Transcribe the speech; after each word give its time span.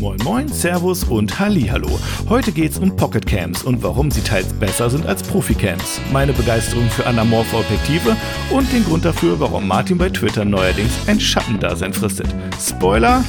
Moin 0.00 0.18
Moin, 0.24 0.48
Servus 0.48 1.04
und 1.04 1.38
Hallo. 1.38 2.00
Heute 2.30 2.52
geht's 2.52 2.78
um 2.78 2.96
Pocket 2.96 3.26
Cams 3.26 3.62
und 3.62 3.82
warum 3.82 4.10
sie 4.10 4.22
teils 4.22 4.50
besser 4.54 4.88
sind 4.88 5.04
als 5.04 5.22
Profi-Cams, 5.22 6.00
meine 6.10 6.32
Begeisterung 6.32 6.88
für 6.88 7.06
anamorphe 7.06 7.58
Objektive 7.58 8.16
und 8.50 8.72
den 8.72 8.82
Grund 8.84 9.04
dafür, 9.04 9.38
warum 9.38 9.68
Martin 9.68 9.98
bei 9.98 10.08
Twitter 10.08 10.46
neuerdings 10.46 10.92
ein 11.06 11.20
Schattendasein 11.20 11.92
fristet. 11.92 12.28
Spoiler, 12.58 13.22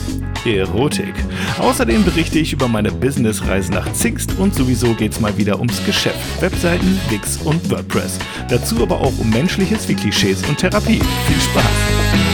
Erotik. 0.45 1.13
Außerdem 1.59 2.05
berichte 2.05 2.39
ich 2.39 2.53
über 2.53 2.69
meine 2.69 2.91
Businessreise 2.91 3.73
nach 3.73 3.91
Zingst 3.91 4.39
und 4.39 4.55
sowieso 4.55 4.93
geht's 4.93 5.19
mal 5.19 5.37
wieder 5.37 5.59
ums 5.59 5.85
Geschäft, 5.85 6.41
Webseiten, 6.41 6.97
Wix 7.09 7.37
und 7.43 7.69
WordPress. 7.69 8.17
Dazu 8.49 8.81
aber 8.81 9.01
auch 9.01 9.17
um 9.19 9.29
Menschliches 9.29 9.89
wie 9.89 9.95
Klischees 9.95 10.41
und 10.47 10.57
Therapie. 10.57 11.01
Viel 11.27 11.41
Spaß! 11.51 12.30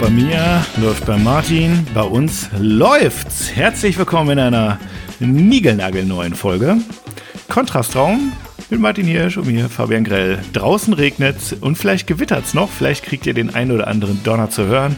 Läuft 0.00 0.14
bei 0.14 0.22
mir, 0.22 0.64
läuft 0.78 1.04
bei 1.04 1.18
Martin, 1.18 1.86
bei 1.92 2.00
uns 2.00 2.48
läuft's. 2.58 3.54
Herzlich 3.54 3.98
willkommen 3.98 4.30
in 4.30 4.38
einer 4.38 4.78
niegelnagelneuen 5.18 6.34
Folge. 6.34 6.78
Kontrastraum 7.50 8.32
mit 8.70 8.80
Martin 8.80 9.04
Hirsch 9.04 9.36
und 9.36 9.46
mir, 9.46 9.68
Fabian 9.68 10.04
Grell. 10.04 10.38
Draußen 10.54 10.94
regnet's 10.94 11.52
und 11.52 11.76
vielleicht 11.76 12.06
gewittert's 12.06 12.54
noch. 12.54 12.70
Vielleicht 12.70 13.04
kriegt 13.04 13.26
ihr 13.26 13.34
den 13.34 13.54
einen 13.54 13.72
oder 13.72 13.88
anderen 13.88 14.24
Donner 14.24 14.48
zu 14.48 14.64
hören. 14.64 14.96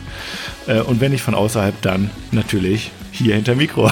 Äh, 0.69 0.83
und 0.83 1.01
wenn 1.01 1.11
nicht 1.11 1.23
von 1.23 1.34
außerhalb, 1.34 1.83
dann 1.83 2.09
natürlich 2.30 2.92
hier 3.11 3.34
hinter 3.34 3.56
Mikro. 3.56 3.87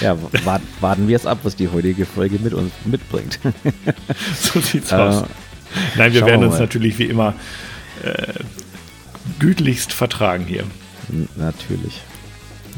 ja, 0.00 0.16
warten 0.80 1.06
wir 1.06 1.14
es 1.14 1.24
ab, 1.24 1.38
was 1.44 1.54
die 1.54 1.68
heutige 1.68 2.04
Folge 2.04 2.40
mit 2.40 2.52
uns 2.52 2.72
mitbringt. 2.84 3.38
so 4.40 4.58
sieht's 4.58 4.92
aus. 4.92 5.22
Äh, 5.22 5.26
Nein, 5.96 6.14
wir 6.14 6.26
werden 6.26 6.44
uns 6.44 6.54
mal. 6.54 6.62
natürlich 6.62 6.98
wie 6.98 7.04
immer 7.04 7.34
äh, 8.02 8.32
gütlichst 9.38 9.92
vertragen 9.92 10.44
hier. 10.44 10.64
Natürlich. 11.36 12.00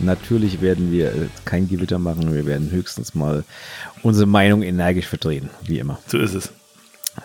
Natürlich 0.03 0.61
werden 0.61 0.93
wir 0.93 1.09
äh, 1.09 1.29
kein 1.45 1.69
Gewitter 1.69 1.99
machen, 1.99 2.33
wir 2.35 2.47
werden 2.47 2.71
höchstens 2.71 3.15
mal 3.15 3.45
unsere 4.03 4.27
Meinung 4.27 4.63
energisch 4.63 5.07
vertreten, 5.07 5.51
wie 5.63 5.79
immer. 5.79 5.99
So 6.07 6.19
ist 6.19 6.35
es. 6.35 6.53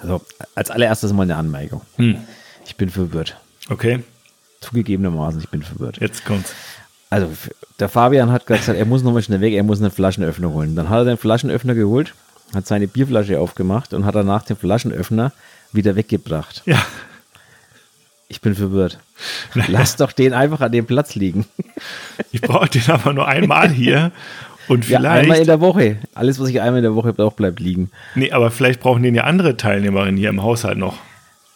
Also, 0.02 0.22
als 0.56 0.72
allererstes 0.72 1.14
mal 1.14 1.24
eine 1.24 1.36
Anmerkung. 1.36 1.82
Hm. 1.98 2.18
Ich 2.66 2.76
bin 2.76 2.90
verwirrt. 2.90 3.38
Okay. 3.70 4.04
Zugegebenermaßen, 4.62 5.40
ich 5.40 5.50
bin 5.50 5.62
verwirrt. 5.62 6.00
Jetzt 6.02 6.26
kommt's. 6.26 6.54
Also, 7.10 7.30
der 7.80 7.88
Fabian 7.88 8.32
hat 8.32 8.46
gesagt, 8.48 8.78
er 8.78 8.86
muss 8.86 9.04
nochmal 9.04 9.22
schnell 9.22 9.42
weg, 9.42 9.54
er 9.54 9.64
muss 9.64 9.80
einen 9.80 9.92
Flaschenöffner 9.92 10.52
holen. 10.52 10.76
Dann 10.76 10.90
hat 10.90 11.00
er 11.00 11.06
den 11.06 11.18
Flaschenöffner 11.18 11.76
geholt, 11.76 12.14
hat 12.54 12.68
seine 12.68 12.88
Bierflasche 12.88 13.40
aufgemacht 13.40 13.94
und 13.94 14.06
hat 14.06 14.16
danach 14.16 14.44
den 14.44 14.58
Flaschenöffner 14.58 15.32
wieder 15.72 15.96
weggebracht. 15.96 16.64
Ja. 16.66 16.84
Ich 18.36 18.42
bin 18.42 18.54
verwirrt. 18.54 19.00
Lass 19.54 19.96
doch 19.96 20.12
den 20.12 20.34
einfach 20.34 20.60
an 20.60 20.74
dem 20.74 20.86
Platz 20.86 21.16
liegen. 21.16 21.46
Ich 22.34 22.42
brauche 22.42 22.68
den 22.68 22.84
aber 22.90 23.14
nur 23.14 23.26
einmal 23.26 23.70
hier. 23.70 24.12
Und 24.68 24.84
vielleicht. 24.84 25.04
Ja, 25.06 25.12
einmal 25.12 25.38
in 25.38 25.46
der 25.46 25.62
Woche. 25.62 26.00
Alles, 26.14 26.38
was 26.38 26.50
ich 26.50 26.60
einmal 26.60 26.80
in 26.80 26.84
der 26.84 26.96
Woche 26.96 27.14
brauche, 27.14 27.34
bleibt 27.34 27.62
liegen. 27.62 27.92
Nee, 28.14 28.34
aber 28.34 28.52
vielleicht 28.52 28.82
brauchen 28.82 29.04
den 29.04 29.16
ja 29.16 29.24
andere 29.24 29.56
Teilnehmerinnen 29.56 30.18
hier 30.18 30.28
im 30.28 30.44
Haushalt 30.44 30.78
noch. 30.78 30.98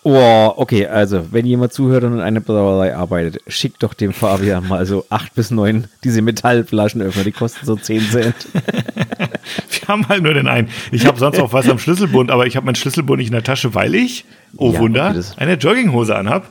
Oh, 0.04 0.54
okay, 0.56 0.88
also, 0.88 1.28
wenn 1.32 1.46
jemand 1.46 1.74
zuhört 1.74 2.06
und 2.06 2.14
in 2.14 2.22
einer 2.22 2.40
Brauerei 2.40 2.96
arbeitet, 2.96 3.42
schickt 3.48 3.84
doch 3.84 3.94
dem 3.94 4.14
Fabian 4.14 4.66
mal 4.66 4.86
so 4.86 5.06
acht 5.10 5.36
bis 5.36 5.52
neun 5.52 5.88
diese 6.06 6.22
Metallflaschenöffner, 6.22 7.26
die 7.26 7.34
kosten 7.34 7.66
so 7.66 7.76
zehn 7.76 8.02
Cent. 8.10 8.36
Wir 8.54 9.88
haben 9.90 10.08
halt 10.08 10.24
nur 10.24 10.34
den 10.34 10.48
einen. 10.48 10.70
Ich 10.92 11.06
habe 11.06 11.20
sonst 11.20 11.38
auch 11.40 11.52
was 11.52 11.68
am 11.68 11.80
Schlüsselbund, 11.80 12.32
aber 12.32 12.48
ich 12.48 12.56
habe 12.56 12.66
meinen 12.66 12.76
Schlüsselbund 12.76 13.18
nicht 13.18 13.28
in 13.28 13.34
der 13.34 13.44
Tasche, 13.44 13.76
weil 13.76 13.94
ich, 13.94 14.24
oh 14.56 14.72
ja, 14.72 14.80
Wunder, 14.80 15.16
eine 15.36 15.56
Jogginghose 15.56 16.16
anhab. 16.16 16.50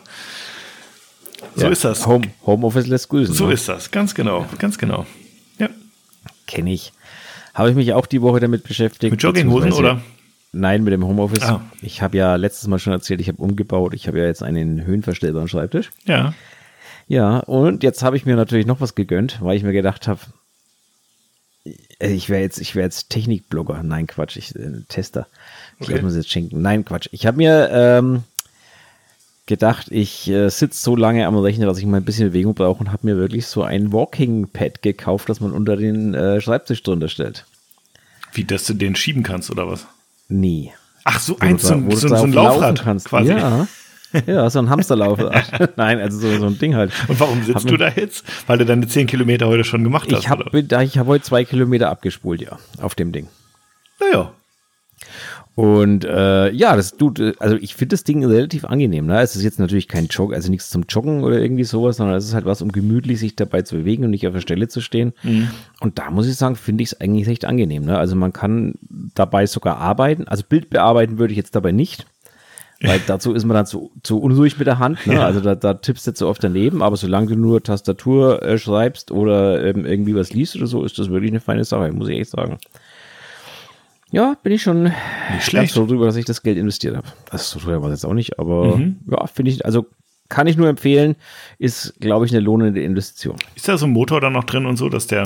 So 1.54 1.64
ja, 1.64 1.70
ist 1.70 1.84
das. 1.84 2.06
Home, 2.06 2.26
Homeoffice 2.44 2.86
lässt 2.86 3.08
grüßen. 3.08 3.34
So 3.34 3.46
ne? 3.46 3.54
ist 3.54 3.68
das, 3.68 3.90
ganz 3.90 4.14
genau, 4.14 4.44
ganz 4.58 4.76
genau. 4.76 5.06
Ja. 5.58 5.68
Kenne 6.46 6.72
ich. 6.72 6.92
Habe 7.54 7.70
ich 7.70 7.76
mich 7.76 7.94
auch 7.94 8.06
die 8.06 8.20
Woche 8.20 8.40
damit 8.40 8.64
beschäftigt. 8.64 9.10
Mit 9.10 9.22
Jogginghosen 9.22 9.72
oder? 9.72 10.02
Nein, 10.52 10.82
mit 10.82 10.92
dem 10.92 11.04
Homeoffice. 11.06 11.42
Ah. 11.42 11.60
Ich 11.82 12.00
habe 12.02 12.16
ja 12.16 12.36
letztes 12.36 12.68
Mal 12.68 12.78
schon 12.78 12.92
erzählt, 12.92 13.20
ich 13.20 13.28
habe 13.28 13.42
umgebaut. 13.42 13.94
Ich 13.94 14.08
habe 14.08 14.18
ja 14.18 14.24
jetzt 14.24 14.42
einen 14.42 14.84
höhenverstellbaren 14.84 15.48
Schreibtisch. 15.48 15.90
Ja. 16.04 16.34
Ja, 17.06 17.38
und 17.38 17.82
jetzt 17.82 18.02
habe 18.02 18.16
ich 18.16 18.26
mir 18.26 18.36
natürlich 18.36 18.66
noch 18.66 18.80
was 18.80 18.94
gegönnt, 18.94 19.38
weil 19.40 19.56
ich 19.56 19.62
mir 19.62 19.72
gedacht 19.72 20.08
habe, 20.08 20.20
äh, 21.64 22.10
ich 22.12 22.28
wäre 22.28 22.42
jetzt, 22.42 22.58
ich 22.58 22.74
wäre 22.74 22.84
jetzt 22.84 23.10
Technikblogger. 23.10 23.82
Nein, 23.82 24.06
Quatsch, 24.06 24.36
ich 24.36 24.54
äh, 24.56 24.82
Tester. 24.88 25.26
Ich 25.78 25.86
okay. 25.86 25.94
lasse 25.94 26.04
mir 26.04 26.12
jetzt 26.12 26.30
schenken. 26.30 26.62
Nein, 26.62 26.84
Quatsch. 26.84 27.08
Ich 27.12 27.26
habe 27.26 27.38
mir 27.38 27.70
ähm, 27.72 28.24
gedacht, 29.46 29.88
ich 29.90 30.28
äh, 30.28 30.48
sitze 30.50 30.82
so 30.82 30.96
lange 30.96 31.26
am 31.26 31.36
Rechner, 31.36 31.66
dass 31.66 31.78
ich 31.78 31.86
mal 31.86 31.98
ein 31.98 32.04
bisschen 32.04 32.28
Bewegung 32.28 32.54
brauche 32.54 32.80
und 32.80 32.92
habe 32.92 33.06
mir 33.06 33.16
wirklich 33.16 33.46
so 33.46 33.62
ein 33.62 33.92
Walking 33.92 34.48
Pad 34.48 34.82
gekauft, 34.82 35.28
das 35.28 35.40
man 35.40 35.52
unter 35.52 35.76
den 35.76 36.14
äh, 36.14 36.40
Schreibtisch 36.40 36.82
drunter 36.82 37.08
stellt. 37.08 37.46
Wie, 38.32 38.44
dass 38.44 38.66
du 38.66 38.74
den 38.74 38.94
schieben 38.94 39.22
kannst 39.22 39.50
oder 39.50 39.66
was? 39.66 39.86
Nie. 40.28 40.72
Ach, 41.04 41.18
so 41.20 41.38
ein, 41.38 41.58
so, 41.58 41.82
so, 41.90 42.08
so 42.08 42.14
ein 42.14 42.32
Laufrad 42.32 42.82
kannst. 42.82 43.08
quasi. 43.08 43.32
Ja. 43.32 43.66
Ja, 44.26 44.48
so 44.48 44.58
ein 44.58 44.70
Hamsterlauf. 44.70 45.18
Nein, 45.76 46.00
also 46.00 46.18
so, 46.18 46.38
so 46.38 46.46
ein 46.46 46.58
Ding 46.58 46.74
halt. 46.74 46.92
Und 47.08 47.20
warum 47.20 47.42
sitzt 47.42 47.64
hab 47.64 47.66
du 47.66 47.76
da 47.76 47.88
jetzt? 47.88 48.24
Weil 48.46 48.56
du 48.58 48.64
deine 48.64 48.88
10 48.88 49.06
Kilometer 49.06 49.46
heute 49.48 49.64
schon 49.64 49.84
gemacht 49.84 50.10
hast? 50.10 50.20
Ich 50.20 50.28
habe 50.28 50.44
hab 50.44 51.06
heute 51.06 51.24
zwei 51.24 51.44
Kilometer 51.44 51.90
abgespult, 51.90 52.40
ja, 52.40 52.58
auf 52.80 52.94
dem 52.94 53.12
Ding. 53.12 53.28
Naja. 54.00 54.32
Und 55.58 56.04
äh, 56.04 56.52
ja, 56.52 56.76
das 56.76 56.92
tut, 56.92 57.20
also 57.40 57.56
ich 57.56 57.74
finde 57.74 57.94
das 57.94 58.04
Ding 58.04 58.24
relativ 58.24 58.64
angenehm. 58.64 59.06
Ne? 59.06 59.20
Es 59.20 59.34
ist 59.34 59.42
jetzt 59.42 59.58
natürlich 59.58 59.88
kein 59.88 60.06
Jog, 60.06 60.32
also 60.32 60.52
nichts 60.52 60.70
zum 60.70 60.84
Joggen 60.88 61.24
oder 61.24 61.40
irgendwie 61.40 61.64
sowas, 61.64 61.96
sondern 61.96 62.14
es 62.14 62.26
ist 62.26 62.34
halt 62.34 62.44
was, 62.44 62.62
um 62.62 62.70
gemütlich 62.70 63.18
sich 63.18 63.34
dabei 63.34 63.62
zu 63.62 63.74
bewegen 63.74 64.04
und 64.04 64.10
nicht 64.10 64.24
auf 64.28 64.34
der 64.34 64.40
Stelle 64.40 64.68
zu 64.68 64.80
stehen. 64.80 65.14
Mhm. 65.24 65.48
Und 65.80 65.98
da 65.98 66.12
muss 66.12 66.28
ich 66.28 66.36
sagen, 66.36 66.54
finde 66.54 66.84
ich 66.84 66.92
es 66.92 67.00
eigentlich 67.00 67.26
recht 67.26 67.44
angenehm. 67.44 67.86
Ne? 67.86 67.98
Also 67.98 68.14
man 68.14 68.32
kann 68.32 68.74
dabei 69.16 69.46
sogar 69.46 69.78
arbeiten. 69.78 70.28
Also 70.28 70.44
Bild 70.48 70.70
bearbeiten 70.70 71.18
würde 71.18 71.32
ich 71.32 71.38
jetzt 71.38 71.56
dabei 71.56 71.72
nicht. 71.72 72.06
Weil 72.80 73.00
dazu 73.08 73.34
ist 73.34 73.44
man 73.44 73.56
dann 73.56 73.66
zu, 73.66 73.90
zu 74.04 74.20
unruhig 74.20 74.58
mit 74.58 74.68
der 74.68 74.78
Hand. 74.78 75.08
Ne? 75.08 75.14
Ja. 75.14 75.26
Also 75.26 75.40
da, 75.40 75.56
da 75.56 75.74
tippst 75.74 76.06
du 76.06 76.14
zu 76.14 76.28
oft 76.28 76.44
daneben, 76.44 76.84
aber 76.84 76.96
solange 76.96 77.26
du 77.26 77.34
nur 77.34 77.64
Tastatur 77.64 78.44
äh, 78.44 78.58
schreibst 78.58 79.10
oder 79.10 79.64
ähm, 79.64 79.84
irgendwie 79.84 80.14
was 80.14 80.32
liest 80.32 80.54
oder 80.54 80.68
so, 80.68 80.84
ist 80.84 81.00
das 81.00 81.10
wirklich 81.10 81.32
eine 81.32 81.40
feine 81.40 81.64
Sache, 81.64 81.90
muss 81.90 82.06
ich 82.06 82.20
echt 82.20 82.30
sagen. 82.30 82.58
Ja, 84.10 84.36
bin 84.42 84.52
ich 84.52 84.62
schon 84.62 84.84
nicht 84.84 84.94
schlecht. 85.40 85.74
so 85.74 85.86
drüber, 85.86 86.06
dass 86.06 86.16
ich 86.16 86.24
das 86.24 86.42
Geld 86.42 86.56
investiert 86.56 86.96
habe. 86.96 87.08
Das 87.30 87.50
so 87.50 87.58
teuer 87.58 87.82
war 87.82 87.90
es 87.90 88.00
jetzt 88.00 88.10
auch 88.10 88.14
nicht, 88.14 88.38
aber 88.38 88.76
mhm. 88.76 89.00
ja, 89.10 89.26
finde 89.26 89.50
ich, 89.50 89.64
also 89.64 89.86
kann 90.28 90.46
ich 90.46 90.56
nur 90.56 90.68
empfehlen, 90.68 91.16
ist, 91.58 91.98
glaube 92.00 92.26
ich, 92.26 92.32
eine 92.32 92.40
lohnende 92.40 92.82
Investition. 92.82 93.36
Ist 93.54 93.68
da 93.68 93.78
so 93.78 93.86
ein 93.86 93.92
Motor 93.92 94.20
dann 94.20 94.34
noch 94.34 94.44
drin 94.44 94.66
und 94.66 94.76
so, 94.76 94.88
dass 94.88 95.06
der. 95.06 95.24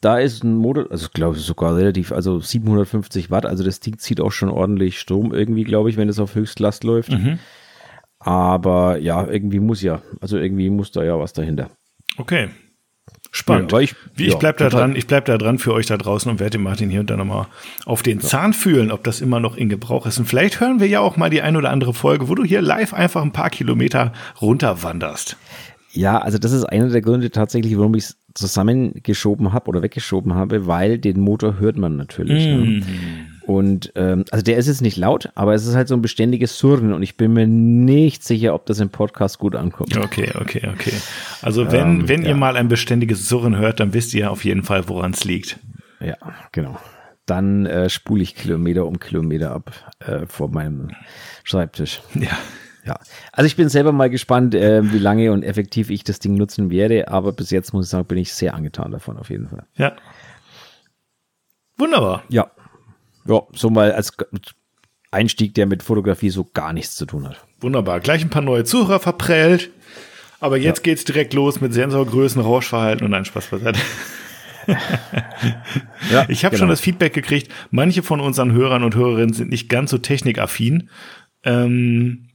Da 0.00 0.18
ist 0.18 0.44
ein 0.44 0.56
Motor, 0.56 0.86
also 0.90 1.08
glaube 1.12 1.36
ich 1.36 1.42
sogar 1.42 1.76
relativ, 1.76 2.12
also 2.12 2.40
750 2.40 3.30
Watt, 3.30 3.46
also 3.46 3.64
das 3.64 3.80
Ding 3.80 3.98
zieht 3.98 4.20
auch 4.20 4.32
schon 4.32 4.50
ordentlich 4.50 5.00
Strom 5.00 5.32
irgendwie, 5.32 5.64
glaube 5.64 5.90
ich, 5.90 5.96
wenn 5.96 6.08
es 6.08 6.20
auf 6.20 6.34
Höchstlast 6.34 6.84
läuft. 6.84 7.10
Mhm. 7.10 7.38
Aber 8.20 8.98
ja, 8.98 9.26
irgendwie 9.26 9.60
muss 9.60 9.82
ja, 9.82 10.02
also 10.20 10.38
irgendwie 10.38 10.70
muss 10.70 10.92
da 10.92 11.02
ja 11.04 11.18
was 11.18 11.32
dahinter. 11.32 11.70
Okay. 12.16 12.48
Spannend. 13.36 13.72
Ja, 13.72 13.80
ich, 13.80 13.96
Wie, 14.14 14.26
ich 14.26 14.34
ja, 14.34 14.38
bleib 14.38 14.58
da 14.58 14.68
dran, 14.68 14.94
ich 14.94 15.08
bleib 15.08 15.24
da 15.24 15.36
dran 15.36 15.58
für 15.58 15.74
euch 15.74 15.86
da 15.86 15.96
draußen 15.96 16.30
und 16.30 16.38
werde 16.38 16.50
den 16.50 16.62
Martin 16.62 16.88
hier 16.88 17.00
und 17.00 17.10
da 17.10 17.16
nochmal 17.16 17.48
auf 17.84 18.04
den 18.04 18.20
ja. 18.20 18.24
Zahn 18.24 18.52
fühlen, 18.52 18.92
ob 18.92 19.02
das 19.02 19.20
immer 19.20 19.40
noch 19.40 19.56
in 19.56 19.68
Gebrauch 19.68 20.06
ist. 20.06 20.20
Und 20.20 20.26
vielleicht 20.26 20.60
hören 20.60 20.78
wir 20.78 20.86
ja 20.86 21.00
auch 21.00 21.16
mal 21.16 21.30
die 21.30 21.42
ein 21.42 21.56
oder 21.56 21.70
andere 21.70 21.94
Folge, 21.94 22.28
wo 22.28 22.36
du 22.36 22.44
hier 22.44 22.62
live 22.62 22.94
einfach 22.94 23.22
ein 23.22 23.32
paar 23.32 23.50
Kilometer 23.50 24.12
runterwanderst. 24.40 25.36
Ja, 25.90 26.18
also 26.18 26.38
das 26.38 26.52
ist 26.52 26.62
einer 26.62 26.88
der 26.90 27.02
Gründe 27.02 27.32
tatsächlich, 27.32 27.76
warum 27.76 27.96
ich 27.96 28.04
es 28.04 28.16
zusammengeschoben 28.34 29.52
habe 29.52 29.66
oder 29.68 29.82
weggeschoben 29.82 30.34
habe, 30.34 30.68
weil 30.68 30.98
den 30.98 31.18
Motor 31.18 31.58
hört 31.58 31.76
man 31.76 31.96
natürlich. 31.96 32.46
Mm. 32.46 32.78
Ne? 32.78 32.82
Und 33.46 33.92
ähm, 33.94 34.24
also 34.30 34.42
der 34.42 34.56
ist 34.56 34.68
jetzt 34.68 34.80
nicht 34.80 34.96
laut, 34.96 35.28
aber 35.34 35.54
es 35.54 35.66
ist 35.66 35.74
halt 35.74 35.88
so 35.88 35.94
ein 35.94 36.02
beständiges 36.02 36.58
Surren 36.58 36.94
und 36.94 37.02
ich 37.02 37.16
bin 37.16 37.34
mir 37.34 37.46
nicht 37.46 38.24
sicher, 38.24 38.54
ob 38.54 38.64
das 38.66 38.80
im 38.80 38.88
Podcast 38.88 39.38
gut 39.38 39.54
ankommt. 39.54 39.96
Okay, 39.98 40.32
okay, 40.40 40.70
okay. 40.72 40.94
Also 41.42 41.70
wenn, 41.70 42.00
ähm, 42.00 42.08
wenn 42.08 42.22
ja. 42.22 42.30
ihr 42.30 42.36
mal 42.36 42.56
ein 42.56 42.68
beständiges 42.68 43.28
Surren 43.28 43.56
hört, 43.56 43.80
dann 43.80 43.92
wisst 43.92 44.14
ihr 44.14 44.30
auf 44.30 44.44
jeden 44.44 44.62
Fall, 44.62 44.88
woran 44.88 45.12
es 45.12 45.24
liegt. 45.24 45.58
Ja, 46.00 46.16
genau. 46.52 46.78
Dann 47.26 47.66
äh, 47.66 47.90
spule 47.90 48.22
ich 48.22 48.34
Kilometer 48.34 48.86
um 48.86 48.98
Kilometer 48.98 49.52
ab 49.52 49.72
äh, 50.00 50.26
vor 50.26 50.48
meinem 50.48 50.90
Schreibtisch. 51.42 52.00
Ja. 52.14 52.38
Ja, 52.86 52.98
also 53.32 53.46
ich 53.46 53.56
bin 53.56 53.70
selber 53.70 53.92
mal 53.92 54.10
gespannt, 54.10 54.54
äh, 54.54 54.92
wie 54.92 54.98
lange 54.98 55.32
und 55.32 55.42
effektiv 55.42 55.88
ich 55.88 56.04
das 56.04 56.18
Ding 56.18 56.34
nutzen 56.34 56.70
werde, 56.70 57.08
aber 57.08 57.32
bis 57.32 57.48
jetzt 57.48 57.72
muss 57.72 57.86
ich 57.86 57.90
sagen, 57.90 58.06
bin 58.06 58.18
ich 58.18 58.34
sehr 58.34 58.54
angetan 58.54 58.90
davon 58.90 59.16
auf 59.16 59.30
jeden 59.30 59.48
Fall. 59.48 59.64
Ja. 59.74 59.96
Wunderbar. 61.78 62.24
Ja, 62.28 62.50
ja, 63.26 63.42
so 63.52 63.70
mal 63.70 63.92
als 63.92 64.12
Einstieg, 65.10 65.54
der 65.54 65.66
mit 65.66 65.82
Fotografie 65.82 66.30
so 66.30 66.44
gar 66.52 66.72
nichts 66.72 66.96
zu 66.96 67.06
tun 67.06 67.28
hat. 67.28 67.36
Wunderbar. 67.60 68.00
Gleich 68.00 68.22
ein 68.22 68.30
paar 68.30 68.42
neue 68.42 68.64
Zuhörer 68.64 69.00
verprellt. 69.00 69.70
Aber 70.40 70.58
jetzt 70.58 70.78
ja. 70.78 70.92
geht's 70.92 71.04
direkt 71.04 71.32
los 71.32 71.60
mit 71.60 71.72
Sensorgrößen, 71.72 72.42
Rauschverhalten 72.42 73.06
und 73.06 73.14
ein 73.14 73.24
Spaß 73.24 73.46
beiseite. 73.46 73.80
ja, 76.10 76.26
ich 76.28 76.44
habe 76.44 76.54
genau. 76.54 76.64
schon 76.64 76.68
das 76.68 76.80
Feedback 76.80 77.14
gekriegt, 77.14 77.50
manche 77.70 78.02
von 78.02 78.20
unseren 78.20 78.52
Hörern 78.52 78.82
und 78.82 78.94
Hörerinnen 78.94 79.32
sind 79.32 79.50
nicht 79.50 79.68
ganz 79.68 79.90
so 79.90 79.98
technikaffin. 79.98 80.90
Ähm, 81.44 82.28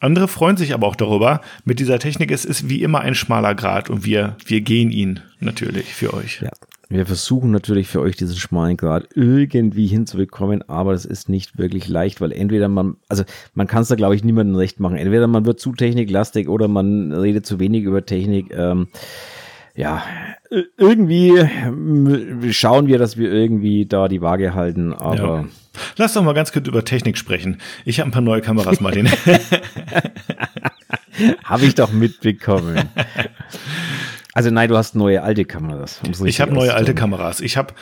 andere 0.00 0.28
freuen 0.28 0.56
sich 0.56 0.74
aber 0.74 0.86
auch 0.86 0.96
darüber. 0.96 1.40
Mit 1.64 1.80
dieser 1.80 1.98
Technik, 1.98 2.30
es 2.30 2.44
ist 2.44 2.68
wie 2.68 2.82
immer 2.82 3.00
ein 3.00 3.14
schmaler 3.14 3.54
Grad 3.54 3.90
und 3.90 4.04
wir, 4.04 4.36
wir 4.44 4.60
gehen 4.60 4.90
ihn 4.90 5.20
natürlich 5.40 5.94
für 5.94 6.14
euch. 6.14 6.40
Ja. 6.42 6.50
Wir 6.88 7.04
versuchen 7.04 7.50
natürlich 7.50 7.88
für 7.88 8.00
euch 8.00 8.16
diesen 8.16 8.36
schmalen 8.36 8.76
Grad 8.76 9.08
irgendwie 9.14 9.88
hinzubekommen, 9.88 10.62
aber 10.68 10.92
es 10.92 11.04
ist 11.04 11.28
nicht 11.28 11.58
wirklich 11.58 11.88
leicht, 11.88 12.20
weil 12.20 12.30
entweder 12.30 12.68
man, 12.68 12.94
also 13.08 13.24
man 13.54 13.66
kann 13.66 13.82
es 13.82 13.88
da 13.88 13.96
glaube 13.96 14.14
ich 14.14 14.22
niemandem 14.22 14.54
recht 14.54 14.78
machen. 14.78 14.96
Entweder 14.96 15.26
man 15.26 15.46
wird 15.46 15.58
zu 15.58 15.72
techniklastig 15.72 16.48
oder 16.48 16.68
man 16.68 17.12
redet 17.12 17.44
zu 17.44 17.58
wenig 17.58 17.82
über 17.82 18.06
Technik. 18.06 18.54
Ähm, 18.56 18.86
ja, 19.74 20.04
irgendwie 20.78 21.32
schauen 22.52 22.86
wir, 22.86 22.98
dass 22.98 23.16
wir 23.16 23.32
irgendwie 23.32 23.86
da 23.86 24.06
die 24.08 24.22
Waage 24.22 24.54
halten, 24.54 24.94
aber. 24.94 25.16
Ja. 25.16 25.44
Lass 25.96 26.14
doch 26.14 26.22
mal 26.22 26.32
ganz 26.32 26.52
kurz 26.52 26.68
über 26.68 26.84
Technik 26.84 27.18
sprechen. 27.18 27.58
Ich 27.84 28.00
habe 28.00 28.08
ein 28.08 28.12
paar 28.12 28.22
neue 28.22 28.40
Kameras, 28.40 28.80
Martin. 28.80 29.10
habe 31.44 31.66
ich 31.66 31.74
doch 31.74 31.92
mitbekommen. 31.92 32.88
Also 34.36 34.50
nein, 34.50 34.68
du 34.68 34.76
hast 34.76 34.94
neue 34.94 35.22
alte 35.22 35.46
Kameras. 35.46 36.02
Ich 36.26 36.42
habe 36.42 36.52
neue 36.52 36.74
alte 36.74 36.94
Kameras. 36.94 37.40
Ich 37.40 37.56
habe 37.56 37.72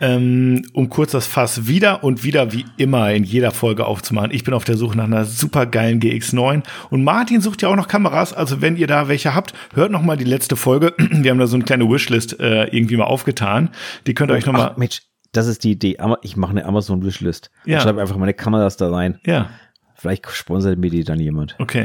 ähm, 0.00 0.64
um 0.72 0.88
kurz 0.88 1.12
das 1.12 1.28
Fass 1.28 1.68
wieder 1.68 2.02
und 2.02 2.24
wieder 2.24 2.52
wie 2.52 2.64
immer 2.78 3.12
in 3.12 3.22
jeder 3.22 3.52
Folge 3.52 3.86
aufzumachen. 3.86 4.32
Ich 4.32 4.42
bin 4.42 4.52
auf 4.52 4.64
der 4.64 4.76
Suche 4.76 4.96
nach 4.96 5.04
einer 5.04 5.24
super 5.24 5.66
geilen 5.66 6.00
GX9 6.00 6.64
und 6.90 7.04
Martin 7.04 7.40
sucht 7.40 7.62
ja 7.62 7.68
auch 7.68 7.76
noch 7.76 7.86
Kameras. 7.86 8.32
Also 8.32 8.60
wenn 8.60 8.76
ihr 8.76 8.88
da 8.88 9.06
welche 9.06 9.36
habt, 9.36 9.54
hört 9.72 9.92
noch 9.92 10.02
mal 10.02 10.16
die 10.16 10.24
letzte 10.24 10.56
Folge. 10.56 10.94
Wir 10.98 11.30
haben 11.30 11.38
da 11.38 11.46
so 11.46 11.54
eine 11.54 11.62
kleine 11.62 11.88
Wishlist 11.88 12.40
äh, 12.40 12.64
irgendwie 12.64 12.96
mal 12.96 13.04
aufgetan. 13.04 13.70
Die 14.08 14.12
könnt 14.12 14.32
ihr 14.32 14.34
euch 14.34 14.46
noch 14.46 14.52
mal. 14.52 14.70
Ach, 14.72 14.76
Mensch, 14.76 15.02
das 15.30 15.46
ist 15.46 15.62
die 15.62 15.70
Idee. 15.70 15.96
Ich 16.22 16.36
mache 16.36 16.50
eine 16.50 16.64
Amazon 16.64 17.04
Wishlist. 17.04 17.52
Ja. 17.66 17.76
Ich 17.76 17.84
schreibe 17.84 18.00
einfach 18.00 18.16
meine 18.16 18.34
Kameras 18.34 18.76
da 18.76 18.90
rein. 18.90 19.20
Ja. 19.24 19.50
Vielleicht 19.94 20.28
sponsert 20.28 20.76
mir 20.76 20.90
die 20.90 21.04
dann 21.04 21.20
jemand. 21.20 21.54
Okay. 21.60 21.84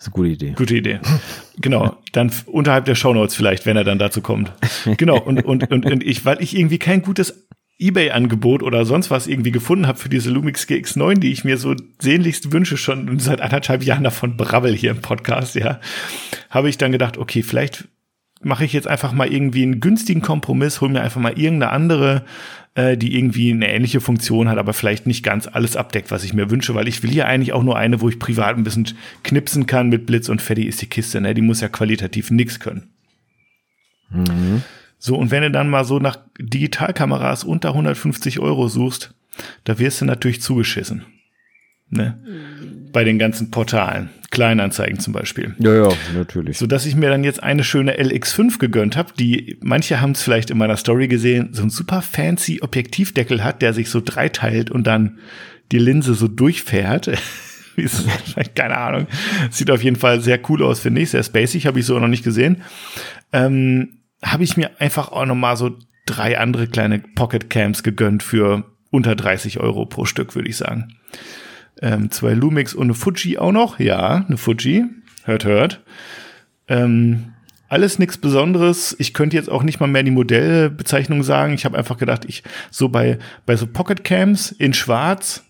Das 0.00 0.06
ist 0.06 0.14
eine 0.14 0.22
gute 0.22 0.28
Idee. 0.30 0.52
Gute 0.56 0.76
Idee. 0.76 1.00
Genau. 1.58 1.98
Dann 2.12 2.32
unterhalb 2.46 2.86
der 2.86 2.94
Shownotes 2.94 3.34
vielleicht, 3.34 3.66
wenn 3.66 3.76
er 3.76 3.84
dann 3.84 3.98
dazu 3.98 4.22
kommt. 4.22 4.50
Genau. 4.96 5.20
Und, 5.20 5.44
und, 5.44 5.70
und, 5.70 5.84
und 5.84 6.02
ich, 6.02 6.24
weil 6.24 6.42
ich 6.42 6.56
irgendwie 6.56 6.78
kein 6.78 7.02
gutes 7.02 7.46
Ebay-Angebot 7.78 8.62
oder 8.62 8.86
sonst 8.86 9.10
was 9.10 9.26
irgendwie 9.26 9.50
gefunden 9.50 9.86
habe 9.86 9.98
für 9.98 10.08
diese 10.08 10.30
Lumix 10.30 10.66
GX9, 10.66 11.18
die 11.18 11.32
ich 11.32 11.44
mir 11.44 11.58
so 11.58 11.74
sehnlichst 11.98 12.50
wünsche, 12.50 12.78
schon 12.78 13.18
seit 13.18 13.42
anderthalb 13.42 13.82
Jahren 13.82 14.04
davon 14.04 14.38
brabbel 14.38 14.74
hier 14.74 14.90
im 14.90 15.02
Podcast, 15.02 15.54
ja, 15.54 15.80
habe 16.48 16.70
ich 16.70 16.78
dann 16.78 16.92
gedacht, 16.92 17.18
okay, 17.18 17.42
vielleicht 17.42 17.86
mache 18.40 18.64
ich 18.64 18.72
jetzt 18.72 18.88
einfach 18.88 19.12
mal 19.12 19.30
irgendwie 19.30 19.64
einen 19.64 19.80
günstigen 19.80 20.22
Kompromiss, 20.22 20.80
hol 20.80 20.88
mir 20.88 21.02
einfach 21.02 21.20
mal 21.20 21.38
irgendeine 21.38 21.72
andere 21.72 22.24
äh, 22.74 22.96
die 22.96 23.16
irgendwie 23.16 23.50
eine 23.50 23.68
ähnliche 23.68 24.00
Funktion 24.00 24.48
hat, 24.48 24.58
aber 24.58 24.72
vielleicht 24.72 25.06
nicht 25.06 25.22
ganz 25.24 25.48
alles 25.48 25.76
abdeckt, 25.76 26.10
was 26.10 26.24
ich 26.24 26.34
mir 26.34 26.50
wünsche, 26.50 26.74
weil 26.74 26.88
ich 26.88 27.02
will 27.02 27.14
ja 27.14 27.26
eigentlich 27.26 27.52
auch 27.52 27.62
nur 27.62 27.76
eine, 27.76 28.00
wo 28.00 28.08
ich 28.08 28.18
privat 28.18 28.56
ein 28.56 28.64
bisschen 28.64 28.88
knipsen 29.24 29.66
kann 29.66 29.88
mit 29.88 30.06
Blitz 30.06 30.28
und 30.28 30.40
fertig 30.40 30.66
ist 30.66 30.82
die 30.82 30.86
Kiste, 30.86 31.20
ne? 31.20 31.34
Die 31.34 31.42
muss 31.42 31.60
ja 31.60 31.68
qualitativ 31.68 32.30
nix 32.30 32.60
können. 32.60 32.90
Mhm. 34.10 34.62
So, 34.98 35.16
und 35.16 35.30
wenn 35.30 35.42
du 35.42 35.50
dann 35.50 35.70
mal 35.70 35.84
so 35.84 35.98
nach 35.98 36.18
Digitalkameras 36.38 37.44
unter 37.44 37.70
150 37.70 38.38
Euro 38.38 38.68
suchst, 38.68 39.14
da 39.64 39.78
wirst 39.78 40.00
du 40.00 40.04
natürlich 40.04 40.42
zugeschissen. 40.42 41.04
Ne? 41.90 42.18
Bei 42.92 43.04
den 43.04 43.18
ganzen 43.18 43.50
Portalen. 43.50 44.10
Kleinanzeigen 44.30 45.00
zum 45.00 45.12
Beispiel. 45.12 45.56
Ja, 45.58 45.74
ja, 45.74 45.88
natürlich. 46.14 46.56
So 46.56 46.68
dass 46.68 46.86
ich 46.86 46.94
mir 46.94 47.10
dann 47.10 47.24
jetzt 47.24 47.42
eine 47.42 47.64
schöne 47.64 48.00
LX5 48.00 48.58
gegönnt 48.58 48.96
habe, 48.96 49.12
die 49.18 49.58
manche 49.60 50.00
haben 50.00 50.12
es 50.12 50.22
vielleicht 50.22 50.50
in 50.50 50.58
meiner 50.58 50.76
Story 50.76 51.08
gesehen, 51.08 51.48
so 51.52 51.62
ein 51.62 51.70
super 51.70 52.00
fancy 52.00 52.60
Objektivdeckel 52.62 53.42
hat, 53.42 53.60
der 53.60 53.74
sich 53.74 53.90
so 53.90 54.00
dreiteilt 54.00 54.70
und 54.70 54.86
dann 54.86 55.18
die 55.72 55.78
Linse 55.78 56.14
so 56.14 56.28
durchfährt. 56.28 57.10
Keine 58.54 58.76
Ahnung. 58.76 59.06
Sieht 59.50 59.70
auf 59.70 59.82
jeden 59.82 59.96
Fall 59.96 60.20
sehr 60.20 60.38
cool 60.48 60.62
aus, 60.62 60.80
finde 60.80 61.00
ich. 61.00 61.10
Sehr 61.10 61.22
spacig, 61.22 61.66
habe 61.66 61.80
ich 61.80 61.86
so 61.86 61.98
noch 61.98 62.08
nicht 62.08 62.24
gesehen. 62.24 62.62
Ähm, 63.32 64.00
habe 64.22 64.44
ich 64.44 64.56
mir 64.56 64.70
einfach 64.80 65.10
auch 65.12 65.24
noch 65.24 65.34
mal 65.34 65.56
so 65.56 65.76
drei 66.04 66.38
andere 66.38 66.66
kleine 66.66 66.98
Pocket 66.98 67.48
Cams 67.48 67.82
gegönnt 67.82 68.22
für 68.22 68.64
unter 68.90 69.16
30 69.16 69.60
Euro 69.60 69.86
pro 69.86 70.04
Stück, 70.04 70.34
würde 70.34 70.48
ich 70.48 70.56
sagen 70.56 70.94
ähm, 71.80 72.10
zwei 72.10 72.34
Lumix 72.34 72.74
und 72.74 72.84
eine 72.84 72.94
Fuji 72.94 73.38
auch 73.38 73.52
noch. 73.52 73.78
Ja, 73.78 74.24
eine 74.26 74.36
Fuji. 74.36 74.84
Hört, 75.24 75.44
hört. 75.44 75.82
Ähm, 76.68 77.32
alles 77.68 77.98
nichts 77.98 78.18
Besonderes. 78.18 78.96
Ich 78.98 79.14
könnte 79.14 79.36
jetzt 79.36 79.48
auch 79.48 79.62
nicht 79.62 79.80
mal 79.80 79.86
mehr 79.86 80.02
die 80.02 80.10
Modellbezeichnung 80.10 81.22
sagen. 81.22 81.54
Ich 81.54 81.64
habe 81.64 81.78
einfach 81.78 81.98
gedacht, 81.98 82.24
ich 82.26 82.42
so 82.70 82.88
bei, 82.88 83.18
bei 83.46 83.56
so 83.56 83.66
Pocket 83.66 84.02
Cams 84.04 84.50
in 84.52 84.74
Schwarz 84.74 85.44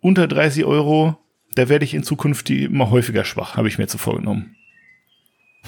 unter 0.00 0.28
30 0.28 0.64
Euro, 0.64 1.16
da 1.54 1.68
werde 1.68 1.84
ich 1.84 1.94
in 1.94 2.02
Zukunft 2.02 2.48
die 2.48 2.64
immer 2.64 2.90
häufiger 2.90 3.24
schwach, 3.24 3.56
habe 3.56 3.68
ich 3.68 3.78
mir 3.78 3.86
zu 3.86 3.98
vorgenommen. 3.98 4.56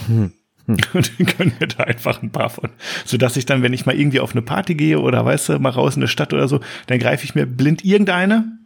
Hm. 0.06 0.32
Hm. 0.66 0.76
Und 0.92 1.12
dann 1.18 1.26
können 1.26 1.52
wir 1.58 1.66
da 1.66 1.84
einfach 1.84 2.22
ein 2.22 2.30
paar 2.30 2.50
von. 2.50 2.70
Sodass 3.04 3.36
ich 3.36 3.46
dann, 3.46 3.62
wenn 3.62 3.72
ich 3.72 3.86
mal 3.86 3.98
irgendwie 3.98 4.20
auf 4.20 4.32
eine 4.32 4.42
Party 4.42 4.74
gehe 4.74 5.00
oder 5.00 5.24
weißt 5.24 5.48
du, 5.48 5.58
mal 5.58 5.70
raus 5.70 5.96
in 5.96 6.02
eine 6.02 6.08
Stadt 6.08 6.32
oder 6.32 6.46
so, 6.46 6.60
dann 6.86 6.98
greife 6.98 7.24
ich 7.24 7.34
mir 7.34 7.46
blind 7.46 7.84
irgendeine 7.84 8.58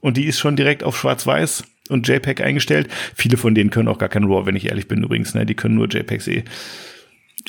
und 0.00 0.16
die 0.16 0.26
ist 0.26 0.38
schon 0.38 0.56
direkt 0.56 0.84
auf 0.84 0.96
Schwarz-Weiß 0.96 1.64
und 1.88 2.06
JPEG 2.06 2.40
eingestellt. 2.40 2.88
Viele 3.14 3.36
von 3.36 3.54
denen 3.54 3.70
können 3.70 3.88
auch 3.88 3.98
gar 3.98 4.08
kein 4.08 4.24
RAW, 4.24 4.46
wenn 4.46 4.56
ich 4.56 4.66
ehrlich 4.66 4.88
bin 4.88 5.02
übrigens. 5.02 5.34
Ne? 5.34 5.46
Die 5.46 5.54
können 5.54 5.74
nur 5.74 5.88
JPEGs 5.88 6.28
eh. 6.28 6.44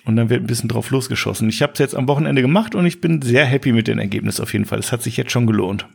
Und 0.05 0.15
dann 0.15 0.29
wird 0.29 0.41
ein 0.41 0.47
bisschen 0.47 0.69
drauf 0.69 0.91
losgeschossen. 0.91 1.49
Ich 1.49 1.61
habe 1.61 1.73
es 1.73 1.79
jetzt 1.79 1.95
am 1.95 2.07
Wochenende 2.07 2.41
gemacht 2.41 2.75
und 2.75 2.85
ich 2.85 3.01
bin 3.01 3.21
sehr 3.21 3.45
happy 3.45 3.71
mit 3.71 3.87
dem 3.87 3.99
Ergebnis 3.99 4.39
auf 4.39 4.53
jeden 4.53 4.65
Fall. 4.65 4.79
Es 4.79 4.91
hat 4.91 5.01
sich 5.01 5.17
jetzt 5.17 5.31
schon 5.31 5.47
gelohnt. 5.47 5.87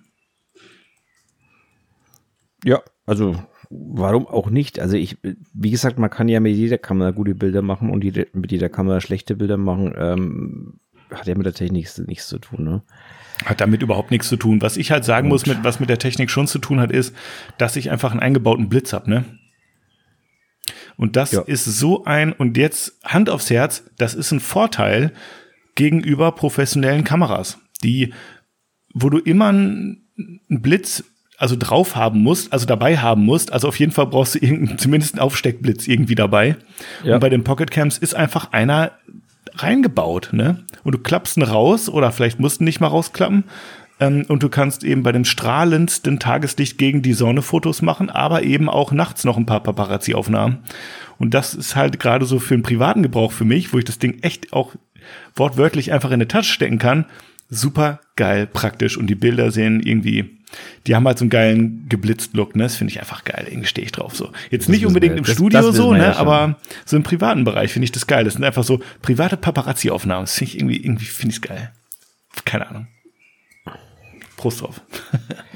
Ja, 2.64 2.82
also 3.06 3.42
warum 3.70 4.26
auch 4.26 4.50
nicht? 4.50 4.78
Also 4.78 4.96
ich, 4.96 5.16
wie 5.52 5.70
gesagt, 5.70 5.98
man 5.98 6.10
kann 6.10 6.28
ja 6.28 6.40
mit 6.40 6.54
jeder 6.54 6.78
Kamera 6.78 7.10
gute 7.10 7.34
Bilder 7.34 7.62
machen 7.62 7.90
und 7.90 8.04
jede, 8.04 8.26
mit 8.32 8.52
jeder 8.52 8.68
Kamera 8.68 9.00
schlechte 9.00 9.36
Bilder 9.36 9.56
machen. 9.56 9.94
Ähm, 9.96 10.80
hat 11.10 11.26
ja 11.26 11.34
mit 11.34 11.46
der 11.46 11.54
Technik 11.54 11.88
nichts 12.06 12.28
zu 12.28 12.38
tun, 12.38 12.64
ne? 12.64 12.82
Hat 13.44 13.60
damit 13.60 13.82
überhaupt 13.82 14.10
nichts 14.10 14.28
zu 14.28 14.36
tun. 14.36 14.62
Was 14.62 14.76
ich 14.76 14.90
halt 14.90 15.04
sagen 15.04 15.28
muss, 15.28 15.46
mit, 15.46 15.64
was 15.64 15.80
mit 15.80 15.88
der 15.88 15.98
Technik 15.98 16.30
schon 16.30 16.46
zu 16.46 16.58
tun 16.58 16.80
hat, 16.80 16.90
ist, 16.90 17.14
dass 17.58 17.76
ich 17.76 17.90
einfach 17.90 18.12
einen 18.12 18.20
eingebauten 18.20 18.68
Blitz 18.68 18.92
habe, 18.92 19.10
ne? 19.10 19.24
Und 20.96 21.16
das 21.16 21.32
ja. 21.32 21.42
ist 21.42 21.64
so 21.64 22.04
ein, 22.04 22.32
und 22.32 22.56
jetzt 22.56 22.98
Hand 23.04 23.28
aufs 23.28 23.50
Herz, 23.50 23.84
das 23.98 24.14
ist 24.14 24.30
ein 24.30 24.40
Vorteil 24.40 25.12
gegenüber 25.74 26.32
professionellen 26.32 27.02
Kameras, 27.02 27.58
die, 27.82 28.12
wo 28.92 29.10
du 29.10 29.18
immer 29.18 29.48
einen 29.48 30.06
Blitz 30.48 31.02
also 31.36 31.56
drauf 31.58 31.96
haben 31.96 32.20
musst, 32.22 32.52
also 32.52 32.64
dabei 32.64 32.98
haben 32.98 33.24
musst. 33.24 33.52
Also 33.52 33.68
auf 33.68 33.78
jeden 33.78 33.92
Fall 33.92 34.06
brauchst 34.06 34.36
du 34.36 34.38
irgendeinen, 34.38 34.78
zumindest 34.78 35.14
einen 35.14 35.20
Aufsteckblitz 35.20 35.88
irgendwie 35.88 36.14
dabei. 36.14 36.56
Ja. 37.02 37.14
Und 37.14 37.20
bei 37.20 37.28
den 37.28 37.44
Pocket 37.44 37.70
Cams 37.70 37.98
ist 37.98 38.14
einfach 38.14 38.52
einer 38.52 38.92
reingebaut, 39.56 40.30
ne? 40.32 40.64
Und 40.82 40.94
du 40.94 40.98
klappst 40.98 41.36
ihn 41.36 41.42
raus 41.42 41.88
oder 41.88 42.12
vielleicht 42.12 42.40
musst 42.40 42.60
du 42.60 42.64
nicht 42.64 42.80
mal 42.80 42.88
rausklappen. 42.88 43.44
Ähm, 44.00 44.24
und 44.28 44.42
du 44.42 44.48
kannst 44.48 44.84
eben 44.84 45.02
bei 45.02 45.12
dem 45.12 45.24
strahlendsten 45.24 46.18
Tageslicht 46.18 46.78
gegen 46.78 47.02
die 47.02 47.12
Sonne 47.12 47.42
Fotos 47.42 47.82
machen, 47.82 48.10
aber 48.10 48.42
eben 48.42 48.68
auch 48.68 48.92
nachts 48.92 49.24
noch 49.24 49.36
ein 49.36 49.46
paar 49.46 49.62
Paparazzi-Aufnahmen. 49.62 50.58
Und 51.18 51.34
das 51.34 51.54
ist 51.54 51.76
halt 51.76 52.00
gerade 52.00 52.26
so 52.26 52.38
für 52.38 52.54
einen 52.54 52.62
privaten 52.62 53.02
Gebrauch 53.02 53.32
für 53.32 53.44
mich, 53.44 53.72
wo 53.72 53.78
ich 53.78 53.84
das 53.84 53.98
Ding 53.98 54.18
echt 54.22 54.52
auch 54.52 54.74
wortwörtlich 55.36 55.92
einfach 55.92 56.10
in 56.10 56.14
eine 56.14 56.28
Tasche 56.28 56.52
stecken 56.52 56.78
kann. 56.78 57.06
Super 57.48 58.00
geil, 58.16 58.46
praktisch. 58.46 58.96
Und 58.96 59.08
die 59.08 59.14
Bilder 59.14 59.50
sehen 59.50 59.80
irgendwie 59.80 60.34
die 60.86 60.94
haben 60.94 61.06
halt 61.06 61.18
so 61.18 61.24
einen 61.24 61.30
geilen 61.30 61.88
geblitzt 61.88 62.34
Look, 62.34 62.56
ne? 62.56 62.64
Das 62.64 62.76
finde 62.76 62.92
ich 62.92 63.00
einfach 63.00 63.24
geil. 63.24 63.46
Irgendwie 63.48 63.66
stehe 63.66 63.84
ich 63.84 63.92
drauf 63.92 64.16
so. 64.16 64.30
Jetzt 64.50 64.68
das 64.68 64.68
nicht 64.68 64.86
unbedingt 64.86 65.14
wir, 65.14 65.18
im 65.18 65.24
das, 65.24 65.34
Studio 65.34 65.60
das 65.60 65.76
so, 65.76 65.92
ne? 65.92 66.04
Ja 66.04 66.16
aber 66.16 66.56
so 66.84 66.96
im 66.96 67.02
privaten 67.02 67.44
Bereich 67.44 67.72
finde 67.72 67.84
ich 67.84 67.92
das 67.92 68.06
geil. 68.06 68.24
Das 68.24 68.34
sind 68.34 68.44
einfach 68.44 68.64
so 68.64 68.80
private 69.02 69.36
Paparazzi-Aufnahmen. 69.36 70.24
Das 70.24 70.34
finde 70.34 70.52
ich 70.52 70.58
irgendwie, 70.58 70.76
irgendwie 70.76 71.04
finde 71.04 71.34
ich 71.34 71.42
geil. 71.42 71.72
Keine 72.44 72.68
Ahnung. 72.68 72.86
Prost 74.36 74.62
drauf. 74.62 74.80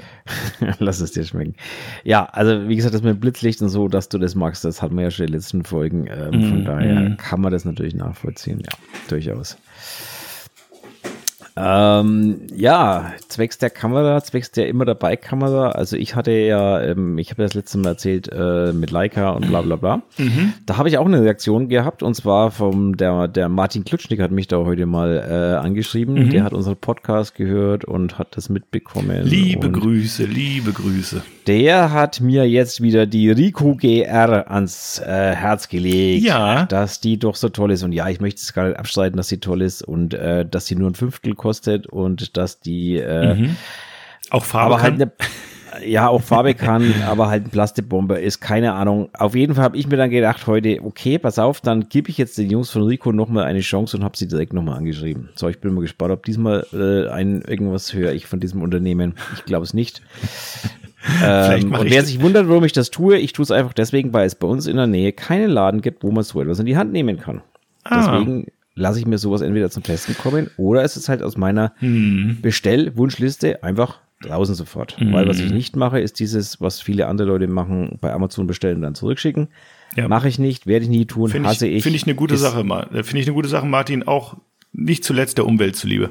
Lass 0.79 1.01
es 1.01 1.13
dir 1.13 1.25
schmecken. 1.25 1.55
Ja, 2.05 2.27
also 2.27 2.69
wie 2.69 2.77
gesagt, 2.77 2.95
das 2.95 3.03
mit 3.03 3.21
Blitzlicht 3.21 3.63
und 3.63 3.71
so, 3.71 3.89
dass 3.89 4.09
du 4.09 4.19
das 4.19 4.35
magst, 4.35 4.65
das 4.65 4.83
hatten 4.83 4.97
wir 4.97 5.05
ja 5.05 5.11
schon 5.11 5.27
in 5.27 5.33
den 5.33 5.39
letzten 5.39 5.65
Folgen. 5.65 6.07
Ähm, 6.07 6.41
mm, 6.41 6.49
von 6.49 6.65
daher 6.65 7.01
mm. 7.01 7.17
kann 7.17 7.41
man 7.41 7.51
das 7.51 7.65
natürlich 7.65 7.95
nachvollziehen. 7.95 8.61
Ja, 8.61 8.77
durchaus. 9.09 9.57
Ähm, 11.61 12.43
ja, 12.55 13.13
zwecks 13.27 13.59
der 13.59 13.71
Kamera, 13.71 14.23
zwecks 14.23 14.53
der 14.53 14.69
immer 14.69 14.85
dabei 14.85 15.17
Kamera. 15.17 15.71
Also 15.71 15.97
ich 15.97 16.15
hatte 16.15 16.31
ja, 16.31 16.81
ähm, 16.81 17.19
ich 17.19 17.31
habe 17.31 17.43
das 17.43 17.55
letzte 17.55 17.79
Mal 17.79 17.91
erzählt 17.91 18.31
äh, 18.33 18.73
mit 18.73 18.91
Leica 18.93 19.31
und 19.31 19.49
bla 19.49 19.63
bla 19.63 19.77
bla. 19.77 20.03
Mhm. 20.19 20.53
Da 20.67 20.77
habe 20.77 20.89
ich 20.89 20.99
auch 20.99 21.07
eine 21.07 21.21
Reaktion 21.21 21.69
gehabt 21.69 22.03
und 22.03 22.15
zwar 22.15 22.53
vom 22.53 22.97
der 22.97 23.27
der 23.27 23.49
Martin 23.49 23.85
Klutschnick 23.85 24.21
hat 24.21 24.31
mich 24.31 24.47
da 24.47 24.59
heute 24.59 24.87
mal 24.87 25.17
äh, 25.17 25.57
angeschrieben. 25.57 26.15
Mhm. 26.15 26.31
Der 26.31 26.45
hat 26.45 26.53
unseren 26.53 26.77
Podcast 26.77 27.35
gehört 27.35 27.85
und 27.85 28.19
hat 28.19 28.37
das 28.37 28.49
mitbekommen. 28.49 29.25
Liebe 29.25 29.71
Grüße, 29.71 30.25
liebe 30.25 30.73
Grüße. 30.73 31.23
Der 31.49 31.93
hat 31.93 32.21
mir 32.21 32.49
jetzt 32.49 32.83
wieder 32.83 33.07
die 33.07 33.31
Rico 33.31 33.75
GR 33.75 34.51
ans 34.51 35.01
äh, 35.01 35.35
Herz 35.35 35.69
gelegt, 35.69 36.25
ja. 36.25 36.67
dass 36.67 37.01
die 37.01 37.19
doch 37.19 37.35
so 37.35 37.49
toll 37.49 37.73
ist 37.73 37.83
und 37.83 37.93
ja, 37.93 38.09
ich 38.09 38.21
möchte 38.21 38.41
es 38.41 38.53
gar 38.53 38.69
nicht 38.69 38.79
abstreiten, 38.79 39.17
dass 39.17 39.29
sie 39.29 39.39
toll 39.39 39.63
ist 39.63 39.83
und 39.83 40.15
äh, 40.15 40.47
dass 40.47 40.67
sie 40.67 40.77
nur 40.77 40.91
ein 40.91 40.95
Fünftel 40.95 41.35
kostet 41.35 41.48
kostet 41.49 41.87
und 41.87 42.37
dass 42.37 42.61
die 42.61 42.99
äh, 42.99 43.35
mhm. 43.35 43.57
auch 44.29 44.45
Farbe 44.45 44.75
aber 44.75 44.83
halt 44.83 44.95
eine, 44.95 45.11
ja 45.87 46.09
auch 46.09 46.21
Farbe 46.21 46.53
kann, 46.53 46.93
aber 47.07 47.29
halt 47.29 47.45
eine 47.45 47.51
Plastikbombe 47.51 48.19
ist, 48.19 48.41
keine 48.41 48.75
Ahnung. 48.75 49.09
Auf 49.15 49.35
jeden 49.35 49.55
Fall 49.55 49.65
habe 49.65 49.79
ich 49.79 49.89
mir 49.89 49.97
dann 49.97 50.11
gedacht 50.11 50.47
heute, 50.47 50.85
okay, 50.85 51.19
pass 51.19 51.39
auf, 51.39 51.63
dann 51.63 51.89
gebe 51.89 52.11
ich 52.11 52.19
jetzt 52.19 52.37
den 52.37 52.51
Jungs 52.51 52.69
von 52.69 52.83
Rico 52.83 53.13
nochmal 53.13 53.45
eine 53.45 53.61
Chance 53.61 53.97
und 53.97 54.05
habe 54.05 54.17
sie 54.19 54.29
direkt 54.29 54.53
nochmal 54.53 54.77
angeschrieben. 54.77 55.31
So, 55.37 55.49
ich 55.49 55.59
bin 55.59 55.73
mal 55.73 55.81
gespannt, 55.81 56.13
ob 56.13 56.27
diesmal 56.27 56.67
äh, 56.75 57.09
ein 57.11 57.41
irgendwas 57.41 57.95
höre 57.95 58.13
ich 58.13 58.27
von 58.27 58.41
diesem 58.41 58.61
Unternehmen. 58.61 59.15
Ich 59.37 59.47
glaube 59.47 59.65
es 59.65 59.73
nicht. 59.73 60.03
ähm, 61.25 61.73
und 61.73 61.91
wer 61.91 62.05
sich 62.05 62.21
wundert, 62.21 62.47
warum 62.47 62.65
ich 62.65 62.73
das 62.73 62.91
tue, 62.91 63.17
ich 63.17 63.33
tue 63.33 63.45
es 63.45 63.51
einfach 63.51 63.73
deswegen, 63.73 64.13
weil 64.13 64.27
es 64.27 64.35
bei 64.35 64.47
uns 64.47 64.67
in 64.67 64.77
der 64.77 64.87
Nähe 64.87 65.13
keinen 65.13 65.49
Laden 65.49 65.81
gibt, 65.81 66.05
wo 66.05 66.11
man 66.11 66.25
so 66.25 66.43
etwas 66.43 66.59
in 66.59 66.67
die 66.67 66.77
Hand 66.77 66.93
nehmen 66.93 67.19
kann. 67.19 67.41
Ah. 67.85 68.03
Deswegen 68.03 68.49
lasse 68.79 68.99
ich 69.01 69.07
mir 69.07 69.19
sowas 69.19 69.41
entweder 69.41 69.71
zum 69.71 69.83
Testen 69.83 70.17
kommen 70.17 70.51
oder 70.57 70.83
es 70.83 70.97
ist 70.97 71.09
halt 71.09 71.23
aus 71.23 71.37
meiner 71.37 71.73
hm. 71.79 72.39
Bestell-Wunschliste 72.41 73.63
einfach 73.63 73.99
draußen 74.23 74.55
sofort. 74.55 74.99
Hm. 74.99 75.13
Weil 75.13 75.29
was 75.29 75.41
ich 75.41 75.53
nicht 75.53 75.77
mache, 75.77 76.01
ist 76.01 76.19
dieses, 76.21 76.61
was 76.61 76.81
viele 76.81 77.07
andere 77.07 77.29
Leute 77.29 77.47
machen, 77.47 77.99
bei 78.01 78.13
Amazon 78.13 78.47
bestellen 78.47 78.77
und 78.77 78.83
dann 78.83 78.95
zurückschicken. 78.95 79.49
Ja. 79.97 80.09
Mache 80.09 80.29
ich 80.29 80.39
nicht, 80.39 80.67
werde 80.67 80.85
ich 80.85 80.91
nie 80.91 81.07
tun, 81.07 81.31
find 81.31 81.47
hasse 81.47 81.67
ich. 81.67 81.83
Finde 81.83 81.97
ich 81.97 82.05
eine 82.05 82.15
gute 82.15 82.35
ist, 82.35 82.41
Sache, 82.41 82.63
finde 82.63 83.19
ich 83.19 83.27
eine 83.27 83.35
gute 83.35 83.49
Sache, 83.49 83.67
Martin, 83.67 84.03
auch 84.03 84.37
nicht 84.73 85.05
zuletzt 85.05 85.39
der 85.39 85.47
Umwelt 85.47 85.77
zuliebe. 85.77 86.11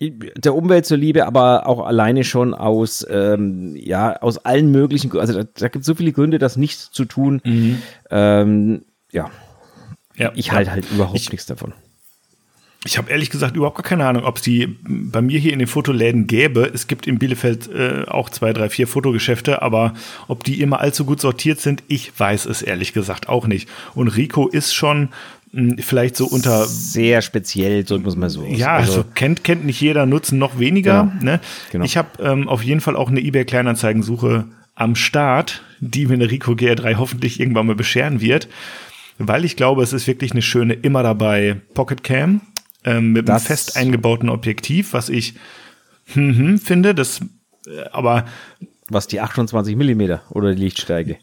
Der 0.00 0.54
Umwelt 0.54 0.86
zuliebe, 0.86 1.24
aber 1.24 1.68
auch 1.68 1.86
alleine 1.86 2.24
schon 2.24 2.52
aus, 2.52 3.06
ähm, 3.08 3.76
ja, 3.76 4.20
aus 4.20 4.38
allen 4.38 4.72
möglichen, 4.72 5.16
also 5.16 5.32
da, 5.32 5.44
da 5.44 5.68
gibt 5.68 5.82
es 5.82 5.86
so 5.86 5.94
viele 5.94 6.12
Gründe, 6.12 6.38
das 6.38 6.56
nicht 6.56 6.80
zu 6.80 7.04
tun. 7.04 7.40
Mhm. 7.44 7.78
Ähm, 8.10 8.82
ja. 9.12 9.30
ja. 10.16 10.32
Ich 10.34 10.50
halte 10.50 10.72
halt 10.72 10.90
überhaupt 10.90 11.16
ich, 11.16 11.30
nichts 11.30 11.46
davon. 11.46 11.74
Ich 12.86 12.98
habe 12.98 13.10
ehrlich 13.10 13.30
gesagt 13.30 13.56
überhaupt 13.56 13.76
gar 13.76 13.82
keine 13.82 14.06
Ahnung, 14.06 14.24
ob 14.24 14.36
es 14.36 14.42
die 14.42 14.76
bei 14.86 15.22
mir 15.22 15.38
hier 15.38 15.54
in 15.54 15.58
den 15.58 15.68
Fotoläden 15.68 16.26
gäbe. 16.26 16.70
Es 16.72 16.86
gibt 16.86 17.06
in 17.06 17.18
Bielefeld 17.18 17.70
äh, 17.72 18.04
auch 18.06 18.28
zwei, 18.28 18.52
drei, 18.52 18.68
vier 18.68 18.86
Fotogeschäfte, 18.86 19.62
aber 19.62 19.94
ob 20.28 20.44
die 20.44 20.60
immer 20.60 20.80
allzu 20.80 21.06
gut 21.06 21.20
sortiert 21.20 21.60
sind, 21.60 21.82
ich 21.88 22.12
weiß 22.18 22.44
es 22.44 22.60
ehrlich 22.60 22.92
gesagt 22.92 23.28
auch 23.28 23.46
nicht. 23.46 23.70
Und 23.94 24.08
Rico 24.08 24.48
ist 24.48 24.74
schon 24.74 25.08
mh, 25.52 25.76
hm, 25.76 25.78
vielleicht 25.78 26.16
so 26.16 26.26
unter 26.26 26.66
sehr 26.66 27.22
speziell, 27.22 27.86
so 27.86 27.98
muss 27.98 28.16
man 28.16 28.28
so. 28.28 28.44
Ja, 28.44 28.74
also, 28.74 28.92
also, 28.92 29.04
kennt 29.14 29.44
kennt 29.44 29.64
nicht 29.64 29.80
jeder, 29.80 30.04
nutzen 30.04 30.38
noch 30.38 30.58
weniger. 30.58 31.10
Genau, 31.20 31.32
ne? 31.32 31.40
genau. 31.72 31.84
Ich 31.86 31.96
habe 31.96 32.22
ähm, 32.22 32.48
auf 32.48 32.62
jeden 32.62 32.82
Fall 32.82 32.96
auch 32.96 33.08
eine 33.08 33.20
eBay 33.20 33.46
Kleinanzeigensuche 33.46 34.44
am 34.74 34.94
Start, 34.94 35.62
die 35.80 36.04
mir 36.04 36.14
eine 36.14 36.30
Rico 36.30 36.52
GR3 36.52 36.96
hoffentlich 36.96 37.40
irgendwann 37.40 37.66
mal 37.66 37.76
bescheren 37.76 38.20
wird, 38.20 38.48
weil 39.16 39.46
ich 39.46 39.56
glaube, 39.56 39.82
es 39.82 39.94
ist 39.94 40.06
wirklich 40.06 40.32
eine 40.32 40.42
schöne 40.42 40.74
immer 40.74 41.02
dabei 41.02 41.62
Pocket 41.72 42.04
Cam 42.04 42.42
ähm, 42.84 43.12
mit 43.12 43.28
das 43.28 43.42
einem 43.42 43.46
fest 43.46 43.76
eingebauten 43.76 44.28
Objektiv, 44.28 44.92
was 44.92 45.08
ich 45.08 45.34
hm, 46.12 46.36
hm, 46.36 46.58
finde, 46.58 46.94
das 46.94 47.20
äh, 47.66 47.84
aber 47.92 48.24
was 48.88 49.06
die 49.06 49.20
28 49.20 49.76
Millimeter 49.76 50.22
oder 50.30 50.54
die 50.54 50.62
Lichtsteige? 50.62 51.16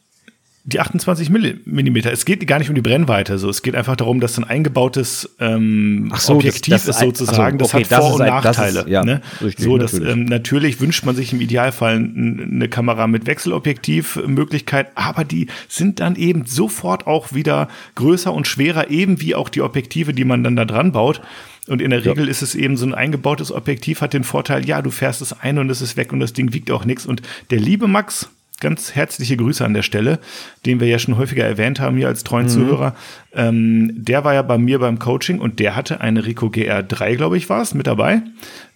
Die 0.63 0.79
28 0.79 1.31
Millimeter. 1.31 2.11
Es 2.11 2.23
geht 2.23 2.45
gar 2.45 2.59
nicht 2.59 2.69
um 2.69 2.75
die 2.75 2.83
Brennweite. 2.83 3.39
So, 3.39 3.49
es 3.49 3.63
geht 3.63 3.75
einfach 3.75 3.95
darum, 3.95 4.19
dass 4.19 4.37
ein 4.37 4.43
eingebautes 4.43 5.35
ähm, 5.39 6.13
so, 6.15 6.35
Objektiv 6.35 6.71
das, 6.71 6.85
das 6.85 6.97
ist 6.97 7.01
sozusagen. 7.01 7.57
So, 7.57 7.65
okay, 7.65 7.79
das 7.81 7.91
hat 7.91 8.03
Vor- 8.03 8.13
und 8.13 8.21
ein, 8.21 8.27
Nachteile. 8.27 8.79
Ist, 8.81 8.87
ja, 8.87 9.03
ne? 9.03 9.21
richtig, 9.41 9.65
so, 9.65 9.79
dass, 9.79 9.93
natürlich. 9.93 10.13
Ähm, 10.13 10.25
natürlich 10.25 10.79
wünscht 10.79 11.03
man 11.03 11.15
sich 11.15 11.33
im 11.33 11.41
Idealfall 11.41 11.95
eine 11.95 12.69
Kamera 12.69 13.07
mit 13.07 13.25
Wechselobjektivmöglichkeit, 13.25 14.91
aber 14.93 15.23
die 15.23 15.47
sind 15.67 15.99
dann 15.99 16.15
eben 16.15 16.45
sofort 16.45 17.07
auch 17.07 17.33
wieder 17.33 17.67
größer 17.95 18.31
und 18.31 18.45
schwerer, 18.45 18.91
eben 18.91 19.19
wie 19.19 19.33
auch 19.33 19.49
die 19.49 19.63
Objektive, 19.63 20.13
die 20.13 20.25
man 20.25 20.43
dann 20.43 20.55
da 20.55 20.65
dran 20.65 20.91
baut. 20.91 21.21
Und 21.67 21.81
in 21.81 21.91
der 21.91 22.03
Regel 22.03 22.25
ja. 22.25 22.31
ist 22.31 22.41
es 22.41 22.55
eben 22.55 22.75
so 22.75 22.85
ein 22.85 22.95
eingebautes 22.95 23.51
Objektiv, 23.51 24.01
hat 24.01 24.13
den 24.13 24.23
Vorteil, 24.23 24.65
ja, 24.65 24.81
du 24.81 24.89
fährst 24.89 25.21
es 25.21 25.39
ein 25.39 25.59
und 25.59 25.69
es 25.69 25.81
ist 25.81 25.95
weg 25.95 26.11
und 26.11 26.19
das 26.19 26.33
Ding 26.33 26.53
wiegt 26.53 26.71
auch 26.71 26.85
nichts. 26.85 27.05
Und 27.05 27.21
der 27.51 27.59
liebe 27.59 27.87
Max, 27.87 28.29
ganz 28.59 28.95
herzliche 28.95 29.37
Grüße 29.37 29.63
an 29.63 29.73
der 29.73 29.83
Stelle, 29.83 30.19
den 30.65 30.79
wir 30.79 30.87
ja 30.87 30.97
schon 30.97 31.17
häufiger 31.17 31.45
erwähnt 31.45 31.79
haben 31.79 31.97
hier 31.97 32.07
als 32.07 32.23
treuen 32.23 32.45
mhm. 32.45 32.49
Zuhörer. 32.49 32.95
Ähm, 33.33 33.91
der 33.93 34.23
war 34.23 34.33
ja 34.33 34.41
bei 34.41 34.57
mir 34.57 34.79
beim 34.79 34.99
Coaching 34.99 35.39
und 35.39 35.59
der 35.59 35.75
hatte 35.75 36.01
eine 36.01 36.25
Rico 36.25 36.47
GR3, 36.47 37.15
glaube 37.15 37.37
ich, 37.37 37.49
war 37.49 37.61
es, 37.61 37.73
mit 37.73 37.87
dabei, 37.87 38.21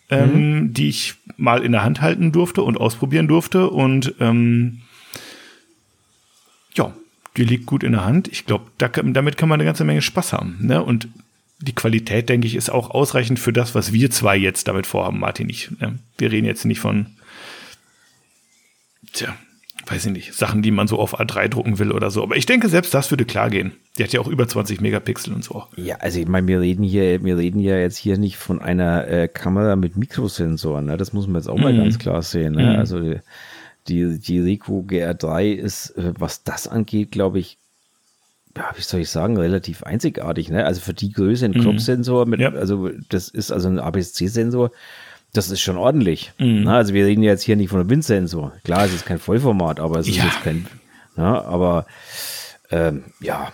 ähm, 0.09 0.59
mhm. 0.59 0.73
die 0.73 0.89
ich 0.89 1.15
mal 1.37 1.63
in 1.63 1.71
der 1.71 1.83
Hand 1.83 2.01
halten 2.01 2.31
durfte 2.31 2.61
und 2.61 2.77
ausprobieren 2.77 3.27
durfte. 3.27 3.69
Und 3.69 4.13
ähm, 4.19 4.81
ja, 6.73 6.93
die 7.37 7.45
liegt 7.45 7.65
gut 7.65 7.83
in 7.83 7.93
der 7.93 8.05
Hand. 8.05 8.27
Ich 8.27 8.45
glaube, 8.45 8.65
da, 8.77 8.87
damit 8.87 9.37
kann 9.37 9.49
man 9.49 9.59
eine 9.59 9.67
ganze 9.67 9.85
Menge 9.85 10.01
Spaß 10.01 10.33
haben. 10.33 10.57
Ne? 10.61 10.83
Und 10.83 11.07
die 11.59 11.75
Qualität, 11.75 12.29
denke 12.29 12.47
ich, 12.47 12.55
ist 12.55 12.69
auch 12.69 12.91
ausreichend 12.91 13.39
für 13.39 13.53
das, 13.53 13.75
was 13.75 13.93
wir 13.93 14.11
zwei 14.11 14.35
jetzt 14.35 14.67
damit 14.67 14.87
vorhaben, 14.87 15.19
Martin. 15.19 15.49
Ich, 15.49 15.71
ne? 15.79 15.99
Wir 16.17 16.31
reden 16.31 16.45
jetzt 16.45 16.65
nicht 16.65 16.79
von, 16.79 17.07
tja, 19.13 19.35
weiß 19.87 20.07
ich 20.07 20.11
nicht, 20.11 20.33
Sachen, 20.33 20.61
die 20.61 20.71
man 20.71 20.87
so 20.87 20.99
auf 20.99 21.19
A3 21.19 21.47
drucken 21.47 21.79
will 21.79 21.91
oder 21.91 22.11
so. 22.11 22.23
Aber 22.23 22.35
ich 22.35 22.45
denke, 22.45 22.69
selbst 22.69 22.93
das 22.93 23.11
würde 23.11 23.25
klar 23.25 23.49
gehen. 23.49 23.73
Die 23.97 24.03
hat 24.03 24.11
ja 24.11 24.19
auch 24.19 24.27
über 24.27 24.47
20 24.47 24.81
Megapixel 24.81 25.33
und 25.33 25.43
so. 25.43 25.63
Ja, 25.77 25.97
also 25.97 26.19
ich 26.19 26.27
meine, 26.27 26.47
wir 26.47 26.59
reden 26.59 26.83
hier, 26.83 27.23
wir 27.23 27.37
reden 27.37 27.59
ja 27.59 27.77
jetzt 27.77 27.97
hier 27.97 28.17
nicht 28.17 28.37
von 28.37 28.61
einer 28.61 29.07
äh, 29.07 29.27
Kamera 29.27 29.75
mit 29.75 29.95
Mikrosensoren. 29.95 30.85
Ne? 30.85 30.97
Das 30.97 31.13
muss 31.13 31.27
man 31.27 31.35
jetzt 31.35 31.47
auch 31.47 31.57
mal 31.57 31.73
mhm. 31.73 31.77
ganz 31.77 31.99
klar 31.99 32.21
sehen. 32.21 32.53
Ne? 32.53 32.73
Mhm. 32.73 32.79
Also 32.79 33.15
die, 33.87 34.19
die 34.19 34.39
Ricoh 34.39 34.81
GR3 34.81 35.53
ist, 35.53 35.91
äh, 35.91 36.13
was 36.17 36.43
das 36.43 36.67
angeht, 36.67 37.11
glaube 37.11 37.39
ich, 37.39 37.59
ja, 38.57 38.71
wie 38.75 38.81
soll 38.81 39.01
ich 39.01 39.09
sagen, 39.09 39.37
relativ 39.37 39.83
einzigartig. 39.83 40.49
Ne? 40.49 40.65
Also 40.65 40.81
für 40.81 40.93
die 40.93 41.11
Größe 41.11 41.45
ein 41.45 41.51
mhm. 41.51 41.61
Crop-Sensor, 41.61 42.27
ja. 42.37 42.53
also 42.53 42.89
das 43.09 43.29
ist 43.29 43.51
also 43.51 43.67
ein 43.67 43.79
APS-C-Sensor 43.79 44.71
das 45.35 45.49
ist 45.49 45.61
schon 45.61 45.77
ordentlich. 45.77 46.33
Mhm. 46.37 46.63
Na, 46.63 46.77
also 46.77 46.93
wir 46.93 47.05
reden 47.05 47.23
jetzt 47.23 47.43
hier 47.43 47.55
nicht 47.55 47.69
von 47.69 47.79
einem 47.79 47.89
Windsensor. 47.89 48.53
Klar, 48.63 48.85
es 48.85 48.93
ist 48.93 49.05
kein 49.05 49.19
Vollformat, 49.19 49.79
aber 49.79 49.99
es 49.99 50.07
ist 50.07 50.17
ja. 50.17 50.25
jetzt 50.25 50.41
kein. 50.43 50.65
Na, 51.15 51.41
aber 51.43 51.85
ähm, 52.71 53.05
ja, 53.19 53.51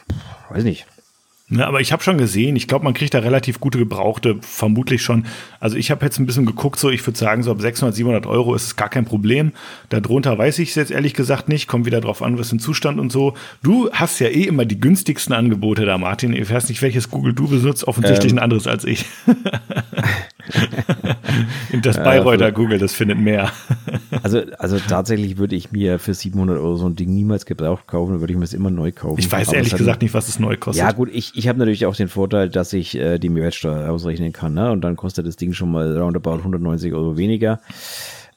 weiß 0.49 0.63
nicht. 0.63 0.85
Ja, 1.51 1.67
aber 1.67 1.81
ich 1.81 1.91
habe 1.91 2.01
schon 2.01 2.17
gesehen, 2.17 2.55
ich 2.55 2.69
glaube, 2.69 2.85
man 2.85 2.93
kriegt 2.93 3.13
da 3.13 3.19
relativ 3.19 3.59
gute 3.59 3.77
Gebrauchte, 3.77 4.37
vermutlich 4.39 5.01
schon. 5.01 5.25
Also 5.59 5.75
ich 5.75 5.91
habe 5.91 6.05
jetzt 6.05 6.17
ein 6.17 6.25
bisschen 6.25 6.45
geguckt, 6.45 6.79
so 6.79 6.89
ich 6.89 7.05
würde 7.05 7.19
sagen, 7.19 7.43
so 7.43 7.51
ab 7.51 7.59
600, 7.59 7.93
700 7.93 8.25
Euro 8.25 8.55
ist 8.55 8.63
es 8.63 8.75
gar 8.77 8.87
kein 8.87 9.03
Problem. 9.03 9.51
Darunter 9.89 10.37
weiß 10.37 10.59
ich 10.59 10.69
es 10.69 10.75
jetzt 10.75 10.91
ehrlich 10.91 11.13
gesagt 11.13 11.49
nicht, 11.49 11.67
kommt 11.67 11.85
wieder 11.85 11.99
drauf 11.99 12.21
an, 12.21 12.39
was 12.39 12.49
für 12.49 12.55
ein 12.55 12.59
Zustand 12.59 13.01
und 13.01 13.11
so. 13.11 13.33
Du 13.63 13.89
hast 13.91 14.19
ja 14.19 14.27
eh 14.27 14.43
immer 14.43 14.63
die 14.63 14.79
günstigsten 14.79 15.35
Angebote 15.35 15.85
da, 15.85 15.97
Martin. 15.97 16.31
Ich 16.31 16.49
weiß 16.49 16.69
nicht, 16.69 16.81
welches 16.81 17.09
Google 17.09 17.33
du 17.33 17.49
besitzt, 17.49 17.85
offensichtlich 17.85 18.31
ähm. 18.31 18.37
ein 18.39 18.43
anderes 18.43 18.65
als 18.65 18.85
ich. 18.85 19.05
das 21.81 21.97
Bayreuther 21.97 22.45
ja, 22.45 22.51
Google, 22.51 22.77
das 22.77 22.93
findet 22.93 23.19
mehr. 23.19 23.51
also, 24.23 24.41
also 24.57 24.79
tatsächlich 24.79 25.37
würde 25.37 25.55
ich 25.55 25.71
mir 25.71 25.99
für 25.99 26.13
700 26.13 26.57
Euro 26.57 26.75
so 26.75 26.87
ein 26.87 26.95
Ding 26.95 27.13
niemals 27.13 27.45
gebraucht 27.45 27.87
kaufen, 27.87 28.19
würde 28.19 28.33
ich 28.33 28.37
mir 28.37 28.45
es 28.45 28.53
immer 28.53 28.71
neu 28.71 28.91
kaufen. 28.91 29.19
Ich 29.19 29.31
weiß 29.31 29.49
Aber 29.49 29.57
ehrlich 29.57 29.75
gesagt 29.75 30.01
nicht, 30.01 30.13
was 30.13 30.27
es 30.27 30.39
neu 30.39 30.57
kostet. 30.57 30.83
Ja 30.83 30.91
gut, 30.91 31.09
ich, 31.11 31.31
ich 31.35 31.47
habe 31.47 31.59
natürlich 31.59 31.85
auch 31.85 31.95
den 31.95 32.07
Vorteil, 32.07 32.49
dass 32.49 32.73
ich 32.73 32.95
äh, 32.95 33.17
die 33.19 33.29
Mehrwertsteuer 33.29 33.89
ausrechnen 33.89 34.33
kann 34.33 34.53
ne? 34.53 34.71
und 34.71 34.81
dann 34.81 34.95
kostet 34.95 35.27
das 35.27 35.35
Ding 35.35 35.53
schon 35.53 35.71
mal 35.71 35.97
roundabout 35.97 36.37
190 36.37 36.93
Euro 36.93 37.17
weniger 37.17 37.59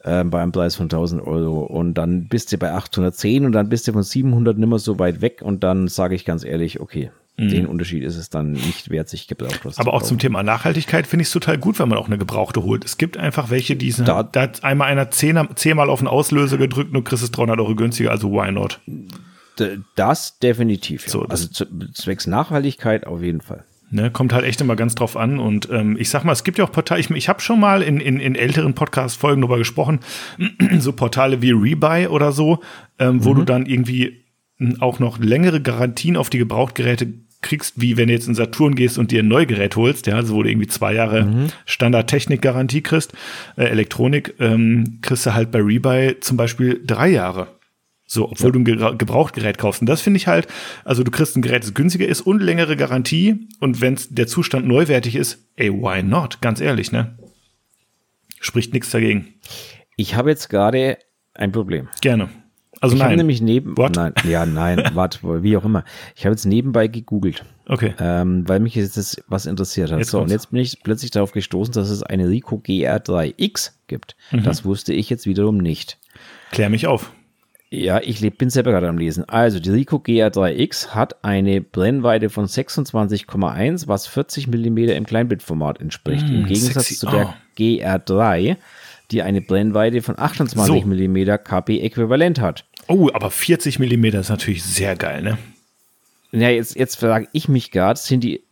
ähm, 0.05 0.31
bei 0.31 0.43
einem 0.43 0.53
Preis 0.53 0.77
von 0.77 0.85
1000 0.85 1.27
Euro 1.27 1.61
und 1.61 1.95
dann 1.95 2.29
bist 2.29 2.53
du 2.53 2.59
bei 2.59 2.73
810 2.73 3.47
und 3.47 3.53
dann 3.53 3.69
bist 3.69 3.89
du 3.89 3.93
von 3.93 4.03
700 4.03 4.59
nimmer 4.59 4.79
so 4.79 4.99
weit 4.99 5.21
weg 5.23 5.41
und 5.43 5.65
dann 5.65 5.89
sage 5.89 6.15
ich 6.15 6.25
ganz 6.25 6.45
ehrlich, 6.45 6.81
okay, 6.81 7.11
Mhm. 7.37 7.49
Den 7.49 7.67
Unterschied 7.67 8.05
ist 8.05 8.17
es 8.17 8.31
dann 8.31 8.53
nicht 8.53 8.91
wert, 8.91 9.09
sich 9.09 9.27
gebraucht 9.27 9.61
was 9.65 9.79
Aber 9.79 9.93
auch 9.93 10.03
zum 10.03 10.19
Thema 10.19 10.43
Nachhaltigkeit 10.43 11.07
finde 11.07 11.23
ich 11.23 11.29
es 11.29 11.33
total 11.33 11.59
gut, 11.59 11.79
wenn 11.81 11.89
man 11.89 11.99
auch 11.99 12.07
eine 12.07 12.17
gebrauchte 12.17 12.63
holt. 12.63 12.85
Es 12.85 12.97
gibt 12.97 13.17
einfach 13.17 13.51
welche, 13.51 13.75
die 13.75 13.91
sind, 13.91 14.07
da, 14.07 14.23
da 14.23 14.43
hat 14.43 14.63
einmal 14.63 14.89
einer 14.89 15.11
zehn, 15.11 15.49
zehnmal 15.57 15.91
auf 15.91 15.99
den 15.99 16.07
Auslöser 16.07 16.59
gedrückt 16.59 16.89
und 16.89 16.95
du 16.95 17.03
kriegst 17.03 17.25
es 17.25 17.33
300 17.33 17.59
Euro 17.59 17.75
günstiger, 17.75 18.13
also 18.13 18.31
why 18.31 18.53
not? 18.53 18.81
Das 19.97 20.39
definitiv. 20.39 21.05
Ja. 21.05 21.11
So, 21.11 21.23
also 21.23 21.49
zwecks 21.93 22.27
Nachhaltigkeit 22.27 23.07
auf 23.07 23.21
jeden 23.21 23.41
Fall. 23.41 23.65
Ne, 23.91 24.11
kommt 24.11 24.33
halt 24.33 24.45
echt 24.45 24.61
immer 24.61 24.75
ganz 24.75 24.95
drauf 24.95 25.17
an. 25.17 25.39
Und 25.39 25.69
ähm, 25.71 25.97
ich 25.99 26.11
sag 26.11 26.25
mal, 26.25 26.33
es 26.33 26.43
gibt 26.43 26.59
ja 26.59 26.65
auch 26.65 26.73
Portale, 26.73 27.01
ich, 27.01 27.11
ich 27.11 27.29
habe 27.29 27.41
schon 27.41 27.61
mal 27.61 27.83
in, 27.83 28.01
in, 28.01 28.19
in 28.19 28.35
älteren 28.35 28.75
Podcast-Folgen 28.75 29.43
darüber 29.43 29.59
gesprochen, 29.59 30.01
so 30.79 30.93
Portale 30.93 31.43
wie 31.43 31.53
Rebuy 31.53 32.09
oder 32.09 32.33
so, 32.33 32.61
ähm, 32.99 33.25
wo 33.25 33.31
mhm. 33.31 33.37
du 33.37 33.45
dann 33.45 33.67
irgendwie 33.67 34.25
auch 34.81 34.99
noch 34.99 35.19
längere 35.19 35.61
Garantien 35.61 36.17
auf 36.17 36.31
die 36.31 36.39
Gebrauchtgeräte 36.39 37.13
kriegst, 37.45 37.81
wie 37.81 37.97
wenn 37.97 38.09
du 38.09 38.15
jetzt 38.15 38.27
in 38.27 38.35
Saturn 38.35 38.75
gehst 38.75 38.99
und 38.99 39.13
dir 39.13 39.23
ein 39.23 39.29
Neugerät 39.29 39.77
holst, 39.77 40.07
ja, 40.09 40.17
also 40.17 40.35
wo 40.35 40.43
du 40.43 40.51
irgendwie 40.51 40.67
zwei 40.67 40.95
Jahre 40.95 41.25
mhm. 41.25 41.47
Standard-Technik-Garantie 41.67 42.81
kriegst, 42.81 43.13
äh, 43.57 43.65
Elektronik, 43.65 44.35
ähm, 44.41 44.99
kriegst 45.03 45.27
du 45.27 45.35
halt 45.35 45.53
bei 45.53 45.61
Rebuy 45.61 46.19
zum 46.21 46.37
Beispiel 46.37 46.83
drei 46.85 47.09
Jahre. 47.09 47.49
So, 48.07 48.31
obwohl 48.31 48.55
ja. 48.55 48.75
du 48.75 48.87
ein 48.89 48.99
Gebrauchtgerät 48.99 49.59
kaufst. 49.59 49.81
Und 49.81 49.89
das 49.89 50.01
finde 50.01 50.19
ich 50.19 50.27
halt, 50.27 50.47
also 50.85 51.03
du 51.05 51.11
kriegst 51.11 51.37
ein 51.37 51.43
Gerät, 51.43 51.63
das 51.63 51.75
günstiger 51.75 52.07
ist 52.07 52.21
und 52.21 52.43
längere 52.43 52.77
Garantie. 52.77 53.49
Und 53.61 53.81
wenn 53.81 53.99
der 54.11 54.27
Zustand 54.27 54.67
neuwertig 54.67 55.17
ist, 55.17 55.39
ey, 55.57 55.73
why 55.73 56.03
not? 56.03 56.41
Ganz 56.41 56.61
ehrlich, 56.61 56.93
ne? 56.93 57.17
Spricht 58.41 58.75
nichts 58.75 58.91
dagegen. 58.91 59.35
Ich 59.97 60.17
habe 60.17 60.31
jetzt 60.31 60.49
gerade 60.49 60.99
ein 61.35 61.53
Problem. 61.53 61.89
Gerne. 62.03 62.29
Also 62.85 62.97
ich 62.97 63.03
habe 63.03 63.17
nämlich 63.17 63.41
neben, 63.41 63.77
What? 63.77 63.97
nein, 63.97 64.13
ja, 64.29 64.47
nein, 64.47 64.83
warte, 64.95 65.43
wie 65.43 65.57
auch 65.57 65.65
immer. 65.65 65.85
Ich 66.15 66.25
habe 66.25 66.35
jetzt 66.35 66.45
nebenbei 66.45 66.87
gegoogelt. 66.87 67.45
Okay. 67.67 67.95
Ähm, 67.99 68.47
weil 68.49 68.61
mich 68.61 68.75
jetzt 68.75 68.97
das 68.97 69.17
was 69.27 69.47
interessiert 69.47 69.91
hat. 69.91 69.99
Jetzt 69.99 70.11
so, 70.11 70.21
und 70.21 70.31
jetzt 70.31 70.51
bin 70.51 70.61
ich 70.61 70.83
plötzlich 70.83 71.11
darauf 71.11 71.33
gestoßen, 71.33 71.73
dass 71.73 71.91
es 71.91 72.03
eine 72.03 72.29
Rico 72.29 72.57
GR3X 72.57 73.73
gibt. 73.87 74.17
Mhm. 74.31 74.43
Das 74.43 74.65
wusste 74.65 74.93
ich 74.93 75.09
jetzt 75.11 75.27
wiederum 75.27 75.59
nicht. 75.59 75.99
Klär 76.51 76.71
mich 76.71 76.87
auf. 76.87 77.13
Ja, 77.71 78.01
ich 78.01 78.21
bin 78.37 78.51
selber 78.51 78.71
gerade 78.71 78.89
am 78.89 78.99
Lesen. 78.99 79.25
Also, 79.29 79.59
die 79.59 79.71
Rico 79.71 79.97
GR3X 79.97 80.89
hat 80.89 81.25
eine 81.25 81.61
Brennweite 81.61 82.31
von 82.31 82.47
26,1, 82.47 83.89
was 83.89 84.07
40 84.07 84.47
mm 84.47 84.79
im 84.79 85.07
Kleinbildformat 85.07 85.81
entspricht. 85.81 86.29
Mm, 86.29 86.35
Im 86.35 86.47
Gegensatz 86.47 86.89
sexy. 86.89 86.95
zu 86.95 87.07
der 87.07 87.27
oh. 87.27 87.35
GR3, 87.59 88.57
die 89.11 89.23
eine 89.23 89.41
Brennweite 89.41 90.03
von 90.03 90.19
28 90.19 90.83
so. 90.83 90.89
mm 90.89 91.25
KB-Äquivalent 91.43 92.41
hat. 92.41 92.65
Oh, 92.89 93.11
aber 93.13 93.31
40 93.31 93.79
mm 93.79 94.05
ist 94.05 94.29
natürlich 94.29 94.63
sehr 94.63 94.97
geil, 94.97 95.23
ne? 95.23 95.39
Ja, 96.33 96.49
jetzt, 96.49 96.77
jetzt 96.77 96.97
frage 96.97 97.29
ich 97.33 97.49
mich 97.49 97.71
gerade, 97.71 97.99
sind 97.99 98.25
die, 98.25 98.43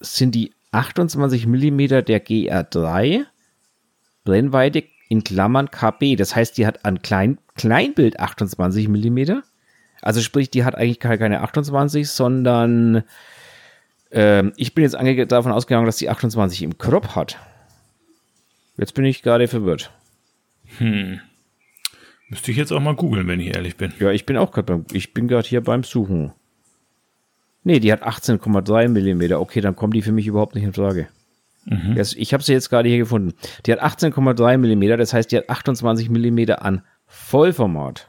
sind 0.00 0.34
die 0.34 0.52
28 0.72 1.46
mm 1.46 1.78
der 2.04 2.24
GR3 2.24 3.24
Brennweite 4.24 4.84
in 5.08 5.24
Klammern 5.24 5.70
KB. 5.70 6.16
Das 6.16 6.34
heißt, 6.34 6.56
die 6.58 6.66
hat 6.66 6.84
an 6.84 7.02
Klein, 7.02 7.38
Kleinbild 7.56 8.20
28 8.20 8.88
mm. 8.88 9.40
Also 10.00 10.20
sprich, 10.20 10.50
die 10.50 10.64
hat 10.64 10.74
eigentlich 10.74 11.00
keine 11.00 11.40
28, 11.40 12.08
sondern 12.08 13.04
ähm, 14.10 14.52
ich 14.56 14.74
bin 14.74 14.84
jetzt 14.84 14.96
davon 15.30 15.52
ausgegangen, 15.52 15.86
dass 15.86 15.96
die 15.96 16.08
28 16.08 16.62
im 16.62 16.78
Crop 16.78 17.14
hat. 17.14 17.38
Jetzt 18.76 18.94
bin 18.94 19.04
ich 19.04 19.22
gerade 19.22 19.48
verwirrt. 19.48 19.90
Hm. 20.78 21.20
Müsste 22.28 22.50
ich 22.50 22.56
jetzt 22.56 22.72
auch 22.72 22.80
mal 22.80 22.94
googeln, 22.94 23.26
wenn 23.26 23.40
ich 23.40 23.54
ehrlich 23.54 23.76
bin. 23.76 23.92
Ja, 23.98 24.10
ich 24.10 24.26
bin 24.26 24.36
auch 24.36 24.52
gerade 24.52 24.66
beim, 24.66 24.84
ich 24.92 25.14
bin 25.14 25.28
gerade 25.28 25.48
hier 25.48 25.62
beim 25.62 25.82
Suchen. 25.82 26.32
Nee, 27.64 27.80
die 27.80 27.92
hat 27.92 28.02
18,3 28.02 28.88
mm. 28.88 29.32
Okay, 29.34 29.60
dann 29.60 29.76
kommt 29.76 29.94
die 29.94 30.02
für 30.02 30.12
mich 30.12 30.26
überhaupt 30.26 30.54
nicht 30.54 30.64
in 30.64 30.72
Frage. 30.72 31.08
Mhm. 31.64 31.94
Das, 31.96 32.14
ich 32.14 32.32
habe 32.32 32.42
sie 32.42 32.52
jetzt 32.52 32.70
gerade 32.70 32.88
hier 32.88 32.98
gefunden. 32.98 33.34
Die 33.66 33.72
hat 33.72 33.82
18,3 33.82 34.58
mm, 34.58 34.98
das 34.98 35.12
heißt, 35.12 35.32
die 35.32 35.38
hat 35.38 35.48
28 35.48 36.10
mm 36.10 36.50
an 36.58 36.82
Vollformat. 37.06 38.08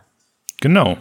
Genau. 0.61 0.97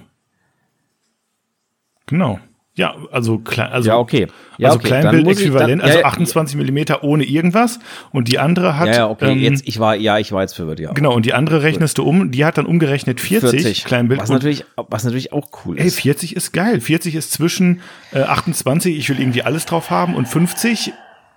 Genau. 2.06 2.40
Ja, 2.78 2.94
also 3.10 3.38
klein, 3.38 3.72
also, 3.72 3.88
ja, 3.88 3.98
okay. 3.98 4.28
Ja, 4.56 4.68
also 4.68 4.78
okay. 4.78 4.88
Kleinbild-Äquivalent, 4.88 5.82
also 5.82 6.04
28 6.04 6.54
ja, 6.54 6.58
Millimeter 6.58 7.02
ohne 7.02 7.24
irgendwas. 7.24 7.80
Und 8.12 8.28
die 8.28 8.38
andere 8.38 8.78
hat. 8.78 8.86
Ja, 8.86 8.94
ja 8.94 9.08
okay. 9.08 9.32
Ähm, 9.32 9.38
jetzt, 9.40 9.66
ich 9.66 9.80
war, 9.80 9.96
ja, 9.96 10.18
ich 10.18 10.30
war 10.30 10.42
jetzt 10.42 10.54
verwirrt, 10.54 10.78
ja. 10.78 10.92
Genau, 10.92 11.12
und 11.12 11.26
die 11.26 11.34
andere 11.34 11.64
rechnest 11.64 11.98
du 11.98 12.04
um, 12.04 12.30
die 12.30 12.44
hat 12.44 12.56
dann 12.56 12.66
umgerechnet 12.66 13.20
40, 13.20 13.50
40. 13.50 13.84
Kleinbild. 13.84 14.20
Was 14.20 14.30
natürlich, 14.30 14.64
was 14.76 15.02
natürlich 15.02 15.32
auch 15.32 15.48
cool 15.64 15.76
ist. 15.76 15.84
Ey, 15.84 15.90
40 15.90 16.36
ist 16.36 16.52
geil. 16.52 16.80
40 16.80 17.16
ist 17.16 17.32
zwischen 17.32 17.80
äh, 18.12 18.20
28, 18.20 18.96
ich 18.96 19.08
will 19.08 19.18
irgendwie 19.18 19.42
alles 19.42 19.66
drauf 19.66 19.90
haben, 19.90 20.14
und 20.14 20.28
50 20.28 20.92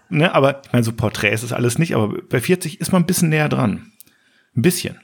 ne, 0.10 0.36
aber 0.36 0.62
ich 0.64 0.72
meine, 0.72 0.84
so 0.84 0.92
Porträts 0.92 1.42
ist 1.42 1.54
alles 1.54 1.80
nicht, 1.80 1.96
aber 1.96 2.14
bei 2.30 2.40
40 2.40 2.80
ist 2.80 2.92
man 2.92 3.02
ein 3.02 3.08
bisschen 3.08 3.30
näher 3.30 3.50
dran. 3.50 3.92
Ein 4.56 4.62
bisschen. 4.62 5.00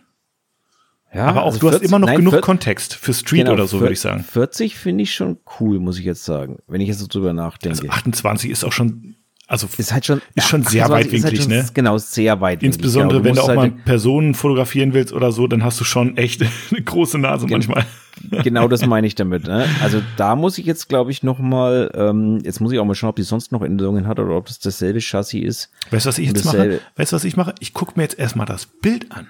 Ja, 1.13 1.25
aber 1.25 1.43
auch 1.43 1.53
also 1.53 1.59
du 1.59 1.69
40, 1.69 1.81
hast 1.81 1.89
immer 1.89 1.99
noch 1.99 2.07
nein, 2.07 2.17
genug 2.17 2.33
40, 2.33 2.45
Kontext 2.45 2.95
für 2.95 3.13
Street 3.13 3.41
genau, 3.41 3.53
oder 3.53 3.67
so, 3.67 3.79
würde 3.79 3.93
ich 3.93 4.01
sagen. 4.01 4.23
40 4.23 4.75
finde 4.75 5.03
ich 5.03 5.13
schon 5.13 5.37
cool, 5.59 5.79
muss 5.79 5.97
ich 5.97 6.05
jetzt 6.05 6.25
sagen, 6.25 6.57
wenn 6.67 6.81
ich 6.81 6.89
jetzt 6.89 6.99
so 6.99 7.07
drüber 7.07 7.33
nachdenke. 7.33 7.79
Also 7.79 7.89
28 7.89 8.51
ist 8.51 8.63
auch 8.63 8.73
schon 8.73 9.15
also 9.49 9.65
ist 9.77 9.93
halt 9.93 10.05
schon 10.05 10.21
ist 10.35 10.49
schon 10.49 10.63
sehr 10.63 10.89
weitwinklig, 10.89 11.39
halt 11.39 11.49
ne? 11.49 11.65
Genau, 11.73 11.97
sehr 11.97 12.41
weitwinklig. 12.41 12.75
Insbesondere, 12.75 13.19
ja, 13.19 13.23
wenn 13.23 13.35
du 13.35 13.41
auch 13.41 13.47
halt 13.47 13.57
mal 13.57 13.71
Personen 13.85 14.33
fotografieren 14.33 14.93
willst 14.93 15.13
oder 15.13 15.31
so, 15.31 15.47
dann 15.47 15.63
hast 15.63 15.79
du 15.79 15.85
schon 15.85 16.17
echt 16.17 16.41
eine 16.71 16.81
große 16.81 17.17
Nase 17.17 17.45
gen 17.45 17.53
manchmal. 17.57 17.85
Genau, 18.43 18.67
das 18.67 18.83
meine 18.83 19.05
ich 19.05 19.13
damit. 19.13 19.45
Ne? 19.45 19.67
Also 19.79 20.01
da 20.17 20.35
muss 20.35 20.57
ich 20.57 20.65
jetzt, 20.65 20.89
glaube 20.89 21.11
ich, 21.11 21.21
noch 21.21 21.37
mal. 21.37 21.91
Ähm, 21.93 22.39
jetzt 22.43 22.59
muss 22.59 22.71
ich 22.71 22.79
auch 22.79 22.83
mal 22.83 22.95
schauen, 22.95 23.11
ob 23.11 23.15
die 23.15 23.21
sonst 23.21 23.51
noch 23.51 23.61
Änderungen 23.61 24.07
hat 24.07 24.19
oder 24.19 24.35
ob 24.35 24.47
das 24.47 24.57
dasselbe 24.57 24.99
Chassis 25.01 25.43
ist. 25.43 25.71
Weißt 25.91 26.07
du, 26.07 26.07
was 26.07 26.17
ich 26.17 26.27
jetzt 26.27 26.43
mache? 26.43 26.81
Weißt 26.95 27.11
du, 27.11 27.15
was 27.15 27.23
ich 27.23 27.37
mache? 27.37 27.53
Ich 27.59 27.75
gucke 27.75 27.93
mir 27.95 28.01
jetzt 28.01 28.17
erstmal 28.17 28.47
das 28.47 28.65
Bild 28.65 29.11
an. 29.11 29.27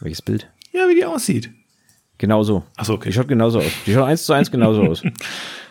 Welches 0.00 0.22
Bild? 0.22 0.50
Ja, 0.72 0.88
wie 0.88 0.94
die 0.94 1.04
aussieht. 1.04 1.50
Genauso. 2.18 2.64
Achso, 2.76 2.94
okay. 2.94 3.08
Die 3.08 3.14
schaut 3.14 3.28
genauso 3.28 3.58
aus. 3.58 3.72
Die 3.86 3.92
schaut 3.92 4.08
eins 4.08 4.24
zu 4.24 4.32
eins 4.32 4.50
genauso 4.50 4.82
aus. 4.82 5.02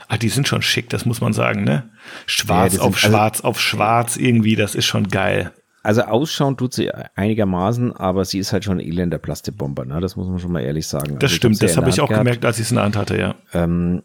Ah, 0.10 0.18
die 0.18 0.30
sind 0.30 0.48
schon 0.48 0.62
schick, 0.62 0.90
das 0.90 1.06
muss 1.06 1.22
man 1.22 1.34
sagen, 1.34 1.64
ne? 1.64 1.90
Schwarz 2.28 2.76
ja, 2.76 2.82
auf 2.82 3.00
sind, 3.00 3.06
also 3.06 3.18
schwarz 3.18 3.38
also, 3.38 3.48
auf 3.48 3.60
schwarz 3.60 4.18
irgendwie, 4.18 4.56
das 4.56 4.76
ist 4.76 4.86
schon 4.86 5.08
geil. 5.08 5.54
Also 5.82 6.04
ausschauen 6.04 6.56
tut 6.56 6.74
sie 6.74 6.92
einigermaßen, 7.16 7.94
aber 7.94 8.24
sie 8.24 8.38
ist 8.38 8.54
halt 8.54 8.64
schon 8.64 8.78
ein 8.78 8.86
elender 8.86 9.18
Plastikbomber, 9.18 9.86
ne? 9.86 10.00
Das 10.02 10.16
muss 10.16 10.28
man 10.28 10.40
schon 10.40 10.52
mal 10.52 10.60
ehrlich 10.60 10.88
sagen. 10.88 11.16
Das 11.16 11.32
also 11.32 11.36
stimmt, 11.36 11.64
das 11.64 11.78
habe 11.78 11.90
ich 11.90 12.00
auch 12.00 12.10
gehabt. 12.10 12.26
gemerkt, 12.26 12.46
als 12.46 12.60
ich 12.60 12.66
es 12.66 12.72
in 12.72 12.76
der 12.76 12.84
Hand 12.84 12.96
hatte, 12.96 13.18
ja. 13.18 13.36
Ähm, 13.54 14.04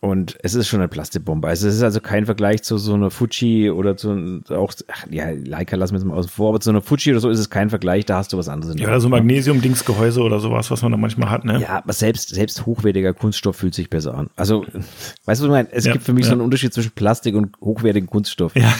und 0.00 0.38
es 0.42 0.54
ist 0.54 0.68
schon 0.68 0.80
eine 0.80 0.88
Plastikbombe. 0.88 1.48
Also 1.48 1.66
es 1.66 1.74
ist 1.74 1.82
also 1.82 2.00
kein 2.00 2.24
Vergleich 2.24 2.62
zu 2.62 2.78
so 2.78 2.94
einer 2.94 3.10
Fuji 3.10 3.70
oder 3.70 3.96
zu 3.96 4.42
auch, 4.50 4.72
ach, 4.86 5.06
ja, 5.10 5.30
Leica 5.30 5.76
lassen 5.76 5.94
wir 5.94 5.98
jetzt 5.98 6.06
mal 6.06 6.14
außen 6.14 6.30
vor, 6.30 6.50
aber 6.50 6.60
zu 6.60 6.70
einer 6.70 6.82
Fuji 6.82 7.12
oder 7.12 7.20
so 7.20 7.28
ist 7.30 7.40
es 7.40 7.50
kein 7.50 7.68
Vergleich, 7.68 8.06
da 8.06 8.18
hast 8.18 8.32
du 8.32 8.38
was 8.38 8.48
anderes. 8.48 8.74
In 8.74 8.80
ja, 8.80 8.88
oder 8.88 9.00
so 9.00 9.08
Magnesium-Dingsgehäuse 9.08 10.22
oder 10.22 10.38
sowas, 10.38 10.70
was 10.70 10.82
man 10.82 10.92
da 10.92 10.98
manchmal 10.98 11.30
hat, 11.30 11.44
ne? 11.44 11.60
Ja, 11.60 11.78
aber 11.78 11.92
selbst, 11.92 12.28
selbst 12.28 12.64
hochwertiger 12.64 13.12
Kunststoff 13.12 13.56
fühlt 13.56 13.74
sich 13.74 13.90
besser 13.90 14.14
an. 14.14 14.30
Also, 14.36 14.64
weißt 15.24 15.26
du, 15.26 15.26
was 15.26 15.40
ich 15.40 15.48
meine? 15.48 15.68
Es 15.72 15.84
ja, 15.84 15.92
gibt 15.92 16.04
für 16.04 16.12
mich 16.12 16.24
ja. 16.24 16.28
so 16.28 16.32
einen 16.34 16.42
Unterschied 16.42 16.72
zwischen 16.72 16.92
Plastik 16.92 17.34
und 17.34 17.56
hochwertigem 17.60 18.08
Kunststoff. 18.08 18.54
Ja. 18.54 18.72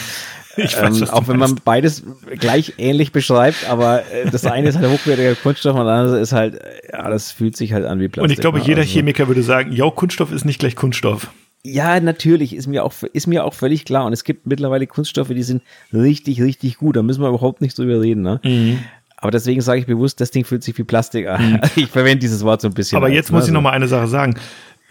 Weiß, 0.59 1.01
ähm, 1.01 1.09
auch 1.09 1.27
wenn 1.27 1.37
man 1.37 1.55
beides 1.63 2.03
gleich 2.39 2.73
ähnlich 2.77 3.11
beschreibt, 3.11 3.69
aber 3.69 4.03
äh, 4.11 4.29
das 4.29 4.45
eine 4.45 4.69
ist 4.69 4.77
halt 4.77 4.89
hochwertiger 4.89 5.35
Kunststoff 5.35 5.75
und 5.75 5.85
das 5.85 5.99
andere 5.99 6.19
ist 6.19 6.33
halt, 6.33 6.59
ja, 6.91 7.09
das 7.09 7.31
fühlt 7.31 7.57
sich 7.57 7.73
halt 7.73 7.85
an 7.85 7.99
wie 7.99 8.07
Plastik. 8.07 8.23
Und 8.23 8.31
ich 8.31 8.39
glaube, 8.39 8.59
ne? 8.59 8.65
jeder 8.65 8.81
also, 8.81 8.91
Chemiker 8.91 9.27
würde 9.27 9.43
sagen, 9.43 9.71
ja, 9.71 9.89
Kunststoff 9.89 10.31
ist 10.31 10.45
nicht 10.45 10.59
gleich 10.59 10.75
Kunststoff. 10.75 11.29
Ja, 11.63 11.99
natürlich, 11.99 12.55
ist 12.55 12.67
mir, 12.67 12.85
auch, 12.85 12.93
ist 13.13 13.27
mir 13.27 13.43
auch 13.43 13.53
völlig 13.53 13.83
klar. 13.83 14.05
Und 14.05 14.13
es 14.13 14.23
gibt 14.23 14.47
mittlerweile 14.47 14.87
Kunststoffe, 14.87 15.27
die 15.27 15.43
sind 15.43 15.61
richtig, 15.91 16.41
richtig 16.41 16.77
gut. 16.77 16.95
Da 16.95 17.03
müssen 17.03 17.21
wir 17.21 17.27
überhaupt 17.27 17.61
nicht 17.61 17.77
drüber 17.77 17.99
reden. 17.99 18.21
Ne? 18.21 18.39
Mhm. 18.43 18.79
Aber 19.17 19.31
deswegen 19.31 19.59
sage 19.59 19.81
ich 19.81 19.85
bewusst, 19.85 20.21
das 20.21 20.31
Ding 20.31 20.45
fühlt 20.45 20.63
sich 20.63 20.77
wie 20.77 20.85
Plastik 20.85 21.27
an. 21.27 21.53
Mhm. 21.53 21.61
Ich 21.75 21.87
verwende 21.87 22.19
dieses 22.19 22.43
Wort 22.43 22.61
so 22.61 22.69
ein 22.69 22.73
bisschen. 22.73 22.95
Aber 22.95 23.07
als, 23.07 23.15
jetzt 23.15 23.31
muss 23.31 23.43
ne? 23.43 23.47
ich 23.47 23.53
noch 23.53 23.61
mal 23.61 23.71
eine 23.71 23.89
Sache 23.89 24.07
sagen. 24.07 24.35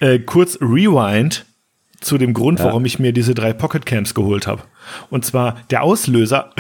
Äh, 0.01 0.19
kurz 0.19 0.59
Rewind 0.61 1.47
zu 2.01 2.19
dem 2.19 2.35
Grund, 2.35 2.59
ja. 2.59 2.67
warum 2.67 2.85
ich 2.85 2.99
mir 2.99 3.13
diese 3.13 3.35
drei 3.35 3.53
Pocket 3.53 3.85
Camps 3.85 4.15
geholt 4.15 4.47
habe. 4.47 4.63
Und 5.11 5.25
zwar 5.25 5.57
der 5.71 5.83
Auslöser 5.83 6.53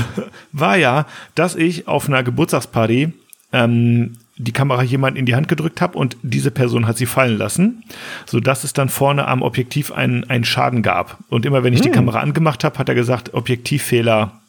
war 0.52 0.76
ja, 0.76 1.06
dass 1.34 1.56
ich 1.56 1.88
auf 1.88 2.08
einer 2.08 2.22
Geburtstagsparty 2.22 3.12
ähm, 3.52 4.16
die 4.36 4.52
Kamera 4.52 4.82
jemand 4.82 5.16
in 5.16 5.26
die 5.26 5.34
Hand 5.34 5.48
gedrückt 5.48 5.80
habe 5.80 5.96
und 5.96 6.16
diese 6.22 6.50
Person 6.50 6.86
hat 6.86 6.96
sie 6.96 7.06
fallen 7.06 7.38
lassen, 7.38 7.84
so 8.26 8.40
dass 8.40 8.64
es 8.64 8.72
dann 8.72 8.88
vorne 8.88 9.28
am 9.28 9.42
Objektiv 9.42 9.92
einen, 9.92 10.24
einen 10.24 10.44
Schaden 10.44 10.82
gab. 10.82 11.18
Und 11.28 11.46
immer 11.46 11.62
wenn 11.62 11.72
ich 11.72 11.80
hm. 11.80 11.86
die 11.86 11.92
Kamera 11.92 12.20
angemacht 12.20 12.64
habe, 12.64 12.78
hat 12.78 12.88
er 12.88 12.94
gesagt, 12.94 13.34
Objektivfehler 13.34 14.40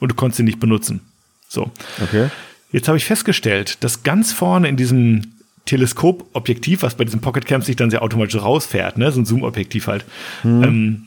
und 0.00 0.12
du 0.12 0.14
konntest 0.14 0.38
sie 0.38 0.42
nicht 0.42 0.60
benutzen. 0.60 1.00
So. 1.48 1.70
Okay. 2.02 2.28
Jetzt 2.72 2.88
habe 2.88 2.98
ich 2.98 3.04
festgestellt, 3.04 3.82
dass 3.84 4.02
ganz 4.02 4.32
vorne 4.32 4.68
in 4.68 4.76
diesem 4.76 5.35
Teleskopobjektiv, 5.66 6.82
was 6.82 6.94
bei 6.94 7.04
diesem 7.04 7.20
Pocketcam 7.20 7.60
sich 7.60 7.76
dann 7.76 7.90
sehr 7.90 8.02
automatisch 8.02 8.40
rausfährt, 8.40 8.98
ne, 8.98 9.12
so 9.12 9.20
ein 9.20 9.26
Zoom-Objektiv 9.26 9.86
halt, 9.88 10.04
hm. 10.42 10.62
ähm, 10.62 11.06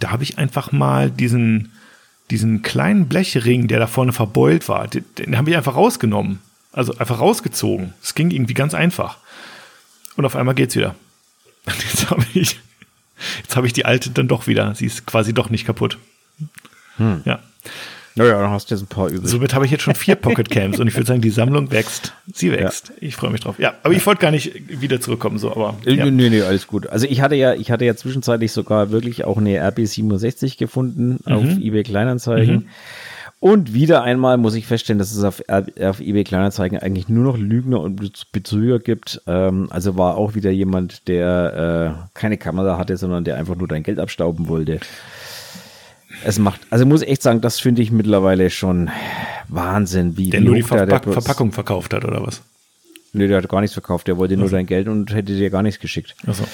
da 0.00 0.10
habe 0.10 0.22
ich 0.22 0.38
einfach 0.38 0.72
mal 0.72 1.10
diesen, 1.10 1.72
diesen 2.30 2.62
kleinen 2.62 3.08
Blechring, 3.08 3.68
der 3.68 3.78
da 3.78 3.86
vorne 3.86 4.12
verbeult 4.12 4.68
war, 4.68 4.88
den, 4.88 5.04
den 5.18 5.36
habe 5.36 5.50
ich 5.50 5.56
einfach 5.56 5.76
rausgenommen. 5.76 6.40
Also 6.72 6.96
einfach 6.96 7.20
rausgezogen. 7.20 7.92
Es 8.02 8.14
ging 8.14 8.30
irgendwie 8.30 8.54
ganz 8.54 8.72
einfach. 8.72 9.18
Und 10.16 10.24
auf 10.24 10.36
einmal 10.36 10.54
geht's 10.54 10.74
wieder. 10.74 10.94
Und 11.66 11.84
jetzt 11.84 12.10
habe 12.10 12.24
ich, 12.32 12.58
jetzt 13.42 13.56
habe 13.56 13.66
ich 13.66 13.74
die 13.74 13.84
alte 13.84 14.10
dann 14.10 14.28
doch 14.28 14.46
wieder. 14.46 14.74
Sie 14.74 14.86
ist 14.86 15.06
quasi 15.06 15.34
doch 15.34 15.50
nicht 15.50 15.66
kaputt. 15.66 15.98
Hm. 16.96 17.20
Ja. 17.26 17.40
Naja, 18.14 18.40
dann 18.40 18.50
hast 18.50 18.70
du 18.70 18.74
jetzt 18.74 18.82
ein 18.82 18.88
paar 18.88 19.08
übrig. 19.08 19.30
Somit 19.30 19.54
habe 19.54 19.64
ich 19.64 19.70
jetzt 19.70 19.82
schon 19.82 19.94
vier 19.94 20.14
Pocket 20.16 20.50
Cams 20.50 20.78
und 20.78 20.86
ich 20.86 20.94
würde 20.94 21.06
sagen, 21.06 21.20
die 21.20 21.30
Sammlung 21.30 21.70
wächst. 21.70 22.12
Sie 22.32 22.52
wächst. 22.52 22.88
Ja. 22.88 22.94
Ich 23.00 23.16
freue 23.16 23.30
mich 23.30 23.40
drauf. 23.40 23.58
Ja, 23.58 23.74
aber 23.82 23.94
ich 23.94 24.04
wollte 24.04 24.20
gar 24.20 24.30
nicht 24.30 24.80
wieder 24.80 25.00
zurückkommen, 25.00 25.38
so, 25.38 25.50
aber. 25.50 25.76
Äh, 25.86 25.94
ja. 25.94 26.06
Nee, 26.06 26.30
nee, 26.30 26.42
alles 26.42 26.66
gut. 26.66 26.86
Also 26.88 27.06
ich 27.06 27.20
hatte 27.20 27.34
ja, 27.34 27.54
ich 27.54 27.70
hatte 27.70 27.84
ja 27.84 27.96
zwischenzeitlich 27.96 28.52
sogar 28.52 28.90
wirklich 28.90 29.24
auch 29.24 29.38
eine 29.38 29.58
RB67 29.58 30.58
gefunden 30.58 31.18
mhm. 31.24 31.32
auf 31.32 31.44
eBay 31.44 31.82
Kleinanzeigen. 31.82 32.54
Mhm. 32.54 32.68
Und 33.42 33.74
wieder 33.74 34.04
einmal 34.04 34.36
muss 34.36 34.54
ich 34.54 34.68
feststellen, 34.68 35.00
dass 35.00 35.12
es 35.12 35.24
auf, 35.24 35.42
auf 35.48 35.98
eBay 35.98 36.22
Kleinanzeigen 36.22 36.78
eigentlich 36.78 37.08
nur 37.08 37.24
noch 37.24 37.36
Lügner 37.36 37.80
und 37.80 38.30
Betrüger 38.30 38.78
gibt. 38.78 39.20
Ähm, 39.26 39.66
also 39.70 39.98
war 39.98 40.16
auch 40.16 40.36
wieder 40.36 40.52
jemand, 40.52 41.08
der 41.08 42.06
äh, 42.06 42.08
keine 42.14 42.38
Kamera 42.38 42.78
hatte, 42.78 42.96
sondern 42.96 43.24
der 43.24 43.38
einfach 43.38 43.56
nur 43.56 43.66
dein 43.66 43.82
Geld 43.82 43.98
abstauben 43.98 44.46
wollte. 44.46 44.78
Es 46.24 46.38
macht, 46.38 46.60
also 46.70 46.86
muss 46.86 47.02
echt 47.02 47.22
sagen, 47.22 47.40
das 47.40 47.58
finde 47.60 47.82
ich 47.82 47.90
mittlerweile 47.90 48.48
schon 48.50 48.90
Wahnsinn, 49.48 50.16
wie 50.16 50.30
Der 50.30 50.40
nur 50.40 50.54
die 50.54 50.62
Verpack 50.62 51.02
der- 51.02 51.12
Verpackung 51.12 51.52
verkauft 51.52 51.92
hat, 51.94 52.04
oder 52.04 52.24
was? 52.24 52.42
Nö, 53.12 53.28
der 53.28 53.38
hat 53.38 53.48
gar 53.48 53.60
nichts 53.60 53.74
verkauft, 53.74 54.06
der 54.08 54.16
wollte 54.16 54.36
nur 54.36 54.48
dein 54.48 54.66
Geld 54.66 54.88
und 54.88 55.12
hätte 55.12 55.34
dir 55.34 55.50
gar 55.50 55.62
nichts 55.62 55.80
geschickt. 55.80 56.14
Achso. 56.26 56.44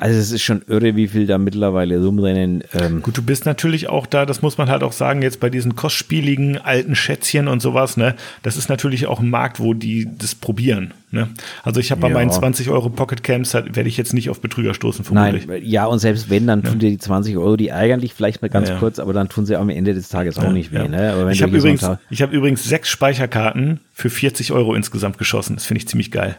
Also 0.00 0.18
es 0.18 0.30
ist 0.30 0.42
schon 0.42 0.62
irre, 0.68 0.94
wie 0.96 1.08
viel 1.08 1.26
da 1.26 1.38
mittlerweile 1.38 2.02
rumrennen. 2.02 2.62
Ähm, 2.72 3.02
Gut, 3.02 3.18
du 3.18 3.22
bist 3.22 3.46
natürlich 3.46 3.88
auch 3.88 4.06
da, 4.06 4.26
das 4.26 4.42
muss 4.42 4.56
man 4.56 4.70
halt 4.70 4.82
auch 4.84 4.92
sagen, 4.92 5.22
jetzt 5.22 5.40
bei 5.40 5.50
diesen 5.50 5.74
kostspieligen 5.74 6.56
alten 6.58 6.94
Schätzchen 6.94 7.48
und 7.48 7.60
sowas, 7.60 7.96
ne? 7.96 8.14
Das 8.42 8.56
ist 8.56 8.68
natürlich 8.68 9.06
auch 9.06 9.20
ein 9.20 9.28
Markt, 9.28 9.58
wo 9.58 9.74
die 9.74 10.08
das 10.18 10.34
probieren. 10.36 10.94
Ne? 11.10 11.28
Also 11.64 11.80
ich 11.80 11.90
habe 11.90 12.02
bei 12.02 12.08
Ja. 12.08 12.14
meinen 12.14 12.30
20 12.30 12.68
Euro 12.68 12.90
Pocket 12.90 13.22
Cams, 13.24 13.54
halt, 13.54 13.74
werde 13.76 13.88
ich 13.88 13.96
jetzt 13.96 14.12
nicht 14.14 14.30
auf 14.30 14.40
Betrüger 14.40 14.74
stoßen, 14.74 15.04
vermutlich. 15.04 15.46
Nein, 15.46 15.62
ja, 15.64 15.86
und 15.86 15.98
selbst 16.00 16.28
wenn, 16.30 16.46
dann 16.46 16.62
tun 16.62 16.78
dir 16.78 16.90
die 16.90 16.98
20 16.98 17.36
Euro, 17.36 17.56
die 17.56 17.68
ärgern 17.68 18.00
dich 18.00 18.12
vielleicht 18.14 18.42
mal 18.42 18.48
ganz 18.48 18.68
Ja, 18.68 18.78
kurz, 18.78 18.98
aber 18.98 19.12
dann 19.12 19.28
tun 19.28 19.46
sie 19.46 19.56
am 19.56 19.70
Ende 19.70 19.94
des 19.94 20.10
Tages 20.10 20.38
auch 20.38 20.52
nicht 20.52 20.70
weh. 20.72 20.86
Ne? 20.86 21.12
Aber 21.12 21.26
wenn 21.26 21.32
ich 21.32 21.42
habe 21.42 21.56
übrigens, 21.56 21.88
ich 22.10 22.22
hab 22.22 22.32
übrigens 22.32 22.62
sechs 22.64 22.88
Speicherkarten 22.90 23.80
für 23.94 24.10
40 24.10 24.52
Euro 24.52 24.74
insgesamt 24.74 25.18
geschossen. 25.18 25.56
Das 25.56 25.66
finde 25.66 25.78
ich 25.80 25.88
ziemlich 25.88 26.10
geil. 26.10 26.36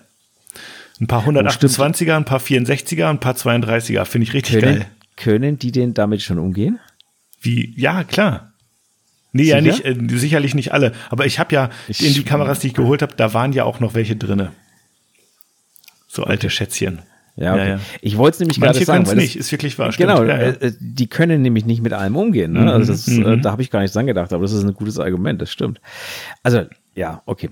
Ein 1.02 1.08
paar 1.08 1.26
128er, 1.26 2.16
ein 2.16 2.26
paar 2.26 2.40
64er, 2.40 3.10
ein 3.10 3.20
paar 3.20 3.34
32er. 3.36 4.06
Finde 4.06 4.24
ich 4.28 4.34
richtig 4.34 4.60
können, 4.60 4.80
geil. 4.80 4.86
können 5.16 5.60
die 5.60 5.72
denn 5.72 5.94
damit 5.94 6.22
schon 6.22 6.40
umgehen? 6.40 6.80
Wie? 7.42 7.74
Ja, 7.78 8.04
klar. 8.04 8.52
Nee, 9.32 9.44
ja 9.44 9.62
Sicher? 9.62 9.94
nicht, 9.94 10.14
äh, 10.14 10.18
sicherlich 10.18 10.56
nicht 10.56 10.74
alle. 10.74 10.92
Aber 11.10 11.26
ich 11.26 11.40
habe 11.40 11.54
ja 11.54 11.70
Ich- 11.88 12.06
in 12.06 12.14
die 12.14 12.24
Kameras, 12.24 12.60
die 12.60 12.68
ich 12.68 12.74
geholt 12.74 13.02
habe, 13.02 13.16
da 13.16 13.34
waren 13.34 13.54
ja 13.54 13.64
auch 13.64 13.80
noch 13.80 13.94
welche 13.94 14.16
drinne. 14.16 14.52
So 16.08 16.24
alte 16.24 16.50
Schätzchen. 16.50 17.00
Ja, 17.36 17.54
okay. 17.54 17.62
Ja, 17.64 17.76
ja. 17.76 17.80
Ich 18.02 18.18
wollte 18.18 18.36
es 18.36 18.40
nämlich 18.42 18.58
Manche 18.60 18.80
gerade 18.80 18.86
sagen. 18.86 19.04
es 19.04 19.10
weil 19.10 19.16
das- 19.16 19.24
nicht, 19.24 19.36
ist 19.38 19.52
wirklich 19.52 19.78
wahr. 19.80 19.92
Genau. 19.96 20.24
Ja, 20.24 20.36
ja. 20.38 20.44
äh, 20.50 20.68
äh, 20.68 20.74
die 20.80 21.08
können 21.08 21.42
nämlich 21.42 21.66
nicht 21.66 21.82
mit 21.82 21.94
allem 21.94 22.16
umgehen. 22.18 22.54
Ne? 22.54 22.74
also 22.74 22.92
das, 22.92 23.08
äh, 23.08 23.38
da 23.38 23.52
habe 23.52 23.62
ich 23.62 23.70
gar 23.70 23.80
nicht 23.82 23.96
dran 23.96 24.08
gedacht, 24.08 24.34
aber 24.34 24.42
das 24.42 24.52
ist 24.52 24.64
ein 24.64 24.74
gutes 24.74 25.00
Argument, 25.00 25.42
das 25.42 25.50
stimmt. 25.52 25.80
Also, 26.44 26.64
ja, 26.96 27.22
okay. 27.26 27.50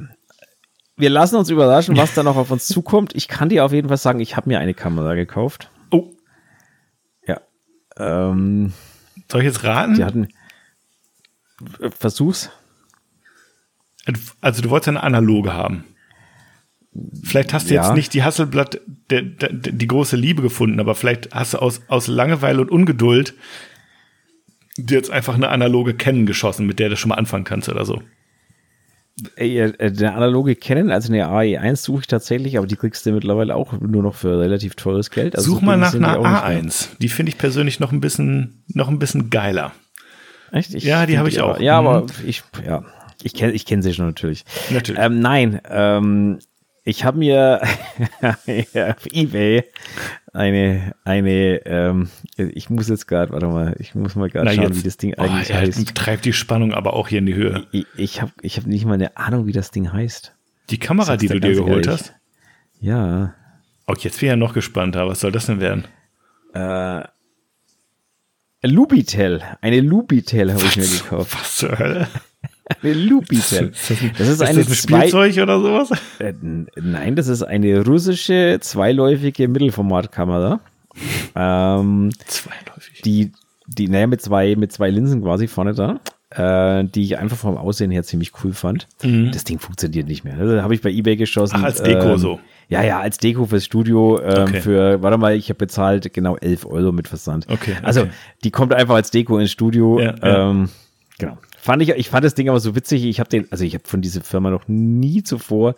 Wir 0.98 1.10
lassen 1.12 1.36
uns 1.36 1.50
überraschen, 1.50 1.96
was 1.96 2.14
da 2.14 2.24
noch 2.24 2.36
auf 2.38 2.52
uns 2.52 2.68
zukommt. 2.68 3.16
Ich 3.16 3.28
kann 3.28 3.50
dir 3.50 3.64
auf 3.66 3.72
jeden 3.72 3.88
Fall 3.88 3.98
sagen, 3.98 4.20
ich 4.20 4.36
habe 4.36 4.50
mir 4.50 4.60
eine 4.60 4.74
Kamera 4.74 5.14
gekauft. 5.14 5.70
Oh, 5.92 6.12
Ja. 7.28 7.40
Ähm, 7.98 8.74
soll 9.32 9.42
ich 9.42 9.46
jetzt 9.48 9.64
raten? 9.64 9.96
die 9.96 10.04
hatten. 10.04 10.28
äh, 11.80 11.90
Versuch's. 11.92 12.50
Also 14.42 14.62
du 14.62 14.70
wolltest 14.70 14.88
eine 14.90 15.04
analoge 15.04 15.54
haben. 15.54 15.84
Vielleicht 17.24 17.54
hast 17.54 17.70
du 17.70 17.74
Ja. 17.76 17.84
jetzt 17.84 17.94
nicht 17.96 18.14
die 18.14 18.24
Hasselblatt, 18.24 18.80
der, 19.12 19.22
der, 19.22 19.54
der, 19.54 19.74
die 19.74 19.88
große 19.88 20.16
Liebe 20.16 20.42
gefunden, 20.42 20.80
aber 20.80 20.96
vielleicht 20.96 21.34
hast 21.36 21.54
du 21.54 21.58
aus, 21.60 21.82
aus 21.90 22.08
Langeweile 22.08 22.62
und 22.62 22.72
Ungeduld 22.72 23.36
dir 24.78 24.98
jetzt 24.98 25.12
einfach 25.12 25.36
eine 25.36 25.50
analoge 25.50 25.94
Canon 25.94 26.26
geschossen, 26.26 26.66
mit 26.66 26.80
der 26.80 26.90
du 26.90 26.96
schon 26.98 27.10
mal 27.10 27.16
anfangen 27.16 27.44
kannst 27.44 27.68
oder 27.70 27.86
so. 27.86 28.02
Ey, 29.36 29.60
äh, 29.60 29.74
eine 29.80 30.14
analoge 30.14 30.56
Canon, 30.56 30.92
also 30.92 31.12
eine 31.12 31.26
AE1 31.28 31.78
suche 31.78 32.02
ich 32.02 32.08
tatsächlich, 32.08 32.58
aber 32.58 32.68
die 32.68 32.76
kriegst 32.76 33.04
du 33.06 33.12
mittlerweile 33.12 33.56
auch 33.56 33.74
nur 33.74 34.04
noch 34.04 34.14
für 34.14 34.40
relativ 34.40 34.76
teures 34.76 35.10
Geld. 35.10 35.36
Also 35.36 35.56
Such 35.56 35.62
mal 35.62 35.76
nach 35.78 35.94
einer 35.96 36.20
auch 36.20 36.24
nicht 36.30 36.48
mehr. 36.48 36.64
A1. 36.64 36.88
Die 37.00 37.10
finde 37.10 37.32
ich 37.32 37.38
persönlich 37.40 37.80
noch 37.80 37.92
ein 37.92 38.00
bisschen, 38.00 38.64
noch 38.68 38.90
ein 38.90 39.00
bisschen 39.00 39.30
geiler. 39.32 39.72
Echt? 40.52 40.76
Ich 40.76 40.84
Ja, 40.84 41.06
die 41.08 41.18
habe 41.18 41.30
ich 41.30 41.42
auch. 41.42 41.60
Ja, 41.60 41.82
Mhm. 41.82 41.88
aber 41.88 42.06
ich, 42.26 42.44
ja, 42.66 42.84
ich 43.24 43.34
kenne 43.34 43.54
ich 43.54 43.66
kenn 43.66 43.82
sie 43.82 43.94
schon 43.94 44.06
natürlich. 44.06 44.46
Natürlich. 44.70 45.02
Ähm, 45.04 45.20
nein, 45.20 45.62
ähm, 45.68 46.38
ich 46.84 47.04
habe 47.04 47.18
mir 47.18 47.62
auf 48.22 49.06
Ebay 49.12 49.64
eine, 50.38 50.94
eine, 51.04 51.66
ähm, 51.66 52.10
ich 52.38 52.70
muss 52.70 52.88
jetzt 52.88 53.08
gerade, 53.08 53.32
warte 53.32 53.48
mal, 53.48 53.76
ich 53.80 53.96
muss 53.96 54.16
mal 54.16 54.30
gerade 54.30 54.52
schauen, 54.54 54.64
jetzt- 54.66 54.78
wie 54.80 54.84
das 54.84 54.98
Ding 54.98 55.14
Oh, 55.18 55.22
eigentlich 55.24 55.50
er 55.50 55.62
heißt. 55.62 55.96
treibt 55.96 56.26
die 56.26 56.34
Spannung 56.34 56.74
aber 56.74 56.94
auch 56.94 57.08
hier 57.08 57.20
in 57.20 57.26
die 57.26 57.36
Höhe. 57.36 57.66
Ich, 57.72 57.86
ich 57.98 58.22
habe 58.22 58.32
ich 58.42 58.58
hab 58.58 58.66
nicht 58.68 58.86
mal 58.86 58.94
eine 58.94 59.18
Ahnung, 59.18 59.48
wie 59.48 59.52
das 59.52 59.72
Ding 59.72 59.92
heißt. 59.92 60.34
Die 60.70 60.78
Kamera, 60.80 61.06
Sag's 61.08 61.22
die 61.22 61.28
du 61.28 61.40
dir 61.40 61.54
geholt 61.56 61.88
ehrlich. 61.88 62.02
hast. 62.02 62.14
Ja. 62.80 63.34
Oh, 63.88 63.94
jetzt 63.98 64.20
bin 64.20 64.28
ich 64.28 64.32
ja 64.32 64.36
noch 64.36 64.54
gespannter. 64.54 65.08
Was 65.08 65.22
soll 65.22 65.32
das 65.32 65.46
denn 65.48 65.60
werden? 65.60 65.86
Äh, 66.54 67.04
Lubitel. 68.64 69.42
Eine 69.62 69.82
Lubitel 69.82 70.52
habe 70.52 70.64
ich 70.64 70.78
mir 70.78 70.88
gekauft. 70.88 71.34
Was 71.40 71.58
zur 71.58 71.78
Hölle? 71.80 72.08
Eine 72.84 72.94
Lubitel. 72.94 73.72
Das 74.18 74.28
ist 74.28 74.42
eine 74.42 74.60
das 74.60 74.68
ein 74.68 74.76
zwei, 74.76 75.08
Spielzeug 75.08 75.38
oder 75.44 75.62
sowas? 75.62 75.92
Äh, 76.20 76.34
nein, 76.76 77.16
das 77.16 77.28
ist 77.28 77.44
eine 77.44 77.86
russische 77.86 78.58
zweiläufige 78.62 79.48
Mittelformatkamera. 79.48 80.60
Ähm, 81.36 82.10
Zweiläufig. 82.26 83.02
die, 83.04 83.32
die, 83.68 83.88
naja, 83.88 84.08
mit 84.08 84.20
zwei, 84.22 84.56
mit 84.56 84.72
zwei 84.72 84.90
Linsen 84.90 85.22
quasi 85.22 85.48
vorne 85.48 85.76
da, 85.76 86.00
äh, 86.32 86.86
die 86.86 87.04
ich 87.04 87.20
einfach 87.20 87.38
vom 87.38 87.56
Aussehen 87.56 87.92
her 87.92 88.02
ziemlich 88.02 88.32
cool 88.44 88.52
fand. 88.54 88.88
Das 89.32 89.44
Ding 89.44 89.60
funktioniert 89.60 90.08
nicht 90.08 90.24
mehr. 90.24 90.36
Das 90.38 90.64
habe 90.64 90.74
ich 90.74 90.82
bei 90.82 90.90
Ebay 90.90 91.16
geschossen. 91.16 91.58
Mhm. 91.58 91.64
Ach, 91.64 91.68
als 91.68 91.84
Deko 91.84 92.14
ähm, 92.14 92.18
so. 92.18 92.40
Ja, 92.70 92.82
ja, 92.84 93.00
als 93.00 93.20
Deko 93.20 93.46
fürs 93.46 93.64
Studio 93.64 94.20
ähm, 94.22 94.44
Okay. 94.48 94.62
für, 94.62 95.02
warte 95.04 95.20
mal, 95.20 95.36
ich 95.36 95.50
habe 95.50 95.58
bezahlt 95.60 96.12
genau 96.14 96.36
11 96.36 96.66
Euro 96.66 96.92
mit 96.92 97.08
Versand. 97.08 97.46
Okay, 97.48 97.76
Also, 97.84 98.02
okay. 98.02 98.12
die 98.44 98.50
kommt 98.50 98.74
einfach 98.74 98.96
als 98.96 99.12
Deko 99.12 99.38
ins 99.38 99.52
Studio. 99.52 100.00
Ja, 100.00 100.16
ja. 100.20 100.50
Ähm, 100.50 100.70
genau. 101.20 101.38
Fand 101.68 101.82
ich, 101.82 101.90
ich 101.90 102.10
fand 102.10 102.24
das 102.24 102.34
Ding 102.34 102.48
aber 102.48 102.62
so 102.62 102.76
witzig. 102.78 103.04
Ich 103.04 103.20
habe 103.20 103.30
den, 103.30 103.46
also 103.52 103.66
ich 103.66 103.74
habe 103.74 103.84
von 103.86 104.02
dieser 104.02 104.22
Firma 104.22 104.50
noch 104.50 104.70
nie 104.70 105.22
zuvor 105.22 105.76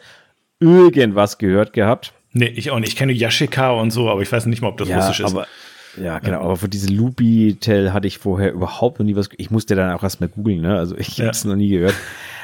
irgendwas 0.60 1.40
gehört 1.40 1.74
gehabt. 1.74 2.14
Nee, 2.32 2.46
ich 2.46 2.70
auch 2.70 2.80
nicht. 2.80 2.90
Ich 2.90 2.96
kenne 2.96 3.12
Yashica 3.12 3.72
und 3.72 3.90
so, 3.92 4.08
aber 4.08 4.22
ich 4.22 4.32
weiß 4.32 4.46
nicht 4.46 4.62
mal, 4.62 4.68
ob 4.68 4.78
das 4.78 4.88
russisch 4.90 5.22
ist. 5.22 5.32
aber 5.32 5.48
ja, 6.00 6.20
genau. 6.20 6.42
Aber 6.42 6.58
von 6.58 6.70
diesem 6.70 6.96
Lubitel 6.96 7.92
hatte 7.92 8.08
ich 8.08 8.20
vorher 8.20 8.54
überhaupt 8.54 9.00
noch 9.00 9.06
nie 9.08 9.16
was. 9.16 9.30
Ich 9.38 9.50
musste 9.50 9.74
dann 9.76 9.92
auch 9.92 10.04
erstmal 10.04 10.30
googeln, 10.30 10.62
ne? 10.62 10.78
Also 10.78 10.96
ich 10.96 11.18
Ja. 11.18 11.26
habe 11.26 11.32
es 11.32 11.44
noch 11.44 11.56
nie 11.56 11.70
gehört. 11.70 11.96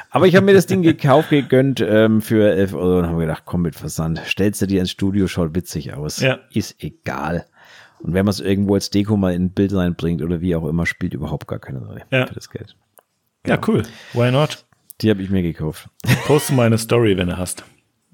Aber 0.10 0.26
ich 0.26 0.36
habe 0.36 0.46
mir 0.48 0.54
das 0.56 0.66
Ding 0.66 0.82
gekauft, 0.82 1.30
gegönnt 1.30 1.82
ähm, 1.88 2.22
für 2.24 2.50
11 2.52 2.74
Euro 2.74 3.00
und 3.00 3.08
habe 3.08 3.20
gedacht, 3.20 3.44
komm 3.46 3.62
mit 3.62 3.76
Versand. 3.76 4.20
Stellst 4.26 4.62
du 4.62 4.66
dir 4.66 4.80
ins 4.80 4.90
Studio, 4.90 5.28
schaut 5.28 5.54
witzig 5.54 5.94
aus. 5.94 6.20
Ja. 6.20 6.40
Ist 6.52 6.82
egal. 6.84 7.46
Und 8.00 8.14
wenn 8.14 8.26
man 8.26 8.32
es 8.32 8.40
irgendwo 8.40 8.74
als 8.74 8.90
Deko 8.90 9.18
mal 9.18 9.34
in 9.36 9.44
ein 9.46 9.50
Bild 9.52 9.74
reinbringt 9.74 10.24
oder 10.24 10.42
wie 10.42 10.56
auch 10.56 10.66
immer, 10.68 10.86
spielt 10.88 11.14
überhaupt 11.14 11.48
gar 11.48 11.60
keine 11.60 11.86
Rolle 11.86 12.02
Ja. 12.12 12.26
für 12.26 12.34
das 12.34 12.50
Geld. 12.50 12.76
Ja, 13.46 13.60
cool. 13.68 13.84
Why 14.14 14.32
not? 14.32 14.66
Die 15.02 15.10
habe 15.10 15.22
ich 15.22 15.30
mir 15.30 15.42
gekauft. 15.42 15.90
Poste 16.26 16.54
mal 16.54 16.66
eine 16.66 16.78
Story, 16.78 17.18
wenn 17.18 17.28
du 17.28 17.38
hast. 17.38 17.64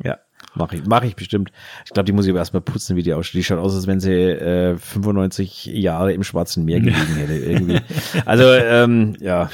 Ja, 0.03 0.17
mache 0.55 0.77
ich, 0.77 0.85
mach 0.85 1.03
ich 1.03 1.15
bestimmt. 1.15 1.51
Ich 1.85 1.91
glaube, 1.91 2.05
die 2.05 2.11
muss 2.11 2.25
ich 2.25 2.31
aber 2.31 2.39
erstmal 2.39 2.61
putzen, 2.61 2.95
wie 2.95 3.03
die 3.03 3.13
aussieht. 3.13 3.35
Die 3.35 3.43
schaut 3.43 3.59
aus, 3.59 3.75
als 3.75 3.85
wenn 3.87 3.99
sie 3.99 4.11
äh, 4.11 4.77
95 4.77 5.65
Jahre 5.65 6.13
im 6.13 6.23
Schwarzen 6.23 6.65
Meer 6.65 6.79
gelegen 6.79 7.15
hätte. 7.15 7.33
Irgendwie. 7.35 7.79
Also, 8.25 8.51
ähm, 8.51 9.15
ja, 9.19 9.49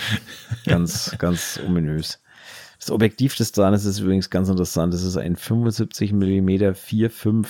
ganz, 0.65 1.15
ganz 1.17 1.59
ominös. 1.65 2.21
Das 2.79 2.91
Objektiv 2.91 3.35
des 3.35 3.51
Zahnes 3.51 3.85
ist 3.85 3.99
übrigens 3.99 4.29
ganz 4.29 4.47
interessant. 4.49 4.93
Das 4.93 5.03
ist 5.03 5.17
ein 5.17 5.35
75 5.35 6.13
mm 6.13 6.49
4,5. 6.49 7.47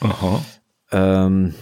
Aha. 0.00 0.44
Ähm, 0.92 1.54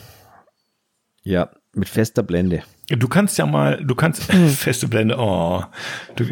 ja, 1.23 1.51
mit 1.73 1.89
fester 1.89 2.23
Blende. 2.23 2.63
Du 2.89 3.09
kannst 3.09 3.37
ja 3.37 3.47
mal, 3.47 3.83
du 3.83 3.97
kannst, 3.97 4.23
feste 4.57 4.87
Blende, 4.87 5.17
oh, 5.19 5.65
du, 6.15 6.25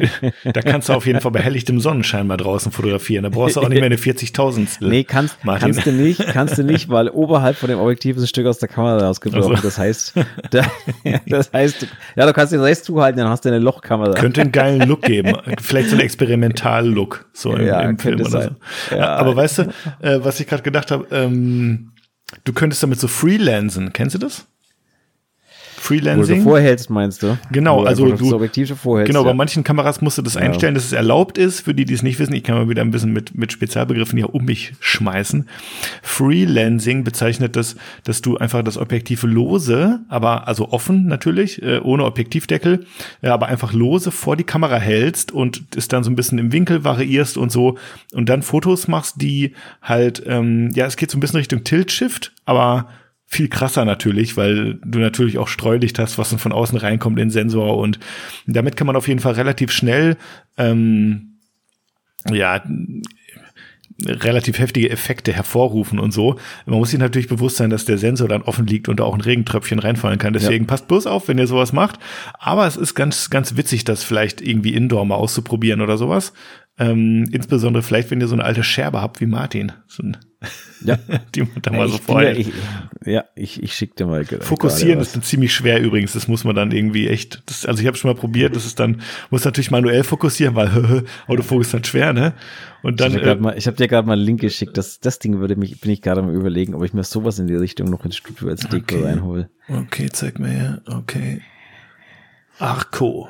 da 0.44 0.62
kannst 0.62 0.88
du 0.88 0.92
auf 0.92 1.04
jeden 1.04 1.20
Fall 1.20 1.32
bei 1.32 1.40
helllichtem 1.40 1.80
Sonnenschein 1.80 2.28
mal 2.28 2.36
draußen 2.36 2.70
fotografieren. 2.70 3.24
Da 3.24 3.28
brauchst 3.28 3.56
du 3.56 3.60
auch 3.60 3.68
nicht 3.68 3.80
mehr 3.80 3.86
eine 3.86 3.96
40.000. 3.96 4.86
Nee, 4.86 5.02
kannst, 5.02 5.44
Martin. 5.44 5.72
kannst 5.72 5.86
du 5.86 5.92
nicht, 5.92 6.24
kannst 6.28 6.56
du 6.56 6.62
nicht, 6.62 6.88
weil 6.88 7.08
oberhalb 7.08 7.56
von 7.56 7.68
dem 7.68 7.80
Objektiv 7.80 8.16
ist 8.16 8.22
ein 8.22 8.28
Stück 8.28 8.46
aus 8.46 8.58
der 8.58 8.68
Kamera 8.68 8.98
rausgebrochen. 9.04 9.54
Ach 9.56 9.62
so. 9.62 9.62
Das 9.64 9.78
heißt, 9.78 10.14
da, 10.50 10.62
das 11.26 11.52
heißt, 11.52 11.88
ja, 12.14 12.26
du 12.26 12.32
kannst 12.32 12.52
den 12.52 12.60
Rest 12.60 12.84
zuhalten, 12.84 13.18
dann 13.18 13.28
hast 13.28 13.44
du 13.44 13.48
eine 13.48 13.58
Lochkamera. 13.58 14.12
Könnte 14.12 14.40
einen 14.42 14.52
geilen 14.52 14.88
Look 14.88 15.02
geben. 15.02 15.36
Vielleicht 15.60 15.88
so 15.88 15.96
einen 15.96 16.04
Experimental-Look, 16.04 17.26
so 17.32 17.56
im, 17.56 17.66
Ja, 17.66 17.80
im 17.80 17.98
Film 17.98 18.20
oder 18.20 18.30
sein. 18.30 18.56
so. 18.90 18.96
Ja. 18.96 19.16
Aber 19.16 19.34
weißt 19.34 19.58
du, 19.58 19.62
äh, 20.02 20.20
was 20.22 20.38
ich 20.38 20.46
gerade 20.46 20.62
gedacht 20.62 20.92
habe, 20.92 21.06
ähm, 21.10 21.90
du 22.44 22.52
könntest 22.52 22.80
damit 22.82 23.00
so 23.00 23.08
freelancen. 23.08 23.92
Kennst 23.92 24.14
du 24.14 24.20
das? 24.20 24.46
Wo 25.86 25.94
du 25.94 26.00
Freelancing? 26.00 26.42
vorhältst, 26.42 26.90
meinst 26.90 27.22
du? 27.22 27.36
Genau, 27.52 27.82
du 27.82 27.86
also 27.86 28.06
du- 28.06 28.12
das 28.12 28.32
Objektiv 28.32 28.74
vorhältst. 28.78 29.10
Genau, 29.10 29.22
bei 29.24 29.30
ja. 29.30 29.34
manchen 29.34 29.64
Kameras 29.64 30.00
musst 30.00 30.18
du 30.18 30.22
das 30.22 30.36
einstellen, 30.36 30.74
dass 30.74 30.84
es 30.84 30.92
erlaubt 30.92 31.36
ist. 31.38 31.60
Für 31.60 31.74
die, 31.74 31.84
die 31.84 31.94
es 31.94 32.02
nicht 32.02 32.18
wissen, 32.18 32.32
ich 32.34 32.42
kann 32.42 32.56
mal 32.56 32.68
wieder 32.68 32.82
ein 32.82 32.90
bisschen 32.90 33.12
mit, 33.12 33.36
mit 33.36 33.52
Spezialbegriffen 33.52 34.16
hier 34.16 34.34
um 34.34 34.44
mich 34.44 34.72
schmeißen. 34.80 35.46
Freelancing 36.02 37.04
bezeichnet 37.04 37.56
das, 37.56 37.76
dass 38.04 38.22
du 38.22 38.36
einfach 38.36 38.62
das 38.62 38.78
Objektiv 38.78 39.22
lose, 39.24 40.00
aber 40.08 40.48
also 40.48 40.70
offen 40.70 41.06
natürlich, 41.06 41.62
äh, 41.62 41.80
ohne 41.80 42.04
Objektivdeckel, 42.04 42.86
äh, 43.22 43.28
aber 43.28 43.46
einfach 43.46 43.72
lose 43.72 44.10
vor 44.10 44.36
die 44.36 44.44
Kamera 44.44 44.76
hältst 44.78 45.32
und 45.32 45.62
es 45.76 45.88
dann 45.88 46.04
so 46.04 46.10
ein 46.10 46.16
bisschen 46.16 46.38
im 46.38 46.52
Winkel 46.52 46.84
variierst 46.84 47.36
und 47.36 47.50
so 47.52 47.76
und 48.12 48.28
dann 48.28 48.42
Fotos 48.42 48.88
machst, 48.88 49.20
die 49.20 49.52
halt, 49.82 50.22
ähm, 50.26 50.70
ja, 50.74 50.86
es 50.86 50.96
geht 50.96 51.10
so 51.10 51.18
ein 51.18 51.20
bisschen 51.20 51.38
Richtung 51.38 51.64
Tilt-Shift, 51.64 52.32
aber 52.44 52.88
viel 53.34 53.48
krasser 53.48 53.84
natürlich, 53.84 54.36
weil 54.36 54.78
du 54.84 54.98
natürlich 54.98 55.38
auch 55.38 55.48
Streulicht 55.48 55.98
hast, 55.98 56.18
was 56.18 56.30
dann 56.30 56.38
von 56.38 56.52
außen 56.52 56.78
reinkommt 56.78 57.18
in 57.18 57.26
den 57.26 57.30
Sensor 57.30 57.76
und 57.76 57.98
damit 58.46 58.76
kann 58.76 58.86
man 58.86 58.96
auf 58.96 59.08
jeden 59.08 59.20
Fall 59.20 59.34
relativ 59.34 59.70
schnell 59.70 60.16
ähm, 60.56 61.38
ja 62.30 62.62
relativ 64.04 64.58
heftige 64.58 64.90
Effekte 64.90 65.32
hervorrufen 65.32 65.98
und 65.98 66.12
so. 66.12 66.36
Man 66.66 66.78
muss 66.78 66.90
sich 66.90 66.98
natürlich 66.98 67.28
bewusst 67.28 67.56
sein, 67.56 67.70
dass 67.70 67.84
der 67.84 67.98
Sensor 67.98 68.28
dann 68.28 68.42
offen 68.42 68.66
liegt 68.66 68.88
und 68.88 69.00
da 69.00 69.04
auch 69.04 69.14
ein 69.14 69.20
Regentröpfchen 69.20 69.78
reinfallen 69.78 70.18
kann. 70.18 70.32
Deswegen 70.32 70.64
ja. 70.64 70.68
passt 70.68 70.88
bloß 70.88 71.06
auf, 71.06 71.28
wenn 71.28 71.38
ihr 71.38 71.46
sowas 71.46 71.72
macht. 71.72 72.00
Aber 72.38 72.66
es 72.66 72.76
ist 72.76 72.94
ganz, 72.94 73.30
ganz 73.30 73.56
witzig, 73.56 73.84
das 73.84 74.02
vielleicht 74.02 74.40
irgendwie 74.40 74.74
indoor 74.74 75.04
mal 75.04 75.14
auszuprobieren 75.14 75.80
oder 75.80 75.96
sowas. 75.96 76.32
Ähm, 76.76 77.28
insbesondere 77.30 77.82
vielleicht, 77.82 78.10
wenn 78.10 78.20
ihr 78.20 78.26
so 78.26 78.34
eine 78.34 78.44
alte 78.44 78.64
Scherbe 78.64 79.00
habt 79.00 79.20
wie 79.20 79.26
Martin. 79.26 79.72
So 79.86 80.02
ein 80.02 80.16
ja. 80.84 80.98
die 81.34 81.42
man 81.42 81.62
da 81.62 81.72
mal 81.72 81.88
so 81.88 81.98
vorhält. 81.98 82.38
Ich, 82.38 82.52
ja, 83.04 83.24
ich, 83.34 83.62
ich 83.62 83.74
schick 83.74 83.96
dir 83.96 84.06
mal. 84.06 84.24
Fokussieren 84.24 85.00
ist 85.00 85.14
dann 85.14 85.22
ziemlich 85.22 85.54
schwer 85.54 85.80
übrigens. 85.80 86.12
Das 86.12 86.28
muss 86.28 86.44
man 86.44 86.54
dann 86.54 86.72
irgendwie 86.72 87.08
echt. 87.08 87.42
Das, 87.46 87.66
also 87.66 87.80
ich 87.80 87.86
habe 87.86 87.96
schon 87.96 88.10
mal 88.10 88.18
probiert. 88.18 88.56
Das 88.56 88.66
ist 88.66 88.80
dann 88.80 89.02
muss 89.30 89.44
natürlich 89.44 89.70
manuell 89.70 90.04
fokussieren, 90.04 90.54
weil 90.54 91.04
Autofokus 91.26 91.66
ist 91.66 91.74
dann 91.74 91.84
schwer, 91.84 92.12
ne? 92.12 92.34
Und 92.82 93.00
dann. 93.00 93.16
Ich 93.16 93.24
habe 93.24 93.56
äh, 93.56 93.60
hab 93.60 93.76
dir 93.76 93.88
gerade 93.88 94.06
mal 94.06 94.14
einen 94.14 94.22
Link 94.22 94.40
geschickt. 94.40 94.76
Das, 94.76 95.00
das 95.00 95.18
Ding 95.18 95.38
würde 95.38 95.56
mich 95.56 95.80
bin 95.80 95.90
ich 95.90 96.02
gerade 96.02 96.22
mal 96.22 96.34
überlegen, 96.34 96.74
ob 96.74 96.84
ich 96.84 96.92
mir 96.92 97.04
sowas 97.04 97.38
in 97.38 97.46
die 97.46 97.54
Richtung 97.54 97.88
noch 97.88 98.04
ins 98.04 98.16
Studio 98.16 98.48
als 98.48 98.62
Deko 98.62 98.96
okay. 98.96 99.04
reinhole. 99.04 99.50
Okay, 99.68 100.08
zeig 100.12 100.38
mir 100.38 100.48
her. 100.48 100.82
Okay. 100.86 101.40
Arco. 102.58 103.28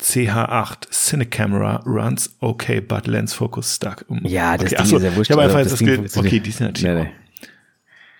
CH8 0.00 0.90
Cinecamera 0.90 1.82
runs 1.86 2.36
okay, 2.40 2.80
but 2.80 3.06
lens 3.06 3.32
focus 3.32 3.74
stuck. 3.74 4.04
Ja, 4.22 4.56
das 4.56 4.66
okay, 4.66 4.76
Ding 4.76 4.78
achso, 4.78 4.96
ist 4.96 5.02
ja 5.02 5.16
wurscht. 5.16 5.30
Ich 5.30 5.36
habe 5.36 5.42
einfach 5.42 5.62
das 5.62 5.70
das 5.70 5.78
Ding 5.78 5.88
Bild, 5.88 6.16
okay, 6.16 6.40
die 6.40 6.50
sind 6.50 6.66
natürlich. 6.66 6.94
Nee, 6.94 7.04
nee. 7.04 7.10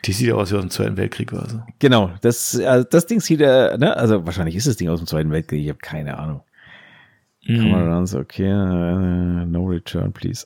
Die 0.05 0.13
sieht 0.13 0.29
ja 0.29 0.35
aus 0.35 0.53
wie 0.53 0.57
aus 0.57 0.63
dem 0.63 0.71
Zweiten 0.71 0.97
Weltkrieg 0.97 1.33
oder 1.33 1.49
so. 1.49 1.63
Genau, 1.81 2.13
das, 2.21 2.59
also 2.61 2.87
das 2.89 3.07
Ding 3.07 3.21
sieht, 3.21 3.41
äh, 3.41 3.77
ne, 3.77 3.97
also 3.97 4.25
wahrscheinlich 4.25 4.55
ist 4.55 4.67
das 4.67 4.77
Ding 4.77 4.89
aus 4.89 5.01
dem 5.01 5.07
Zweiten 5.07 5.31
Weltkrieg, 5.31 5.63
ich 5.63 5.69
habe 5.69 5.79
keine 5.79 6.17
Ahnung. 6.17 6.43
Mm. 7.45 7.57
Camera 7.57 7.97
runs 7.97 8.15
okay, 8.15 8.53
uh, 8.53 9.45
no 9.45 9.65
return, 9.65 10.13
please. 10.13 10.45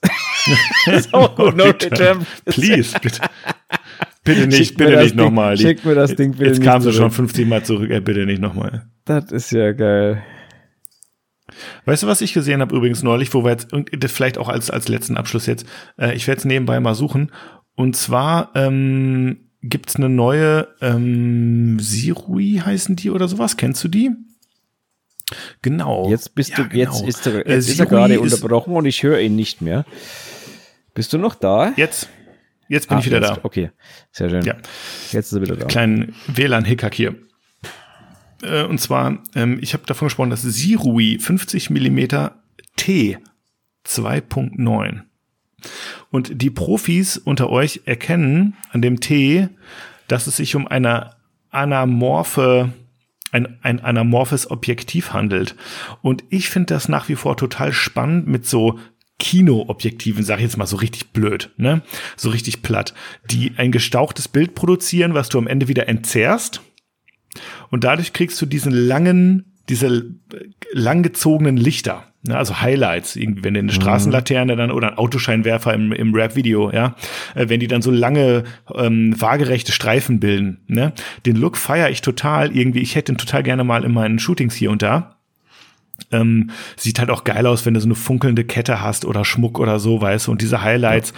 so, 0.85 1.29
no, 1.37 1.51
no 1.51 1.63
return, 1.65 2.25
please, 2.45 2.97
bitte. 3.01 3.21
Bitte 4.23 4.45
nicht, 4.45 4.67
Schick 4.67 4.77
bitte 4.77 4.97
nicht 4.97 5.15
nochmal. 5.15 5.57
Schick 5.57 5.83
mir 5.83 5.95
das 5.95 6.15
Ding 6.15 6.33
bitte 6.33 6.45
Jetzt 6.45 6.61
kam 6.61 6.79
sie 6.81 6.93
schon 6.93 7.09
50 7.09 7.47
Mal 7.47 7.63
zurück, 7.63 7.89
ey, 7.89 8.01
bitte 8.01 8.27
nicht 8.27 8.39
nochmal. 8.39 8.85
Das 9.05 9.31
ist 9.31 9.51
ja 9.51 9.71
geil. 9.71 10.21
Weißt 11.85 12.03
du, 12.03 12.07
was 12.07 12.21
ich 12.21 12.33
gesehen 12.33 12.61
habe 12.61 12.75
übrigens 12.75 13.03
neulich, 13.03 13.33
wo 13.33 13.43
wir 13.43 13.51
jetzt 13.51 13.67
vielleicht 14.11 14.37
auch 14.37 14.49
als 14.49 14.69
als 14.69 14.87
letzten 14.87 15.17
Abschluss 15.17 15.45
jetzt, 15.45 15.65
äh, 15.97 16.15
ich 16.15 16.27
werde 16.27 16.39
es 16.39 16.45
nebenbei 16.45 16.79
mal 16.79 16.95
suchen. 16.95 17.31
Und 17.75 17.95
zwar 17.95 18.51
ähm, 18.55 19.49
gibt's 19.61 19.95
eine 19.95 20.09
neue 20.09 20.67
ähm, 20.81 21.79
Sirui 21.79 22.61
heißen 22.63 22.95
die 22.95 23.09
oder 23.09 23.27
sowas. 23.27 23.57
Kennst 23.57 23.83
du 23.83 23.87
die? 23.87 24.11
Genau. 25.61 26.09
Jetzt 26.09 26.35
bist 26.35 26.57
du, 26.57 26.63
ja, 26.63 26.67
genau. 26.67 26.91
jetzt 26.91 27.07
ist 27.07 27.27
er, 27.27 27.37
jetzt 27.37 27.47
äh, 27.69 27.71
ist 27.71 27.79
er 27.79 27.85
gerade 27.85 28.19
unterbrochen 28.19 28.75
und 28.75 28.85
ich 28.85 29.03
höre 29.03 29.19
ihn 29.19 29.35
nicht 29.35 29.61
mehr. 29.61 29.85
Bist 30.93 31.13
du 31.13 31.17
noch 31.17 31.35
da? 31.35 31.73
Jetzt. 31.77 32.09
Jetzt 32.67 32.87
bin 32.87 32.97
Ach, 32.97 33.01
ich 33.01 33.07
wieder 33.07 33.19
jetzt, 33.19 33.37
da. 33.37 33.39
Okay, 33.43 33.71
sehr 34.11 34.29
schön. 34.29 34.43
Ja. 34.43 34.55
Jetzt 35.11 35.27
ist 35.27 35.33
er 35.33 35.41
wieder 35.41 35.55
da. 35.55 35.65
Kleinen 35.65 36.15
WLAN-Hickhack 36.27 36.93
hier. 36.93 37.15
Äh, 38.41 38.63
und 38.63 38.79
zwar, 38.79 39.19
ähm, 39.35 39.59
ich 39.61 39.73
habe 39.73 39.85
davon 39.85 40.07
gesprochen, 40.07 40.29
das 40.29 40.41
Sirui 40.41 41.19
50 41.19 41.69
Millimeter 41.69 42.41
T 42.75 43.17
2.9. 43.85 45.01
Und 46.09 46.41
die 46.41 46.49
Profis 46.49 47.17
unter 47.17 47.49
euch 47.49 47.81
erkennen 47.85 48.55
an 48.71 48.81
dem 48.81 48.99
T, 48.99 49.49
dass 50.07 50.27
es 50.27 50.37
sich 50.37 50.55
um 50.55 50.67
eine 50.67 51.11
anamorphe 51.51 52.73
ein, 53.31 53.57
ein 53.61 53.79
anamorphes 53.79 54.51
Objektiv 54.51 55.13
handelt. 55.13 55.55
Und 56.01 56.23
ich 56.29 56.49
finde 56.49 56.73
das 56.73 56.89
nach 56.89 57.07
wie 57.07 57.15
vor 57.15 57.37
total 57.37 57.71
spannend 57.71 58.27
mit 58.27 58.45
so 58.45 58.77
Kinoobjektiven, 59.19 60.23
sag 60.23 60.37
ich 60.37 60.43
jetzt 60.43 60.57
mal 60.57 60.67
so 60.67 60.77
richtig 60.77 61.11
blöd, 61.11 61.51
ne? 61.55 61.81
So 62.17 62.29
richtig 62.29 62.61
platt, 62.61 62.93
die 63.29 63.53
ein 63.55 63.71
gestauchtes 63.71 64.27
Bild 64.27 64.55
produzieren, 64.55 65.13
was 65.13 65.29
du 65.29 65.37
am 65.37 65.47
Ende 65.47 65.67
wieder 65.67 65.87
entzerrst 65.87 66.61
und 67.69 67.83
dadurch 67.83 68.13
kriegst 68.13 68.41
du 68.41 68.45
diesen 68.45 68.71
langen, 68.71 69.53
diese 69.69 70.11
langgezogenen 70.73 71.57
Lichter, 71.57 72.05
ne, 72.23 72.37
also 72.37 72.61
Highlights, 72.61 73.15
irgendwie, 73.15 73.43
wenn 73.43 73.53
du 73.53 73.59
eine 73.59 73.71
mhm. 73.71 73.75
Straßenlaterne 73.75 74.55
dann 74.55 74.71
oder 74.71 74.91
ein 74.91 74.97
Autoscheinwerfer 74.97 75.73
im, 75.73 75.91
im 75.91 76.13
Rap-Video, 76.13 76.71
ja, 76.71 76.95
äh, 77.35 77.49
wenn 77.49 77.59
die 77.59 77.67
dann 77.67 77.81
so 77.81 77.91
lange 77.91 78.43
ähm, 78.73 79.19
waagerechte 79.19 79.71
Streifen 79.71 80.19
bilden, 80.19 80.59
ne, 80.67 80.93
den 81.25 81.35
Look 81.35 81.57
feiere 81.57 81.89
ich 81.89 82.01
total 82.01 82.55
irgendwie. 82.55 82.81
Ich 82.81 82.95
hätte 82.95 83.13
ihn 83.13 83.17
total 83.17 83.43
gerne 83.43 83.63
mal 83.63 83.83
in 83.83 83.93
meinen 83.93 84.19
Shootings 84.19 84.55
hier 84.55 84.71
und 84.71 84.81
da. 84.81 85.20
Ähm, 86.11 86.51
sieht 86.77 86.99
halt 86.99 87.09
auch 87.09 87.23
geil 87.23 87.45
aus, 87.45 87.65
wenn 87.65 87.73
du 87.73 87.79
so 87.79 87.87
eine 87.87 87.95
funkelnde 87.95 88.43
Kette 88.43 88.81
hast 88.81 89.05
oder 89.05 89.25
Schmuck 89.25 89.59
oder 89.59 89.79
so, 89.79 90.01
weißt 90.01 90.27
du. 90.27 90.31
Und 90.31 90.41
diese 90.41 90.61
Highlights 90.61 91.13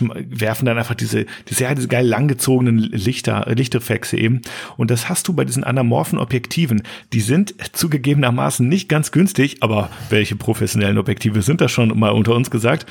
ja. 0.00 0.08
werfen 0.28 0.66
dann 0.66 0.78
einfach 0.78 0.94
diese, 0.94 1.26
diese, 1.48 1.64
ja, 1.64 1.74
diese 1.74 1.88
geil 1.88 2.06
langgezogenen 2.06 2.78
Lichter, 2.78 3.46
Lichteffekte 3.54 4.16
eben. 4.18 4.42
Und 4.76 4.90
das 4.90 5.08
hast 5.08 5.28
du 5.28 5.32
bei 5.32 5.44
diesen 5.44 5.64
anamorphen 5.64 6.18
Objektiven. 6.18 6.82
Die 7.12 7.20
sind 7.20 7.54
zugegebenermaßen 7.72 8.68
nicht 8.68 8.88
ganz 8.88 9.12
günstig, 9.12 9.58
aber 9.60 9.90
welche 10.10 10.36
professionellen 10.36 10.98
Objektive 10.98 11.42
sind 11.42 11.60
das 11.60 11.70
schon 11.70 11.98
mal 11.98 12.10
unter 12.10 12.34
uns 12.34 12.50
gesagt? 12.50 12.86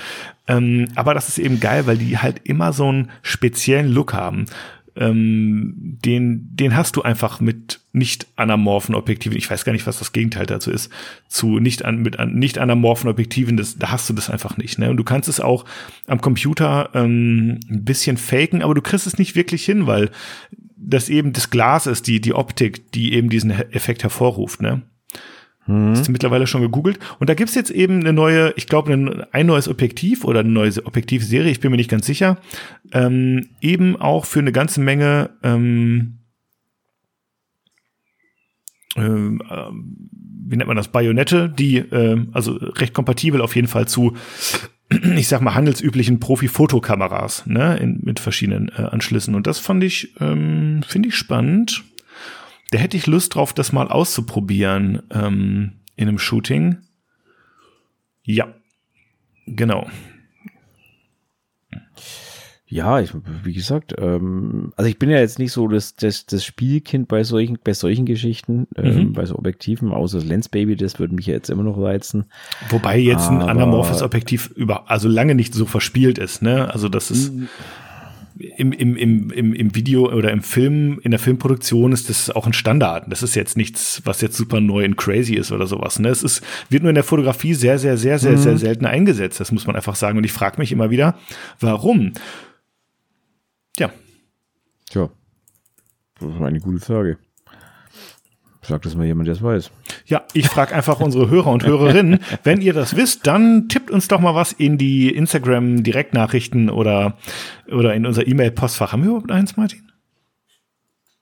Ähm, 0.47 0.87
aber 0.95 1.13
das 1.13 1.29
ist 1.29 1.37
eben 1.37 1.59
geil, 1.59 1.85
weil 1.85 1.97
die 1.97 2.17
halt 2.17 2.41
immer 2.43 2.73
so 2.73 2.87
einen 2.87 3.11
speziellen 3.21 3.91
Look 3.91 4.13
haben 4.13 4.45
ähm, 4.95 5.97
den, 6.03 6.55
den 6.55 6.75
hast 6.75 6.95
du 6.95 7.01
einfach 7.01 7.39
mit 7.39 7.79
nicht 7.93 8.27
anamorphen 8.35 8.95
Objektiven. 8.95 9.37
Ich 9.37 9.49
weiß 9.49 9.65
gar 9.65 9.73
nicht, 9.73 9.87
was 9.87 9.99
das 9.99 10.11
Gegenteil 10.11 10.45
dazu 10.45 10.71
ist. 10.71 10.91
Zu 11.27 11.59
nicht 11.59 11.85
an, 11.85 12.01
mit 12.01 12.19
an, 12.19 12.33
nicht 12.33 12.57
anamorphen 12.57 13.09
Objektiven, 13.09 13.57
das, 13.57 13.77
da 13.77 13.91
hast 13.91 14.09
du 14.09 14.13
das 14.13 14.29
einfach 14.29 14.57
nicht. 14.57 14.79
Ne? 14.79 14.89
Und 14.89 14.97
du 14.97 15.03
kannst 15.03 15.29
es 15.29 15.39
auch 15.39 15.65
am 16.07 16.21
Computer 16.21 16.89
ähm, 16.93 17.59
ein 17.69 17.85
bisschen 17.85 18.17
faken, 18.17 18.61
aber 18.61 18.73
du 18.73 18.81
kriegst 18.81 19.07
es 19.07 19.17
nicht 19.17 19.35
wirklich 19.35 19.65
hin, 19.65 19.87
weil 19.87 20.09
das 20.77 21.09
eben 21.09 21.31
das 21.33 21.49
Glas 21.49 21.87
ist, 21.87 22.07
die, 22.07 22.19
die 22.19 22.33
Optik, 22.33 22.91
die 22.91 23.13
eben 23.13 23.29
diesen 23.29 23.51
Effekt 23.51 24.03
hervorruft. 24.03 24.61
Ne? 24.61 24.81
Mhm. 25.67 26.03
Du 26.03 26.11
mittlerweile 26.11 26.47
schon 26.47 26.61
gegoogelt? 26.61 26.99
Und 27.19 27.29
da 27.29 27.33
gibt's 27.33 27.55
jetzt 27.55 27.71
eben 27.71 27.99
eine 27.99 28.13
neue, 28.13 28.53
ich 28.55 28.67
glaube, 28.67 28.91
ein, 28.93 29.23
ein 29.31 29.45
neues 29.45 29.67
Objektiv 29.67 30.23
oder 30.23 30.41
eine 30.41 30.49
neue 30.49 30.85
Objektivserie, 30.85 31.51
ich 31.51 31.59
bin 31.59 31.71
mir 31.71 31.77
nicht 31.77 31.89
ganz 31.89 32.05
sicher. 32.05 32.37
Ähm, 32.91 33.49
eben 33.61 33.95
auch 33.95 34.25
für 34.25 34.39
eine 34.39 34.51
ganze 34.51 34.81
Menge 34.81 35.31
ähm, 35.43 36.17
ähm, 38.95 39.41
äh, 39.49 39.71
wie 40.51 40.57
nennt 40.57 40.67
man 40.67 40.77
das, 40.77 40.89
Bajonette, 40.89 41.49
die 41.49 41.77
äh, 41.77 42.25
also 42.33 42.53
recht 42.53 42.93
kompatibel 42.93 43.41
auf 43.41 43.55
jeden 43.55 43.67
Fall 43.67 43.87
zu, 43.87 44.15
ich 45.15 45.27
sag 45.27 45.41
mal, 45.41 45.55
handelsüblichen 45.55 46.19
Profi-Fotokameras, 46.19 47.45
ne, 47.47 47.77
in, 47.77 48.01
mit 48.03 48.19
verschiedenen 48.19 48.69
äh, 48.69 48.81
Anschlüssen. 48.81 49.35
Und 49.35 49.47
das 49.47 49.59
fand 49.59 49.83
ich, 49.83 50.13
ähm, 50.19 50.81
finde 50.85 51.09
ich 51.09 51.15
spannend. 51.15 51.83
Da 52.71 52.79
hätte 52.79 52.97
ich 52.97 53.05
Lust 53.05 53.35
drauf, 53.35 53.53
das 53.53 53.71
mal 53.71 53.87
auszuprobieren 53.87 55.03
ähm, 55.11 55.73
in 55.95 56.07
einem 56.07 56.19
Shooting. 56.19 56.77
Ja, 58.23 58.47
genau. 59.45 59.87
Ja, 62.65 63.01
ich, 63.01 63.11
wie 63.43 63.51
gesagt, 63.51 63.95
ähm, 63.97 64.71
also 64.77 64.89
ich 64.89 64.97
bin 64.97 65.09
ja 65.09 65.17
jetzt 65.17 65.39
nicht 65.39 65.51
so 65.51 65.67
das, 65.67 65.97
das, 65.97 66.25
das 66.25 66.45
Spielkind 66.45 67.09
bei 67.09 67.25
solchen, 67.25 67.59
bei 67.61 67.73
solchen 67.73 68.05
Geschichten, 68.05 68.65
ähm, 68.77 68.95
mhm. 68.95 69.13
bei 69.13 69.25
so 69.25 69.35
Objektiven, 69.35 69.91
außer 69.91 70.19
das 70.19 70.25
Lensbaby, 70.25 70.77
das 70.77 70.97
würde 70.97 71.13
mich 71.13 71.25
ja 71.25 71.33
jetzt 71.33 71.49
immer 71.49 71.63
noch 71.63 71.77
reizen. 71.77 72.31
Wobei 72.69 72.97
jetzt 72.97 73.27
Aber, 73.27 73.41
ein 73.43 73.49
anamorphes 73.49 74.01
Objektiv 74.01 74.51
über, 74.55 74.89
also 74.89 75.09
lange 75.09 75.35
nicht 75.35 75.53
so 75.53 75.65
verspielt 75.65 76.17
ist, 76.17 76.41
ne? 76.41 76.73
Also 76.73 76.87
das 76.87 77.11
ist 77.11 77.33
im, 78.41 78.71
im, 78.71 78.95
im, 78.97 79.53
im, 79.53 79.75
Video 79.75 80.11
oder 80.11 80.31
im 80.31 80.41
Film, 80.41 80.99
in 81.03 81.11
der 81.11 81.19
Filmproduktion 81.19 81.91
ist 81.91 82.09
das 82.09 82.29
auch 82.29 82.45
ein 82.45 82.53
Standard. 82.53 83.05
Das 83.09 83.23
ist 83.23 83.35
jetzt 83.35 83.57
nichts, 83.57 84.01
was 84.05 84.21
jetzt 84.21 84.35
super 84.35 84.59
neu 84.59 84.85
und 84.85 84.97
crazy 84.97 85.35
ist 85.35 85.51
oder 85.51 85.67
sowas. 85.67 85.99
Ne? 85.99 86.09
Es 86.09 86.23
ist, 86.23 86.43
wird 86.69 86.83
nur 86.83 86.89
in 86.89 86.95
der 86.95 87.03
Fotografie 87.03 87.53
sehr, 87.53 87.79
sehr, 87.79 87.97
sehr, 87.97 88.19
sehr, 88.19 88.33
mhm. 88.33 88.37
sehr 88.37 88.57
selten 88.57 88.85
eingesetzt. 88.85 89.39
Das 89.39 89.51
muss 89.51 89.67
man 89.67 89.75
einfach 89.75 89.95
sagen. 89.95 90.17
Und 90.17 90.23
ich 90.23 90.33
frage 90.33 90.57
mich 90.59 90.71
immer 90.71 90.89
wieder, 90.89 91.17
warum? 91.59 92.13
Ja. 93.77 93.91
Tja, 94.89 95.09
das 96.19 96.29
ist 96.35 96.41
eine 96.41 96.59
gute 96.59 96.79
Frage. 96.79 97.17
Sagt 98.63 98.85
das 98.85 98.95
mal 98.95 99.07
jemand, 99.07 99.27
der 99.27 99.33
es 99.33 99.41
weiß. 99.41 99.71
Ja, 100.05 100.21
ich 100.33 100.47
frage 100.47 100.75
einfach 100.75 100.99
unsere 100.99 101.29
Hörer 101.29 101.51
und 101.51 101.65
Hörerinnen, 101.65 102.19
wenn 102.43 102.61
ihr 102.61 102.73
das 102.73 102.95
wisst, 102.95 103.25
dann 103.25 103.67
tippt 103.69 103.89
uns 103.89 104.07
doch 104.07 104.19
mal 104.19 104.35
was 104.35 104.51
in 104.51 104.77
die 104.77 105.09
Instagram-Direktnachrichten 105.09 106.69
oder, 106.69 107.17
oder 107.71 107.95
in 107.95 108.05
unser 108.05 108.27
E-Mail-Postfach. 108.27 108.93
Haben 108.93 109.01
wir 109.03 109.09
überhaupt 109.09 109.31
eins, 109.31 109.57
Martin? 109.57 109.91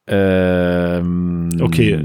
Ähm, 0.08 1.50
okay. 1.62 2.04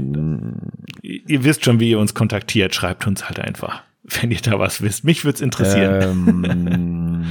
Ihr 1.01 1.43
wisst 1.43 1.65
schon, 1.65 1.79
wie 1.81 1.89
ihr 1.89 1.99
uns 1.99 2.13
kontaktiert. 2.13 2.73
Schreibt 2.73 3.05
uns 3.05 3.27
halt 3.27 3.39
einfach, 3.39 3.83
wenn 4.03 4.31
ihr 4.31 4.39
da 4.41 4.57
was 4.57 4.81
wisst. 4.81 5.03
Mich 5.03 5.25
würde 5.25 5.35
es 5.35 5.41
interessieren. 5.41 6.45
Ähm, 6.45 7.25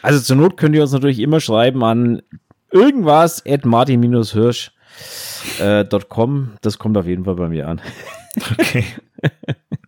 also 0.00 0.20
zur 0.20 0.36
Not 0.36 0.56
könnt 0.56 0.74
ihr 0.74 0.82
uns 0.82 0.92
natürlich 0.92 1.18
immer 1.18 1.40
schreiben 1.40 1.84
an 1.84 2.22
irgendwas 2.70 3.44
at 3.46 3.66
martin-hirsch.com. 3.66 4.72
Äh, 5.58 5.84
das 5.84 6.08
kommt 6.08 6.96
auf 6.96 7.06
jeden 7.06 7.24
Fall 7.24 7.36
bei 7.36 7.48
mir 7.48 7.68
an. 7.68 7.80
Okay. 8.58 8.84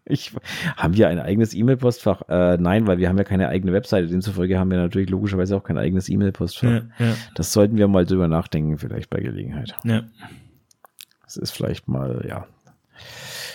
Ich, 0.07 0.33
haben 0.77 0.95
wir 0.95 1.09
ein 1.09 1.19
eigenes 1.19 1.55
E-Mail-Postfach? 1.55 2.29
Äh, 2.29 2.59
nein, 2.59 2.87
weil 2.87 2.99
wir 2.99 3.09
haben 3.09 3.17
ja 3.17 3.25
keine 3.25 3.49
eigene 3.49 3.73
Webseite. 3.73 4.07
Demzufolge 4.07 4.59
haben 4.59 4.71
wir 4.71 4.77
natürlich 4.77 5.09
logischerweise 5.09 5.57
auch 5.57 5.65
kein 5.65 5.79
eigenes 5.79 6.11
E-Mail-Postfach. 6.11 6.83
Ja, 6.99 7.07
ja. 7.07 7.17
Das 7.35 7.55
sollten 7.55 7.79
wir 7.79 7.89
mal 7.89 8.05
drüber 8.05 8.29
nachdenken, 8.29 8.77
vielleicht 8.77 9.09
bei 9.09 9.21
Gelegenheit. 9.21 9.75
Ja. 9.83 10.03
Das 11.25 11.39
ist 11.39 11.53
vielleicht 11.53 11.89
mal, 11.89 12.23
ja. 12.29 12.47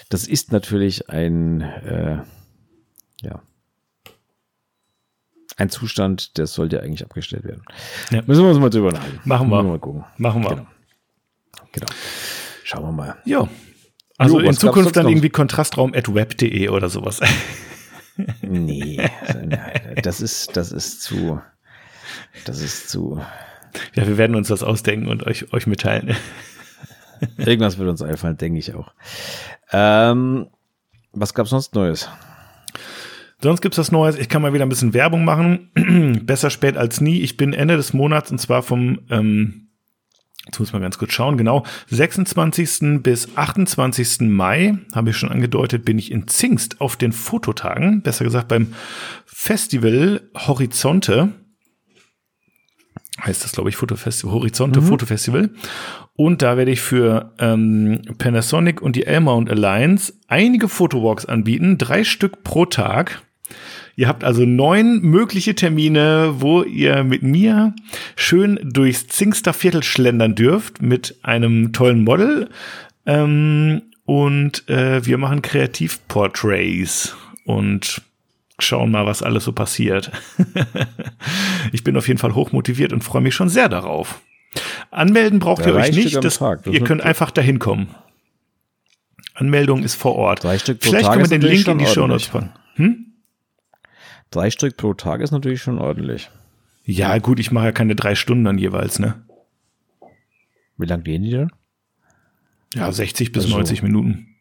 Das 0.10 0.28
ist 0.28 0.52
natürlich 0.52 1.10
ein, 1.10 1.62
äh, 1.62 2.18
ja, 3.22 3.42
ein 5.56 5.70
Zustand, 5.70 6.38
der 6.38 6.48
sollte 6.48 6.82
eigentlich 6.82 7.04
abgestellt 7.04 7.44
werden. 7.44 7.64
Ja. 8.10 8.24
Müssen 8.26 8.44
wir 8.44 8.50
uns 8.50 8.60
mal 8.60 8.70
drüber 8.70 8.92
nachdenken. 8.92 9.22
Machen 9.24 9.50
wir. 9.50 9.62
Mal 9.62 9.80
gucken. 9.80 10.04
Machen 10.18 10.44
wir. 10.44 10.50
Genau. 10.50 10.68
Genau. 11.72 11.88
Schauen 12.64 12.84
wir 12.84 12.92
mal. 12.92 13.18
Ja. 13.26 13.48
Also 14.18 14.40
jo, 14.40 14.48
in 14.48 14.54
Zukunft 14.54 14.96
dann 14.98 15.08
irgendwie 15.08 15.30
kontrastraum.web.de 15.30 16.70
oder 16.70 16.90
sowas. 16.90 17.22
nee, 18.42 19.10
das 20.04 20.20
ist, 20.20 20.58
das 20.58 20.72
ist 20.72 21.02
zu, 21.02 21.42
das 22.46 22.62
ist 22.62 22.90
zu. 22.90 23.22
Ja, 23.96 24.08
wir 24.08 24.18
werden 24.18 24.36
uns 24.36 24.50
das 24.50 24.62
ausdenken 24.62 25.08
und 25.08 25.26
euch, 25.26 25.54
euch 25.54 25.68
mitteilen. 25.68 26.16
Irgendwas 27.38 27.78
wird 27.78 27.90
uns 27.90 28.02
einfallen, 28.02 28.38
denke 28.38 28.60
ich 28.60 28.74
auch. 28.76 28.92
Ähm, 29.72 30.48
was 31.14 31.34
gab 31.34 31.46
es 31.46 31.52
sonst 31.52 31.76
Neues? 31.76 32.10
Sonst 33.42 33.62
gibt's 33.62 33.78
was 33.78 33.92
Neues. 33.92 34.18
Ich 34.18 34.28
kann 34.28 34.42
mal 34.42 34.54
wieder 34.54 34.66
ein 34.66 34.70
bisschen 34.70 34.94
Werbung 34.94 35.24
machen. 35.24 36.22
Besser 36.26 36.50
spät 36.50 36.76
als 36.76 37.00
nie. 37.00 37.22
Ich 37.22 37.38
bin 37.38 37.54
Ende 37.54 37.78
des 37.78 37.94
Monats 37.94 38.32
und 38.32 38.40
zwar 38.40 38.64
vom 38.64 39.00
ähm, 39.10 39.69
Jetzt 40.50 40.60
muss 40.60 40.74
man 40.74 40.82
ganz 40.82 40.98
kurz 40.98 41.14
schauen. 41.14 41.38
Genau, 41.38 41.64
26. 41.90 43.04
bis 43.04 43.38
28. 43.38 44.22
Mai, 44.22 44.80
habe 44.96 45.12
ich 45.12 45.18
schon 45.18 45.30
angedeutet, 45.30 45.86
bin 45.86 46.00
ich 46.00 46.12
in 46.12 46.28
Zingst 46.28 46.82
auf 46.82 46.96
den 46.96 47.12
Fototagen, 47.12 48.02
besser 48.02 48.26
gesagt 48.26 48.48
beim 48.48 48.74
Festival 49.28 50.22
Horizonte. 50.36 51.34
Heißt 53.22 53.44
das, 53.44 53.52
glaube 53.52 53.70
ich, 53.70 53.76
Fotofestival, 53.76 54.34
Horizonte 54.34 54.82
mhm. 54.82 54.86
Fotofestival. 54.86 55.52
Und 56.14 56.42
da 56.42 56.58
werde 56.58 56.72
ich 56.72 56.82
für 56.82 57.34
ähm, 57.38 58.02
Panasonic 58.18 58.82
und 58.82 58.96
die 58.96 59.06
Elmount 59.06 59.52
Alliance 59.52 60.14
einige 60.28 60.68
Fotowalks 60.68 61.26
anbieten, 61.26 61.78
drei 61.78 62.04
Stück 62.04 62.44
pro 62.44 62.66
Tag. 62.66 63.22
Ihr 64.00 64.08
habt 64.08 64.24
also 64.24 64.46
neun 64.46 65.02
mögliche 65.02 65.56
Termine, 65.56 66.36
wo 66.38 66.64
ihr 66.64 67.04
mit 67.04 67.22
mir 67.22 67.76
schön 68.16 68.58
durchs 68.64 69.08
Zingster 69.08 69.52
Viertel 69.52 69.84
schlendern 69.84 70.36
dürft 70.36 70.82
mit 70.82 71.18
einem 71.22 71.74
tollen 71.74 72.06
Model. 72.06 72.50
Ähm, 73.06 73.82
und 74.06 74.70
äh, 74.70 75.06
wir 75.06 75.18
machen 75.18 75.42
Kreativportraits 75.42 77.18
und 77.44 78.02
schauen 78.58 78.90
mal, 78.90 79.06
was 79.06 79.22
alles 79.22 79.44
so 79.44 79.52
passiert. 79.52 80.12
ich 81.74 81.84
bin 81.84 81.98
auf 81.98 82.08
jeden 82.08 82.20
Fall 82.20 82.36
hochmotiviert 82.36 82.94
und 82.94 83.04
freue 83.04 83.22
mich 83.22 83.36
schon 83.36 83.50
sehr 83.50 83.68
darauf. 83.68 84.22
Anmelden 84.92 85.40
braucht 85.40 85.66
ihr 85.66 85.76
euch 85.76 85.92
nicht. 85.92 86.16
Das, 86.24 86.40
das 86.40 86.62
ihr 86.72 86.86
könnt 86.86 87.02
einfach 87.02 87.32
dahin 87.32 87.60
kommen. 87.60 87.90
Anmeldung 89.34 89.84
ist 89.84 89.96
vor 89.96 90.16
Ort. 90.16 90.40
Vielleicht 90.40 90.68
können 90.88 91.20
wir 91.20 91.28
den 91.28 91.42
Link 91.42 91.68
in 91.68 91.80
die 91.80 91.86
Show 91.86 92.08
Notes 92.08 92.30
packen. 92.30 92.52
Hm? 92.76 93.06
Drei 94.32 94.52
Stück 94.52 94.78
pro 94.78 94.94
Tag 94.94 95.22
ist 95.22 95.32
natürlich 95.32 95.62
schon 95.62 95.80
ordentlich. 95.80 96.30
Ja, 96.86 97.18
gut, 97.18 97.40
ich 97.40 97.52
mache 97.52 97.66
ja 97.66 97.72
keine 97.72 97.96
drei 97.96 98.16
Stunden 98.16 98.44
dann 98.44 98.58
jeweils, 98.58 99.00
ne? 99.00 99.24
Wie 100.78 100.86
lang 100.86 101.04
gehen 101.04 101.24
die 101.24 101.32
denn? 101.32 101.52
Ja, 102.74 102.92
60 102.92 103.32
bis 103.32 103.46
also, 103.46 103.56
90 103.58 103.84
Minuten. 103.84 104.36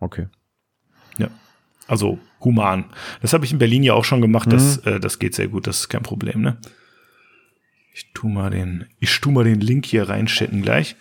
Okay. 0.00 0.28
Ja. 1.18 1.28
Also 1.86 2.18
human. 2.40 2.84
Das 3.20 3.32
habe 3.32 3.44
ich 3.44 3.52
in 3.52 3.58
Berlin 3.58 3.82
ja 3.82 3.94
auch 3.94 4.04
schon 4.04 4.20
gemacht. 4.20 4.52
Das, 4.52 4.84
mhm. 4.84 4.92
äh, 4.92 5.00
das 5.00 5.18
geht 5.18 5.34
sehr 5.34 5.48
gut, 5.48 5.66
das 5.66 5.80
ist 5.80 5.88
kein 5.88 6.02
Problem, 6.02 6.40
ne? 6.40 6.58
Ich 7.94 8.12
tu 8.12 8.28
mal 8.28 8.50
den, 8.50 8.86
ich 9.00 9.20
tu 9.20 9.30
mal 9.30 9.44
den 9.44 9.60
Link 9.60 9.84
hier 9.84 10.08
reinschatten 10.08 10.62
gleich. 10.62 10.96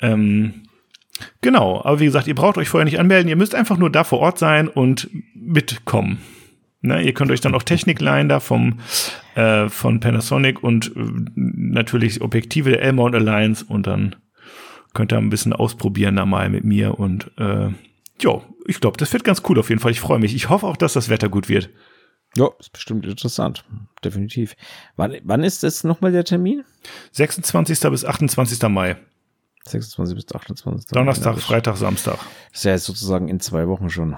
Ähm, 0.00 0.62
Genau, 1.40 1.80
aber 1.84 2.00
wie 2.00 2.04
gesagt, 2.04 2.26
ihr 2.26 2.34
braucht 2.34 2.58
euch 2.58 2.68
vorher 2.68 2.84
nicht 2.84 2.98
anmelden, 2.98 3.28
ihr 3.28 3.36
müsst 3.36 3.54
einfach 3.54 3.76
nur 3.76 3.90
da 3.90 4.04
vor 4.04 4.20
Ort 4.20 4.38
sein 4.38 4.68
und 4.68 5.08
mitkommen. 5.34 6.18
Ne, 6.82 7.02
ihr 7.02 7.12
könnt 7.12 7.30
euch 7.30 7.42
dann 7.42 7.54
auch 7.54 7.62
Technik 7.62 8.00
leihen 8.00 8.30
da 8.30 8.40
vom 8.40 8.80
äh, 9.34 9.68
von 9.68 10.00
Panasonic 10.00 10.62
und 10.62 10.96
äh, 10.96 11.00
natürlich 11.34 12.22
Objektive 12.22 12.70
der 12.70 12.82
L-Mount 12.82 13.14
Alliance 13.14 13.64
und 13.66 13.86
dann 13.86 14.16
könnt 14.94 15.12
ihr 15.12 15.18
ein 15.18 15.28
bisschen 15.28 15.52
ausprobieren 15.52 16.16
da 16.16 16.24
mal 16.24 16.48
mit 16.48 16.64
mir 16.64 16.98
und 16.98 17.30
äh, 17.36 17.68
ja, 18.22 18.42
ich 18.66 18.80
glaube, 18.80 18.96
das 18.96 19.12
wird 19.12 19.24
ganz 19.24 19.42
cool 19.48 19.58
auf 19.58 19.68
jeden 19.68 19.80
Fall. 19.80 19.92
Ich 19.92 20.00
freue 20.00 20.18
mich. 20.18 20.34
Ich 20.34 20.48
hoffe 20.48 20.66
auch, 20.66 20.76
dass 20.76 20.92
das 20.92 21.08
Wetter 21.08 21.28
gut 21.28 21.48
wird. 21.48 21.70
Ja, 22.36 22.48
ist 22.58 22.72
bestimmt 22.72 23.06
interessant. 23.06 23.64
Definitiv. 24.04 24.54
Wann, 24.96 25.16
wann 25.24 25.42
ist 25.42 25.62
das 25.62 25.84
nochmal 25.84 26.12
der 26.12 26.24
Termin? 26.24 26.64
26. 27.12 27.80
bis 27.90 28.04
28. 28.04 28.62
Mai. 28.68 28.96
26 29.66 30.14
bis 30.16 30.34
28. 30.34 30.90
Donnerstag, 30.90 31.36
ja, 31.36 31.40
Freitag, 31.40 31.76
Samstag. 31.76 32.18
ist 32.52 32.64
ja 32.64 32.72
jetzt 32.72 32.84
sozusagen 32.84 33.28
in 33.28 33.40
zwei 33.40 33.68
Wochen 33.68 33.90
schon. 33.90 34.16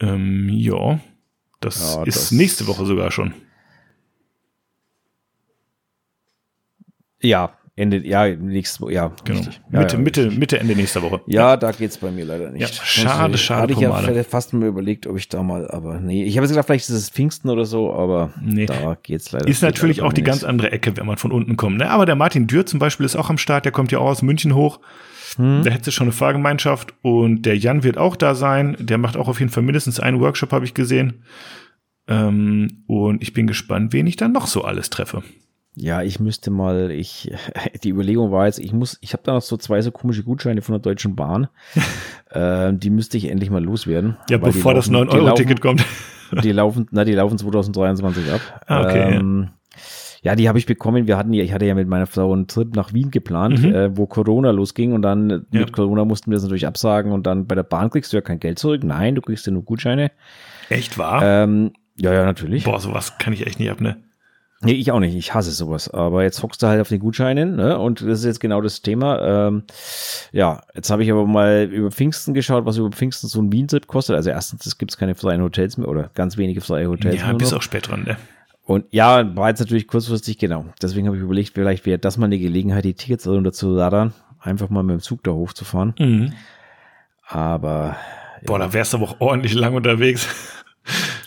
Ähm, 0.00 0.48
ja, 0.50 1.00
das 1.60 1.94
ja, 1.94 2.02
ist 2.04 2.16
das 2.16 2.30
nächste 2.32 2.66
Woche 2.66 2.86
sogar 2.86 3.10
schon. 3.10 3.34
Ja, 7.22 7.58
Ende, 7.80 8.06
ja, 8.06 8.28
nächste 8.28 8.92
ja, 8.92 9.10
genau. 9.24 9.38
Richtig. 9.38 9.60
Mitte, 9.70 9.96
ja, 9.96 9.98
Mitte, 9.98 10.30
Mitte, 10.30 10.60
Ende 10.60 10.76
nächster 10.76 11.02
Woche. 11.02 11.20
Ja, 11.26 11.56
da 11.56 11.72
geht's 11.72 11.98
bei 11.98 12.10
mir 12.10 12.24
leider 12.24 12.50
nicht. 12.50 12.60
Ja, 12.60 12.68
schade, 12.68 13.32
Sonst, 13.32 13.40
schade. 13.40 13.62
Hatte 13.62 13.72
ich 13.72 14.16
ja 14.16 14.22
fast 14.24 14.52
mal 14.52 14.66
überlegt, 14.66 15.06
ob 15.06 15.16
ich 15.16 15.28
da 15.28 15.42
mal, 15.42 15.68
aber 15.70 15.98
nee. 15.98 16.24
Ich 16.24 16.36
habe 16.36 16.44
jetzt 16.44 16.52
gedacht, 16.52 16.66
vielleicht 16.66 16.88
ist 16.88 16.94
es 16.94 17.10
Pfingsten 17.10 17.50
oder 17.50 17.64
so, 17.64 17.92
aber 17.92 18.32
nee. 18.42 18.66
da 18.66 18.96
geht's 19.02 19.32
leider 19.32 19.48
Ist 19.48 19.62
natürlich 19.62 20.02
auch 20.02 20.12
die 20.12 20.22
ganz 20.22 20.44
andere 20.44 20.70
Ecke, 20.72 20.96
wenn 20.96 21.06
man 21.06 21.16
von 21.16 21.32
unten 21.32 21.56
kommt. 21.56 21.78
Ne? 21.78 21.90
Aber 21.90 22.06
der 22.06 22.16
Martin 22.16 22.46
Dürr 22.46 22.66
zum 22.66 22.78
Beispiel 22.78 23.06
ist 23.06 23.16
auch 23.16 23.30
am 23.30 23.38
Start, 23.38 23.64
der 23.64 23.72
kommt 23.72 23.90
ja 23.92 23.98
auch 23.98 24.10
aus 24.10 24.22
München 24.22 24.54
hoch. 24.54 24.80
Hm. 25.36 25.62
Da 25.64 25.70
hätte 25.70 25.92
schon 25.92 26.06
eine 26.06 26.12
Fahrgemeinschaft 26.12 26.94
und 27.02 27.42
der 27.42 27.56
Jan 27.56 27.82
wird 27.82 27.98
auch 27.98 28.16
da 28.16 28.34
sein. 28.34 28.76
Der 28.78 28.98
macht 28.98 29.16
auch 29.16 29.28
auf 29.28 29.40
jeden 29.40 29.52
Fall 29.52 29.62
mindestens 29.62 30.00
einen 30.00 30.20
Workshop, 30.20 30.52
habe 30.52 30.64
ich 30.64 30.74
gesehen. 30.74 31.24
Ähm, 32.08 32.82
und 32.86 33.22
ich 33.22 33.32
bin 33.32 33.46
gespannt, 33.46 33.92
wen 33.92 34.06
ich 34.06 34.16
dann 34.16 34.32
noch 34.32 34.46
so 34.46 34.64
alles 34.64 34.90
treffe. 34.90 35.22
Ja, 35.80 36.02
ich 36.02 36.20
müsste 36.20 36.50
mal, 36.50 36.90
ich, 36.90 37.32
die 37.82 37.88
Überlegung 37.88 38.30
war 38.30 38.46
jetzt, 38.46 38.58
ich 38.58 38.72
muss, 38.72 38.98
ich 39.00 39.14
habe 39.14 39.22
da 39.24 39.32
noch 39.32 39.42
so 39.42 39.56
zwei 39.56 39.80
so 39.80 39.90
komische 39.90 40.22
Gutscheine 40.22 40.60
von 40.60 40.74
der 40.74 40.80
Deutschen 40.80 41.16
Bahn. 41.16 41.48
äh, 42.30 42.72
die 42.74 42.90
müsste 42.90 43.16
ich 43.16 43.30
endlich 43.30 43.50
mal 43.50 43.64
loswerden. 43.64 44.16
Ja, 44.28 44.36
bevor 44.36 44.74
laufen, 44.74 44.92
das 44.92 45.08
9-Euro-Ticket 45.08 45.60
kommt. 45.60 45.84
die 46.44 46.52
laufen, 46.52 46.86
na, 46.90 47.04
die 47.04 47.14
laufen 47.14 47.38
2023 47.38 48.30
ab. 48.30 48.40
Ah, 48.66 48.82
okay. 48.82 49.16
Ähm, 49.16 49.48
ja. 50.22 50.36
die 50.36 50.48
habe 50.48 50.58
ich 50.58 50.66
bekommen. 50.66 51.06
Wir 51.06 51.16
hatten 51.16 51.32
ja, 51.32 51.42
ich 51.42 51.54
hatte 51.54 51.64
ja 51.64 51.74
mit 51.74 51.88
meiner 51.88 52.06
Frau 52.06 52.30
einen 52.30 52.46
Trip 52.46 52.76
nach 52.76 52.92
Wien 52.92 53.10
geplant, 53.10 53.62
mhm. 53.62 53.74
äh, 53.74 53.96
wo 53.96 54.06
Corona 54.06 54.50
losging 54.50 54.92
und 54.92 55.00
dann 55.00 55.30
ja. 55.30 55.60
mit 55.60 55.72
Corona 55.72 56.04
mussten 56.04 56.30
wir 56.30 56.36
es 56.36 56.42
natürlich 56.42 56.66
absagen 56.66 57.10
und 57.10 57.26
dann 57.26 57.46
bei 57.46 57.54
der 57.54 57.62
Bahn 57.62 57.88
kriegst 57.88 58.12
du 58.12 58.18
ja 58.18 58.20
kein 58.20 58.38
Geld 58.38 58.58
zurück. 58.58 58.84
Nein, 58.84 59.14
du 59.14 59.22
kriegst 59.22 59.46
ja 59.46 59.52
nur 59.52 59.62
Gutscheine. 59.62 60.12
Echt 60.68 60.98
wahr? 60.98 61.22
Ähm, 61.22 61.72
ja, 61.96 62.12
ja, 62.12 62.24
natürlich. 62.26 62.64
Boah, 62.64 62.80
sowas 62.80 63.16
kann 63.18 63.32
ich 63.32 63.46
echt 63.46 63.58
nicht 63.58 63.70
ab, 63.70 63.80
ne? 63.80 63.96
Nee, 64.62 64.72
ich 64.72 64.92
auch 64.92 65.00
nicht. 65.00 65.14
Ich 65.14 65.32
hasse 65.32 65.52
sowas. 65.52 65.88
Aber 65.88 66.22
jetzt 66.22 66.42
hockst 66.42 66.62
du 66.62 66.66
halt 66.66 66.82
auf 66.82 66.88
den 66.88 67.00
Gutscheinen, 67.00 67.56
ne? 67.56 67.78
Und 67.78 68.02
das 68.02 68.20
ist 68.20 68.24
jetzt 68.26 68.40
genau 68.40 68.60
das 68.60 68.82
Thema. 68.82 69.46
Ähm, 69.48 69.62
ja, 70.32 70.62
jetzt 70.74 70.90
habe 70.90 71.02
ich 71.02 71.10
aber 71.10 71.26
mal 71.26 71.64
über 71.64 71.90
Pfingsten 71.90 72.34
geschaut, 72.34 72.66
was 72.66 72.76
über 72.76 72.90
Pfingsten 72.90 73.28
so 73.28 73.40
ein 73.40 73.50
Wien-Trip 73.50 73.86
kostet. 73.86 74.16
Also 74.16 74.28
erstens, 74.28 74.66
es 74.66 74.76
gibt 74.76 74.96
keine 74.98 75.14
freien 75.14 75.40
Hotels 75.40 75.78
mehr 75.78 75.88
oder 75.88 76.10
ganz 76.14 76.36
wenige 76.36 76.60
freie 76.60 76.88
Hotels 76.88 77.16
ja, 77.16 77.22
mehr. 77.22 77.32
Ja, 77.32 77.38
bis 77.38 77.54
auch 77.54 77.62
spät 77.62 77.88
dran, 77.88 78.04
ne? 78.04 78.18
Und 78.64 78.84
ja, 78.90 79.34
war 79.34 79.48
jetzt 79.48 79.60
natürlich 79.60 79.88
kurzfristig, 79.88 80.38
genau. 80.38 80.66
Deswegen 80.80 81.06
habe 81.06 81.16
ich 81.16 81.22
überlegt, 81.22 81.54
vielleicht 81.54 81.86
wäre 81.86 81.98
das 81.98 82.18
mal 82.18 82.26
eine 82.26 82.38
Gelegenheit, 82.38 82.84
die 82.84 82.94
Tickets 82.94 83.26
runter 83.26 83.52
zu 83.52 83.70
ladern, 83.70 84.12
einfach 84.38 84.68
mal 84.68 84.82
mit 84.82 84.92
dem 84.92 85.00
Zug 85.00 85.24
da 85.24 85.32
hochzufahren. 85.32 85.94
Mhm. 85.98 86.34
Aber. 87.26 87.96
Boah, 88.44 88.60
ja. 88.60 88.66
da 88.66 88.72
wärst 88.72 88.92
du 88.92 88.98
aber 88.98 89.06
auch 89.06 89.20
ordentlich 89.20 89.54
lang 89.54 89.74
unterwegs. 89.74 90.28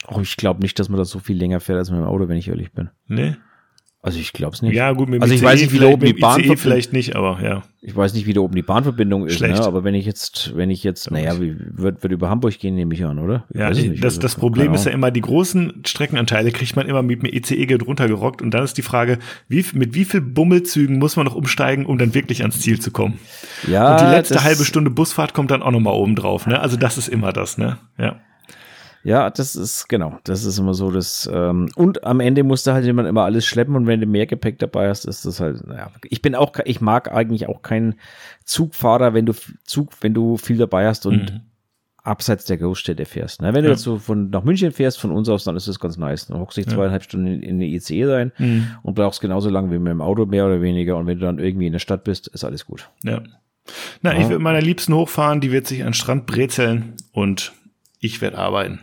Oh, 0.08 0.20
ich 0.22 0.38
glaube 0.38 0.62
nicht, 0.62 0.78
dass 0.80 0.90
man 0.90 0.98
da 0.98 1.06
so 1.06 1.20
viel 1.20 1.38
länger 1.38 1.60
fährt 1.60 1.78
als 1.78 1.90
mit 1.90 2.00
dem 2.00 2.06
Auto, 2.06 2.28
wenn 2.28 2.38
ich 2.38 2.48
ehrlich 2.48 2.72
bin. 2.72 2.90
Nee. 3.08 3.36
Also 4.06 4.20
ich 4.20 4.34
glaube 4.34 4.54
es 4.54 4.62
nicht. 4.62 4.76
Ja, 4.76 4.92
gut, 4.92 5.08
mit 5.08 5.16
dem 5.16 5.22
also 5.22 5.34
ich 5.34 5.40
ICE 5.40 5.48
weiß 5.48 5.62
nicht, 5.62 5.72
wie 5.72 5.80
da 5.80 5.86
oben 5.86 6.06
die 6.06 6.14
Bahn 6.14 6.58
vielleicht 6.58 6.92
nicht, 6.92 7.16
aber 7.16 7.40
ja. 7.42 7.64
Ich 7.80 7.96
weiß 7.96 8.14
nicht, 8.14 8.28
wie 8.28 8.34
da 8.34 8.42
oben 8.42 8.54
die 8.54 8.62
Bahnverbindung 8.62 9.26
ist, 9.26 9.40
ne? 9.40 9.58
aber 9.62 9.86
wenn 9.86 9.96
ich 9.96 10.06
jetzt, 10.06 10.52
wenn 10.58 10.70
ich 10.70 10.84
jetzt, 10.84 11.10
naja, 11.10 11.40
wie, 11.40 11.56
wird, 11.58 12.04
wird 12.04 12.12
über 12.12 12.30
Hamburg 12.30 12.60
gehen, 12.60 12.76
nehme 12.76 12.94
ich 12.94 13.06
an, 13.06 13.18
oder? 13.18 13.46
Ich 13.50 13.60
ja, 13.62 13.70
nicht, 13.70 14.04
das, 14.04 14.16
also, 14.16 14.22
das 14.22 14.36
Problem 14.36 14.74
ist 14.74 14.86
ja 14.86 14.92
immer, 14.92 15.10
die 15.10 15.22
großen 15.22 15.84
Streckenanteile 15.86 16.52
kriegt 16.52 16.76
man 16.76 16.90
immer 16.90 17.02
mit 17.02 17.24
dem 17.24 17.34
ECE-Geld 17.34 17.88
runtergerockt 17.88 18.42
und 18.42 18.54
dann 18.54 18.66
ist 18.66 18.78
die 18.78 18.82
Frage, 18.82 19.20
wie, 19.48 19.66
mit 19.74 19.96
wie 19.96 20.04
viel 20.04 20.20
Bummelzügen 20.20 21.00
muss 21.00 21.16
man 21.16 21.26
noch 21.26 21.36
umsteigen, 21.36 21.86
um 21.86 21.98
dann 21.98 22.14
wirklich 22.14 22.42
ans 22.42 22.60
Ziel 22.60 22.82
zu 22.82 22.92
kommen? 22.92 23.20
Ja. 23.70 23.94
Und 23.94 24.02
die 24.02 24.14
letzte 24.14 24.44
halbe 24.44 24.66
Stunde 24.66 24.90
Busfahrt 24.90 25.34
kommt 25.34 25.50
dann 25.50 25.64
auch 25.64 25.72
nochmal 25.72 25.94
oben 25.94 26.18
drauf, 26.18 26.46
ne? 26.46 26.60
Also 26.60 26.76
das 26.76 26.98
ist 26.98 27.08
immer 27.08 27.32
das, 27.32 27.58
ne? 27.58 27.78
Ja. 27.98 28.20
Ja, 29.04 29.30
das 29.30 29.56
ist, 29.58 29.90
genau, 29.90 30.18
das 30.24 30.46
ist 30.46 30.58
immer 30.58 30.74
so, 30.74 30.90
das, 30.90 31.30
ähm, 31.32 31.70
und 31.76 32.06
am 32.06 32.22
Ende 32.22 32.44
musst 32.44 32.66
du 32.66 32.72
halt 32.72 32.86
jemand 32.86 33.10
immer 33.10 33.24
alles 33.24 33.46
schleppen 33.46 33.76
und 33.76 33.86
wenn 33.86 34.00
du 34.00 34.06
mehr 34.06 34.26
Gepäck 34.26 34.60
dabei 34.60 34.88
hast, 34.88 35.04
ist 35.04 35.26
das 35.26 35.42
halt, 35.42 35.68
naja, 35.68 35.92
ich 36.06 36.22
bin 36.22 36.36
auch, 36.36 36.54
ich 36.64 36.80
mag 36.80 37.12
eigentlich 37.12 37.50
auch 37.50 37.62
keinen 37.62 37.96
Zugfahrer, 38.46 39.14
wenn 39.14 39.26
du 39.26 39.34
Zug, 39.66 39.92
wenn 40.00 40.14
du 40.14 40.38
viel 40.38 40.58
dabei 40.58 40.88
hast 40.88 41.06
und 41.06 41.34
mhm. 41.34 41.42
abseits 41.98 42.46
der 42.46 42.58
Großstädte 42.58 43.04
fährst. 43.04 43.42
Ne? 43.42 43.50
Wenn 43.54 43.66
ja. 43.66 43.70
du 43.70 43.70
jetzt 43.72 43.84
so 43.84 43.98
von 43.98 44.30
nach 44.30 44.46
München 44.46 44.72
fährst, 44.72 45.02
von 45.02 45.12
uns 45.12 45.28
aus, 45.28 45.44
dann 45.44 45.58
ist 45.58 45.68
das 45.68 45.82
ganz 45.82 45.98
nice. 45.98 46.28
Dann 46.28 46.40
hockst 46.40 46.56
du 46.56 46.62
dich 46.62 46.72
ja. 46.72 46.78
zweieinhalb 46.78 47.04
Stunden 47.04 47.28
in, 47.28 47.44
in 47.44 47.60
die 47.60 47.76
ICE 47.76 48.06
rein 48.06 48.32
mhm. 48.38 48.68
und 48.84 48.96
brauchst 48.96 49.20
genauso 49.20 49.50
lange 49.50 49.70
wie 49.72 49.80
mit 49.80 49.92
dem 49.92 50.02
Auto 50.02 50.26
mehr 50.26 50.46
oder 50.46 50.62
weniger. 50.62 50.96
Und 50.96 51.08
wenn 51.08 51.20
du 51.20 51.26
dann 51.26 51.40
irgendwie 51.40 51.68
in 51.68 51.74
der 51.74 51.80
Stadt 51.80 52.06
bist, 52.06 52.28
ist 52.30 52.46
alles 52.46 52.66
gut. 52.66 52.90
Ja. 53.04 53.22
Na, 54.02 54.14
ja. 54.14 54.22
ich 54.22 54.30
würde 54.30 54.40
meiner 54.40 54.62
Liebsten 54.62 54.94
hochfahren, 54.94 55.42
die 55.42 55.52
wird 55.52 55.68
sich 55.68 55.82
an 55.82 55.90
den 55.90 55.94
Strand 55.94 56.26
brezeln 56.26 56.94
und 57.12 57.52
ich 58.00 58.22
werde 58.22 58.38
arbeiten. 58.38 58.80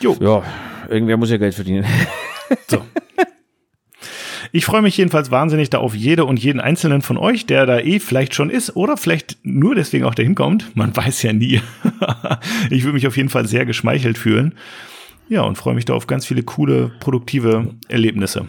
Jo. 0.00 0.16
Ja, 0.20 0.42
irgendwer 0.88 1.16
muss 1.16 1.30
ja 1.30 1.36
Geld 1.36 1.54
verdienen. 1.54 1.84
So. 2.68 2.80
Ich 4.52 4.64
freue 4.64 4.82
mich 4.82 4.96
jedenfalls 4.96 5.32
wahnsinnig 5.32 5.68
da 5.70 5.78
auf 5.78 5.96
jede 5.96 6.24
und 6.24 6.38
jeden 6.38 6.60
einzelnen 6.60 7.02
von 7.02 7.16
euch, 7.16 7.46
der 7.46 7.66
da 7.66 7.80
eh 7.80 7.98
vielleicht 7.98 8.34
schon 8.34 8.50
ist 8.50 8.76
oder 8.76 8.96
vielleicht 8.96 9.38
nur 9.42 9.74
deswegen 9.74 10.04
auch 10.04 10.14
dahin 10.14 10.36
kommt. 10.36 10.76
Man 10.76 10.96
weiß 10.96 11.22
ja 11.22 11.32
nie. 11.32 11.60
ich 12.70 12.84
würde 12.84 12.94
mich 12.94 13.06
auf 13.08 13.16
jeden 13.16 13.30
Fall 13.30 13.46
sehr 13.46 13.66
geschmeichelt 13.66 14.16
fühlen. 14.16 14.54
Ja, 15.28 15.42
und 15.42 15.56
freue 15.58 15.74
mich 15.74 15.84
da 15.84 15.94
auf 15.94 16.06
ganz 16.06 16.24
viele 16.24 16.44
coole, 16.44 16.92
produktive 17.00 17.74
Erlebnisse. 17.88 18.46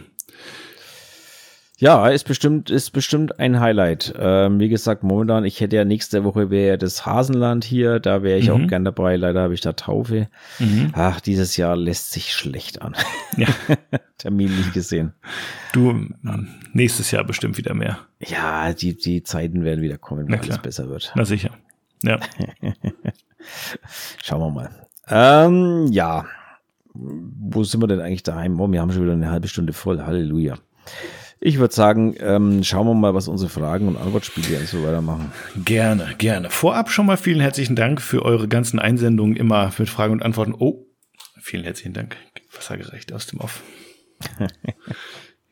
Ja, 1.79 2.07
ist 2.07 2.23
bestimmt, 2.23 2.71
ist 2.71 2.89
bestimmt 2.89 3.39
ein 3.39 3.59
Highlight. 3.59 4.11
Ähm, 4.17 4.59
wie 4.59 4.67
gesagt, 4.67 5.03
momentan, 5.03 5.45
ich 5.45 5.61
hätte 5.61 5.75
ja 5.75 5.85
nächste 5.85 6.23
Woche 6.23 6.49
wäre 6.49 6.79
das 6.79 7.05
Hasenland 7.05 7.63
hier, 7.63 7.99
da 7.99 8.23
wäre 8.23 8.39
ich 8.39 8.49
mhm. 8.49 8.53
auch 8.53 8.67
gern 8.67 8.83
dabei. 8.83 9.15
Leider 9.15 9.43
habe 9.43 9.53
ich 9.53 9.61
da 9.61 9.73
Taufe. 9.73 10.27
Mhm. 10.57 10.89
Ach, 10.93 11.19
dieses 11.21 11.55
Jahr 11.55 11.75
lässt 11.75 12.11
sich 12.11 12.33
schlecht 12.33 12.81
an. 12.81 12.95
Ja. 13.37 13.47
Termin 14.17 14.55
nicht 14.57 14.73
gesehen. 14.73 15.13
Du, 15.71 15.93
nächstes 16.73 17.11
Jahr 17.11 17.23
bestimmt 17.23 17.59
wieder 17.59 17.75
mehr. 17.75 17.99
Ja, 18.19 18.73
die, 18.73 18.97
die 18.97 19.21
Zeiten 19.21 19.63
werden 19.63 19.83
wieder 19.83 19.99
kommen, 19.99 20.27
wenn 20.27 20.39
alles 20.39 20.57
besser 20.57 20.89
wird. 20.89 21.11
Na 21.15 21.25
sicher. 21.25 21.51
Ja. 22.01 22.19
Schauen 24.23 24.41
wir 24.41 24.49
mal. 24.49 24.69
Ähm, 25.09 25.87
ja. 25.91 26.25
Wo 26.93 27.63
sind 27.63 27.81
wir 27.81 27.87
denn 27.87 28.01
eigentlich 28.01 28.23
daheim? 28.23 28.59
Oh, 28.59 28.71
wir 28.71 28.81
haben 28.81 28.91
schon 28.91 29.03
wieder 29.03 29.13
eine 29.13 29.29
halbe 29.29 29.47
Stunde 29.47 29.73
voll. 29.73 30.01
Halleluja. 30.01 30.57
Ich 31.39 31.59
würde 31.59 31.73
sagen, 31.73 32.15
ähm, 32.19 32.63
schauen 32.63 32.87
wir 32.87 32.95
mal, 32.95 33.13
was 33.13 33.27
unsere 33.27 33.49
Fragen 33.49 33.87
und 33.87 33.97
Antwortspiele 33.97 34.59
und 34.59 34.67
so 34.67 34.83
weiter 34.83 35.01
machen. 35.01 35.31
Gerne, 35.63 36.15
gerne. 36.17 36.49
Vorab 36.49 36.89
schon 36.89 37.05
mal 37.05 37.17
vielen 37.17 37.39
herzlichen 37.39 37.75
Dank 37.75 38.01
für 38.01 38.23
eure 38.23 38.47
ganzen 38.47 38.79
Einsendungen 38.79 39.35
immer 39.35 39.71
mit 39.77 39.89
Fragen 39.89 40.13
und 40.13 40.23
Antworten. 40.23 40.55
Oh, 40.57 40.87
vielen 41.39 41.63
herzlichen 41.63 41.93
Dank. 41.93 42.17
Wassergerecht 42.55 43.13
aus 43.13 43.27
dem 43.27 43.39
Off. 43.39 43.61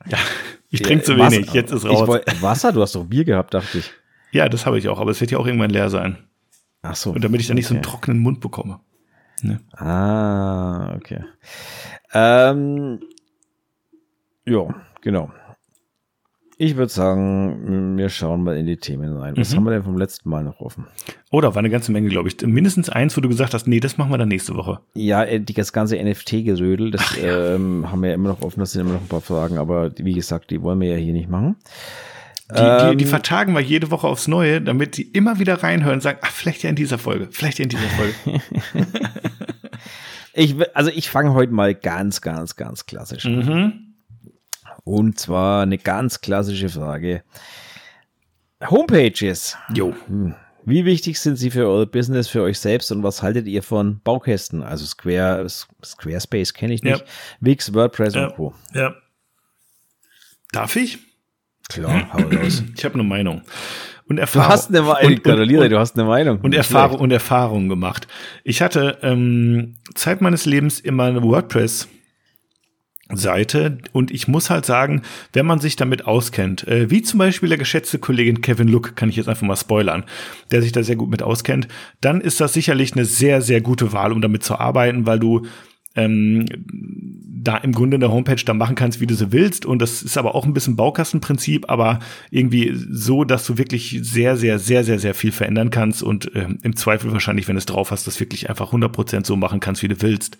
ja, 0.08 0.18
ich 0.70 0.82
trinke 0.82 1.04
zu 1.04 1.18
wenig. 1.18 1.48
Wasser, 1.48 1.56
Jetzt 1.56 1.72
ist 1.72 1.86
raus. 1.86 2.08
Wollt, 2.08 2.42
Wasser? 2.42 2.72
Du 2.72 2.82
hast 2.82 2.96
doch 2.96 3.06
Bier 3.06 3.24
gehabt, 3.24 3.54
dachte 3.54 3.78
ich. 3.78 3.92
Ja, 4.32 4.50
das 4.50 4.66
habe 4.66 4.80
ich 4.80 4.90
auch, 4.90 5.00
aber 5.00 5.12
es 5.12 5.22
wird 5.22 5.32
ja 5.32 5.38
auch 5.38 5.46
irgendwann 5.46 5.70
leer 5.70 5.90
sein. 5.90 6.18
Ach 6.82 6.96
so. 6.96 7.12
Und 7.12 7.24
damit 7.24 7.42
ich 7.42 7.48
dann 7.48 7.56
nicht 7.56 7.66
okay. 7.66 7.70
so 7.70 7.76
einen 7.76 7.84
trockenen 7.84 8.20
Mund 8.20 8.42
bekomme. 8.42 8.80
Ne? 9.42 9.62
Ah, 9.74 10.96
okay. 10.96 11.24
Ähm, 12.14 13.02
ja, 14.46 14.76
genau. 15.02 15.32
Ich 16.58 16.78
würde 16.78 16.92
sagen, 16.92 17.98
wir 17.98 18.08
schauen 18.08 18.44
mal 18.44 18.56
in 18.56 18.66
die 18.66 18.78
Themen 18.78 19.18
rein. 19.18 19.36
Was 19.36 19.52
mhm. 19.52 19.58
haben 19.58 19.64
wir 19.66 19.72
denn 19.72 19.84
vom 19.84 19.98
letzten 19.98 20.30
Mal 20.30 20.44
noch 20.44 20.62
offen? 20.62 20.86
Oh, 21.30 21.42
da 21.42 21.54
war 21.54 21.60
eine 21.60 21.70
ganze 21.70 21.92
Menge, 21.92 22.08
glaube 22.08 22.30
ich. 22.30 22.42
Mindestens 22.42 22.90
eins, 22.90 23.18
wo 23.18 23.22
du 23.22 23.28
gesagt 23.28 23.54
hast, 23.54 23.68
nee, 23.68 23.82
das 23.82 23.98
machen 23.98 24.12
wir 24.12 24.18
dann 24.18 24.30
nächste 24.30 24.56
Woche. 24.56 24.80
Ja, 24.94 25.24
äh, 25.24 25.42
das 25.42 25.74
ganze 25.74 26.02
NFT-Gerödel, 26.02 26.92
das 26.92 27.18
ja. 27.22 27.56
ähm, 27.56 27.92
haben 27.92 28.02
wir 28.02 28.10
ja 28.10 28.16
immer 28.16 28.30
noch 28.30 28.42
offen. 28.42 28.62
Das 28.62 28.72
sind 28.72 28.82
immer 28.82 28.94
noch 28.94 29.02
ein 29.02 29.08
paar 29.08 29.22
Fragen, 29.22 29.58
aber 29.58 29.92
wie 29.98 30.14
gesagt, 30.14 30.50
die 30.50 30.62
wollen 30.62 30.80
wir 30.80 30.92
ja 30.92 30.98
hier 30.98 31.14
nicht 31.14 31.30
machen. 31.30 31.58
Die, 32.52 32.56
ähm, 32.58 32.92
die, 32.92 32.98
die 32.98 33.06
vertagen 33.06 33.54
wir 33.54 33.62
jede 33.62 33.92
Woche 33.92 34.08
aufs 34.08 34.28
Neue, 34.30 34.62
damit 34.62 34.96
sie 34.96 35.02
immer 35.02 35.40
wieder 35.40 35.62
reinhören 35.62 35.96
und 35.96 36.02
sagen, 36.02 36.20
ach, 36.22 36.32
vielleicht 36.32 36.64
ja 36.64 36.70
in 36.70 36.76
dieser 36.78 37.00
Folge, 37.00 37.28
vielleicht 37.32 37.60
ja 37.60 37.64
in 37.64 37.70
dieser 37.70 37.90
Folge. 37.90 38.42
ich, 40.34 40.56
also 40.74 40.90
ich 40.92 41.10
fange 41.10 41.34
heute 41.34 41.52
mal 41.52 41.76
ganz, 41.76 42.22
ganz, 42.22 42.56
ganz 42.56 42.86
klassisch 42.86 43.26
an. 43.26 43.36
Mhm. 43.36 43.85
Und 44.86 45.20
zwar 45.20 45.64
eine 45.64 45.78
ganz 45.78 46.22
klassische 46.22 46.70
Frage. 46.70 47.24
Homepages. 48.64 49.58
Jo. 49.74 49.94
Hm. 50.08 50.36
Wie 50.64 50.86
wichtig 50.86 51.20
sind 51.20 51.36
sie 51.36 51.52
für 51.52 51.68
euer 51.68 51.86
Business, 51.86 52.28
für 52.28 52.42
euch 52.42 52.60
selbst 52.60 52.92
und 52.92 53.04
was 53.04 53.22
haltet 53.22 53.48
ihr 53.48 53.62
von 53.62 54.00
Baukästen? 54.04 54.64
Also 54.64 54.86
Square, 54.86 55.46
Squarespace 55.84 56.54
kenne 56.54 56.74
ich 56.74 56.82
nicht. 56.82 57.02
Ja. 57.02 57.06
Wix, 57.40 57.74
WordPress 57.74 58.16
ja. 58.16 58.28
und 58.28 58.36
Co. 58.36 58.54
Ja. 58.74 58.96
Darf 60.52 60.76
ich? 60.76 61.00
Klar, 61.68 62.14
hau 62.14 62.20
raus. 62.20 62.64
Ich 62.76 62.86
habe 62.86 62.96
eine 62.96 63.04
Meinung. 63.04 63.42
Und 64.08 64.20
Erfahrung. 64.20 64.48
Du 64.48 64.54
hast 64.54 64.70
eine 64.70 64.82
Meinung, 64.82 65.24
Carolina, 65.24 65.68
du 65.68 65.80
hast 65.80 65.98
eine 65.98 66.08
Meinung. 66.08 66.40
Und 66.42 66.54
Erfahrung 66.54 67.00
und 67.00 67.12
Erfahrung 67.12 67.70
gemacht. 67.70 68.08
Ich 68.44 68.62
hatte 68.62 69.00
ähm, 69.02 69.76
Zeit 69.96 70.22
meines 70.22 70.46
Lebens 70.46 70.80
immer 70.80 71.06
eine 71.06 71.24
WordPress 71.24 71.88
Seite 73.14 73.78
und 73.92 74.10
ich 74.10 74.28
muss 74.28 74.50
halt 74.50 74.66
sagen, 74.66 75.04
wenn 75.34 75.46
man 75.46 75.60
sich 75.60 75.76
damit 75.76 76.08
auskennt, 76.08 76.68
äh, 76.68 76.90
wie 76.90 77.04
zum 77.04 77.20
Beispiel 77.20 77.50
der 77.50 77.60
geschätzte 77.60 78.00
Kollegin 78.00 78.42
Kevin 78.42 78.68
Look, 78.68 78.96
kann 78.96 79.10
ich 79.10 79.16
jetzt 79.16 79.30
einfach 79.30 79.46
mal 79.46 79.56
spoilern, 79.56 80.06
der 80.52 80.64
sich 80.64 80.72
da 80.72 80.82
sehr 80.82 80.96
gut 80.96 81.12
mit 81.12 81.22
auskennt, 81.22 81.68
dann 82.02 82.20
ist 82.20 82.42
das 82.42 82.54
sicherlich 82.54 82.94
eine 82.94 83.06
sehr, 83.06 83.42
sehr 83.42 83.62
gute 83.62 83.94
Wahl, 83.94 84.12
um 84.12 84.22
damit 84.22 84.44
zu 84.44 84.58
arbeiten, 84.60 85.06
weil 85.06 85.20
du 85.20 85.46
ähm, 85.96 86.46
da 87.46 87.58
im 87.58 87.72
Grunde 87.72 87.96
in 87.96 88.02
der 88.02 88.12
Homepage 88.12 88.44
da 88.44 88.54
machen 88.54 88.76
kannst, 88.76 89.00
wie 89.00 89.08
du 89.08 89.14
sie 89.14 89.32
willst. 89.32 89.66
Und 89.66 89.82
das 89.82 90.02
ist 90.02 90.18
aber 90.18 90.36
auch 90.36 90.46
ein 90.46 90.54
bisschen 90.54 90.76
Baukastenprinzip, 90.76 91.70
aber 91.70 92.00
irgendwie 92.32 92.74
so, 92.76 93.24
dass 93.24 93.46
du 93.46 93.58
wirklich 93.58 94.00
sehr, 94.02 94.36
sehr, 94.36 94.60
sehr, 94.60 94.84
sehr, 94.84 95.00
sehr 95.00 95.14
viel 95.14 95.32
verändern 95.32 95.70
kannst 95.70 96.04
und 96.04 96.32
ähm, 96.36 96.58
im 96.64 96.76
Zweifel 96.76 97.12
wahrscheinlich, 97.14 97.48
wenn 97.48 97.56
du 97.56 97.60
es 97.60 97.66
drauf 97.66 97.92
hast, 97.92 98.08
das 98.08 98.20
wirklich 98.20 98.50
einfach 98.50 98.74
100% 98.74 99.26
so 99.26 99.36
machen 99.36 99.60
kannst, 99.60 99.84
wie 99.84 99.88
du 99.88 100.02
willst. 100.02 100.38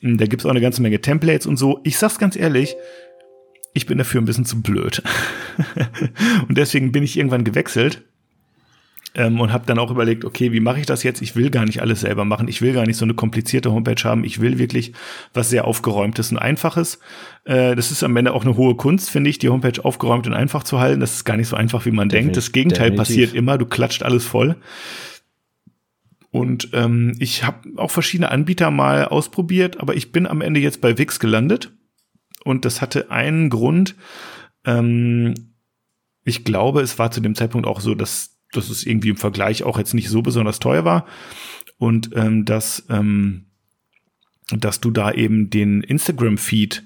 Hm, 0.00 0.18
da 0.18 0.26
gibt's 0.26 0.46
auch 0.46 0.50
eine 0.50 0.60
ganze 0.60 0.82
Menge 0.82 1.00
Templates 1.00 1.46
und 1.46 1.56
so. 1.56 1.80
Ich 1.84 1.98
sag's 1.98 2.18
ganz 2.18 2.36
ehrlich, 2.36 2.76
ich 3.74 3.86
bin 3.86 3.98
dafür 3.98 4.20
ein 4.20 4.24
bisschen 4.24 4.44
zu 4.44 4.62
blöd. 4.62 5.02
und 6.48 6.56
deswegen 6.56 6.92
bin 6.92 7.02
ich 7.02 7.16
irgendwann 7.16 7.44
gewechselt 7.44 8.02
ähm, 9.16 9.40
und 9.40 9.52
habe 9.52 9.64
dann 9.66 9.78
auch 9.78 9.90
überlegt, 9.90 10.24
okay, 10.24 10.52
wie 10.52 10.60
mache 10.60 10.80
ich 10.80 10.86
das 10.86 11.02
jetzt? 11.02 11.22
Ich 11.22 11.36
will 11.36 11.50
gar 11.50 11.64
nicht 11.64 11.80
alles 11.80 12.00
selber 12.00 12.24
machen. 12.24 12.48
Ich 12.48 12.60
will 12.60 12.74
gar 12.74 12.86
nicht 12.86 12.96
so 12.96 13.04
eine 13.04 13.14
komplizierte 13.14 13.72
Homepage 13.72 14.02
haben. 14.04 14.24
Ich 14.24 14.40
will 14.40 14.58
wirklich 14.58 14.92
was 15.32 15.48
sehr 15.50 15.64
aufgeräumtes 15.64 16.30
und 16.30 16.38
einfaches. 16.38 17.00
Äh, 17.44 17.74
das 17.74 17.90
ist 17.90 18.02
am 18.04 18.16
Ende 18.16 18.32
auch 18.32 18.44
eine 18.44 18.56
hohe 18.56 18.76
Kunst, 18.76 19.10
finde 19.10 19.30
ich, 19.30 19.38
die 19.38 19.48
Homepage 19.48 19.82
aufgeräumt 19.82 20.26
und 20.26 20.34
einfach 20.34 20.62
zu 20.62 20.78
halten. 20.78 21.00
Das 21.00 21.14
ist 21.14 21.24
gar 21.24 21.36
nicht 21.36 21.48
so 21.48 21.56
einfach, 21.56 21.86
wie 21.86 21.90
man 21.90 22.08
Definitiv. 22.08 22.26
denkt. 22.26 22.36
Das 22.36 22.52
Gegenteil 22.52 22.90
Definitiv. 22.90 22.98
passiert 22.98 23.34
immer. 23.34 23.58
Du 23.58 23.66
klatscht 23.66 24.02
alles 24.02 24.24
voll. 24.24 24.56
Und 26.36 26.68
ähm, 26.74 27.14
ich 27.18 27.44
habe 27.44 27.66
auch 27.76 27.90
verschiedene 27.90 28.30
Anbieter 28.30 28.70
mal 28.70 29.06
ausprobiert, 29.06 29.80
aber 29.80 29.96
ich 29.96 30.12
bin 30.12 30.26
am 30.26 30.42
Ende 30.42 30.60
jetzt 30.60 30.82
bei 30.82 30.98
Wix 30.98 31.18
gelandet. 31.18 31.72
Und 32.44 32.66
das 32.66 32.82
hatte 32.82 33.10
einen 33.10 33.48
Grund. 33.48 33.94
Ähm, 34.66 35.32
ich 36.24 36.44
glaube, 36.44 36.82
es 36.82 36.98
war 36.98 37.10
zu 37.10 37.22
dem 37.22 37.34
Zeitpunkt 37.34 37.66
auch 37.66 37.80
so, 37.80 37.94
dass, 37.94 38.36
dass 38.52 38.68
es 38.68 38.84
irgendwie 38.84 39.08
im 39.08 39.16
Vergleich 39.16 39.62
auch 39.62 39.78
jetzt 39.78 39.94
nicht 39.94 40.10
so 40.10 40.20
besonders 40.20 40.58
teuer 40.58 40.84
war. 40.84 41.06
Und 41.78 42.10
ähm, 42.14 42.44
dass, 42.44 42.84
ähm, 42.90 43.46
dass 44.50 44.80
du 44.80 44.90
da 44.90 45.12
eben 45.12 45.48
den 45.48 45.80
Instagram-Feed 45.80 46.84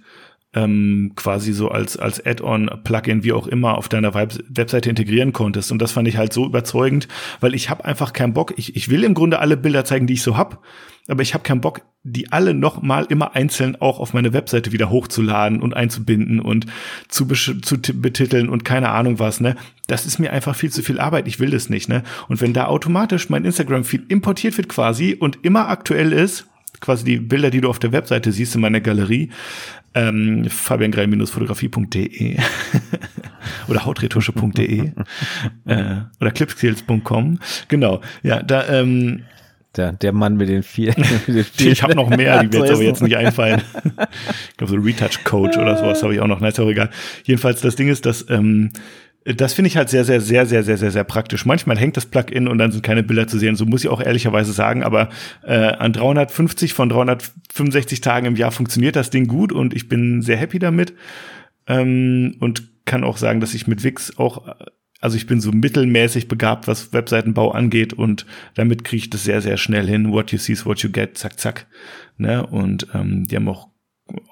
ähm, 0.54 1.12
quasi 1.14 1.52
so 1.52 1.68
als, 1.68 1.96
als 1.96 2.24
Add-on, 2.24 2.70
Plugin, 2.82 3.22
wie 3.22 3.32
auch 3.32 3.46
immer, 3.46 3.78
auf 3.78 3.88
deiner 3.88 4.14
Web 4.14 4.38
Webseite 4.48 4.90
integrieren 4.90 5.32
konntest. 5.32 5.70
Und 5.70 5.80
das 5.80 5.92
fand 5.92 6.08
ich 6.08 6.16
halt 6.16 6.32
so 6.32 6.44
überzeugend, 6.44 7.08
weil 7.40 7.54
ich 7.54 7.70
habe 7.70 7.84
einfach 7.84 8.12
keinen 8.12 8.34
Bock. 8.34 8.54
Ich, 8.56 8.74
ich 8.74 8.88
will 8.88 9.04
im 9.04 9.14
Grunde 9.14 9.38
alle 9.38 9.56
Bilder 9.56 9.84
zeigen, 9.84 10.06
die 10.06 10.14
ich 10.14 10.22
so 10.22 10.36
hab, 10.36 10.62
aber 11.08 11.22
ich 11.22 11.34
habe 11.34 11.44
keinen 11.44 11.60
Bock, 11.60 11.82
die 12.02 12.32
alle 12.32 12.54
noch 12.54 12.82
mal 12.82 13.04
immer 13.04 13.34
einzeln 13.34 13.76
auch 13.76 14.00
auf 14.00 14.12
meine 14.12 14.32
Webseite 14.32 14.72
wieder 14.72 14.90
hochzuladen 14.90 15.60
und 15.60 15.74
einzubinden 15.74 16.40
und 16.40 16.66
zu, 17.08 17.26
zu 17.26 17.78
betiteln 17.78 18.48
und 18.48 18.64
keine 18.64 18.90
Ahnung 18.90 19.18
was, 19.18 19.40
ne? 19.40 19.56
Das 19.86 20.06
ist 20.06 20.18
mir 20.18 20.32
einfach 20.32 20.54
viel 20.54 20.70
zu 20.70 20.82
viel 20.82 21.00
Arbeit. 21.00 21.26
Ich 21.26 21.40
will 21.40 21.50
das 21.50 21.68
nicht, 21.68 21.88
ne? 21.88 22.02
Und 22.28 22.40
wenn 22.40 22.52
da 22.52 22.66
automatisch 22.66 23.28
mein 23.28 23.44
Instagram-Feed 23.44 24.10
importiert 24.10 24.56
wird 24.56 24.68
quasi 24.68 25.16
und 25.18 25.38
immer 25.42 25.68
aktuell 25.68 26.12
ist, 26.12 26.46
quasi 26.80 27.04
die 27.04 27.18
Bilder, 27.18 27.50
die 27.50 27.60
du 27.60 27.68
auf 27.68 27.78
der 27.78 27.92
Webseite 27.92 28.32
siehst 28.32 28.54
in 28.54 28.60
meiner 28.60 28.80
Galerie, 28.80 29.30
ähm, 29.94 30.44
fabiangrell-fotografie.de 30.48 32.36
oder 33.68 33.84
hautretusche.de 33.84 34.92
äh, 35.66 35.94
oder 36.20 36.30
clipskills.com. 36.30 37.38
Genau, 37.68 38.00
ja, 38.22 38.42
da 38.42 38.68
ähm, 38.68 39.22
der, 39.76 39.92
der 39.92 40.12
Mann 40.12 40.36
mit 40.36 40.48
den 40.48 40.62
vier. 40.64 40.94
Mit 41.26 41.36
den 41.36 41.44
vier 41.44 41.72
ich 41.72 41.82
habe 41.82 41.94
noch 41.94 42.08
mehr, 42.08 42.42
die 42.42 42.48
mir 42.48 42.64
jetzt 42.64 42.74
aber 42.74 42.82
jetzt 42.82 43.02
nicht 43.02 43.16
einfallen. 43.16 43.62
ich 44.50 44.56
glaube, 44.56 44.72
so 44.72 44.76
Retouch 44.76 45.22
Coach 45.22 45.56
oder 45.56 45.76
sowas 45.76 46.02
habe 46.02 46.12
ich 46.14 46.20
auch 46.20 46.26
noch. 46.26 46.40
Na, 46.40 46.48
ist 46.48 46.58
auch 46.58 46.68
egal. 46.68 46.90
Jedenfalls, 47.24 47.60
das 47.60 47.76
Ding 47.76 47.88
ist, 47.88 48.04
dass 48.04 48.28
ähm, 48.30 48.72
Das 49.24 49.52
finde 49.52 49.68
ich 49.68 49.76
halt 49.76 49.90
sehr, 49.90 50.04
sehr, 50.04 50.20
sehr, 50.20 50.46
sehr, 50.46 50.62
sehr, 50.62 50.78
sehr, 50.78 50.90
sehr 50.90 51.04
praktisch. 51.04 51.44
Manchmal 51.44 51.78
hängt 51.78 51.96
das 51.96 52.06
Plugin 52.06 52.48
und 52.48 52.56
dann 52.56 52.72
sind 52.72 52.82
keine 52.82 53.02
Bilder 53.02 53.26
zu 53.26 53.38
sehen. 53.38 53.54
So 53.54 53.66
muss 53.66 53.84
ich 53.84 53.90
auch 53.90 54.00
ehrlicherweise 54.00 54.52
sagen. 54.52 54.82
Aber 54.82 55.10
äh, 55.42 55.56
an 55.56 55.92
350 55.92 56.72
von 56.72 56.88
365 56.88 58.00
Tagen 58.00 58.26
im 58.26 58.36
Jahr 58.36 58.50
funktioniert 58.50 58.96
das 58.96 59.10
Ding 59.10 59.26
gut 59.26 59.52
und 59.52 59.74
ich 59.74 59.88
bin 59.88 60.22
sehr 60.22 60.38
happy 60.38 60.58
damit. 60.58 60.94
Ähm, 61.66 62.36
und 62.40 62.70
kann 62.86 63.04
auch 63.04 63.18
sagen, 63.18 63.40
dass 63.40 63.54
ich 63.54 63.66
mit 63.66 63.84
Wix 63.84 64.18
auch, 64.18 64.56
also 65.00 65.16
ich 65.16 65.26
bin 65.26 65.40
so 65.40 65.52
mittelmäßig 65.52 66.26
begabt, 66.26 66.66
was 66.66 66.92
Webseitenbau 66.92 67.52
angeht 67.52 67.92
und 67.92 68.26
damit 68.54 68.84
kriege 68.84 69.04
ich 69.04 69.10
das 69.10 69.24
sehr, 69.24 69.42
sehr 69.42 69.58
schnell 69.58 69.86
hin. 69.86 70.10
What 70.12 70.32
you 70.32 70.38
see 70.38 70.52
is 70.52 70.66
what 70.66 70.80
you 70.80 70.90
get, 70.90 71.16
zack, 71.18 71.38
zack. 71.38 71.66
Ne? 72.16 72.46
Und 72.46 72.86
ähm, 72.94 73.28
die 73.28 73.36
haben 73.36 73.48
auch 73.48 73.68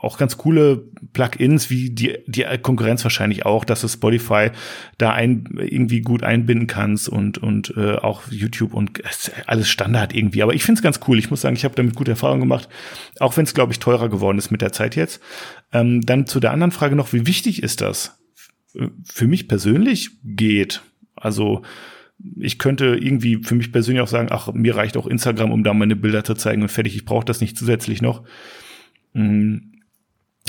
auch 0.01 0.19
ganz 0.19 0.37
coole 0.37 0.85
Plugins, 1.13 1.71
wie 1.71 1.91
die, 1.91 2.19
die 2.27 2.45
Konkurrenz 2.63 3.05
wahrscheinlich 3.05 3.47
auch, 3.47 3.65
dass 3.65 3.81
du 3.81 3.89
Spotify 3.89 4.51
da 4.97 5.13
ein, 5.13 5.59
irgendwie 5.59 6.01
gut 6.01 6.23
einbinden 6.23 6.67
kannst 6.67 7.09
und, 7.09 7.39
und 7.39 7.75
äh, 7.77 7.97
auch 7.97 8.23
YouTube 8.31 8.75
und 8.75 9.03
alles 9.47 9.69
Standard 9.69 10.15
irgendwie. 10.15 10.43
Aber 10.43 10.55
ich 10.55 10.65
finde 10.65 10.79
es 10.79 10.83
ganz 10.83 11.01
cool. 11.09 11.19
Ich 11.19 11.31
muss 11.31 11.41
sagen, 11.41 11.57
ich 11.57 11.65
habe 11.65 11.75
damit 11.75 11.95
gute 11.95 12.13
Erfahrungen 12.13 12.41
gemacht, 12.41 12.69
auch 13.21 13.37
wenn 13.37 13.45
es, 13.45 13.55
glaube 13.55 13.73
ich, 13.73 13.79
teurer 13.79 14.09
geworden 14.09 14.39
ist 14.39 14.51
mit 14.51 14.63
der 14.63 14.73
Zeit 14.73 14.97
jetzt. 14.97 15.21
Ähm, 15.73 16.03
dann 16.03 16.27
zu 16.27 16.41
der 16.41 16.53
anderen 16.53 16.73
Frage 16.73 16.97
noch, 16.97 17.13
wie 17.13 17.27
wichtig 17.27 17.63
ist 17.63 17.81
das? 17.81 18.19
Für 19.05 19.27
mich 19.27 19.49
persönlich 19.49 20.11
geht. 20.25 20.83
Also 21.17 21.63
ich 22.37 22.59
könnte 22.59 22.97
irgendwie 23.01 23.43
für 23.43 23.55
mich 23.55 23.73
persönlich 23.73 24.03
auch 24.03 24.09
sagen, 24.09 24.29
ach, 24.31 24.53
mir 24.53 24.77
reicht 24.77 24.97
auch 24.97 25.07
Instagram, 25.07 25.53
um 25.53 25.63
da 25.63 25.73
meine 25.73 25.97
Bilder 25.97 26.25
zu 26.25 26.35
zeigen 26.35 26.63
und 26.63 26.69
fertig. 26.69 26.97
Ich 26.97 27.05
brauche 27.05 27.25
das 27.25 27.41
nicht 27.41 27.57
zusätzlich 27.57 28.03
noch. 28.03 28.25
Mm. 29.19 29.57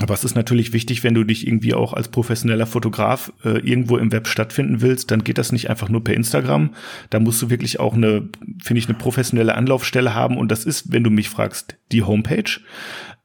Aber 0.02 0.14
es 0.14 0.24
ist 0.24 0.36
natürlich 0.36 0.72
wichtig, 0.72 1.04
wenn 1.04 1.14
du 1.14 1.26
dich 1.26 1.46
irgendwie 1.46 1.74
auch 1.74 1.92
als 1.92 2.08
professioneller 2.08 2.66
Fotograf 2.66 3.34
äh, 3.44 3.60
irgendwo 3.60 3.98
im 3.98 4.14
Web 4.14 4.28
stattfinden 4.28 4.80
willst, 4.80 5.12
dann 5.12 5.26
geht 5.26 5.38
das 5.38 5.52
nicht 5.52 5.70
einfach 5.70 5.90
nur 5.90 6.04
per 6.04 6.14
Instagram. 6.14 6.74
Da 7.10 7.20
musst 7.20 7.42
du 7.42 7.50
wirklich 7.50 7.82
auch 7.82 7.96
eine, 7.96 8.30
finde 8.64 8.80
ich, 8.80 8.88
eine 8.88 8.98
professionelle 8.98 9.56
Anlaufstelle 9.56 10.14
haben. 10.14 10.38
Und 10.38 10.52
das 10.52 10.64
ist, 10.64 10.94
wenn 10.94 11.04
du 11.04 11.10
mich 11.10 11.28
fragst, 11.28 11.78
die 11.92 12.04
Homepage. 12.04 12.62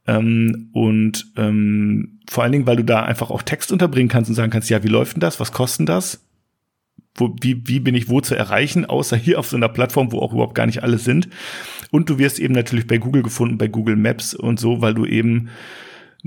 Ähm, 0.06 0.70
und 0.72 1.26
ähm, 1.36 2.18
vor 2.28 2.42
allen 2.42 2.52
Dingen, 2.52 2.66
weil 2.66 2.76
du 2.76 2.84
da 2.84 3.04
einfach 3.04 3.30
auch 3.30 3.42
Text 3.42 3.70
unterbringen 3.70 4.08
kannst 4.08 4.28
und 4.28 4.34
sagen 4.34 4.50
kannst, 4.50 4.68
ja, 4.68 4.82
wie 4.82 4.88
läuft 4.88 5.14
denn 5.14 5.20
das? 5.20 5.38
Was 5.38 5.52
kostet 5.52 5.88
das? 5.88 6.26
Wo, 7.16 7.34
wie, 7.40 7.62
wie 7.66 7.80
bin 7.80 7.94
ich 7.94 8.08
wo 8.08 8.20
zu 8.20 8.34
erreichen, 8.34 8.84
außer 8.84 9.16
hier 9.16 9.38
auf 9.38 9.48
so 9.48 9.56
einer 9.56 9.68
Plattform, 9.68 10.10
wo 10.10 10.18
auch 10.18 10.32
überhaupt 10.32 10.54
gar 10.54 10.66
nicht 10.66 10.82
alle 10.82 10.98
sind. 10.98 11.28
Und 11.90 12.10
du 12.10 12.18
wirst 12.18 12.40
eben 12.40 12.54
natürlich 12.54 12.86
bei 12.86 12.98
Google 12.98 13.22
gefunden, 13.22 13.56
bei 13.56 13.68
Google 13.68 13.96
Maps 13.96 14.34
und 14.34 14.58
so, 14.58 14.80
weil 14.80 14.94
du 14.94 15.06
eben 15.06 15.48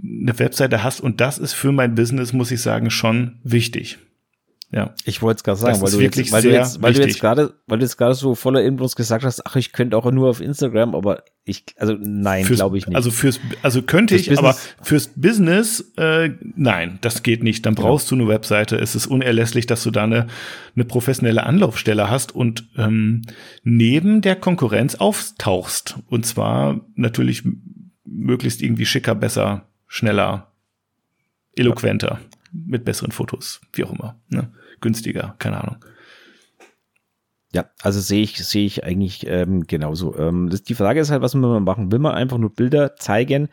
eine 0.01 0.37
Webseite 0.39 0.83
hast. 0.83 1.01
Und 1.01 1.19
das 1.19 1.37
ist 1.37 1.53
für 1.53 1.71
mein 1.71 1.95
Business, 1.95 2.31
muss 2.31 2.51
ich 2.51 2.61
sagen, 2.61 2.89
schon 2.89 3.35
wichtig. 3.43 3.97
Ja. 4.69 4.93
Ich 5.05 5.21
wollte 5.21 5.37
es 5.37 5.43
gerade 5.45 5.59
sagen, 5.59 5.81
weil 5.81 5.91
du, 5.91 6.01
jetzt, 6.01 6.31
weil, 6.33 6.41
du 6.41 6.51
jetzt, 6.51 6.81
weil 6.81 6.93
du 6.93 7.01
jetzt 7.01 7.21
gerade, 7.21 7.53
weil 7.67 7.79
du 7.79 7.85
jetzt 7.85 7.95
gerade 7.95 8.15
so 8.15 8.35
voller 8.35 8.61
Infos 8.63 8.97
gesagt 8.97 9.23
hast, 9.23 9.45
ach, 9.45 9.55
ich 9.55 9.71
könnte 9.71 9.95
auch 9.95 10.11
nur 10.11 10.29
auf 10.29 10.41
Instagram, 10.41 10.93
aber 10.93 11.23
ich, 11.45 11.63
also 11.77 11.95
nein, 11.97 12.43
glaube 12.43 12.77
ich 12.77 12.85
nicht. 12.85 12.95
Also 12.95 13.09
fürs, 13.09 13.39
also 13.61 13.81
könnte 13.81 14.15
fürs 14.15 14.21
ich, 14.23 14.29
Business, 14.29 14.39
aber 14.77 14.85
fürs 14.85 15.07
Business, 15.15 15.93
äh, 15.95 16.31
nein, 16.55 16.97
das 16.99 17.23
geht 17.23 17.43
nicht. 17.43 17.65
Dann 17.65 17.75
brauchst 17.75 18.11
ja. 18.11 18.17
du 18.17 18.23
eine 18.23 18.29
Webseite. 18.29 18.75
Es 18.75 18.93
ist 18.93 19.07
unerlässlich, 19.07 19.67
dass 19.67 19.83
du 19.83 19.91
da 19.91 20.03
eine, 20.03 20.27
eine 20.75 20.83
professionelle 20.83 21.43
Anlaufstelle 21.43 22.09
hast 22.09 22.35
und 22.35 22.67
ähm, 22.77 23.21
neben 23.63 24.21
der 24.21 24.35
Konkurrenz 24.35 24.95
auftauchst. 24.95 25.97
Und 26.07 26.25
zwar 26.25 26.81
natürlich 26.95 27.43
möglichst 28.03 28.61
irgendwie 28.61 28.85
schicker, 28.85 29.15
besser, 29.15 29.69
schneller, 29.87 30.51
eloquenter. 31.55 32.19
Ja 32.21 32.36
mit 32.51 32.85
besseren 32.85 33.11
Fotos, 33.11 33.61
wie 33.73 33.83
auch 33.83 33.93
immer. 33.93 34.19
Ne? 34.29 34.51
Günstiger, 34.81 35.35
keine 35.39 35.61
Ahnung. 35.61 35.77
Ja, 37.53 37.69
also 37.81 37.99
sehe 38.01 38.23
ich, 38.23 38.37
sehe 38.45 38.65
ich 38.65 38.83
eigentlich 38.83 39.25
ähm, 39.27 39.65
genauso. 39.65 40.17
Ähm, 40.17 40.49
das, 40.49 40.63
die 40.63 40.75
Frage 40.75 40.99
ist 40.99 41.11
halt, 41.11 41.21
was 41.21 41.33
man 41.33 41.63
machen? 41.63 41.91
Will 41.91 41.99
man 41.99 42.13
einfach 42.13 42.37
nur 42.37 42.53
Bilder 42.53 42.95
zeigen? 42.97 43.49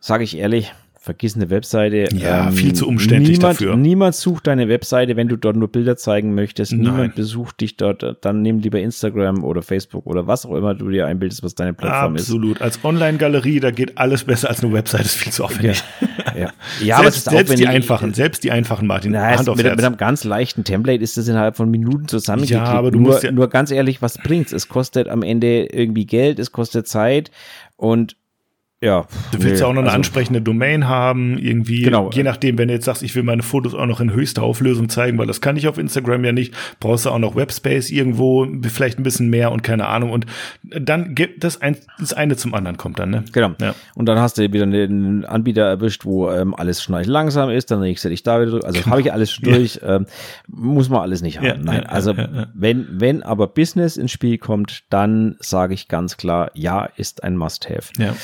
Sage 0.00 0.24
ich 0.24 0.36
ehrlich, 0.36 0.72
vergiss 1.04 1.36
eine 1.36 1.50
Webseite. 1.50 2.08
Ja, 2.16 2.48
ähm, 2.48 2.54
viel 2.54 2.72
zu 2.72 2.88
umständlich 2.88 3.36
niemand, 3.36 3.60
dafür. 3.60 3.76
Niemand 3.76 4.14
sucht 4.14 4.46
deine 4.46 4.70
Webseite, 4.70 5.16
wenn 5.16 5.28
du 5.28 5.36
dort 5.36 5.54
nur 5.54 5.68
Bilder 5.68 5.98
zeigen 5.98 6.34
möchtest. 6.34 6.72
Nein. 6.72 6.80
Niemand 6.80 7.14
besucht 7.14 7.60
dich 7.60 7.76
dort. 7.76 8.16
Dann 8.22 8.40
nimm 8.40 8.60
lieber 8.60 8.80
Instagram 8.80 9.44
oder 9.44 9.60
Facebook 9.60 10.06
oder 10.06 10.26
was 10.26 10.46
auch 10.46 10.54
immer 10.54 10.74
du 10.74 10.88
dir 10.88 11.06
einbildest, 11.06 11.42
was 11.42 11.54
deine 11.54 11.74
Plattform 11.74 12.14
Absolut. 12.14 12.56
ist. 12.56 12.62
Absolut. 12.62 12.62
Als 12.62 12.84
Online-Galerie, 12.84 13.60
da 13.60 13.70
geht 13.70 13.98
alles 13.98 14.24
besser 14.24 14.48
als 14.48 14.64
eine 14.64 14.72
Webseite, 14.72 15.04
ist 15.04 15.16
viel 15.16 15.30
zu 15.30 15.44
aufwendig. 15.44 15.84
Ja, 16.00 16.40
ja. 16.40 16.52
ja 16.82 16.98
selbst, 17.02 17.28
aber 17.28 17.36
selbst 17.36 17.58
die 17.58 17.66
einfachen, 17.66 18.14
selbst 18.14 18.42
die 18.42 18.50
einfachen, 18.50 18.86
Martin. 18.86 19.12
Na, 19.12 19.36
Hand 19.36 19.46
mit, 19.46 19.56
mit, 19.58 19.84
einem 19.84 19.98
ganz 19.98 20.24
leichten 20.24 20.64
Template 20.64 21.02
ist 21.02 21.18
das 21.18 21.28
innerhalb 21.28 21.56
von 21.56 21.70
Minuten 21.70 22.08
zusammengeklickt. 22.08 22.66
Ja, 22.66 22.72
aber 22.72 22.90
du 22.90 22.98
nur, 22.98 23.12
musst 23.12 23.24
ja 23.24 23.30
nur 23.30 23.50
ganz 23.50 23.70
ehrlich, 23.70 24.00
was 24.00 24.16
bringt's? 24.16 24.54
Es 24.54 24.68
kostet 24.68 25.08
am 25.08 25.22
Ende 25.22 25.66
irgendwie 25.66 26.06
Geld, 26.06 26.38
es 26.38 26.50
kostet 26.50 26.88
Zeit 26.88 27.30
und 27.76 28.16
ja. 28.84 29.06
Du 29.32 29.42
willst 29.42 29.60
ja 29.60 29.66
auch 29.66 29.72
noch 29.72 29.80
eine 29.80 29.88
also, 29.88 29.96
ansprechende 29.96 30.40
Domain 30.40 30.88
haben, 30.88 31.38
irgendwie. 31.38 31.82
Genau. 31.82 32.10
Je 32.12 32.22
nachdem, 32.22 32.58
wenn 32.58 32.68
du 32.68 32.74
jetzt 32.74 32.84
sagst, 32.84 33.02
ich 33.02 33.14
will 33.14 33.22
meine 33.22 33.42
Fotos 33.42 33.74
auch 33.74 33.86
noch 33.86 34.00
in 34.00 34.12
höchster 34.12 34.42
Auflösung 34.42 34.88
zeigen, 34.88 35.18
weil 35.18 35.26
das 35.26 35.40
kann 35.40 35.56
ich 35.56 35.66
auf 35.68 35.78
Instagram 35.78 36.24
ja 36.24 36.32
nicht, 36.32 36.54
brauchst 36.80 37.06
du 37.06 37.10
auch 37.10 37.18
noch 37.18 37.36
Webspace 37.36 37.90
irgendwo, 37.90 38.46
vielleicht 38.68 38.98
ein 38.98 39.02
bisschen 39.02 39.30
mehr 39.30 39.52
und 39.52 39.62
keine 39.62 39.86
Ahnung. 39.86 40.10
Und 40.10 40.26
dann 40.62 41.14
gibt 41.14 41.44
das 41.44 41.60
ein, 41.60 41.76
das 41.98 42.12
eine 42.12 42.36
zum 42.36 42.54
anderen 42.54 42.76
kommt 42.76 42.98
dann, 42.98 43.10
ne? 43.10 43.24
Genau. 43.32 43.52
Ja. 43.60 43.74
Und 43.94 44.06
dann 44.06 44.18
hast 44.18 44.38
du 44.38 44.52
wieder 44.52 44.64
einen 44.64 45.24
Anbieter 45.24 45.62
erwischt, 45.62 46.04
wo 46.04 46.30
ähm, 46.30 46.54
alles 46.54 46.82
schnell 46.82 47.06
langsam 47.06 47.50
ist, 47.50 47.70
dann 47.70 47.80
regst 47.80 48.04
du 48.04 48.08
dich 48.08 48.22
da 48.22 48.40
wieder 48.40 48.50
durch. 48.52 48.64
Also 48.64 48.80
genau. 48.80 48.90
habe 48.90 49.00
ich 49.00 49.12
alles 49.12 49.32
schon 49.32 49.44
durch. 49.44 49.80
Ja. 49.82 49.96
Ähm, 49.96 50.06
muss 50.46 50.88
man 50.88 51.00
alles 51.00 51.22
nicht 51.22 51.38
haben. 51.38 51.46
Ja, 51.46 51.56
Nein, 51.56 51.86
also 51.86 52.14
wenn, 52.54 52.86
wenn 52.90 53.22
aber 53.22 53.46
Business 53.46 53.96
ins 53.96 54.12
Spiel 54.12 54.38
kommt, 54.38 54.84
dann 54.90 55.36
sage 55.40 55.74
ich 55.74 55.88
ganz 55.88 56.16
klar, 56.16 56.50
ja, 56.54 56.88
ist 56.96 57.24
ein 57.24 57.36
Must-Have. 57.36 57.92
Ja 57.98 58.14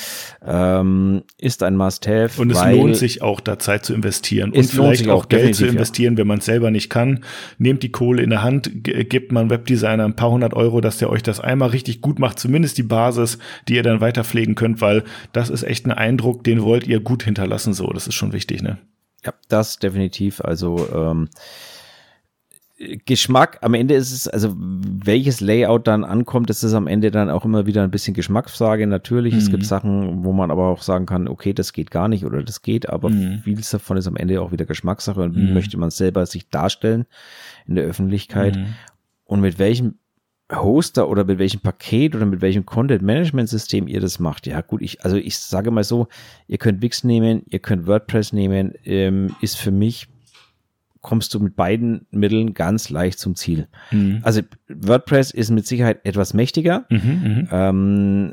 ähm, 0.51 1.23
ist 1.39 1.63
ein 1.63 1.77
Must-Have. 1.77 2.41
Und 2.41 2.51
es 2.51 2.65
lohnt 2.65 2.97
sich 2.97 3.23
auch, 3.23 3.39
da 3.39 3.59
Zeit 3.59 3.85
zu 3.85 3.95
investieren 3.95 4.51
und 4.51 4.65
vielleicht 4.65 5.09
auch, 5.09 5.25
auch 5.25 5.29
Geld 5.29 5.55
zu 5.55 5.65
investieren, 5.65 6.15
ja. 6.15 6.19
wenn 6.19 6.27
man 6.27 6.39
es 6.39 6.45
selber 6.45 6.73
nicht 6.73 6.91
kann. 6.91 7.21
Nehmt 7.59 7.85
die 7.85 7.93
Kohle 7.93 8.23
in 8.23 8.31
der 8.31 8.43
Hand, 8.43 8.71
gebt 8.83 9.31
man 9.31 9.49
Webdesigner 9.49 10.05
ein 10.05 10.17
paar 10.17 10.31
hundert 10.31 10.55
Euro, 10.55 10.81
dass 10.81 10.99
der 10.99 11.11
euch 11.11 11.23
das 11.23 11.39
einmal 11.39 11.69
richtig 11.71 12.01
gut 12.01 12.19
macht, 12.19 12.41
zumindest 12.41 12.79
die 12.79 12.83
Basis, 12.83 13.39
die 13.69 13.77
ihr 13.77 13.85
dann 13.85 14.01
weiter 14.01 14.25
pflegen 14.25 14.57
könnt, 14.57 14.81
weil 14.81 15.05
das 15.33 15.51
ist 15.51 15.63
echt 15.63 15.87
ein 15.87 15.93
Eindruck, 15.93 16.43
den 16.43 16.63
wollt 16.63 16.87
ihr 16.87 16.99
gut 16.99 17.23
hinterlassen. 17.23 17.73
So, 17.73 17.87
das 17.89 18.09
ist 18.09 18.15
schon 18.15 18.33
wichtig, 18.33 18.63
ne? 18.63 18.79
Ja, 19.25 19.35
das 19.49 19.79
definitiv. 19.79 20.41
Also 20.41 20.89
ähm, 20.93 21.29
Geschmack, 23.05 23.59
am 23.61 23.75
Ende 23.75 23.93
ist 23.93 24.11
es, 24.11 24.27
also 24.27 24.55
welches 24.57 25.43
Layout 25.43 25.87
dann 25.87 26.03
ankommt, 26.03 26.49
das 26.49 26.65
ist 26.65 26.73
am 26.73 26.87
Ende 26.87 27.11
dann 27.11 27.29
auch 27.29 27.45
immer 27.45 27.67
wieder 27.67 27.83
ein 27.83 27.91
bisschen 27.91 28.15
Geschmacksfrage. 28.15 28.87
Natürlich, 28.87 29.35
mhm. 29.35 29.39
es 29.39 29.51
gibt 29.51 29.65
mhm. 29.65 29.67
Sachen, 29.67 30.25
wo 30.25 30.33
man 30.33 30.51
aber 30.51 30.69
auch 30.69 30.81
sagen 30.81 31.05
kann, 31.05 31.29
okay, 31.29 31.53
das 31.53 31.75
geht 31.75 31.91
gar 31.91 32.09
nicht 32.09 32.25
oder 32.25 32.43
das 32.43 32.63
geht, 32.63 32.89
aber 32.89 33.11
mhm. 33.11 33.41
vieles 33.45 33.69
davon 33.69 33.99
ist 33.99 34.07
am 34.07 34.17
Ende 34.17 34.41
auch 34.41 34.51
wieder 34.51 34.65
Geschmackssache 34.65 35.21
und 35.21 35.37
wie 35.37 35.43
mhm. 35.43 35.53
möchte 35.53 35.77
man 35.77 35.91
selber 35.91 36.25
sich 36.25 36.49
darstellen 36.49 37.05
in 37.67 37.75
der 37.75 37.85
Öffentlichkeit 37.85 38.57
mhm. 38.57 38.75
und 39.25 39.43
mit 39.43 39.59
welchem 39.59 39.97
Hoster 40.51 41.11
oder 41.11 41.25
mit 41.25 41.39
welchem 41.39 41.61
Paket 41.61 42.17
oder 42.17 42.25
mit 42.25 42.41
welchem 42.41 42.65
Content 42.65 43.03
Management 43.03 43.51
System 43.51 43.89
ihr 43.89 44.01
das 44.01 44.19
macht. 44.19 44.47
Ja, 44.47 44.63
gut, 44.63 44.81
ich, 44.81 45.05
also 45.05 45.19
ich 45.19 45.39
sage 45.39 45.71
mal 45.71 45.85
so, 45.85 46.09
ihr 46.49 46.57
könnt 46.57 46.81
Wix 46.81 47.05
nehmen, 47.05 47.43
ihr 47.51 47.59
könnt 47.59 47.87
WordPress 47.87 48.33
nehmen, 48.33 48.73
ähm, 48.85 49.37
ist 49.43 49.59
für 49.59 49.71
mich 49.71 50.09
kommst 51.01 51.33
du 51.35 51.41
mit 51.41 51.57
beiden 51.57 52.07
Mitteln 52.11 52.55
ganz 52.55 52.91
leicht 52.91 53.19
zum 53.19 53.35
Ziel. 53.35 53.69
Mhm. 53.91 54.21
Also 54.23 54.43
WordPress 54.69 55.31
ist 55.31 55.51
mit 55.51 55.67
Sicherheit 55.67 56.01
etwas 56.05 56.35
mächtiger. 56.35 56.85
Mhm, 56.91 56.99
mhm. 56.99 57.49
ähm, 57.51 58.33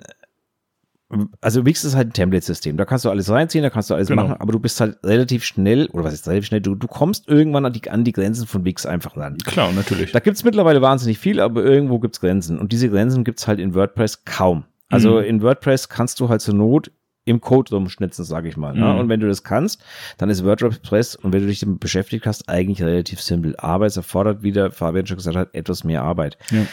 also 1.40 1.66
Wix 1.66 1.86
ist 1.86 1.96
halt 1.96 2.10
ein 2.10 2.14
Template-System. 2.14 2.76
Da 2.76 2.84
kannst 2.84 3.06
du 3.06 3.10
alles 3.10 3.30
reinziehen, 3.30 3.64
da 3.64 3.70
kannst 3.70 3.90
du 3.90 3.94
alles 3.94 4.10
genau. 4.10 4.24
machen, 4.24 4.42
aber 4.42 4.52
du 4.52 4.60
bist 4.60 4.82
halt 4.82 4.98
relativ 5.04 5.46
schnell, 5.46 5.88
oder 5.88 6.04
was 6.04 6.14
ist 6.14 6.28
relativ 6.28 6.48
schnell, 6.48 6.60
du, 6.60 6.76
du 6.76 6.88
kommst 6.88 7.30
irgendwann 7.30 7.66
an 7.66 7.72
die, 7.72 7.90
an 7.90 8.04
die 8.04 8.12
Grenzen 8.12 8.46
von 8.46 8.66
Wix 8.66 8.86
einfach 8.86 9.16
ran. 9.16 9.38
Klar, 9.38 9.72
natürlich. 9.72 10.12
Da 10.12 10.20
gibt's 10.20 10.44
mittlerweile 10.44 10.82
wahnsinnig 10.82 11.18
viel, 11.18 11.40
aber 11.40 11.64
irgendwo 11.64 12.00
gibt's 12.00 12.20
Grenzen. 12.20 12.60
Und 12.60 12.74
diese 12.74 12.90
Grenzen 12.90 13.24
gibt's 13.24 13.48
halt 13.48 13.60
in 13.60 13.74
WordPress 13.74 14.26
kaum. 14.26 14.66
Also 14.90 15.20
mhm. 15.20 15.24
in 15.24 15.42
WordPress 15.42 15.88
kannst 15.88 16.20
du 16.20 16.28
halt 16.28 16.42
zur 16.42 16.56
Not 16.56 16.92
im 17.28 17.42
Code 17.42 17.76
rumschnitzen, 17.76 18.24
sage 18.24 18.48
ich 18.48 18.56
mal. 18.56 18.74
Ne? 18.74 18.86
Mhm. 18.86 19.00
Und 19.00 19.10
wenn 19.10 19.20
du 19.20 19.28
das 19.28 19.44
kannst, 19.44 19.84
dann 20.18 20.30
ist 20.30 20.46
WordPress 20.46 21.16
und 21.16 21.34
wenn 21.34 21.42
du 21.42 21.48
dich 21.48 21.60
damit 21.60 21.80
beschäftigt 21.80 22.26
hast, 22.26 22.48
eigentlich 22.48 22.82
relativ 22.82 23.22
simpel. 23.22 23.56
Aber 23.58 23.86
es 23.86 23.98
erfordert, 23.98 24.44
wie 24.44 24.54
der 24.54 24.72
Fabian 24.72 25.06
schon 25.06 25.18
gesagt 25.18 25.36
hat, 25.36 25.54
etwas 25.54 25.84
mehr 25.84 26.04
Arbeit. 26.04 26.38
Ja. 26.52 26.66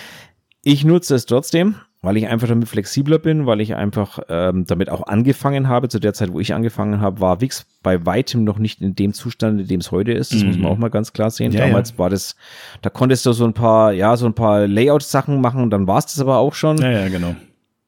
Ich 0.63 0.85
nutze 0.85 1.17
es 1.17 1.27
trotzdem, 1.27 1.75
weil 2.03 2.17
ich 2.17 2.29
einfach 2.29 2.47
damit 2.47 2.69
flexibler 2.69 3.19
bin, 3.19 3.47
weil 3.47 3.61
ich 3.61 3.75
einfach 3.75 4.21
ähm, 4.29 4.65
damit 4.65 4.91
auch 4.91 5.07
angefangen 5.07 5.69
habe. 5.69 5.89
Zu 5.89 5.99
der 5.99 6.15
Zeit, 6.15 6.33
wo 6.33 6.39
ich 6.39 6.55
angefangen 6.55 7.01
habe, 7.01 7.21
war 7.21 7.41
Wix 7.41 7.67
bei 7.83 8.07
weitem 8.07 8.45
noch 8.45 8.59
nicht 8.59 8.81
in 8.81 8.95
dem 8.95 9.13
Zustand, 9.13 9.61
in 9.61 9.67
dem 9.67 9.81
es 9.81 9.91
heute 9.91 10.13
ist. 10.13 10.33
Das 10.33 10.43
mhm. 10.43 10.49
muss 10.49 10.59
man 10.59 10.71
auch 10.71 10.79
mal 10.79 10.91
ganz 10.91 11.13
klar 11.13 11.31
sehen. 11.31 11.51
Ja, 11.53 11.67
Damals 11.67 11.91
ja. 11.91 11.99
war 11.99 12.11
das, 12.11 12.37
da 12.81 12.91
konntest 12.91 13.27
du 13.27 13.33
so 13.33 13.45
ein 13.45 13.55
paar, 13.55 13.93
ja, 13.93 14.17
so 14.17 14.27
ein 14.27 14.35
paar 14.35 14.69
Layout-Sachen 14.69 15.41
machen, 15.41 15.69
dann 15.69 15.89
war 15.89 15.99
es 15.99 16.07
das 16.07 16.21
aber 16.21 16.39
auch 16.39 16.55
schon. 16.55 16.79
Ja, 16.79 16.91
ja, 16.91 17.09
genau. 17.09 17.35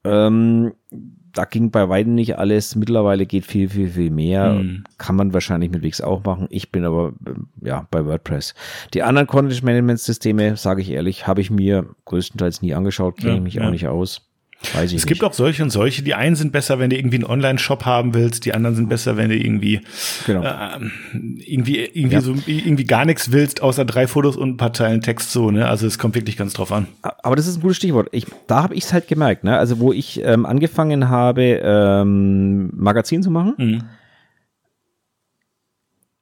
Ähm, 0.05 0.73
da 1.37 1.45
ging 1.45 1.71
bei 1.71 1.89
weitem 1.89 2.15
nicht 2.15 2.39
alles. 2.39 2.77
Mittlerweile 2.77 3.27
geht 3.27 3.45
viel, 3.45 3.69
viel, 3.69 3.91
viel 3.91 4.11
mehr. 4.11 4.55
Mhm. 4.55 4.85
Kann 4.97 5.17
man 5.17 5.35
wahrscheinlich 5.35 5.71
mit 5.71 5.83
Wix 5.83 6.01
auch 6.01 6.25
machen. 6.25 6.47
Ich 6.51 6.73
bin 6.73 6.85
aber 6.85 7.13
ja 7.61 7.87
bei 7.91 8.07
WordPress. 8.07 8.55
Die 8.95 9.03
anderen 9.03 9.27
Content 9.27 9.63
Management 9.63 10.01
Systeme, 10.01 10.57
sage 10.57 10.81
ich 10.81 10.91
ehrlich, 10.91 11.27
habe 11.27 11.43
ich 11.43 11.51
mir 11.51 11.87
größtenteils 12.07 12.63
nie 12.63 12.75
angeschaut, 12.75 13.19
kenne 13.19 13.33
ja, 13.33 13.37
ich 13.37 13.43
mich 13.43 13.55
ja. 13.55 13.67
auch 13.67 13.71
nicht 13.71 13.87
aus. 13.87 14.26
Weiß 14.73 14.85
ich 14.85 14.85
es 14.85 14.93
nicht. 14.93 15.07
gibt 15.07 15.23
auch 15.23 15.33
solche 15.33 15.63
und 15.63 15.71
solche. 15.71 16.03
Die 16.03 16.15
einen 16.15 16.35
sind 16.35 16.51
besser, 16.51 16.79
wenn 16.79 16.91
du 16.91 16.97
irgendwie 16.97 17.17
einen 17.17 17.27
Online-Shop 17.27 17.85
haben 17.85 18.15
willst. 18.15 18.45
Die 18.47 18.55
anderen 18.55 18.75
sind 18.75 18.89
besser, 18.89 19.17
wenn 19.17 19.29
du 19.29 19.37
irgendwie 19.37 19.81
genau. 20.27 20.43
äh, 20.43 20.81
irgendwie 21.13 21.79
irgendwie 21.81 22.15
ja. 22.15 22.21
so 22.21 22.35
irgendwie 22.47 22.85
gar 22.85 23.05
nichts 23.05 23.33
willst, 23.33 23.63
außer 23.63 23.85
drei 23.85 24.07
Fotos 24.07 24.37
und 24.37 24.51
ein 24.51 24.57
paar 24.57 24.73
Zeilen 24.73 25.03
Text 25.03 25.31
so. 25.31 25.51
Ne? 25.51 25.69
Also 25.69 25.87
es 25.87 25.99
kommt 25.99 26.15
wirklich 26.15 26.37
ganz 26.37 26.55
drauf 26.55 26.73
an. 26.73 26.89
Aber 27.03 27.37
das 27.37 27.47
ist 27.47 27.59
ein 27.59 27.61
gutes 27.61 27.77
Stichwort. 27.77 28.09
Ich, 28.13 28.27
da 28.47 28.63
habe 28.63 28.75
ich 28.75 28.85
es 28.85 28.93
halt 28.93 29.09
gemerkt. 29.09 29.45
Ne? 29.45 29.57
Also 29.57 29.79
wo 29.79 29.93
ich 29.93 30.23
ähm, 30.25 30.47
angefangen 30.47 31.09
habe, 31.09 31.61
ähm, 31.63 32.71
Magazin 32.75 33.23
zu 33.23 33.31
machen. 33.31 33.55
Mhm 33.59 33.83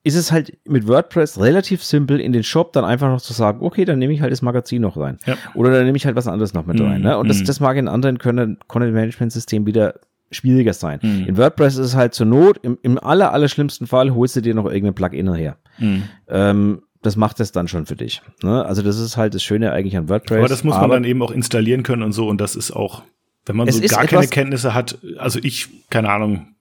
ist 0.04 0.16
es 0.16 0.30
halt 0.30 0.58
mit 0.68 0.86
WordPress 0.86 1.40
relativ 1.40 1.82
simpel, 1.82 2.20
in 2.20 2.32
den 2.32 2.42
Shop 2.42 2.74
dann 2.74 2.84
einfach 2.84 3.08
noch 3.08 3.22
zu 3.22 3.32
sagen, 3.32 3.58
okay, 3.62 3.86
dann 3.86 3.98
nehme 3.98 4.12
ich 4.12 4.20
halt 4.20 4.30
das 4.30 4.42
Magazin 4.42 4.82
noch 4.82 4.98
rein. 4.98 5.18
Ja. 5.24 5.36
Oder 5.54 5.72
dann 5.72 5.86
nehme 5.86 5.96
ich 5.96 6.04
halt 6.04 6.14
was 6.14 6.28
anderes 6.28 6.52
noch 6.52 6.66
mit 6.66 6.78
mm, 6.78 6.82
rein. 6.82 7.00
Ne? 7.00 7.16
Und 7.16 7.26
mm. 7.26 7.28
das, 7.28 7.38
mhm. 7.40 7.44
das 7.46 7.60
mag 7.60 7.76
in 7.78 7.88
anderen 7.88 8.18
Content-Management-Systemen 8.18 9.66
wieder 9.66 9.94
schwieriger 10.30 10.74
sein. 10.74 11.00
Mm. 11.02 11.28
In 11.28 11.36
WordPress 11.38 11.76
ist 11.76 11.86
es 11.86 11.96
halt 11.96 12.12
zur 12.12 12.26
Not, 12.26 12.58
im, 12.62 12.78
im 12.82 12.98
aller, 12.98 13.32
aller 13.32 13.48
schlimmsten 13.48 13.86
Fall 13.86 14.14
holst 14.14 14.36
du 14.36 14.42
dir 14.42 14.54
noch 14.54 14.66
irgendein 14.66 14.94
Plugin 14.94 15.32
her. 15.32 15.56
Mhm. 15.78 16.02
Ähm, 16.28 16.82
das 17.00 17.16
macht 17.16 17.40
es 17.40 17.52
dann 17.52 17.66
schon 17.66 17.86
für 17.86 17.96
dich. 17.96 18.20
Ne? 18.42 18.64
Also 18.64 18.82
das 18.82 18.98
ist 18.98 19.16
halt 19.16 19.34
das 19.34 19.42
Schöne 19.42 19.72
eigentlich 19.72 19.96
an 19.96 20.10
WordPress. 20.10 20.38
Aber 20.38 20.48
das 20.48 20.64
muss 20.64 20.76
man 20.76 20.90
dann 20.90 21.04
eben 21.04 21.22
auch 21.22 21.30
installieren 21.30 21.82
können 21.82 22.02
und 22.02 22.12
so 22.12 22.28
und 22.28 22.40
das 22.42 22.56
ist 22.56 22.72
auch, 22.72 23.02
wenn 23.46 23.56
man 23.56 23.70
so 23.70 23.80
gar 23.80 24.06
keine 24.06 24.26
Kenntnisse 24.26 24.74
hat, 24.74 24.98
also 25.16 25.38
ich, 25.42 25.68
keine 25.88 26.10
Ahnung, 26.10 26.54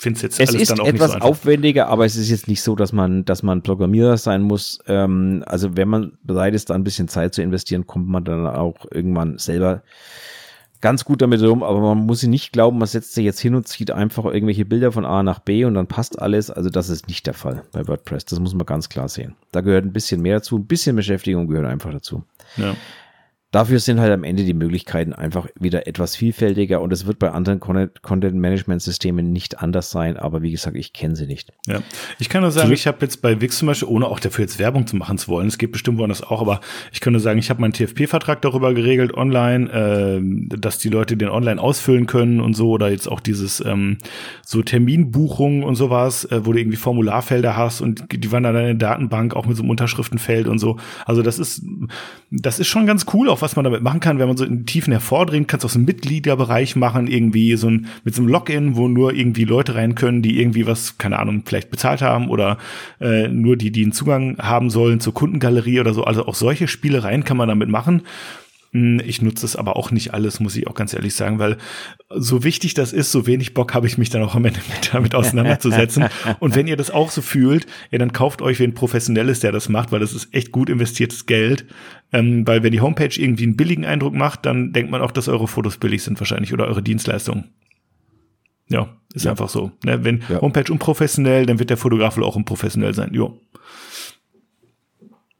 finde 0.00 0.16
es 0.16 0.22
jetzt 0.22 0.40
es 0.40 0.48
alles 0.54 0.68
dann 0.68 0.80
auch 0.80 0.86
nicht 0.86 0.98
so 0.98 1.04
einfach. 1.04 1.20
aufwendiger, 1.20 1.88
aber 1.88 2.06
es 2.06 2.16
ist 2.16 2.30
jetzt 2.30 2.48
nicht 2.48 2.62
so, 2.62 2.74
dass 2.74 2.92
man, 2.92 3.24
dass 3.24 3.42
man 3.42 3.62
Programmierer 3.62 4.16
sein 4.16 4.42
muss. 4.42 4.78
Ähm, 4.86 5.42
also 5.46 5.76
wenn 5.76 5.88
man 5.88 6.12
bereit 6.22 6.54
ist, 6.54 6.70
da 6.70 6.74
ein 6.74 6.84
bisschen 6.84 7.08
Zeit 7.08 7.34
zu 7.34 7.42
investieren, 7.42 7.86
kommt 7.86 8.08
man 8.08 8.24
dann 8.24 8.46
auch 8.46 8.86
irgendwann 8.90 9.38
selber 9.38 9.82
ganz 10.80 11.04
gut 11.04 11.20
damit 11.20 11.42
rum, 11.42 11.62
aber 11.62 11.80
man 11.80 11.98
muss 11.98 12.20
sich 12.20 12.28
nicht 12.28 12.52
glauben, 12.52 12.78
man 12.78 12.88
setzt 12.88 13.12
sich 13.14 13.24
jetzt 13.24 13.40
hin 13.40 13.54
und 13.54 13.68
zieht 13.68 13.90
einfach 13.90 14.24
irgendwelche 14.24 14.64
Bilder 14.64 14.92
von 14.92 15.04
A 15.04 15.22
nach 15.22 15.38
B 15.38 15.64
und 15.64 15.74
dann 15.74 15.86
passt 15.86 16.18
alles. 16.18 16.50
Also 16.50 16.70
das 16.70 16.88
ist 16.88 17.06
nicht 17.08 17.26
der 17.26 17.34
Fall 17.34 17.62
bei 17.72 17.86
WordPress. 17.86 18.24
Das 18.24 18.40
muss 18.40 18.54
man 18.54 18.66
ganz 18.66 18.88
klar 18.88 19.08
sehen. 19.08 19.34
Da 19.52 19.60
gehört 19.60 19.84
ein 19.84 19.92
bisschen 19.92 20.22
mehr 20.22 20.36
dazu, 20.36 20.56
ein 20.56 20.66
bisschen 20.66 20.96
Beschäftigung 20.96 21.48
gehört 21.48 21.66
einfach 21.66 21.92
dazu. 21.92 22.24
Ja. 22.56 22.74
Dafür 23.52 23.80
sind 23.80 23.98
halt 23.98 24.12
am 24.12 24.22
Ende 24.22 24.44
die 24.44 24.54
Möglichkeiten 24.54 25.12
einfach 25.12 25.48
wieder 25.58 25.88
etwas 25.88 26.14
vielfältiger 26.14 26.80
und 26.80 26.92
es 26.92 27.06
wird 27.06 27.18
bei 27.18 27.32
anderen 27.32 27.58
Content-Management-Systemen 27.58 29.32
nicht 29.32 29.60
anders 29.60 29.90
sein, 29.90 30.16
aber 30.16 30.40
wie 30.42 30.52
gesagt, 30.52 30.76
ich 30.76 30.92
kenne 30.92 31.16
sie 31.16 31.26
nicht. 31.26 31.52
Ja, 31.66 31.82
ich 32.20 32.28
kann 32.28 32.42
nur 32.42 32.52
sagen, 32.52 32.66
Zurück 32.66 32.78
ich 32.78 32.86
habe 32.86 32.98
jetzt 33.00 33.22
bei 33.22 33.40
Wix 33.40 33.58
zum 33.58 33.66
Beispiel, 33.66 33.88
ohne 33.88 34.06
auch 34.06 34.20
dafür 34.20 34.44
jetzt 34.44 34.60
Werbung 34.60 34.86
zu 34.86 34.94
machen 34.94 35.18
zu 35.18 35.26
wollen, 35.28 35.48
es 35.48 35.58
geht 35.58 35.72
bestimmt 35.72 35.98
woanders 35.98 36.22
auch, 36.22 36.40
aber 36.40 36.60
ich 36.92 37.00
kann 37.00 37.12
nur 37.12 37.20
sagen, 37.20 37.40
ich 37.40 37.50
habe 37.50 37.60
meinen 37.60 37.72
TFP-Vertrag 37.72 38.40
darüber 38.42 38.72
geregelt 38.72 39.14
online, 39.14 39.68
äh, 39.70 40.20
dass 40.56 40.78
die 40.78 40.88
Leute 40.88 41.16
den 41.16 41.28
online 41.28 41.60
ausfüllen 41.60 42.06
können 42.06 42.40
und 42.40 42.54
so 42.54 42.70
oder 42.70 42.88
jetzt 42.90 43.08
auch 43.08 43.18
dieses 43.18 43.64
ähm, 43.66 43.98
so 44.46 44.62
Terminbuchungen 44.62 45.64
und 45.64 45.74
sowas, 45.74 46.24
äh, 46.26 46.46
wo 46.46 46.52
du 46.52 46.60
irgendwie 46.60 46.76
Formularfelder 46.76 47.56
hast 47.56 47.80
und 47.80 48.04
die 48.12 48.30
wandern 48.30 48.54
dann 48.54 48.66
in 48.66 48.78
der 48.78 48.90
Datenbank 48.90 49.34
auch 49.34 49.46
mit 49.46 49.56
so 49.56 49.64
einem 49.64 49.70
Unterschriftenfeld 49.70 50.46
und 50.46 50.60
so. 50.60 50.76
Also 51.04 51.22
das 51.22 51.40
ist, 51.40 51.62
das 52.30 52.60
ist 52.60 52.68
schon 52.68 52.86
ganz 52.86 53.06
cool, 53.12 53.28
auch 53.40 53.42
was 53.42 53.56
man 53.56 53.64
damit 53.64 53.82
machen 53.82 54.00
kann, 54.00 54.18
wenn 54.18 54.28
man 54.28 54.36
so 54.36 54.44
in 54.44 54.66
Tiefen 54.66 54.92
hervordringt, 54.92 55.48
kannst 55.48 55.64
du 55.64 55.68
so 55.68 55.78
einen 55.78 55.86
Mitgliederbereich 55.86 56.76
machen, 56.76 57.06
irgendwie 57.06 57.56
so 57.56 57.68
ein, 57.68 57.86
mit 58.04 58.14
so 58.14 58.22
einem 58.22 58.30
Login, 58.30 58.76
wo 58.76 58.88
nur 58.88 59.14
irgendwie 59.14 59.44
Leute 59.44 59.74
rein 59.74 59.94
können, 59.94 60.22
die 60.22 60.40
irgendwie 60.40 60.66
was, 60.66 60.98
keine 60.98 61.18
Ahnung, 61.18 61.42
vielleicht 61.44 61.70
bezahlt 61.70 62.02
haben 62.02 62.28
oder 62.28 62.58
äh, 63.00 63.28
nur 63.28 63.56
die, 63.56 63.70
die 63.70 63.82
einen 63.82 63.92
Zugang 63.92 64.36
haben 64.38 64.70
sollen 64.70 65.00
zur 65.00 65.14
Kundengalerie 65.14 65.80
oder 65.80 65.94
so. 65.94 66.04
Also 66.04 66.26
auch 66.26 66.34
solche 66.34 66.68
Spielereien 66.68 67.24
kann 67.24 67.36
man 67.36 67.48
damit 67.48 67.68
machen. 67.68 68.02
Ich 68.72 69.20
nutze 69.20 69.46
es 69.46 69.56
aber 69.56 69.74
auch 69.74 69.90
nicht 69.90 70.14
alles, 70.14 70.38
muss 70.38 70.54
ich 70.54 70.68
auch 70.68 70.74
ganz 70.74 70.94
ehrlich 70.94 71.16
sagen, 71.16 71.40
weil 71.40 71.56
so 72.08 72.44
wichtig 72.44 72.74
das 72.74 72.92
ist, 72.92 73.10
so 73.10 73.26
wenig 73.26 73.52
Bock 73.52 73.74
habe 73.74 73.88
ich 73.88 73.98
mich 73.98 74.10
dann 74.10 74.22
auch 74.22 74.36
am 74.36 74.44
Ende 74.44 74.60
mit, 74.68 74.94
damit 74.94 75.16
auseinanderzusetzen. 75.16 76.04
Und 76.38 76.54
wenn 76.54 76.68
ihr 76.68 76.76
das 76.76 76.92
auch 76.92 77.10
so 77.10 77.20
fühlt, 77.20 77.66
ja, 77.90 77.98
dann 77.98 78.12
kauft 78.12 78.42
euch 78.42 78.60
wen 78.60 78.72
Professionelles, 78.72 79.40
der 79.40 79.50
das 79.50 79.68
macht, 79.68 79.90
weil 79.90 79.98
das 79.98 80.12
ist 80.12 80.32
echt 80.32 80.52
gut 80.52 80.70
investiertes 80.70 81.26
Geld. 81.26 81.66
Ähm, 82.12 82.46
weil 82.46 82.62
wenn 82.62 82.70
die 82.70 82.80
Homepage 82.80 83.10
irgendwie 83.16 83.42
einen 83.42 83.56
billigen 83.56 83.84
Eindruck 83.84 84.14
macht, 84.14 84.46
dann 84.46 84.72
denkt 84.72 84.92
man 84.92 85.02
auch, 85.02 85.10
dass 85.10 85.26
eure 85.26 85.48
Fotos 85.48 85.76
billig 85.76 86.04
sind 86.04 86.20
wahrscheinlich 86.20 86.52
oder 86.52 86.68
eure 86.68 86.82
Dienstleistungen. 86.82 87.50
Ja, 88.68 88.96
ist 89.12 89.24
ja. 89.24 89.32
einfach 89.32 89.48
so. 89.48 89.72
Ne? 89.84 90.04
Wenn 90.04 90.22
ja. 90.28 90.40
Homepage 90.40 90.72
unprofessionell, 90.72 91.44
dann 91.44 91.58
wird 91.58 91.70
der 91.70 91.76
Fotograf 91.76 92.16
wohl 92.16 92.24
auch 92.24 92.36
unprofessionell 92.36 92.94
sein. 92.94 93.14
Jo. 93.14 93.40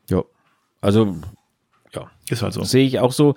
Ja. 0.09 0.24
Also 0.81 1.16
ja. 1.95 2.11
Ist 2.28 2.43
halt 2.43 2.53
so. 2.53 2.62
Sehe 2.62 2.86
ich 2.86 2.99
auch 3.01 3.12
so. 3.12 3.34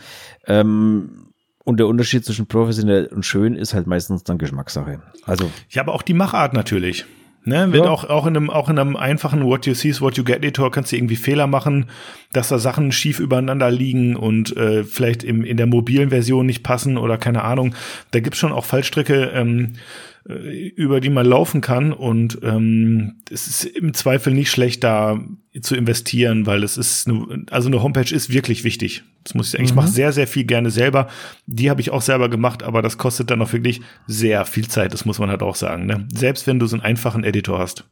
Ähm, 0.48 1.28
und 1.64 1.80
der 1.80 1.88
Unterschied 1.88 2.26
zwischen 2.26 2.48
professionell 2.48 3.08
und 3.08 3.26
schön 3.26 3.56
ist 3.56 3.74
halt 3.74 3.88
meistens 3.88 4.24
dann 4.24 4.38
Geschmackssache. 4.38 5.02
Also. 5.26 5.50
Ja, 5.70 5.82
aber 5.82 5.94
auch 5.94 6.02
die 6.02 6.14
Machart 6.14 6.54
natürlich. 6.54 7.06
Ne, 7.46 7.68
wenn 7.72 7.84
ja. 7.84 7.90
auch, 7.90 8.06
auch 8.06 8.26
in 8.26 8.38
einem, 8.38 8.50
auch 8.50 8.70
in 8.70 8.80
einem 8.80 8.96
einfachen 8.96 9.44
What 9.44 9.66
You 9.66 9.74
See 9.74 9.90
is 9.90 10.00
What 10.00 10.16
You 10.16 10.24
Get 10.24 10.38
Editor 10.38 10.72
kannst 10.72 10.94
du 10.94 10.96
irgendwie 10.96 11.18
Fehler 11.18 11.46
machen, 11.46 11.90
dass 12.32 12.48
da 12.48 12.58
Sachen 12.58 12.94
schief 12.94 13.20
übereinander 13.20 13.70
liegen 13.70 14.16
und 14.16 14.56
äh, 14.56 14.86
vielleicht 14.86 15.26
im, 15.26 15.44
in 15.44 15.58
der 15.58 15.66
mobilen 15.66 16.10
Version 16.10 16.46
nicht 16.46 16.64
passen 16.64 16.98
oder 16.98 17.18
keine 17.18 17.44
Ahnung. 17.44 17.76
Da 18.12 18.22
gibt's 18.22 18.40
schon 18.40 18.54
auch 18.54 18.64
Fallstricke, 18.64 19.32
ähm, 19.34 19.74
äh, 19.74 19.78
über 20.26 21.02
die 21.02 21.10
man 21.10 21.26
laufen 21.26 21.60
kann 21.60 21.92
und 21.92 22.40
ähm, 22.44 23.16
es 23.30 23.48
ist 23.48 23.66
im 23.66 23.94
Zweifel 23.94 24.34
nicht 24.34 24.50
schlecht 24.50 24.82
da 24.84 25.20
zu 25.62 25.76
investieren, 25.76 26.46
weil 26.46 26.64
es 26.64 26.78
ist 26.78 27.10
eine, 27.10 27.46
also 27.52 27.68
eine 27.68 27.84
Homepage 27.84 28.14
ist 28.14 28.32
wirklich 28.32 28.64
wichtig. 28.64 29.04
Das 29.26 29.34
muss 29.34 29.48
ich 29.48 29.52
sagen. 29.52 29.64
Mhm. 29.64 29.70
Ich 29.70 29.76
mache 29.76 29.90
sehr 29.90 30.14
sehr 30.14 30.28
viel 30.28 30.46
gerne 30.46 30.72
selber. 30.72 31.10
Die 31.46 31.70
habe 31.70 31.82
ich 31.82 31.90
auch 31.90 32.02
selber 32.02 32.30
gemacht, 32.30 32.64
aber 32.64 32.82
das 32.82 32.98
kostet 32.98 33.32
dann 33.32 33.42
auch 33.42 33.52
wirklich 33.52 33.82
sehr 34.08 34.46
viel 34.46 34.70
Zeit. 34.70 34.94
Das 34.94 35.04
muss 35.04 35.20
man 35.20 35.30
halt 35.30 35.44
auch 35.44 35.56
sagen. 35.56 35.88
Ne? 35.88 36.08
Selbst 36.14 36.48
wenn 36.48 36.58
du 36.58 36.68
so 36.68 36.78
einen 36.78 36.86
einfachen 36.86 37.26
Editor 37.26 37.60
hast. 37.60 37.84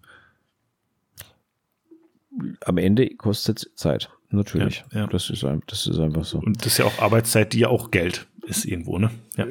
Am 2.64 2.78
Ende 2.78 3.10
kostet 3.16 3.72
Zeit. 3.76 4.10
Natürlich. 4.30 4.86
Ja, 4.94 5.02
ja. 5.02 5.08
Das, 5.08 5.30
ist, 5.30 5.46
das 5.68 5.88
ist 5.88 6.00
einfach 6.00 6.24
so. 6.24 6.40
Und 6.40 6.62
das 6.62 6.74
ist 6.74 6.78
ja 6.78 6.86
auch 6.86 7.00
Arbeitszeit, 7.00 7.52
die 7.52 7.60
ja 7.60 7.68
auch 7.68 7.92
Geld 7.92 8.28
ist 8.46 8.66
irgendwo, 8.66 8.98
ne? 8.98 9.12
Ja. 9.38 9.46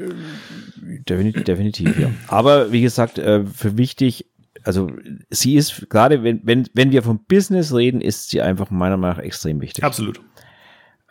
Definitiv, 1.09 1.45
definitiv 1.45 1.99
ja. 1.99 2.11
Aber 2.28 2.72
wie 2.72 2.82
gesagt, 2.82 3.18
äh, 3.18 3.45
für 3.45 3.76
wichtig, 3.76 4.26
also 4.64 4.91
sie 5.30 5.57
ist, 5.57 5.88
gerade 5.91 6.22
wenn, 6.22 6.41
wenn, 6.45 6.68
wenn 6.74 6.93
wir 6.93 7.03
vom 7.03 7.24
Business 7.26 7.74
reden, 7.74 8.01
ist 8.01 8.30
sie 8.30 8.43
einfach 8.43 8.70
meiner 8.70 8.97
Meinung 8.97 9.16
nach 9.16 9.22
extrem 9.22 9.61
wichtig. 9.61 9.84
Absolut. 9.84 10.20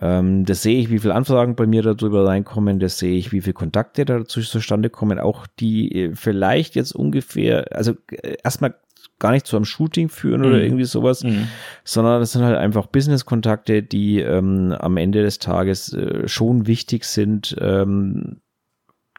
Ähm, 0.02 0.46
das 0.46 0.62
sehe 0.62 0.80
ich, 0.80 0.90
wie 0.90 1.00
viele 1.00 1.16
Anfragen 1.16 1.56
bei 1.56 1.68
mir 1.68 1.82
darüber 1.82 2.26
reinkommen, 2.26 2.80
das 2.80 3.00
sehe 3.00 3.18
ich, 3.18 3.32
wie 3.32 3.42
viele 3.42 3.54
Kontakte 3.54 4.06
dazu 4.06 4.42
zustande 4.42 4.90
kommen, 4.90 5.20
auch 5.20 5.46
die 5.60 5.92
äh, 5.94 6.16
vielleicht 6.16 6.76
jetzt 6.76 6.94
ungefähr, 6.94 7.76
also 7.76 7.94
äh, 8.12 8.38
erstmal 8.44 8.76
gar 9.20 9.32
nicht 9.32 9.46
zu 9.46 9.56
einem 9.56 9.66
Shooting 9.66 10.10
führen 10.10 10.42
oder 10.42 10.58
mhm. 10.58 10.64
irgendwie 10.64 10.86
sowas, 10.86 11.24
mhm. 11.24 11.48
sondern 11.84 12.20
das 12.20 12.32
sind 12.32 12.44
halt 12.44 12.58
einfach 12.58 12.88
Business-Kontakte, 12.88 13.84
die 13.84 14.20
ähm, 14.20 14.76
am 14.80 14.98
Ende 14.98 15.22
des 15.22 15.40
Tages 15.40 15.94
äh, 15.94 16.28
schon 16.28 16.68
wichtig 16.68 17.04
sind. 17.06 17.56
Ähm, 17.60 18.38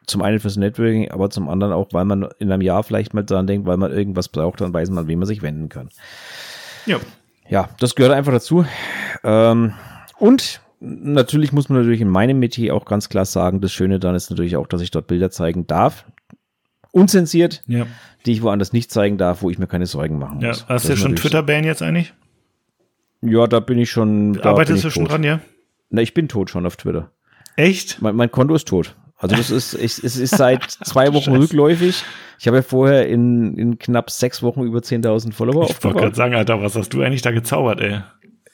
zum 0.07 0.21
einen 0.21 0.39
fürs 0.39 0.57
Networking, 0.57 1.11
aber 1.11 1.29
zum 1.29 1.47
anderen 1.47 1.73
auch, 1.73 1.89
weil 1.91 2.05
man 2.05 2.27
in 2.39 2.51
einem 2.51 2.61
Jahr 2.61 2.83
vielleicht 2.83 3.13
mal 3.13 3.23
dran 3.23 3.47
denkt, 3.47 3.67
weil 3.67 3.77
man 3.77 3.91
irgendwas 3.91 4.29
braucht, 4.29 4.59
dann 4.61 4.73
weiß 4.73 4.89
man, 4.89 5.07
wem 5.07 5.19
man 5.19 5.27
sich 5.27 5.41
wenden 5.41 5.69
kann. 5.69 5.89
Ja. 6.85 6.99
Ja, 7.47 7.69
das 7.79 7.95
gehört 7.95 8.13
einfach 8.13 8.31
dazu. 8.31 8.65
Ähm, 9.23 9.73
und 10.17 10.61
natürlich 10.79 11.51
muss 11.51 11.69
man 11.69 11.79
natürlich 11.79 12.01
in 12.01 12.09
meinem 12.09 12.39
Metier 12.39 12.75
auch 12.75 12.85
ganz 12.85 13.09
klar 13.09 13.25
sagen, 13.25 13.61
das 13.61 13.71
Schöne 13.71 13.99
dann 13.99 14.15
ist 14.15 14.29
natürlich 14.29 14.55
auch, 14.55 14.67
dass 14.67 14.81
ich 14.81 14.91
dort 14.91 15.07
Bilder 15.07 15.29
zeigen 15.31 15.67
darf. 15.67 16.05
Unzensiert. 16.91 17.63
Ja 17.67 17.87
die 18.25 18.33
ich 18.33 18.41
woanders 18.41 18.73
nicht 18.73 18.91
zeigen 18.91 19.17
darf, 19.17 19.41
wo 19.41 19.49
ich 19.49 19.57
mir 19.57 19.67
keine 19.67 19.85
Sorgen 19.85 20.19
machen 20.19 20.35
muss. 20.35 20.59
Ja, 20.59 20.67
hast 20.67 20.85
du 20.85 20.89
ja 20.89 20.97
schon 20.97 21.15
Twitter-Ban 21.15 21.63
jetzt 21.63 21.81
eigentlich? 21.81 22.13
Ja, 23.21 23.47
da 23.47 23.59
bin 23.59 23.77
ich 23.77 23.91
schon. 23.91 24.39
Arbeitest 24.41 24.83
du 24.83 24.89
schon 24.89 25.03
tot. 25.03 25.13
dran, 25.13 25.23
ja? 25.23 25.39
Na, 25.89 26.01
ich 26.01 26.13
bin 26.13 26.27
tot 26.27 26.49
schon 26.49 26.65
auf 26.65 26.75
Twitter. 26.77 27.11
Echt? 27.55 28.01
Mein, 28.01 28.15
mein 28.15 28.31
Konto 28.31 28.55
ist 28.55 28.67
tot. 28.67 28.95
Also 29.17 29.35
das 29.35 29.51
ist, 29.51 29.75
ich, 29.75 30.03
es 30.03 30.17
ist 30.17 30.35
seit 30.35 30.63
zwei 30.83 31.13
Wochen 31.13 31.35
rückläufig. 31.35 32.03
Ich 32.39 32.47
habe 32.47 32.57
ja 32.57 32.63
vorher 32.63 33.07
in, 33.07 33.55
in 33.55 33.77
knapp 33.77 34.09
sechs 34.09 34.41
Wochen 34.41 34.63
über 34.63 34.79
10.000 34.79 35.31
Follower 35.31 35.69
Ich 35.69 35.83
wollte 35.83 35.99
gerade 35.99 36.15
sagen, 36.15 36.33
Alter, 36.33 36.61
was 36.61 36.75
hast 36.75 36.91
du 36.93 37.03
eigentlich 37.03 37.21
da 37.21 37.29
gezaubert, 37.29 37.79
ey? 37.81 38.01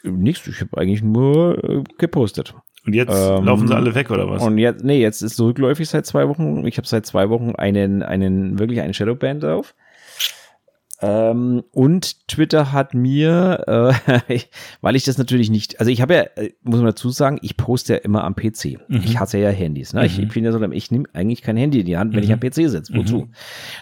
Nichts, 0.04 0.46
ich 0.48 0.60
habe 0.60 0.78
eigentlich 0.78 1.02
nur 1.02 1.64
äh, 1.64 1.84
gepostet. 1.98 2.54
Und 2.88 2.94
jetzt 2.94 3.14
ähm, 3.14 3.44
laufen 3.44 3.68
sie 3.68 3.76
alle 3.76 3.94
weg, 3.94 4.10
oder 4.10 4.30
was? 4.30 4.42
Und 4.42 4.58
jetzt, 4.58 4.84
nee, 4.84 5.02
jetzt 5.02 5.22
ist 5.22 5.34
es 5.34 5.40
rückläufig 5.42 5.90
seit 5.90 6.06
zwei 6.06 6.30
Wochen. 6.30 6.66
Ich 6.66 6.78
habe 6.78 6.88
seit 6.88 7.06
zwei 7.06 7.30
Wochen 7.30 7.52
einen, 7.52 8.02
einen, 8.02 8.58
wirklich 8.60 8.80
einen 8.80 8.94
Shadowband 8.94 9.44
drauf. 9.44 9.76
Ähm, 11.00 11.64
und 11.72 12.28
Twitter 12.28 12.72
hat 12.72 12.94
mir, 12.94 13.94
äh, 14.28 14.40
weil 14.82 14.96
ich 14.96 15.04
das 15.04 15.18
natürlich 15.18 15.50
nicht, 15.52 15.80
also 15.80 15.92
ich 15.92 16.02
habe 16.02 16.16
ja, 16.16 16.22
äh, 16.38 16.54
muss 16.64 16.78
man 16.78 16.88
dazu 16.88 17.10
sagen, 17.10 17.38
ich 17.42 17.56
poste 17.56 17.94
ja 17.94 18.00
immer 18.00 18.24
am 18.24 18.36
PC. 18.36 18.80
Mhm. 18.88 19.02
Ich 19.04 19.20
hasse 19.20 19.38
ja 19.38 19.50
Handys. 19.50 19.94
Ne? 19.94 20.00
Mhm. 20.00 20.06
Ich, 20.06 20.20
ich 20.20 20.30
bin 20.30 20.44
ja 20.44 20.52
so, 20.52 20.62
ich 20.72 20.90
nehme 20.90 21.06
eigentlich 21.14 21.42
kein 21.42 21.58
Handy 21.58 21.82
in 21.82 21.86
die 21.86 21.98
Hand, 21.98 22.14
wenn 22.14 22.22
mhm. 22.22 22.26
ich 22.26 22.34
am 22.34 22.40
PC 22.40 22.72
sitze. 22.72 22.94
Wozu? 22.96 23.18
Mhm. 23.18 23.34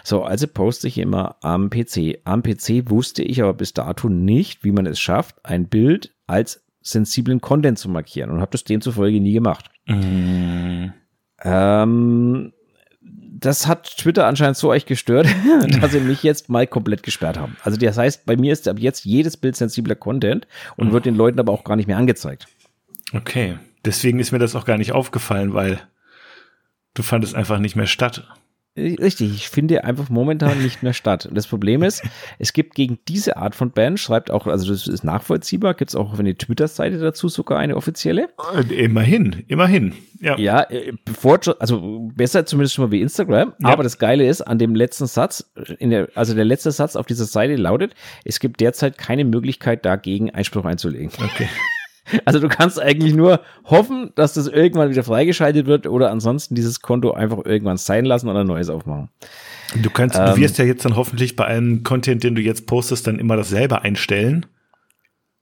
So, 0.04 0.24
also 0.24 0.46
poste 0.46 0.88
ich 0.88 0.98
immer 0.98 1.36
am 1.42 1.70
PC. 1.70 2.18
Am 2.24 2.42
PC 2.42 2.90
wusste 2.90 3.22
ich 3.22 3.40
aber 3.40 3.54
bis 3.54 3.72
dato 3.72 4.08
nicht, 4.08 4.64
wie 4.64 4.72
man 4.72 4.84
es 4.84 4.98
schafft, 4.98 5.36
ein 5.44 5.68
Bild 5.68 6.12
als 6.26 6.65
sensiblen 6.86 7.40
Content 7.40 7.78
zu 7.78 7.88
markieren 7.88 8.30
und 8.30 8.40
habe 8.40 8.52
das 8.52 8.64
demzufolge 8.64 9.20
nie 9.20 9.32
gemacht. 9.32 9.70
Mhm. 9.86 10.92
Ähm, 11.42 12.52
das 13.00 13.66
hat 13.66 13.96
Twitter 13.98 14.26
anscheinend 14.26 14.56
so 14.56 14.70
euch 14.70 14.86
gestört, 14.86 15.26
dass 15.80 15.92
sie 15.92 16.00
mich 16.00 16.22
jetzt 16.22 16.48
mal 16.48 16.66
komplett 16.66 17.02
gesperrt 17.02 17.38
haben. 17.38 17.56
Also 17.62 17.76
das 17.76 17.98
heißt, 17.98 18.24
bei 18.24 18.36
mir 18.36 18.52
ist 18.52 18.68
ab 18.68 18.78
jetzt 18.78 19.04
jedes 19.04 19.36
Bild 19.36 19.56
sensibler 19.56 19.94
Content 19.94 20.46
und 20.76 20.92
wird 20.92 21.06
den 21.06 21.16
Leuten 21.16 21.38
aber 21.38 21.52
auch 21.52 21.64
gar 21.64 21.76
nicht 21.76 21.86
mehr 21.86 21.98
angezeigt. 21.98 22.46
Okay, 23.12 23.58
deswegen 23.84 24.18
ist 24.18 24.32
mir 24.32 24.38
das 24.38 24.54
auch 24.54 24.64
gar 24.64 24.78
nicht 24.78 24.92
aufgefallen, 24.92 25.54
weil 25.54 25.80
du 26.94 27.02
fandest 27.02 27.34
einfach 27.34 27.58
nicht 27.58 27.76
mehr 27.76 27.86
statt. 27.86 28.26
Richtig, 28.76 29.34
ich 29.34 29.48
finde 29.48 29.84
einfach 29.84 30.10
momentan 30.10 30.62
nicht 30.62 30.82
mehr 30.82 30.92
statt. 30.92 31.26
Und 31.26 31.34
das 31.34 31.46
Problem 31.46 31.82
ist, 31.82 32.02
es 32.38 32.52
gibt 32.52 32.74
gegen 32.74 32.98
diese 33.08 33.38
Art 33.38 33.54
von 33.54 33.70
Band, 33.70 33.98
schreibt 33.98 34.30
auch, 34.30 34.46
also 34.46 34.70
das 34.70 34.86
ist 34.86 35.02
nachvollziehbar, 35.02 35.74
gibt 35.74 35.90
es 35.90 35.94
auch 35.94 36.12
auf 36.12 36.18
eine 36.18 36.36
Twitter-Seite 36.36 36.98
dazu 36.98 37.28
sogar 37.28 37.58
eine 37.58 37.76
offizielle? 37.76 38.28
Äh, 38.54 38.84
immerhin, 38.84 39.44
immerhin. 39.48 39.94
Ja, 40.20 40.38
ja 40.38 40.62
äh, 40.70 40.92
bevor, 41.04 41.40
also 41.58 42.10
besser 42.14 42.44
zumindest 42.44 42.74
schon 42.74 42.84
mal 42.84 42.90
wie 42.90 43.00
Instagram. 43.00 43.54
Ja. 43.58 43.68
Aber 43.68 43.82
das 43.82 43.98
Geile 43.98 44.26
ist, 44.28 44.42
an 44.42 44.58
dem 44.58 44.74
letzten 44.74 45.06
Satz, 45.06 45.50
in 45.78 45.90
der, 45.90 46.08
also 46.14 46.34
der 46.34 46.44
letzte 46.44 46.70
Satz 46.70 46.96
auf 46.96 47.06
dieser 47.06 47.24
Seite 47.24 47.56
lautet, 47.56 47.94
es 48.24 48.40
gibt 48.40 48.60
derzeit 48.60 48.98
keine 48.98 49.24
Möglichkeit 49.24 49.86
dagegen 49.86 50.30
Einspruch 50.30 50.66
einzulegen. 50.66 51.10
Okay. 51.18 51.48
Also 52.24 52.38
du 52.38 52.48
kannst 52.48 52.80
eigentlich 52.80 53.14
nur 53.14 53.40
hoffen, 53.64 54.12
dass 54.14 54.34
das 54.34 54.46
irgendwann 54.46 54.90
wieder 54.90 55.02
freigeschaltet 55.02 55.66
wird 55.66 55.86
oder 55.86 56.10
ansonsten 56.10 56.54
dieses 56.54 56.80
Konto 56.80 57.12
einfach 57.12 57.44
irgendwann 57.44 57.76
sein 57.76 58.04
lassen 58.04 58.28
oder 58.28 58.40
ein 58.40 58.46
neues 58.46 58.68
aufmachen. 58.68 59.08
Du 59.74 59.90
kannst, 59.90 60.16
ähm, 60.16 60.26
du 60.26 60.36
wirst 60.36 60.58
ja 60.58 60.64
jetzt 60.64 60.84
dann 60.84 60.96
hoffentlich 60.96 61.36
bei 61.36 61.46
allem 61.46 61.82
Content, 61.82 62.22
den 62.22 62.34
du 62.34 62.40
jetzt 62.42 62.66
postest, 62.66 63.06
dann 63.06 63.18
immer 63.18 63.36
dasselbe 63.36 63.82
einstellen 63.82 64.46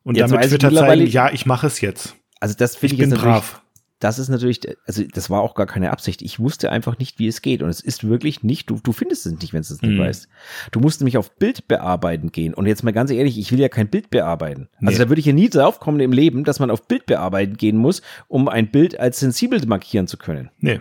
und 0.03 0.19
damit 0.19 0.43
Twitter 0.43 0.73
zeigen, 0.73 1.07
ja, 1.07 1.31
ich 1.31 1.47
mache 1.47 1.67
es 1.67 1.81
jetzt. 1.81 2.17
Also 2.41 2.55
das 2.57 2.77
finde 2.77 2.95
ich, 2.95 3.01
ich 3.01 3.11
bin 3.11 3.19
brav 3.19 3.64
das 4.05 4.19
ist 4.19 4.29
natürlich, 4.29 4.61
also 4.87 5.03
das 5.03 5.31
war 5.31 5.41
auch 5.41 5.55
gar 5.55 5.65
keine 5.65 5.91
Absicht. 5.91 6.21
Ich 6.21 6.39
wusste 6.39 6.71
einfach 6.71 6.99
nicht, 6.99 7.19
wie 7.19 7.27
es 7.27 7.41
geht. 7.41 7.63
Und 7.63 7.71
es 7.71 7.81
ist 7.81 8.07
wirklich 8.07 8.43
nicht, 8.43 8.69
du, 8.69 8.79
du 8.83 8.93
findest 8.93 9.25
es 9.25 9.33
nicht, 9.33 9.55
wenn 9.55 9.63
du 9.63 9.73
es 9.73 9.81
nicht 9.81 9.95
mhm. 9.95 9.99
weißt. 9.99 10.29
Du 10.73 10.81
musst 10.81 11.01
nämlich 11.01 11.17
auf 11.17 11.35
Bild 11.37 11.69
bearbeiten 11.69 12.31
gehen. 12.31 12.53
Und 12.53 12.67
jetzt 12.67 12.85
mal 12.85 12.93
ganz 12.93 13.11
ehrlich, 13.11 13.39
ich 13.39 13.51
will 13.51 13.61
ja 13.61 13.71
kein 13.71 13.89
Bild 13.89 14.11
bearbeiten. 14.11 14.69
Nee. 14.79 14.89
Also 14.89 15.03
da 15.03 15.09
würde 15.09 15.21
ich 15.21 15.27
ja 15.27 15.33
nie 15.33 15.49
drauf 15.49 15.81
kommen 15.81 16.01
im 16.01 16.13
Leben, 16.13 16.45
dass 16.45 16.61
man 16.61 16.71
auf 16.71 16.87
Bild 16.87 17.07
bearbeiten 17.07 17.57
gehen 17.57 17.79
muss, 17.79 18.03
um 18.29 18.47
ein 18.47 18.71
Bild 18.71 19.01
als 19.01 19.21
sensibel 19.21 19.59
markieren 19.67 20.07
zu 20.07 20.19
können. 20.19 20.51
Nee. 20.59 20.81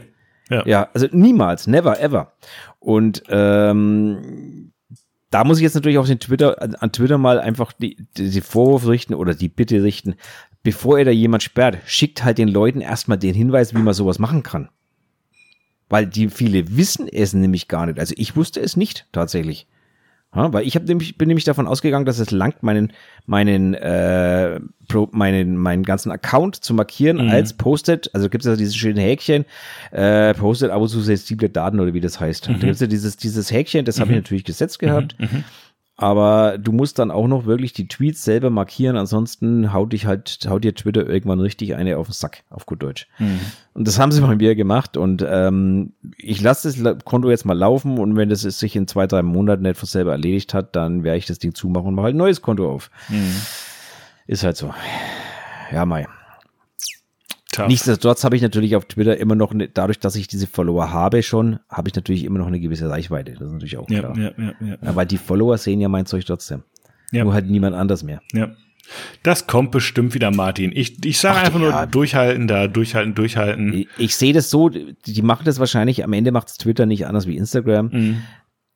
Ja. 0.49 0.67
ja, 0.67 0.89
also 0.93 1.07
niemals, 1.13 1.65
never, 1.65 2.01
ever. 2.01 2.34
Und 2.80 3.24
ähm, 3.30 4.74
da 5.30 5.45
muss 5.45 5.59
ich 5.59 5.63
jetzt 5.63 5.76
natürlich 5.76 5.97
auch 5.97 6.07
den 6.07 6.19
Twitter, 6.19 6.61
an 6.61 6.91
Twitter 6.91 7.17
mal 7.17 7.39
einfach 7.39 7.71
die, 7.71 7.95
die 8.17 8.41
Vorwurf 8.41 8.86
richten 8.86 9.13
oder 9.13 9.34
die 9.34 9.47
Bitte 9.47 9.82
richten, 9.82 10.15
bevor 10.64 10.97
ihr 10.97 11.05
da 11.05 11.11
jemand 11.11 11.43
sperrt, 11.43 11.78
schickt 11.86 12.24
halt 12.24 12.38
den 12.38 12.47
Leuten 12.47 12.82
erstmal 12.82 13.18
den 13.18 13.36
Hinweis, 13.36 13.76
wie 13.76 13.82
man 13.82 13.93
sowas 13.93 14.20
machen 14.20 14.43
kann. 14.43 14.70
Weil 15.89 16.07
die 16.07 16.30
viele 16.30 16.76
wissen 16.76 17.07
es 17.07 17.34
nämlich 17.34 17.68
gar 17.68 17.86
nicht. 17.86 17.99
Also 17.99 18.16
ich 18.18 18.36
wusste 18.36 18.61
es 18.61 18.76
nicht 18.78 19.05
tatsächlich. 19.11 19.68
Ja, 20.36 20.51
weil 20.51 20.66
ich 20.66 20.76
hab 20.76 20.86
nämlich, 20.86 21.16
bin 21.18 21.28
nämlich 21.28 21.43
davon 21.43 21.68
ausgegangen, 21.68 22.05
dass 22.05 22.18
es 22.18 22.32
langt, 22.32 22.64
meinen, 22.64 22.91
meinen, 23.28 23.76
äh, 23.76 24.59
pro, 24.88 25.07
meinen, 25.11 25.57
meinen 25.57 25.84
ganzen 25.84 26.11
Account 26.11 26.55
zu 26.55 26.74
markieren 26.74 27.26
mhm. 27.26 27.30
als 27.30 27.53
Posted. 27.53 28.09
Also 28.14 28.30
gibt 28.30 28.43
es 28.43 28.49
ja 28.49 28.55
dieses 28.55 28.76
schöne 28.76 29.01
Häkchen, 29.01 29.45
äh, 29.91 30.34
Posted 30.34 30.72
aber 30.72 30.88
zu 30.88 31.01
sensible 31.01 31.49
Daten 31.49 31.80
oder 31.80 31.93
wie 31.93 32.01
das 32.01 32.20
heißt. 32.20 32.49
Mhm. 32.49 32.53
Da 32.53 32.59
gibt 32.59 32.74
es 32.74 32.80
ja 32.80 32.88
dieses, 32.88 33.16
dieses 33.16 33.51
Häkchen, 33.51 33.86
das 33.86 33.97
mhm. 33.97 34.01
habe 34.01 34.11
ich 34.14 34.18
natürlich 34.18 34.43
gesetzt 34.43 34.80
gehabt. 34.80 35.16
Mhm. 35.20 35.43
Aber 35.96 36.58
du 36.58 36.72
musst 36.72 36.98
dann 36.98 37.12
auch 37.12 37.28
noch 37.28 37.46
wirklich 37.46 37.72
die 37.72 37.88
Tweets 37.88 38.24
selber 38.24 38.50
markieren, 38.50 38.98
ansonsten 38.98 39.74
haut 39.74 39.94
dich 39.94 40.08
halt, 40.08 40.39
haut 40.50 40.64
dir 40.64 40.74
Twitter 40.74 41.08
irgendwann 41.08 41.39
richtig 41.39 41.76
eine 41.76 41.98
auf 41.98 42.08
den 42.08 42.14
Sack, 42.14 42.44
auf 42.50 42.66
gut 42.66 42.82
Deutsch. 42.82 43.08
Mhm. 43.20 43.39
Und 43.76 43.88
das 43.88 44.00
haben 44.00 44.12
sie 44.12 44.22
mal 44.22 44.36
mir 44.36 44.56
gemacht 44.56 44.98
und 44.98 45.24
ähm, 45.28 45.94
ich 46.18 46.41
lasse 46.41 46.74
das 46.74 47.06
Konto 47.06 47.30
jetzt 47.30 47.46
mal 47.46 47.58
laufen 47.58 48.00
und 48.00 48.16
wenn 48.16 48.30
das 48.30 48.41
sich 48.41 48.76
in 48.76 48.88
zwei, 48.88 49.06
drei 49.06 49.22
Monaten 49.22 49.62
nicht 49.62 49.78
von 49.78 49.88
selber 49.88 50.14
erledigt 50.14 50.56
hat, 50.56 50.76
dann 50.76 51.04
werde 51.04 51.20
ich 51.20 51.28
das 51.28 51.38
Ding 51.38 51.54
zumachen 51.54 51.89
und 51.89 51.96
mache 51.96 52.06
halt 52.06 52.16
ein 52.16 52.20
neues 52.20 52.41
Konto 52.41 52.72
auf. 52.72 52.89
Mhm. 53.10 53.36
Ist 54.26 54.44
halt 54.44 54.58
so. 54.58 54.74
Ja, 55.72 55.86
Mai. 55.86 56.08
Tough. 57.54 57.68
Nichtsdestotrotz 57.68 58.24
habe 58.24 58.36
ich 58.36 58.41
natürlich 58.41 58.76
auf 58.76 58.86
Twitter 58.86 59.16
immer 59.18 59.36
noch, 59.36 59.54
ne, 59.54 59.70
dadurch, 59.72 59.99
dass 59.99 60.16
ich 60.16 60.28
diese 60.28 60.47
Follower 60.47 60.91
habe 60.91 61.22
schon, 61.22 61.60
habe 61.70 61.88
ich 61.88 61.95
natürlich 61.95 62.26
immer 62.26 62.39
noch 62.39 62.47
eine 62.47 62.60
gewisse 62.60 62.89
Reichweite. 62.89 63.34
Das 63.34 63.43
ist 63.43 63.54
natürlich 63.54 63.78
auch 63.78 63.86
klar. 63.86 64.18
Ja, 64.18 64.32
ja, 64.38 64.54
ja. 64.60 64.78
Aber 64.82 65.06
die 65.06 65.18
Follower 65.18 65.58
sehen 65.58 65.80
ja 65.80 65.88
mein 65.88 66.08
Zeug 66.08 66.26
trotzdem. 66.26 66.64
Ja. 67.12 67.24
Nur 67.24 67.34
halt 67.34 67.47
niemand 67.47 67.76
anders 67.76 68.01
mehr. 68.01 68.22
Ja. 68.34 68.49
Das 69.22 69.47
kommt 69.47 69.72
bestimmt 69.72 70.14
wieder, 70.14 70.32
Martin. 70.32 70.72
Ich, 70.74 71.06
ich 71.06 71.20
sage 71.20 71.39
einfach 71.39 71.60
nur 71.60 71.86
durchhalten, 71.86 72.47
da 72.47 72.68
durchhalten, 72.68 73.14
durchhalten. 73.14 73.74
Ich, 73.74 73.88
ich 73.97 74.16
sehe 74.16 74.34
das 74.34 74.49
so, 74.49 74.70
die 74.70 75.22
machen 75.22 75.45
das 75.45 75.60
wahrscheinlich, 75.60 76.04
am 76.04 76.12
Ende 76.12 76.32
macht 76.32 76.49
es 76.49 76.58
Twitter 76.58 76.86
nicht 76.86 77.06
anders 77.06 77.28
wie 77.28 77.38
Instagram. 77.38 77.89
Mhm 77.93 78.24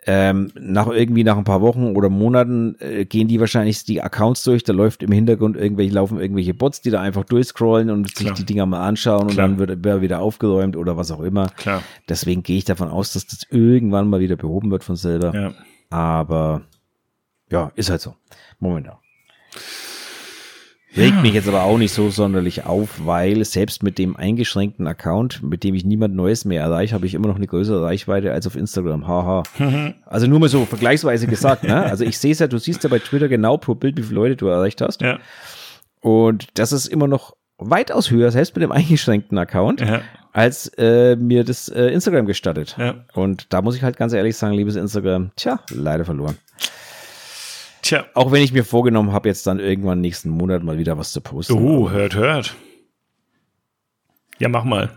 ähm, 0.09 0.51
nach 0.57 0.87
irgendwie 0.87 1.25
nach 1.25 1.37
ein 1.37 1.43
paar 1.43 1.61
Wochen 1.61 1.95
oder 1.95 2.07
Monaten 2.07 2.75
äh, 2.79 3.03
gehen 3.03 3.27
die 3.27 3.41
wahrscheinlich 3.41 3.83
die 3.83 4.01
Accounts 4.01 4.41
durch, 4.43 4.63
da 4.63 4.71
läuft 4.71 5.03
im 5.03 5.11
Hintergrund 5.11 5.57
irgendwelche, 5.57 5.93
laufen 5.93 6.19
irgendwelche 6.19 6.53
Bots, 6.53 6.79
die 6.79 6.91
da 6.91 7.01
einfach 7.01 7.25
durchscrollen 7.25 7.89
und 7.89 8.15
Klar. 8.15 8.29
sich 8.29 8.45
die 8.45 8.53
Dinger 8.53 8.65
mal 8.65 8.87
anschauen 8.87 9.27
Klar. 9.27 9.49
und 9.49 9.59
dann 9.59 9.83
wird, 9.83 10.01
wieder 10.01 10.21
aufgeräumt 10.21 10.77
oder 10.77 10.95
was 10.95 11.11
auch 11.11 11.19
immer. 11.19 11.47
Klar. 11.57 11.83
Deswegen 12.07 12.41
gehe 12.41 12.57
ich 12.57 12.63
davon 12.63 12.87
aus, 12.87 13.11
dass 13.11 13.27
das 13.27 13.45
irgendwann 13.49 14.09
mal 14.09 14.21
wieder 14.21 14.37
behoben 14.37 14.71
wird 14.71 14.85
von 14.85 14.95
selber. 14.95 15.35
Ja. 15.35 15.53
Aber 15.89 16.61
ja, 17.51 17.71
ist 17.75 17.89
halt 17.89 17.99
so. 17.99 18.15
Momentan. 18.59 18.95
Regt 20.97 21.21
mich 21.21 21.33
jetzt 21.33 21.47
aber 21.47 21.63
auch 21.63 21.77
nicht 21.77 21.93
so 21.93 22.09
sonderlich 22.09 22.65
auf, 22.65 23.05
weil 23.05 23.43
selbst 23.45 23.83
mit 23.83 23.97
dem 23.97 24.15
eingeschränkten 24.15 24.87
Account, 24.87 25.43
mit 25.43 25.63
dem 25.63 25.75
ich 25.75 25.85
niemand 25.85 26.15
Neues 26.15 26.45
mehr 26.45 26.61
erreiche, 26.61 26.95
habe 26.95 27.05
ich 27.05 27.13
immer 27.13 27.27
noch 27.27 27.35
eine 27.35 27.47
größere 27.47 27.83
Reichweite 27.83 28.31
als 28.31 28.47
auf 28.47 28.55
Instagram. 28.55 29.07
Haha. 29.07 29.43
also 30.05 30.27
nur 30.27 30.39
mal 30.39 30.49
so 30.49 30.65
vergleichsweise 30.65 31.27
gesagt. 31.27 31.63
Ne? 31.63 31.83
Also 31.83 32.03
ich 32.03 32.17
sehe 32.17 32.31
es 32.31 32.39
ja, 32.39 32.47
du 32.47 32.57
siehst 32.57 32.83
ja 32.83 32.89
bei 32.89 32.99
Twitter 32.99 33.27
genau 33.27 33.57
pro 33.57 33.75
Bild, 33.75 33.97
wie 33.97 34.03
viele 34.03 34.15
Leute 34.15 34.35
du 34.35 34.47
erreicht 34.47 34.81
hast. 34.81 35.01
Ja. 35.01 35.19
Und 36.01 36.47
das 36.55 36.71
ist 36.71 36.87
immer 36.87 37.07
noch 37.07 37.35
weitaus 37.57 38.11
höher, 38.11 38.31
selbst 38.31 38.55
mit 38.55 38.63
dem 38.63 38.71
eingeschränkten 38.71 39.37
Account, 39.37 39.81
ja. 39.81 40.01
als 40.31 40.67
äh, 40.77 41.15
mir 41.15 41.43
das 41.43 41.69
äh, 41.69 41.87
Instagram 41.87 42.25
gestattet. 42.25 42.75
Ja. 42.77 42.95
Und 43.13 43.51
da 43.53 43.61
muss 43.61 43.75
ich 43.75 43.83
halt 43.83 43.97
ganz 43.97 44.13
ehrlich 44.13 44.37
sagen, 44.37 44.53
liebes 44.53 44.75
Instagram, 44.75 45.31
tja, 45.35 45.59
leider 45.71 46.05
verloren. 46.05 46.37
Tja. 47.87 48.05
Auch 48.13 48.33
wenn 48.33 48.43
ich 48.43 48.51
mir 48.51 48.65
vorgenommen 48.65 49.13
habe, 49.13 49.29
jetzt 49.29 49.47
dann 49.47 49.59
irgendwann 49.59 50.01
nächsten 50.01 50.29
Monat 50.29 50.61
mal 50.61 50.77
wieder 50.77 50.97
was 50.97 51.13
zu 51.13 51.21
posten. 51.21 51.53
Oh, 51.53 51.89
hört, 51.89 52.15
hört. 52.15 52.53
Ja, 54.39 54.49
mach 54.49 54.65
mal. 54.65 54.91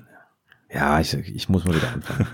Ja, 0.72 0.98
ich, 0.98 1.14
ich 1.14 1.48
muss 1.48 1.64
mal 1.64 1.76
wieder 1.76 1.92
anfangen. 1.92 2.26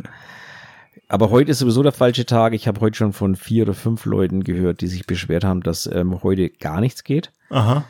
Aber 1.08 1.28
heute 1.30 1.50
ist 1.50 1.58
sowieso 1.58 1.82
der 1.82 1.92
falsche 1.92 2.24
Tag. 2.24 2.54
Ich 2.54 2.66
habe 2.66 2.80
heute 2.80 2.96
schon 2.96 3.12
von 3.12 3.36
vier 3.36 3.64
oder 3.64 3.74
fünf 3.74 4.06
Leuten 4.06 4.44
gehört, 4.44 4.80
die 4.80 4.86
sich 4.86 5.06
beschwert 5.06 5.44
haben, 5.44 5.62
dass 5.62 5.86
ähm, 5.86 6.22
heute 6.22 6.48
gar 6.48 6.80
nichts 6.80 7.04
geht. 7.04 7.32
Aha 7.50 7.84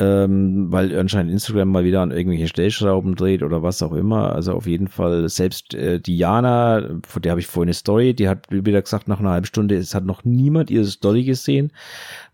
ähm, 0.00 0.72
weil 0.72 0.98
anscheinend 0.98 1.30
Instagram 1.30 1.68
mal 1.68 1.84
wieder 1.84 2.00
an 2.00 2.10
irgendwelche 2.10 2.48
Stellschrauben 2.48 3.16
dreht 3.16 3.42
oder 3.42 3.62
was 3.62 3.82
auch 3.82 3.92
immer. 3.92 4.34
Also 4.34 4.54
auf 4.54 4.66
jeden 4.66 4.88
Fall 4.88 5.28
selbst 5.28 5.74
äh, 5.74 6.00
Diana, 6.00 6.88
von 7.06 7.20
der 7.20 7.32
habe 7.32 7.40
ich 7.40 7.46
vorhin 7.46 7.68
eine 7.68 7.74
Story, 7.74 8.14
die 8.14 8.26
hat 8.26 8.46
wieder 8.48 8.80
gesagt, 8.80 9.08
nach 9.08 9.20
einer 9.20 9.30
halben 9.30 9.44
Stunde, 9.44 9.76
es 9.76 9.94
hat 9.94 10.06
noch 10.06 10.24
niemand 10.24 10.70
ihre 10.70 10.86
Story 10.86 11.24
gesehen. 11.24 11.70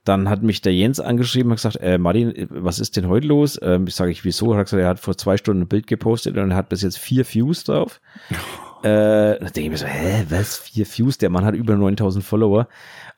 Dann 0.04 0.28
hat 0.28 0.44
mich 0.44 0.62
der 0.62 0.74
Jens 0.74 1.00
angeschrieben 1.00 1.50
und 1.50 1.56
gesagt, 1.56 1.78
äh, 1.80 1.98
Martin, 1.98 2.46
was 2.50 2.78
ist 2.78 2.96
denn 2.96 3.08
heute 3.08 3.26
los? 3.26 3.58
Ähm, 3.60 3.88
ich 3.88 3.96
sage 3.96 4.12
ich, 4.12 4.24
wieso? 4.24 4.52
Er 4.52 4.58
hat 4.58 4.66
gesagt, 4.66 4.82
er 4.82 4.88
hat 4.88 5.00
vor 5.00 5.18
zwei 5.18 5.36
Stunden 5.36 5.62
ein 5.62 5.68
Bild 5.68 5.88
gepostet 5.88 6.36
und 6.36 6.52
er 6.52 6.56
hat 6.56 6.68
bis 6.68 6.82
jetzt 6.82 6.98
vier 6.98 7.24
Views 7.26 7.64
drauf. 7.64 8.00
äh, 8.84 8.84
da 8.84 9.38
denke 9.38 9.62
ich 9.62 9.70
mir 9.70 9.76
so, 9.78 9.86
hä, 9.86 10.24
was? 10.28 10.56
Vier 10.58 10.86
Views? 10.86 11.18
Der 11.18 11.30
Mann 11.30 11.44
hat 11.44 11.56
über 11.56 11.74
9000 11.74 12.24
Follower. 12.24 12.68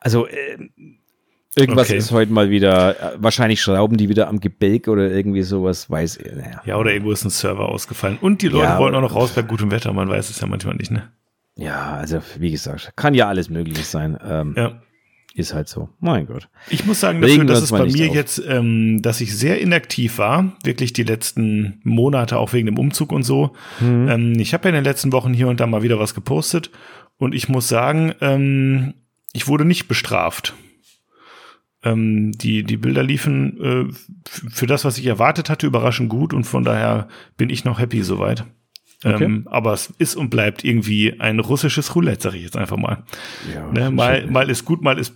Also, 0.01 0.27
äh, 0.27 0.57
Irgendwas 1.59 1.89
okay. 1.89 1.99
ist 1.99 2.11
heute 2.11 2.33
mal 2.33 2.51
wieder, 2.51 3.15
äh, 3.15 3.17
wahrscheinlich 3.19 3.61
schrauben 3.61 3.97
die 3.97 4.09
wieder 4.09 4.29
am 4.29 4.41
Gebälk 4.41 4.89
oder 4.89 5.11
irgendwie 5.11 5.43
sowas, 5.43 5.91
weiß 5.91 6.19
ich. 6.19 6.33
Naja. 6.33 6.63
Ja, 6.65 6.77
oder 6.77 6.93
irgendwo 6.93 7.13
ist 7.13 7.25
ein 7.25 7.31
Server 7.31 7.69
ausgefallen. 7.69 8.19
Und 8.21 8.43
die 8.43 8.49
Leute 8.49 8.65
ja, 8.65 8.79
wollen 8.79 8.95
auch 8.95 9.01
noch 9.01 9.15
raus 9.15 9.33
bei 9.33 9.43
gutem 9.43 9.71
Wetter, 9.71 9.93
man 9.93 10.09
weiß 10.09 10.31
es 10.31 10.41
ja 10.41 10.47
manchmal 10.47 10.77
nicht, 10.77 10.91
ne? 10.91 11.11
Ja, 11.57 11.97
also 11.97 12.21
wie 12.39 12.53
gesagt, 12.53 12.93
kann 12.95 13.15
ja 13.15 13.27
alles 13.27 13.51
möglich 13.51 13.85
sein. 13.87 14.17
Ähm, 14.25 14.55
ja. 14.57 14.81
Ist 15.35 15.55
halt 15.55 15.69
so. 15.69 15.89
Mein 16.01 16.27
Gott. 16.27 16.49
Ich 16.69 16.85
muss 16.85 17.01
sagen 17.01 17.21
dafür, 17.21 17.45
dass 17.45 17.63
es 17.63 17.71
bei 17.71 17.85
mir 17.85 18.09
auf. 18.09 18.15
jetzt, 18.15 18.43
ähm, 18.49 19.03
dass 19.03 19.21
ich 19.21 19.37
sehr 19.37 19.61
inaktiv 19.61 20.19
war, 20.19 20.57
wirklich 20.65 20.93
die 20.93 21.05
letzten 21.05 21.81
Monate, 21.85 22.39
auch 22.39 22.53
wegen 22.53 22.67
dem 22.67 22.79
Umzug 22.79 23.13
und 23.13 23.23
so. 23.23 23.53
Mhm. 23.79 24.09
Ähm, 24.09 24.41
ich 24.41 24.53
habe 24.53 24.65
ja 24.65 24.71
in 24.71 24.75
den 24.75 24.85
letzten 24.85 25.13
Wochen 25.13 25.33
hier 25.33 25.47
und 25.47 25.61
da 25.61 25.67
mal 25.67 25.83
wieder 25.83 26.01
was 26.01 26.15
gepostet 26.15 26.71
und 27.19 27.35
ich 27.35 27.49
muss 27.49 27.69
sagen, 27.69 28.15
ähm, 28.21 28.95
ich 29.33 29.47
wurde 29.47 29.65
nicht 29.65 29.87
bestraft 29.87 30.55
ähm, 31.83 32.33
die, 32.33 32.65
die 32.65 32.77
Bilder 32.77 33.03
liefen 33.03 33.61
äh, 33.61 33.93
für 34.29 34.67
das, 34.67 34.85
was 34.85 34.99
ich 34.99 35.07
erwartet 35.07 35.51
hatte, 35.51 35.67
überraschend 35.67 36.09
gut 36.09 36.35
und 36.35 36.45
von 36.45 36.65
daher 36.65 37.09
bin 37.37 37.51
ich 37.51 37.65
noch 37.65 37.79
happy 37.79 38.03
soweit. 38.03 38.45
Okay. 39.05 39.25
Ähm, 39.25 39.47
aber 39.49 39.75
es 39.75 39.93
ist 39.99 40.17
und 40.17 40.31
bleibt 40.31 40.65
irgendwie 40.65 41.21
ein 41.21 41.39
russisches 41.39 41.95
Roulette, 41.95 42.23
sag 42.23 42.35
ich 42.35 42.43
jetzt 42.43 42.57
einfach 42.57 42.77
mal. 42.77 43.05
Ja, 43.55 43.71
ne? 43.71 43.91
mal, 43.93 44.27
mal 44.27 44.51
ist 44.51 44.65
gut, 44.65 44.83
mal 44.83 44.99
ist 44.99 45.15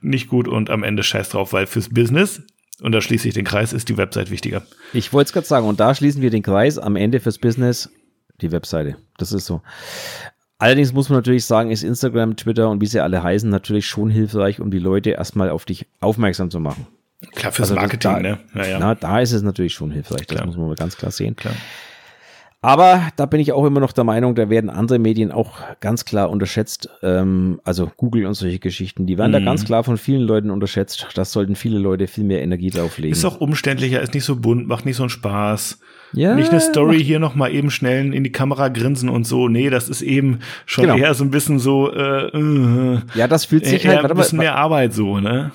nicht 0.00 0.28
gut 0.28 0.46
und 0.46 0.70
am 0.70 0.84
Ende 0.84 1.02
scheiß 1.02 1.30
drauf, 1.30 1.52
weil 1.52 1.66
fürs 1.66 1.88
Business, 1.88 2.42
und 2.80 2.92
da 2.92 3.00
schließe 3.00 3.26
ich 3.26 3.34
den 3.34 3.44
Kreis, 3.44 3.72
ist 3.72 3.88
die 3.88 3.96
Website 3.96 4.30
wichtiger. 4.30 4.62
Ich 4.92 5.12
wollte 5.12 5.28
es 5.28 5.32
gerade 5.32 5.46
sagen, 5.46 5.66
und 5.66 5.80
da 5.80 5.94
schließen 5.94 6.22
wir 6.22 6.30
den 6.30 6.42
Kreis 6.42 6.78
am 6.78 6.94
Ende 6.94 7.18
fürs 7.18 7.38
Business, 7.38 7.90
die 8.40 8.52
Webseite. 8.52 8.96
Das 9.18 9.32
ist 9.32 9.46
so. 9.46 9.60
Allerdings 10.58 10.92
muss 10.92 11.10
man 11.10 11.18
natürlich 11.18 11.44
sagen, 11.44 11.70
ist 11.70 11.82
Instagram, 11.82 12.36
Twitter 12.36 12.70
und 12.70 12.80
wie 12.80 12.86
sie 12.86 13.00
alle 13.00 13.22
heißen, 13.22 13.50
natürlich 13.50 13.86
schon 13.86 14.08
hilfreich, 14.08 14.60
um 14.60 14.70
die 14.70 14.78
Leute 14.78 15.10
erstmal 15.10 15.50
auf 15.50 15.66
dich 15.66 15.86
aufmerksam 16.00 16.50
zu 16.50 16.60
machen. 16.60 16.86
Klar, 17.34 17.52
fürs 17.52 17.70
also 17.70 17.80
Marketing, 17.80 18.12
da, 18.12 18.20
ne? 18.20 18.38
Ja, 18.54 18.66
ja. 18.66 18.78
Na, 18.78 18.94
da 18.94 19.20
ist 19.20 19.32
es 19.32 19.42
natürlich 19.42 19.74
schon 19.74 19.90
hilfreich, 19.90 20.26
das 20.26 20.36
klar. 20.36 20.46
muss 20.46 20.56
man 20.56 20.68
mal 20.68 20.76
ganz 20.76 20.96
klar 20.96 21.10
sehen. 21.10 21.36
Klar. 21.36 21.54
Aber 22.62 23.02
da 23.16 23.26
bin 23.26 23.38
ich 23.38 23.52
auch 23.52 23.64
immer 23.64 23.80
noch 23.80 23.92
der 23.92 24.04
Meinung, 24.04 24.34
da 24.34 24.50
werden 24.50 24.70
andere 24.70 24.98
Medien 24.98 25.30
auch 25.30 25.58
ganz 25.80 26.04
klar 26.04 26.30
unterschätzt. 26.30 26.88
Ähm, 27.02 27.60
also 27.64 27.90
Google 27.96 28.26
und 28.26 28.34
solche 28.34 28.58
Geschichten, 28.58 29.06
die 29.06 29.18
werden 29.18 29.30
mm. 29.30 29.34
da 29.34 29.40
mhm. 29.40 29.44
ganz 29.44 29.64
klar 29.64 29.84
von 29.84 29.98
vielen 29.98 30.22
Leuten 30.22 30.50
unterschätzt. 30.50 31.06
Das 31.14 31.32
sollten 31.32 31.54
viele 31.54 31.78
Leute 31.78 32.06
viel 32.06 32.24
mehr 32.24 32.42
Energie 32.42 32.70
drauflegen. 32.70 33.12
Ist 33.12 33.24
auch 33.24 33.40
umständlicher, 33.40 34.00
ist 34.00 34.14
nicht 34.14 34.24
so 34.24 34.36
bunt, 34.36 34.66
macht 34.66 34.84
nicht 34.84 34.96
so 34.96 35.04
einen 35.04 35.10
Spaß. 35.10 35.78
Ja, 36.16 36.34
nicht 36.34 36.50
eine 36.50 36.60
Story 36.60 37.04
hier 37.04 37.18
noch 37.18 37.34
mal 37.34 37.52
eben 37.52 37.70
schnell 37.70 38.14
in 38.14 38.24
die 38.24 38.32
Kamera 38.32 38.68
grinsen 38.68 39.10
und 39.10 39.26
so. 39.26 39.48
Nee, 39.48 39.68
das 39.68 39.90
ist 39.90 40.00
eben 40.00 40.38
schon 40.64 40.86
genau. 40.86 40.96
eher 40.96 41.12
so 41.12 41.24
ein 41.24 41.30
bisschen 41.30 41.58
so. 41.58 41.92
Äh, 41.92 42.28
äh, 42.28 42.98
ja, 43.14 43.28
das 43.28 43.44
fühlt 43.44 43.66
sich 43.66 43.86
halt. 43.86 44.02
Ein 44.02 44.16
bisschen 44.16 44.38
mehr 44.38 44.56
Arbeit 44.56 44.94
so, 44.94 45.20
ne? 45.20 45.52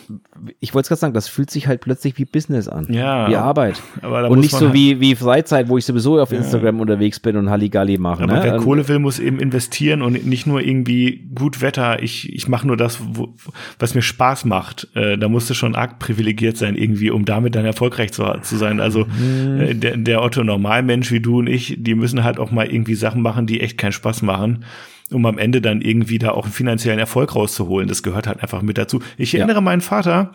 Ich 0.59 0.74
wollte 0.74 0.86
es 0.86 0.88
gerade 0.89 0.99
sagen, 0.99 1.14
das 1.14 1.28
fühlt 1.28 1.49
sich 1.49 1.68
halt 1.68 1.82
plötzlich 1.82 2.18
wie 2.18 2.26
Business 2.26 2.68
an. 2.68 2.88
Ja. 2.91 3.28
Wie 3.28 3.36
Arbeit. 3.36 3.82
Aber 4.01 4.30
und 4.30 4.39
nicht 4.39 4.51
so 4.51 4.68
halt 4.68 4.74
wie, 4.74 4.99
wie 4.99 5.16
Freizeit, 5.16 5.68
wo 5.68 5.78
ich 5.78 5.86
sowieso 5.86 6.20
auf 6.20 6.32
ja. 6.32 6.38
Instagram 6.38 6.80
unterwegs 6.80 7.20
bin 7.20 7.38
und 7.38 7.49
Halligalli 7.49 7.97
mache. 7.97 8.24
Aber 8.24 8.34
ne? 8.34 8.43
wer 8.43 8.57
Kohle 8.57 8.88
will, 8.88 8.99
muss 8.99 9.20
eben 9.20 9.39
investieren 9.39 10.01
und 10.03 10.26
nicht 10.26 10.45
nur 10.45 10.62
irgendwie 10.62 11.28
gut 11.34 11.62
Wetter. 11.62 12.03
Ich, 12.03 12.32
ich 12.34 12.47
mache 12.47 12.68
nur 12.68 12.78
das, 12.78 12.99
wo, 13.01 13.34
was 13.80 13.95
mir 13.95 14.01
Spaß 14.01 14.45
macht. 14.45 14.88
Äh, 14.93 15.18
da 15.18 15.28
musst 15.28 15.49
du 15.49 15.53
schon 15.55 15.76
arg 15.76 15.97
privilegiert 15.99 16.57
sein, 16.57 16.76
irgendwie, 16.76 17.09
um 17.09 17.26
damit 17.26 17.55
dann 17.55 17.66
erfolgreich 17.66 18.12
zu, 18.12 18.24
zu 18.41 18.57
sein. 18.57 18.80
Also 18.80 19.05
mhm. 19.05 19.59
äh, 19.59 19.74
der, 19.74 19.97
der 19.97 20.22
Otto 20.22 20.43
Normalmensch 20.51 21.11
wie 21.11 21.21
du 21.21 21.39
und 21.39 21.47
ich, 21.47 21.75
die 21.79 21.95
müssen 21.95 22.23
halt 22.23 22.39
auch 22.39 22.51
mal 22.51 22.67
irgendwie 22.67 22.95
Sachen 22.95 23.21
machen, 23.21 23.47
die 23.47 23.61
echt 23.61 23.77
keinen 23.77 23.93
Spaß 23.93 24.21
machen 24.21 24.65
um 25.13 25.25
am 25.25 25.37
Ende 25.37 25.61
dann 25.61 25.81
irgendwie 25.81 26.19
da 26.19 26.31
auch 26.31 26.45
einen 26.45 26.53
finanziellen 26.53 26.99
Erfolg 26.99 27.35
rauszuholen. 27.35 27.87
Das 27.87 28.03
gehört 28.03 28.27
halt 28.27 28.41
einfach 28.41 28.61
mit 28.61 28.77
dazu. 28.77 29.01
Ich 29.17 29.35
erinnere 29.35 29.57
ja. 29.57 29.61
meinen 29.61 29.81
Vater, 29.81 30.33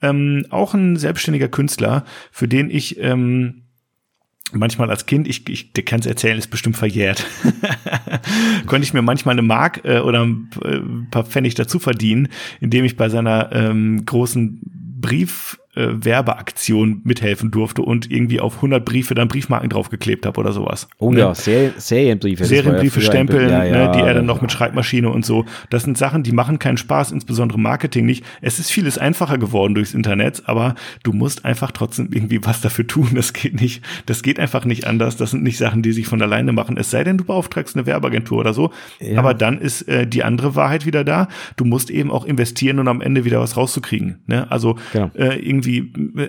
ähm, 0.00 0.46
auch 0.50 0.74
ein 0.74 0.96
selbstständiger 0.96 1.48
Künstler, 1.48 2.04
für 2.30 2.48
den 2.48 2.70
ich 2.70 3.00
ähm, 3.00 3.62
manchmal 4.52 4.90
als 4.90 5.06
Kind, 5.06 5.26
ich, 5.28 5.48
ich 5.48 5.72
der 5.72 5.84
kann 5.84 6.00
es 6.00 6.06
erzählen, 6.06 6.38
ist 6.38 6.48
bestimmt 6.48 6.76
verjährt, 6.76 7.26
konnte 8.66 8.84
ich 8.84 8.94
mir 8.94 9.02
manchmal 9.02 9.34
eine 9.34 9.42
Mark 9.42 9.84
äh, 9.84 10.00
oder 10.00 10.22
ein 10.22 11.08
paar 11.10 11.24
Pfennig 11.24 11.54
dazu 11.54 11.78
verdienen, 11.78 12.28
indem 12.60 12.84
ich 12.84 12.96
bei 12.96 13.08
seiner 13.08 13.50
ähm, 13.52 14.04
großen 14.04 14.60
Brief 15.00 15.58
äh, 15.74 15.86
Werbeaktion 15.90 17.00
mithelfen 17.04 17.50
durfte 17.50 17.82
und 17.82 18.10
irgendwie 18.10 18.40
auf 18.40 18.56
100 18.56 18.84
Briefe 18.84 19.14
dann 19.14 19.28
Briefmarken 19.28 19.70
draufgeklebt 19.70 20.26
habe 20.26 20.38
oder 20.38 20.52
sowas. 20.52 20.88
Oh 20.98 21.10
ne? 21.10 21.20
ja, 21.20 21.34
Ser 21.34 21.72
Serienbriefe. 21.78 22.44
Serienbriefe 22.44 23.00
ja 23.00 23.06
stempeln, 23.06 23.48
ja, 23.48 23.64
ja, 23.64 23.86
ne, 23.86 23.92
die 23.92 24.00
er 24.00 24.14
dann 24.14 24.26
noch 24.26 24.42
mit 24.42 24.52
Schreibmaschine 24.52 25.08
und 25.08 25.24
so. 25.24 25.46
Das 25.70 25.84
sind 25.84 25.96
Sachen, 25.96 26.22
die 26.22 26.32
machen 26.32 26.58
keinen 26.58 26.76
Spaß, 26.76 27.12
insbesondere 27.12 27.58
Marketing 27.58 28.04
nicht. 28.04 28.24
Es 28.40 28.58
ist 28.58 28.70
vieles 28.70 28.98
einfacher 28.98 29.38
geworden 29.38 29.74
durchs 29.74 29.94
Internet, 29.94 30.42
aber 30.46 30.74
du 31.04 31.12
musst 31.12 31.44
einfach 31.44 31.70
trotzdem 31.70 32.10
irgendwie 32.12 32.44
was 32.44 32.60
dafür 32.60 32.86
tun. 32.86 33.10
Das 33.22 33.32
geht 33.32 33.60
nicht. 33.60 33.82
Das 34.06 34.22
geht 34.22 34.40
einfach 34.40 34.64
nicht 34.64 34.86
anders. 34.86 35.16
Das 35.16 35.30
sind 35.30 35.42
nicht 35.42 35.56
Sachen, 35.56 35.82
die 35.82 35.92
sich 35.92 36.06
von 36.06 36.20
alleine 36.20 36.52
machen. 36.52 36.76
Es 36.76 36.90
sei 36.90 37.04
denn, 37.04 37.18
du 37.18 37.24
beauftragst 37.24 37.76
eine 37.76 37.86
Werbeagentur 37.86 38.38
oder 38.38 38.52
so. 38.52 38.72
Aber 39.16 39.32
dann 39.32 39.58
ist 39.58 39.82
äh, 39.82 40.06
die 40.06 40.24
andere 40.24 40.56
Wahrheit 40.56 40.86
wieder 40.86 41.04
da. 41.04 41.28
Du 41.56 41.64
musst 41.64 41.88
eben 41.88 42.10
auch 42.10 42.24
investieren 42.24 42.78
und 42.78 42.88
am 42.88 43.00
Ende 43.00 43.24
wieder 43.24 43.40
was 43.40 43.56
rauszukriegen. 43.56 44.18
Ne? 44.26 44.50
Also 44.50 44.76
genau. 44.92 45.10
äh, 45.14 45.38
irgendwie 45.38 45.61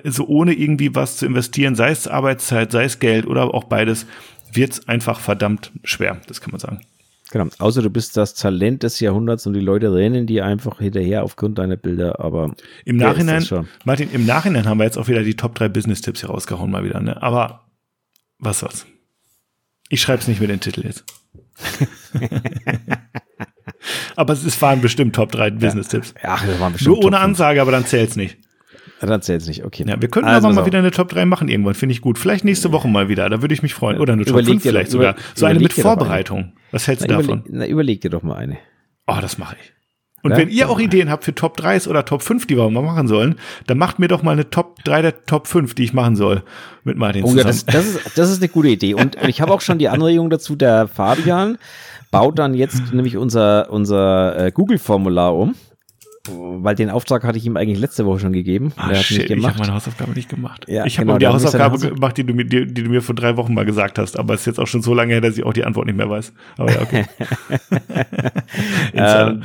so 0.06 0.28
ohne 0.28 0.54
irgendwie 0.54 0.96
was 0.96 1.18
zu 1.18 1.26
investieren, 1.26 1.76
sei 1.76 1.92
es 1.92 2.08
Arbeitszeit, 2.08 2.72
sei 2.72 2.86
es 2.86 3.00
Geld 3.00 3.26
oder 3.28 3.54
auch 3.54 3.66
beides, 3.66 4.06
wird 4.52 4.74
es 4.74 4.88
einfach 4.88 5.20
verdammt 5.20 5.72
schwer, 5.84 6.22
das 6.28 6.42
kann 6.42 6.52
man 6.52 6.60
sagen. 6.60 6.82
Genau. 7.32 7.48
Außer 7.58 7.82
du 7.82 7.90
bist 7.90 8.16
das 8.16 8.36
Talent 8.36 8.84
des 8.84 9.00
Jahrhunderts 9.00 9.48
und 9.48 9.54
die 9.54 9.60
Leute 9.60 9.92
rennen 9.92 10.28
die 10.28 10.44
einfach 10.44 10.78
hinterher 10.78 11.24
aufgrund 11.24 11.58
deiner 11.58 11.78
Bilder, 11.78 12.20
aber 12.20 12.54
im 12.86 12.98
Nachhinein, 12.98 13.44
Martin, 13.86 14.12
im 14.12 14.28
Nachhinein 14.28 14.66
haben 14.66 14.78
wir 14.78 14.84
jetzt 14.84 14.98
auch 14.98 15.08
wieder 15.08 15.24
die 15.24 15.36
Top 15.36 15.56
3 15.56 15.70
Business-Tipps 15.70 16.20
hier 16.20 16.30
rausgehauen 16.30 16.70
mal 16.70 16.84
wieder, 16.84 17.00
ne? 17.00 17.22
Aber 17.24 17.62
was 18.38 18.62
was? 18.62 18.86
Ich 19.90 20.02
schreibe 20.02 20.22
es 20.22 20.28
nicht 20.28 20.42
mit 20.42 20.52
den 20.52 20.60
Titel 20.60 20.86
jetzt. 20.86 21.06
aber 24.16 24.34
es 24.34 24.62
waren 24.62 24.82
bestimmt 24.82 25.16
Top 25.16 25.32
3 25.32 25.52
Business-Tipps. 25.52 26.14
Ja, 26.24 26.40
das 26.46 26.60
waren 26.60 26.74
bestimmt. 26.74 26.98
Nur 26.98 27.06
ohne 27.06 27.20
Ansage, 27.20 27.62
aber 27.62 27.72
dann 27.72 27.88
zählt's 27.88 28.16
nicht. 28.16 28.38
Dann 29.08 29.22
zählt 29.22 29.46
nicht, 29.48 29.66
okay. 29.66 29.86
Ja, 29.88 30.02
wir 30.02 30.10
könnten 30.10 30.30
also 30.30 30.48
aber 30.48 30.56
mal 30.56 30.62
so. 30.62 30.66
wieder 30.66 30.80
eine 30.80 30.92
Top 30.92 31.10
3 31.10 31.26
machen 31.26 31.48
irgendwann, 31.48 31.74
finde 31.74 31.94
ich 31.94 32.02
gut. 32.02 32.18
Vielleicht 32.18 32.46
nächste 32.46 32.72
Woche 32.72 32.88
mal 32.88 33.10
wieder, 33.10 33.30
da 33.30 33.42
würde 33.42 33.54
ich 33.54 33.62
mich 33.62 33.74
freuen. 33.74 34.00
Oder 34.00 34.14
eine 34.14 34.26
Top 34.26 34.44
5 34.44 34.62
vielleicht 34.62 34.92
sogar. 34.92 35.14
Über, 35.14 35.22
so 35.36 35.46
eine 35.46 35.60
mit 35.60 35.74
Vorbereitung. 35.74 36.54
Was 36.72 36.88
hältst 36.88 37.04
du 37.04 37.08
davon? 37.08 37.44
na, 37.50 37.68
überleg 37.68 38.02
dir 38.02 38.10
doch 38.10 38.24
mal 38.24 38.36
eine. 38.36 38.58
Oh, 39.08 39.18
das 39.22 39.38
mache 39.38 39.58
ich. 39.62 39.74
Und 40.24 40.32
ja? 40.32 40.38
wenn 40.38 40.50
ihr 40.50 40.70
auch 40.70 40.80
Ideen 40.80 41.10
habt 41.10 41.26
für 41.26 41.36
Top 41.36 41.60
3s 41.60 41.88
oder 41.88 42.06
Top 42.06 42.22
5, 42.22 42.48
die 42.48 42.56
wir 42.56 42.70
mal 42.70 42.82
machen 42.82 43.10
sollen, 43.10 43.36
dann 43.68 43.78
macht 43.78 44.00
mir 44.00 44.08
doch 44.08 44.24
mal 44.24 44.32
eine 44.32 44.50
Top 44.50 44.82
3 44.86 45.02
der 45.02 45.26
Top 45.26 45.48
5, 45.48 45.74
die 45.74 45.84
ich 45.84 45.94
machen 45.94 46.16
soll 46.16 46.44
mit 46.86 46.98
Martin 46.98 47.26
oh, 47.26 47.36
Ja, 47.36 47.44
das, 47.44 47.66
das, 47.66 47.86
ist, 47.88 48.18
das 48.18 48.30
ist 48.30 48.42
eine 48.42 48.48
gute 48.48 48.70
Idee. 48.70 48.94
Und 48.94 49.18
ich 49.28 49.42
habe 49.42 49.54
auch 49.54 49.60
schon 49.60 49.80
die 49.80 49.90
Anregung 49.90 50.30
dazu, 50.30 50.56
der 50.56 50.88
Fabian 50.88 51.58
baut 52.10 52.40
dann 52.40 52.54
jetzt 52.54 52.94
nämlich 52.94 53.18
unser, 53.18 53.70
unser 53.70 54.46
äh, 54.46 54.52
Google-Formular 54.52 55.36
um 55.36 55.56
weil 56.30 56.76
den 56.76 56.90
Auftrag 56.90 57.24
hatte 57.24 57.38
ich 57.38 57.46
ihm 57.46 57.58
eigentlich 57.58 57.80
letzte 57.80 58.06
Woche 58.06 58.20
schon 58.20 58.32
gegeben. 58.32 58.72
Ah, 58.78 58.88
der 58.88 59.00
hat 59.00 59.06
shit. 59.06 59.30
Ich 59.30 59.46
habe 59.46 59.60
meine 59.60 59.74
Hausaufgabe 59.74 60.12
nicht 60.12 60.30
gemacht. 60.30 60.66
Ja, 60.70 60.86
ich 60.86 60.98
habe 60.98 61.08
genau, 61.08 61.18
die 61.18 61.28
Hausaufgabe 61.28 61.78
gemacht, 61.78 62.16
die 62.16 62.24
du, 62.24 62.34
mir, 62.34 62.46
die, 62.46 62.66
die, 62.66 62.84
du 62.84 62.90
mir 62.90 63.02
vor 63.02 63.14
drei 63.14 63.36
Wochen 63.36 63.54
mal 63.54 63.66
gesagt 63.66 64.00
hast, 64.00 64.18
aber 64.18 64.34
es 64.34 64.42
ist 64.42 64.46
jetzt 64.46 64.60
auch 64.60 64.68
schon 64.68 64.82
so 64.82 64.94
lange 64.94 65.14
her, 65.14 65.22
dass 65.22 65.38
ich 65.38 65.44
auch 65.44 65.52
die 65.52 65.66
Antwort 65.66 65.86
nicht 65.86 65.98
mehr 65.98 66.10
weiß. 66.10 66.32
Aber 66.58 66.72
ja, 66.72 66.82
okay. 66.82 67.06
ähm, 68.94 69.44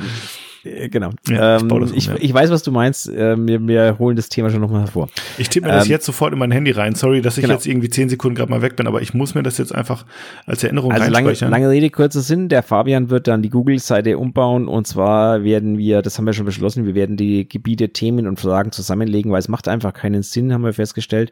genau. 0.89 1.11
Ja, 1.27 1.57
ich, 1.57 1.63
ähm, 1.63 1.91
ich, 1.93 2.09
um, 2.09 2.15
ich, 2.19 2.33
weiß, 2.33 2.49
was 2.51 2.63
du 2.63 2.71
meinst. 2.71 3.09
Äh, 3.09 3.35
wir, 3.37 3.67
wir 3.67 3.99
holen 3.99 4.15
das 4.15 4.29
Thema 4.29 4.49
schon 4.49 4.61
nochmal 4.61 4.81
hervor. 4.81 5.09
Ich 5.37 5.49
tippe 5.49 5.67
mir 5.67 5.73
ähm, 5.73 5.79
das 5.79 5.87
jetzt 5.87 6.05
sofort 6.05 6.33
in 6.33 6.39
mein 6.39 6.51
Handy 6.51 6.71
rein. 6.71 6.95
Sorry, 6.95 7.21
dass 7.21 7.37
ich 7.37 7.43
genau. 7.43 7.55
jetzt 7.55 7.67
irgendwie 7.67 7.89
zehn 7.89 8.09
Sekunden 8.09 8.35
gerade 8.35 8.51
mal 8.51 8.61
weg 8.61 8.75
bin, 8.75 8.87
aber 8.87 9.01
ich 9.01 9.13
muss 9.13 9.35
mir 9.35 9.43
das 9.43 9.57
jetzt 9.57 9.73
einfach 9.73 10.05
als 10.45 10.63
Erinnerung 10.63 10.91
also. 10.91 11.09
Lange, 11.09 11.33
lange 11.33 11.69
Rede, 11.69 11.89
kurzer 11.89 12.21
Sinn. 12.21 12.49
Der 12.49 12.63
Fabian 12.63 13.09
wird 13.09 13.27
dann 13.27 13.41
die 13.41 13.49
Google-Seite 13.49 14.17
umbauen 14.17 14.67
und 14.67 14.87
zwar 14.87 15.43
werden 15.43 15.77
wir, 15.77 16.01
das 16.01 16.17
haben 16.17 16.25
wir 16.25 16.33
schon 16.33 16.45
beschlossen, 16.45 16.85
wir 16.85 16.95
werden 16.95 17.17
die 17.17 17.47
Gebiete, 17.47 17.89
Themen 17.89 18.27
und 18.27 18.39
Fragen 18.39 18.71
zusammenlegen, 18.71 19.31
weil 19.31 19.39
es 19.39 19.47
macht 19.47 19.67
einfach 19.67 19.93
keinen 19.93 20.23
Sinn, 20.23 20.53
haben 20.53 20.63
wir 20.63 20.73
festgestellt, 20.73 21.31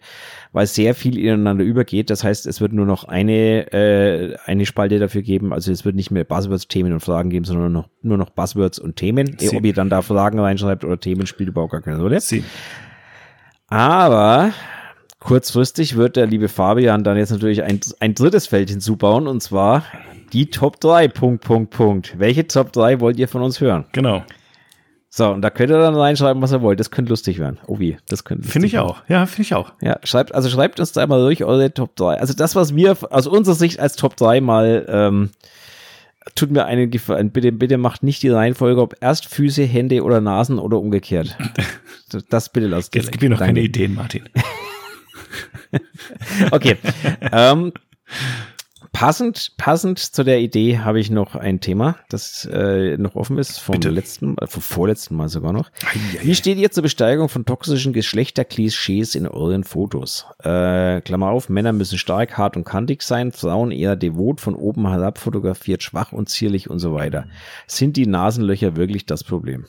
weil 0.52 0.68
sehr 0.68 0.96
viel 0.96 1.18
ineinander 1.18 1.64
übergeht. 1.64 2.10
Das 2.10 2.24
heißt, 2.24 2.48
es 2.48 2.62
wird 2.62 2.74
nur 2.74 2.86
noch 2.86 3.04
eine, 3.06 3.72
äh, 3.74 4.36
eine 4.46 4.66
Spalte 4.66 5.00
dafür 5.00 5.22
geben. 5.22 5.54
Also 5.54 5.72
es 5.72 5.86
wird 5.86 5.96
nicht 5.96 6.12
mehr 6.12 6.24
Buzzwords, 6.24 6.68
Themen 6.68 6.94
und 6.94 7.00
Fragen 7.00 7.30
geben, 7.30 7.46
sondern 7.46 7.72
noch, 7.72 7.90
nur 8.02 8.18
noch 8.18 8.30
Buzzwords 8.30 8.80
und 8.80 8.96
Themen. 8.96 9.27
Sie. 9.38 9.58
Ob 9.58 9.66
ihr 9.66 9.74
dann 9.74 9.90
da 9.90 10.02
Fragen 10.02 10.40
reinschreibt 10.40 10.84
oder 10.84 11.00
Themen, 11.00 11.28
spielt 11.28 11.50
überhaupt 11.50 11.72
gar 11.72 11.82
keine 11.82 12.00
Rolle. 12.00 12.20
Sie. 12.22 12.44
Aber 13.68 14.52
kurzfristig 15.20 15.96
wird 15.98 16.16
der 16.16 16.28
liebe 16.28 16.48
Fabian 16.48 17.04
dann 17.04 17.18
jetzt 17.18 17.32
natürlich 17.32 17.64
ein, 17.64 17.80
ein 18.00 18.16
drittes 18.16 18.48
Feld 18.48 18.70
hinzubauen 18.70 19.28
und 19.28 19.42
zwar 19.42 19.84
die 20.34 20.50
Top 20.50 20.80
3. 20.80 21.08
Punkt, 21.08 21.44
Punkt, 21.44 21.72
Punkt. 21.72 22.20
Welche 22.20 22.48
Top 22.48 22.72
3 22.74 23.00
wollt 23.00 23.18
ihr 23.18 23.28
von 23.28 23.42
uns 23.42 23.60
hören? 23.62 23.86
Genau. 23.92 24.24
So, 25.10 25.30
und 25.32 25.42
da 25.42 25.50
könnt 25.50 25.72
ihr 25.72 25.80
dann 25.80 25.96
reinschreiben, 25.96 26.42
was 26.42 26.52
ihr 26.52 26.62
wollt. 26.62 26.80
Das 26.80 26.92
könnte 26.92 27.10
lustig 27.10 27.40
werden. 27.40 27.60
Oh 27.66 27.80
wie, 27.80 27.98
das 28.08 28.24
könnte 28.24 28.48
Finde 28.48 28.68
ich 28.68 28.74
werden. 28.74 28.88
auch. 28.88 29.04
Ja, 29.08 29.26
finde 29.26 29.42
ich 29.44 29.56
auch. 29.56 29.74
Ja, 29.82 30.00
schreibt, 30.04 30.36
also 30.36 30.50
schreibt 30.50 30.80
uns 30.80 30.92
da 30.92 31.02
einmal 31.02 31.22
durch 31.22 31.44
eure 31.44 31.74
Top 31.74 31.96
3. 31.96 32.20
Also 32.20 32.34
das, 32.34 32.56
was 32.56 32.76
wir 32.76 32.96
aus 33.10 33.26
unserer 33.26 33.56
Sicht 33.56 33.80
als 33.80 33.96
Top 33.96 34.16
3 34.16 34.42
mal, 34.42 34.86
ähm, 34.90 35.30
tut 36.36 36.52
mir 36.52 36.66
einen 36.66 36.90
Gefallen. 36.92 37.32
Bitte, 37.32 37.52
bitte 37.52 37.78
macht 37.78 38.04
nicht 38.04 38.24
die 38.24 38.30
Reihenfolge, 38.30 38.82
ob 38.82 38.96
erst 39.02 39.26
Füße, 39.26 39.64
Hände 39.64 40.04
oder 40.04 40.22
Nasen 40.22 40.60
oder 40.60 40.80
umgekehrt. 40.80 41.38
Das 42.30 42.50
bitte 42.50 42.68
lasst. 42.68 42.96
Jetzt 42.96 43.12
gib 43.12 43.22
mir 43.22 43.30
noch 43.30 43.40
Danke. 43.40 43.56
keine 43.56 43.66
Ideen, 43.66 43.94
Martin. 43.94 44.30
okay. 46.52 46.78
ähm, 47.34 47.74
Passend, 48.98 49.52
passend 49.58 50.00
zu 50.00 50.24
der 50.24 50.40
Idee 50.40 50.80
habe 50.80 51.00
ich 51.00 51.12
noch 51.12 51.36
ein 51.36 51.60
Thema, 51.60 51.98
das 52.10 52.50
äh, 52.52 52.98
noch 52.98 53.14
offen 53.14 53.38
ist, 53.38 53.60
vom 53.60 53.74
Bitte. 53.74 53.92
letzten, 53.92 54.36
äh, 54.40 54.48
vom 54.48 54.64
vorletzten 54.64 55.16
Mal 55.16 55.30
sogar 55.30 55.54
noch. 55.54 55.70
Eieiei. 55.84 56.26
Wie 56.26 56.34
steht 56.34 56.58
ihr 56.58 56.72
zur 56.72 56.82
Besteigerung 56.82 57.30
von 57.30 57.46
toxischen 57.46 57.94
Geschlechterklischees 57.94 59.14
in 59.14 59.28
euren 59.28 59.64
Fotos? 59.64 60.26
Äh, 60.40 61.02
Klammer 61.02 61.30
auf, 61.30 61.48
Männer 61.48 61.74
müssen 61.74 62.00
stark, 62.00 62.40
hart 62.40 62.58
und 62.58 62.64
kantig 62.64 63.04
sein, 63.04 63.32
Frauen 63.32 63.70
eher 63.70 63.96
devot, 63.96 64.42
von 64.42 64.56
oben 64.56 64.90
herab 64.90 65.20
fotografiert, 65.20 65.84
schwach 65.84 66.12
und 66.12 66.28
zierlich 66.28 66.68
und 66.68 66.80
so 66.80 66.96
weiter. 66.96 67.28
Sind 67.68 67.98
die 67.98 68.08
Nasenlöcher 68.08 68.78
wirklich 68.78 69.06
das 69.06 69.24
Problem? 69.24 69.66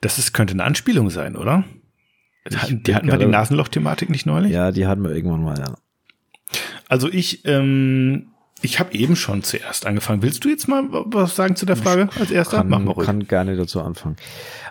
Das 0.00 0.18
ist, 0.18 0.32
könnte 0.32 0.54
eine 0.54 0.64
Anspielung 0.64 1.10
sein, 1.10 1.36
oder? 1.36 1.62
Ich 2.50 2.82
die 2.82 2.92
hatten 2.92 3.06
wir 3.06 3.18
die 3.18 3.26
Nasenloch-Thematik 3.26 4.10
nicht 4.10 4.26
neulich? 4.26 4.50
Ja, 4.50 4.72
die 4.72 4.88
hatten 4.88 5.04
wir 5.04 5.12
irgendwann 5.12 5.44
mal, 5.44 5.56
ja. 5.60 5.76
Also 6.88 7.08
ich, 7.10 7.44
ähm, 7.46 8.28
ich 8.62 8.78
habe 8.80 8.94
eben 8.94 9.16
schon 9.16 9.42
zuerst 9.42 9.86
angefangen. 9.86 10.22
Willst 10.22 10.44
du 10.44 10.48
jetzt 10.48 10.68
mal 10.68 10.84
was 10.90 11.36
sagen 11.36 11.56
zu 11.56 11.66
der 11.66 11.76
Frage 11.76 12.08
als 12.18 12.30
erster? 12.30 12.58
Kann, 12.58 12.68
Mach 12.68 12.78
mal 12.78 12.92
ruhig. 12.92 13.06
kann 13.06 13.26
gerne 13.26 13.56
dazu 13.56 13.80
anfangen. 13.82 14.16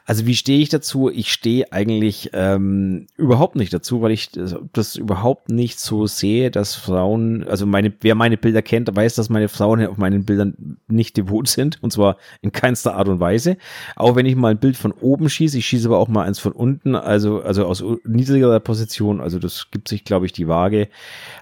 Also 0.05 0.27
wie 0.27 0.35
stehe 0.35 0.59
ich 0.59 0.69
dazu? 0.69 1.09
Ich 1.09 1.33
stehe 1.33 1.71
eigentlich 1.71 2.29
ähm, 2.33 3.07
überhaupt 3.17 3.55
nicht 3.55 3.73
dazu, 3.73 4.03
weil 4.03 4.11
ich 4.11 4.29
das 4.71 4.95
überhaupt 4.95 5.49
nicht 5.49 5.79
so 5.79 6.05
sehe, 6.05 6.51
dass 6.51 6.75
Frauen, 6.75 7.43
also 7.47 7.65
meine, 7.65 7.91
wer 8.01 8.13
meine 8.13 8.37
Bilder 8.37 8.61
kennt, 8.61 8.95
weiß, 8.95 9.15
dass 9.15 9.29
meine 9.29 9.49
Frauen 9.49 9.85
auf 9.87 9.97
meinen 9.97 10.23
Bildern 10.23 10.77
nicht 10.87 11.17
devot 11.17 11.47
sind 11.47 11.81
und 11.81 11.91
zwar 11.91 12.17
in 12.41 12.51
keinster 12.51 12.95
Art 12.95 13.07
und 13.07 13.19
Weise. 13.19 13.57
Auch 13.95 14.15
wenn 14.15 14.27
ich 14.27 14.35
mal 14.35 14.51
ein 14.51 14.59
Bild 14.59 14.77
von 14.77 14.91
oben 14.91 15.27
schieße, 15.27 15.57
ich 15.57 15.65
schieße 15.65 15.87
aber 15.87 15.97
auch 15.97 16.07
mal 16.07 16.23
eins 16.23 16.37
von 16.37 16.51
unten, 16.51 16.95
also 16.95 17.41
also 17.41 17.65
aus 17.65 17.83
niedrigerer 18.03 18.59
Position. 18.59 19.19
Also 19.19 19.39
das 19.39 19.71
gibt 19.71 19.87
sich, 19.87 20.03
glaube 20.03 20.27
ich, 20.27 20.33
die 20.33 20.47
Waage, 20.47 20.87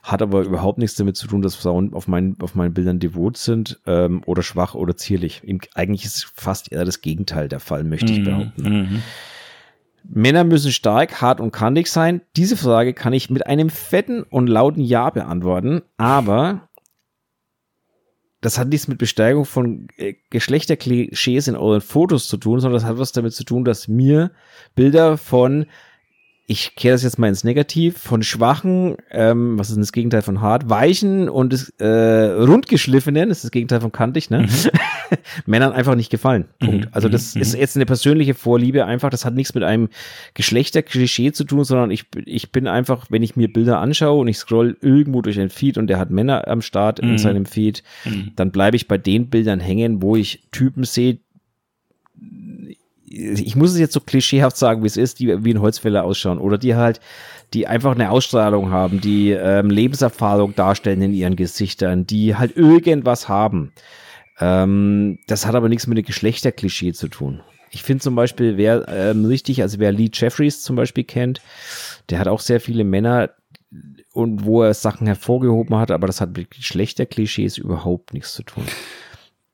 hat 0.03 0.21
aber 0.21 0.43
überhaupt 0.43 0.77
nichts 0.77 0.95
damit 0.95 1.17
zu 1.17 1.27
tun, 1.27 1.41
dass 1.41 1.55
Frauen 1.55 1.93
auf 1.93 2.07
meinen 2.07 2.37
auf 2.39 2.55
meinen 2.55 2.73
Bildern 2.73 2.99
devot 2.99 3.35
sind 3.35 3.81
ähm, 3.85 4.21
oder 4.25 4.41
schwach 4.41 4.73
oder 4.73 4.95
zierlich. 4.95 5.41
Eigentlich 5.75 6.05
ist 6.05 6.31
fast 6.33 6.71
eher 6.71 6.85
das 6.85 7.01
Gegenteil 7.01 7.49
der 7.49 7.59
Fall, 7.59 7.83
möchte 7.83 8.13
ich 8.13 8.19
mhm. 8.19 8.52
Mhm. 8.57 9.01
Männer 10.03 10.43
müssen 10.43 10.71
stark, 10.71 11.21
hart 11.21 11.39
und 11.39 11.51
kantig 11.51 11.87
sein. 11.87 12.21
Diese 12.35 12.57
Frage 12.57 12.93
kann 12.93 13.13
ich 13.13 13.29
mit 13.29 13.47
einem 13.47 13.69
fetten 13.69 14.23
und 14.23 14.47
lauten 14.47 14.83
Ja 14.83 15.09
beantworten, 15.09 15.81
aber 15.97 16.67
das 18.41 18.57
hat 18.57 18.67
nichts 18.67 18.89
mit 18.89 18.97
Besteigerung 18.97 19.45
von 19.45 19.87
äh, 19.95 20.15
Geschlechterklischees 20.29 21.47
in 21.47 21.55
euren 21.55 21.79
Fotos 21.79 22.27
zu 22.27 22.35
tun, 22.35 22.59
sondern 22.59 22.81
das 22.81 22.87
hat 22.87 22.99
was 22.99 23.13
damit 23.13 23.33
zu 23.33 23.45
tun, 23.45 23.63
dass 23.63 23.87
mir 23.87 24.31
Bilder 24.75 25.17
von 25.17 25.65
ich 26.45 26.75
kehre 26.75 26.95
das 26.95 27.03
jetzt 27.03 27.17
mal 27.17 27.29
ins 27.29 27.45
Negativ, 27.45 27.97
von 27.97 28.21
schwachen, 28.21 28.97
ähm, 29.11 29.57
was 29.57 29.69
ist 29.69 29.75
denn 29.75 29.81
das 29.81 29.93
Gegenteil 29.93 30.21
von 30.21 30.41
hart, 30.41 30.69
weichen 30.69 31.29
und 31.29 31.73
äh, 31.79 31.85
rundgeschliffenen, 31.85 33.29
das 33.29 33.39
ist 33.39 33.43
das 33.45 33.51
Gegenteil 33.51 33.79
von 33.79 33.93
kantig, 33.93 34.29
ne? 34.29 34.39
Mhm. 34.39 34.47
Männern 35.45 35.71
einfach 35.71 35.95
nicht 35.95 36.09
gefallen. 36.09 36.45
Punkt. 36.59 36.85
Mhm. 36.85 36.91
Also 36.91 37.07
das 37.07 37.35
mhm. 37.35 37.41
ist 37.41 37.55
jetzt 37.55 37.77
eine 37.77 37.85
persönliche 37.85 38.33
Vorliebe 38.33 38.85
einfach, 38.85 39.09
das 39.09 39.23
hat 39.23 39.35
nichts 39.35 39.53
mit 39.53 39.63
einem 39.63 39.87
Geschlechterklischee 40.33 41.31
zu 41.31 41.45
tun, 41.45 41.63
sondern 41.63 41.91
ich, 41.91 42.05
ich 42.25 42.51
bin 42.51 42.67
einfach, 42.67 43.05
wenn 43.09 43.23
ich 43.23 43.37
mir 43.37 43.51
Bilder 43.51 43.79
anschaue 43.79 44.19
und 44.19 44.27
ich 44.27 44.37
scroll 44.37 44.75
irgendwo 44.81 45.21
durch 45.21 45.39
ein 45.39 45.49
Feed 45.49 45.77
und 45.77 45.87
der 45.87 45.97
hat 45.97 46.11
Männer 46.11 46.47
am 46.49 46.61
Start 46.61 46.99
in 46.99 47.11
mhm. 47.11 47.17
seinem 47.19 47.45
Feed, 47.45 47.83
mhm. 48.03 48.31
dann 48.35 48.51
bleibe 48.51 48.75
ich 48.75 48.89
bei 48.89 48.97
den 48.97 49.29
Bildern 49.29 49.61
hängen, 49.61 50.01
wo 50.01 50.17
ich 50.17 50.43
Typen 50.51 50.83
sehe, 50.83 51.19
ich 53.13 53.55
muss 53.55 53.71
es 53.71 53.79
jetzt 53.79 53.93
so 53.93 53.99
klischeehaft 53.99 54.57
sagen, 54.57 54.81
wie 54.81 54.87
es 54.87 54.97
ist, 54.97 55.19
die 55.19 55.43
wie 55.43 55.53
ein 55.53 55.61
Holzfäller 55.61 56.03
ausschauen 56.03 56.39
oder 56.39 56.57
die 56.57 56.75
halt, 56.75 56.99
die 57.53 57.67
einfach 57.67 57.93
eine 57.93 58.09
Ausstrahlung 58.09 58.71
haben, 58.71 59.01
die 59.01 59.31
ähm, 59.31 59.69
Lebenserfahrung 59.69 60.55
darstellen 60.55 61.01
in 61.01 61.13
ihren 61.13 61.35
Gesichtern, 61.35 62.07
die 62.07 62.35
halt 62.35 62.57
irgendwas 62.57 63.29
haben. 63.29 63.71
Ähm, 64.39 65.19
das 65.27 65.45
hat 65.45 65.53
aber 65.53 65.69
nichts 65.69 65.85
mit 65.85 65.97
dem 65.97 66.05
Geschlechterklischee 66.05 66.93
zu 66.93 67.07
tun. 67.07 67.41
Ich 67.69 67.83
finde 67.83 68.03
zum 68.03 68.15
Beispiel, 68.15 68.57
wer 68.57 68.87
ähm, 68.87 69.25
richtig, 69.25 69.61
also 69.61 69.79
wer 69.79 69.91
Lee 69.91 70.09
Jeffries 70.11 70.61
zum 70.61 70.75
Beispiel 70.75 71.03
kennt, 71.03 71.41
der 72.09 72.19
hat 72.19 72.27
auch 72.27 72.39
sehr 72.39 72.59
viele 72.59 72.83
Männer 72.83 73.31
und 74.11 74.45
wo 74.45 74.63
er 74.63 74.73
Sachen 74.73 75.07
hervorgehoben 75.07 75.75
hat, 75.77 75.91
aber 75.91 76.07
das 76.07 76.21
hat 76.21 76.35
mit 76.37 76.51
Geschlechterklischees 76.51 77.57
überhaupt 77.57 78.13
nichts 78.13 78.33
zu 78.33 78.43
tun. 78.43 78.63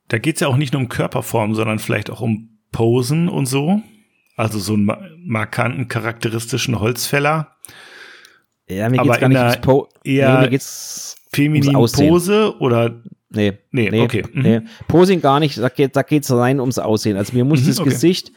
Da 0.09 0.17
geht 0.17 0.35
es 0.35 0.41
ja 0.41 0.47
auch 0.47 0.57
nicht 0.57 0.73
nur 0.73 0.81
um 0.81 0.89
Körperform, 0.89 1.55
sondern 1.55 1.79
vielleicht 1.79 2.09
auch 2.09 2.21
um 2.21 2.58
Posen 2.71 3.29
und 3.29 3.45
so. 3.45 3.81
Also 4.35 4.59
so 4.59 4.73
einen 4.73 4.91
markanten, 5.25 5.87
charakteristischen 5.87 6.79
Holzfäller. 6.79 7.55
Ja, 8.69 8.87
mir 8.89 8.97
geht's 8.97 9.09
Aber 9.09 9.19
gar 9.19 9.29
nicht 9.29 9.39
ums 9.39 9.57
Po. 9.61 9.89
Eher 10.03 10.33
nee, 10.35 10.41
mir 10.41 10.49
geht's 10.49 11.15
feminine 11.31 11.73
Pose 11.73 12.55
oder 12.59 13.01
Nee, 13.31 13.59
nee, 13.71 13.91
nee 13.91 14.01
okay. 14.01 14.23
Mhm. 14.33 14.41
Nee. 14.41 14.61
Posing 14.87 15.21
gar 15.21 15.39
nicht, 15.39 15.59
da 15.59 15.69
geht 15.69 15.95
da 15.95 16.01
geht's 16.01 16.31
rein 16.31 16.59
ums 16.59 16.79
Aussehen. 16.79 17.15
Also 17.15 17.33
mir 17.33 17.45
muss 17.45 17.61
mhm, 17.61 17.67
das 17.67 17.79
okay. 17.79 17.89
Gesicht 17.89 18.31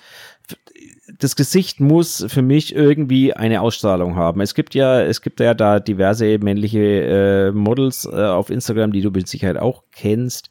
das 1.19 1.37
Gesicht 1.37 1.81
muss 1.81 2.25
für 2.29 2.43
mich 2.43 2.75
irgendwie 2.75 3.33
eine 3.33 3.61
Ausstrahlung 3.61 4.17
haben. 4.17 4.41
Es 4.41 4.55
gibt 4.55 4.75
ja, 4.75 5.01
es 5.03 5.23
gibt 5.23 5.41
ja 5.41 5.55
da 5.55 5.79
diverse 5.79 6.39
männliche 6.39 6.81
äh, 6.81 7.53
Models 7.53 8.09
äh, 8.11 8.17
auf 8.17 8.51
Instagram, 8.51 8.93
die 8.93 9.03
du 9.03 9.11
mit 9.11 9.29
Sicherheit 9.29 9.57
auch 9.57 9.85
kennst 9.93 10.49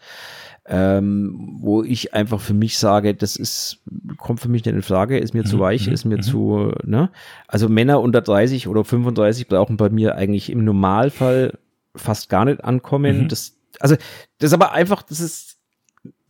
ähm, 0.66 1.58
wo 1.60 1.84
ich 1.84 2.14
einfach 2.14 2.40
für 2.40 2.54
mich 2.54 2.78
sage, 2.78 3.16
das 3.16 3.36
ist, 3.36 3.80
kommt 4.18 4.40
für 4.40 4.50
mich 4.50 4.64
nicht 4.64 4.74
in 4.76 4.82
Frage, 4.82 5.18
ist 5.18 5.34
mir 5.34 5.44
mhm. 5.44 5.48
zu 5.48 5.60
weich, 5.60 5.88
mhm. 5.88 5.94
ist 5.94 6.06
mir 6.06 6.18
mhm. 6.18 6.22
zu, 6.22 6.72
ne? 6.84 7.10
Also 7.48 7.68
Männer 7.68 8.00
unter 8.00 8.22
30 8.22 8.68
oder 8.68 8.84
35 8.84 9.48
brauchen 9.48 9.78
bei 9.78 9.90
mir 9.90 10.16
eigentlich 10.16 10.52
im 10.52 10.64
Normalfall 10.64 11.58
fast 11.96 12.30
gar 12.30 12.46
nicht 12.46 12.64
ankommen. 12.64 13.24
Mhm. 13.24 13.28
Das, 13.28 13.58
also, 13.80 13.96
das 14.38 14.50
ist 14.50 14.54
aber 14.54 14.72
einfach, 14.72 15.02
das 15.02 15.20
ist 15.20 15.51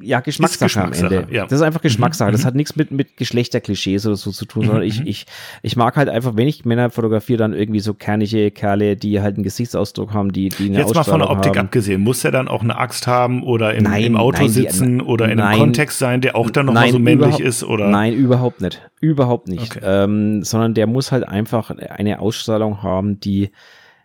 ja, 0.01 0.19
Geschmackssache, 0.19 0.65
Geschmackssache 0.65 1.07
am 1.07 1.13
Ende. 1.13 1.33
Ja. 1.33 1.43
Das 1.43 1.53
ist 1.53 1.61
einfach 1.61 1.81
Geschmackssache. 1.81 2.29
Mhm. 2.29 2.33
Das 2.33 2.45
hat 2.45 2.55
nichts 2.55 2.75
mit, 2.75 2.91
mit 2.91 3.17
Geschlechterklischees 3.17 4.05
oder 4.05 4.15
so 4.15 4.31
zu 4.31 4.45
tun, 4.45 4.65
sondern 4.65 4.83
ich, 4.83 4.99
mhm. 4.99 5.07
ich, 5.07 5.25
ich 5.61 5.75
mag 5.75 5.95
halt 5.95 6.09
einfach, 6.09 6.35
wenn 6.35 6.47
ich 6.47 6.65
Männer 6.65 6.89
fotografiere, 6.89 7.37
dann 7.37 7.53
irgendwie 7.53 7.79
so 7.79 7.93
kernige 7.93 8.51
Kerle, 8.51 8.95
die 8.95 9.21
halt 9.21 9.35
einen 9.35 9.43
Gesichtsausdruck 9.43 10.13
haben, 10.13 10.31
die, 10.31 10.49
die 10.49 10.69
eine 10.69 10.79
Jetzt 10.79 10.95
mal 10.95 11.03
von 11.03 11.19
der 11.19 11.29
Optik 11.29 11.57
haben. 11.57 11.65
abgesehen, 11.65 12.01
muss 12.01 12.23
er 12.23 12.31
dann 12.31 12.47
auch 12.47 12.61
eine 12.61 12.77
Axt 12.77 13.07
haben 13.07 13.43
oder 13.43 13.73
im, 13.73 13.83
nein, 13.83 14.03
im 14.03 14.17
Auto 14.17 14.41
nein, 14.41 14.49
sitzen 14.49 14.99
die, 14.99 15.05
oder 15.05 15.29
in 15.29 15.37
nein, 15.37 15.47
einem 15.47 15.59
Kontext 15.59 15.99
sein, 15.99 16.21
der 16.21 16.35
auch 16.35 16.49
dann 16.49 16.67
nochmal 16.67 16.91
so 16.91 16.99
männlich 16.99 17.39
ist 17.39 17.63
oder? 17.63 17.89
Nein, 17.89 18.13
überhaupt 18.13 18.61
nicht. 18.61 18.81
Überhaupt 18.99 19.47
nicht. 19.47 19.77
Okay. 19.77 19.79
Ähm, 19.83 20.43
sondern 20.43 20.73
der 20.73 20.87
muss 20.87 21.11
halt 21.11 21.27
einfach 21.27 21.71
eine 21.71 22.19
Ausstrahlung 22.19 22.83
haben, 22.83 23.19
die, 23.19 23.51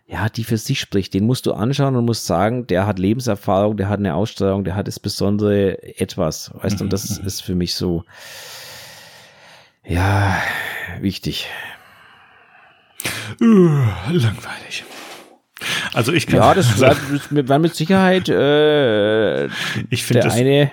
ja, 0.07 0.29
die 0.29 0.45
für 0.45 0.57
sich 0.57 0.79
spricht. 0.79 1.13
Den 1.13 1.25
musst 1.25 1.45
du 1.45 1.53
anschauen 1.53 1.95
und 1.97 2.05
musst 2.05 2.25
sagen, 2.25 2.65
der 2.65 2.87
hat 2.87 2.97
Lebenserfahrung, 2.97 3.75
der 3.75 3.89
hat 3.89 3.99
eine 3.99 4.15
Ausstrahlung, 4.15 4.63
der 4.63 4.75
hat 4.75 4.87
das 4.87 4.99
besondere 4.99 5.83
etwas, 5.99 6.51
weißt 6.55 6.79
du, 6.79 6.85
und 6.85 6.93
das 6.93 7.19
mhm. 7.19 7.27
ist 7.27 7.41
für 7.41 7.55
mich 7.55 7.75
so, 7.75 8.05
ja, 9.85 10.41
wichtig. 11.01 11.47
Uh, 13.41 13.69
langweilig. 14.07 14.85
Also 15.93 16.13
ich 16.13 16.27
kann 16.27 16.39
ja, 16.39 16.53
das 16.53 16.79
war 16.79 17.59
mit 17.59 17.75
Sicherheit 17.75 18.29
äh, 18.29 19.47
ich 19.89 20.03
finde 20.03 20.21
der 20.23 20.31
eine 20.31 20.71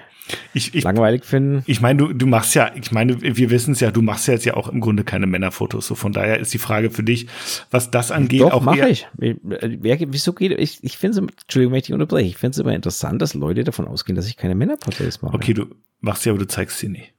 ich, 0.53 0.75
ich, 0.75 0.85
langweilig 0.85 1.25
finden. 1.25 1.63
Ich 1.67 1.81
meine, 1.81 1.99
du, 1.99 2.13
du 2.13 2.27
machst 2.27 2.55
ja, 2.55 2.71
ich 2.75 2.93
meine, 2.93 3.21
wir 3.21 3.51
wissen 3.51 3.73
es 3.73 3.81
ja, 3.81 3.91
du 3.91 4.03
machst 4.03 4.27
ja 4.27 4.35
jetzt 4.35 4.45
ja 4.45 4.55
auch 4.55 4.69
im 4.69 4.81
Grunde 4.81 5.05
keine 5.05 5.27
Männerfotos. 5.27 5.87
So 5.87 5.95
von 5.95 6.13
daher 6.13 6.39
ist 6.39 6.55
die 6.55 6.59
Frage 6.59 6.91
für 6.91 7.03
dich, 7.03 7.27
was 7.71 7.91
das 7.91 8.11
angeht, 8.11 8.41
Doch, 8.41 8.53
auch 8.53 8.63
mache 8.63 8.89
ich. 8.89 9.07
Wer, 9.17 9.99
wieso 10.09 10.33
geht 10.33 10.53
ich? 10.53 10.83
Ich 10.83 10.97
finde 10.97 11.19
es, 11.19 11.27
Entschuldigung, 11.43 11.73
wenn 11.73 11.79
ich 11.79 11.85
dich 11.85 11.95
unterbreche. 11.95 12.29
Ich 12.29 12.37
finde 12.37 12.53
es 12.53 12.59
immer 12.59 12.75
interessant, 12.75 13.21
dass 13.21 13.35
Leute 13.35 13.65
davon 13.65 13.87
ausgehen, 13.87 14.17
dass 14.17 14.27
ich 14.27 14.37
keine 14.37 14.55
Männerporträts 14.55 15.23
mache. 15.23 15.35
Okay, 15.35 15.55
du 15.55 15.67
machst 16.01 16.23
sie, 16.23 16.31
aber 16.31 16.39
du 16.39 16.47
zeigst 16.47 16.79
sie 16.79 16.89
nicht. 16.89 17.13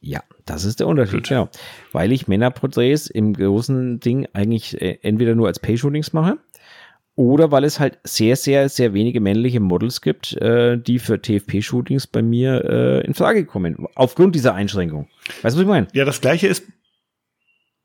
Ja, 0.00 0.22
das 0.46 0.64
ist 0.64 0.80
der 0.80 0.88
Unterschied, 0.88 1.18
Gut. 1.18 1.28
genau. 1.28 1.48
Weil 1.92 2.12
ich 2.12 2.26
Männerporträts 2.26 3.06
im 3.06 3.34
großen 3.34 4.00
Ding 4.00 4.26
eigentlich 4.32 4.80
äh, 4.80 4.98
entweder 5.02 5.34
nur 5.34 5.46
als 5.46 5.60
Pay-Shootings 5.60 6.12
mache 6.12 6.38
oder 7.14 7.50
weil 7.50 7.64
es 7.64 7.78
halt 7.78 7.98
sehr, 8.04 8.36
sehr, 8.36 8.68
sehr 8.68 8.94
wenige 8.94 9.20
männliche 9.20 9.60
Models 9.60 10.00
gibt, 10.00 10.32
äh, 10.38 10.78
die 10.78 10.98
für 10.98 11.20
TFP-Shootings 11.20 12.06
bei 12.06 12.22
mir 12.22 12.64
äh, 12.64 13.06
in 13.06 13.14
Frage 13.14 13.44
kommen. 13.44 13.86
Aufgrund 13.94 14.34
dieser 14.34 14.54
Einschränkung. 14.54 15.08
Weißt 15.42 15.54
du, 15.54 15.58
was 15.58 15.62
ich 15.62 15.66
meine? 15.66 15.88
Ja, 15.92 16.04
das 16.04 16.20
gleiche 16.20 16.46
ist 16.46 16.64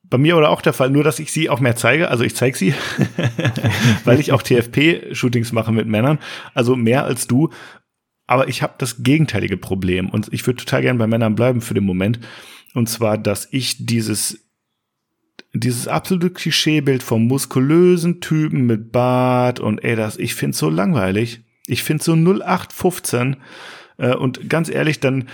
bei 0.10 0.18
mir 0.18 0.38
oder 0.38 0.50
auch 0.50 0.62
der 0.62 0.72
Fall, 0.72 0.90
nur 0.90 1.04
dass 1.04 1.20
ich 1.20 1.34
sie 1.34 1.50
auch 1.50 1.60
mehr 1.60 1.76
zeige. 1.76 2.10
Also 2.10 2.24
ich 2.24 2.36
zeige 2.36 2.58
sie, 2.58 2.74
weil 4.06 4.20
ich 4.20 4.32
auch 4.32 4.42
TFP-Shootings 4.42 5.52
mache 5.52 5.74
mit 5.74 5.88
Männern. 5.88 6.20
Also 6.54 6.78
mehr 6.78 7.04
als 7.04 7.28
du. 7.28 7.50
Aber 8.28 8.48
ich 8.48 8.62
habe 8.62 8.76
das 8.78 9.04
gegenteilige 9.04 9.58
Problem. 9.58 10.10
Und 10.10 10.32
ich 10.32 10.46
würde 10.48 10.64
total 10.64 10.82
gern 10.82 10.98
bei 10.98 11.08
Männern 11.08 11.36
bleiben 11.36 11.60
für 11.60 11.74
den 11.74 11.86
Moment. 11.86 12.20
Und 12.74 12.88
zwar, 12.88 13.18
dass 13.18 13.48
ich 13.52 13.86
dieses 13.86 14.47
dieses 15.60 15.88
absolute 15.88 16.30
Klischeebild 16.32 17.04
vom 17.04 17.28
muskulösen 17.28 18.22
Typen 18.22 18.66
mit 18.66 18.92
Bart 18.92 19.60
und 19.60 19.84
ey, 19.84 19.96
das, 19.96 20.18
ich 20.18 20.36
find's 20.36 20.58
so 20.58 20.70
langweilig. 20.70 21.42
Ich 21.68 21.84
find's 21.84 22.06
so 22.06 22.14
0815. 22.14 23.38
Äh, 23.98 24.16
und 24.16 24.50
ganz 24.50 24.70
ehrlich, 24.70 25.00
dann, 25.00 25.30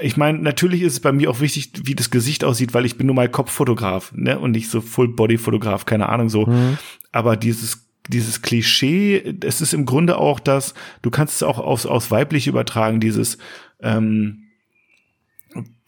ich 0.00 0.16
meine, 0.16 0.38
natürlich 0.38 0.82
ist 0.82 0.94
es 0.94 1.00
bei 1.00 1.12
mir 1.12 1.30
auch 1.30 1.40
wichtig, 1.40 1.72
wie 1.84 1.94
das 1.94 2.10
Gesicht 2.10 2.44
aussieht, 2.44 2.74
weil 2.74 2.86
ich 2.86 2.96
bin 2.96 3.06
nur 3.06 3.16
mal 3.16 3.28
Kopffotograf, 3.28 4.12
ne, 4.14 4.38
und 4.38 4.52
nicht 4.52 4.70
so 4.70 4.80
Full-Body-Fotograf, 4.80 5.84
keine 5.86 6.08
Ahnung 6.08 6.28
so. 6.28 6.46
Mhm. 6.46 6.78
Aber 7.12 7.36
dieses 7.36 7.90
dieses 8.08 8.42
Klischee, 8.42 9.36
es 9.42 9.60
ist 9.60 9.72
im 9.72 9.86
Grunde 9.86 10.18
auch 10.18 10.40
das, 10.40 10.74
du 11.02 11.10
kannst 11.10 11.36
es 11.36 11.42
auch 11.42 11.58
aus, 11.58 11.86
aus 11.86 12.10
weiblich 12.10 12.46
übertragen, 12.46 12.98
dieses, 12.98 13.38
ähm, 13.80 14.48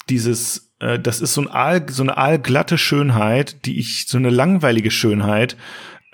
dieses 0.08 0.71
äh, 0.82 0.98
das 0.98 1.20
ist 1.20 1.34
so, 1.34 1.42
ein 1.42 1.48
Aal, 1.48 1.86
so 1.88 2.02
eine 2.02 2.16
aalglatte 2.16 2.76
Schönheit, 2.76 3.64
die 3.64 3.78
ich, 3.78 4.06
so 4.08 4.18
eine 4.18 4.30
langweilige 4.30 4.90
Schönheit, 4.90 5.56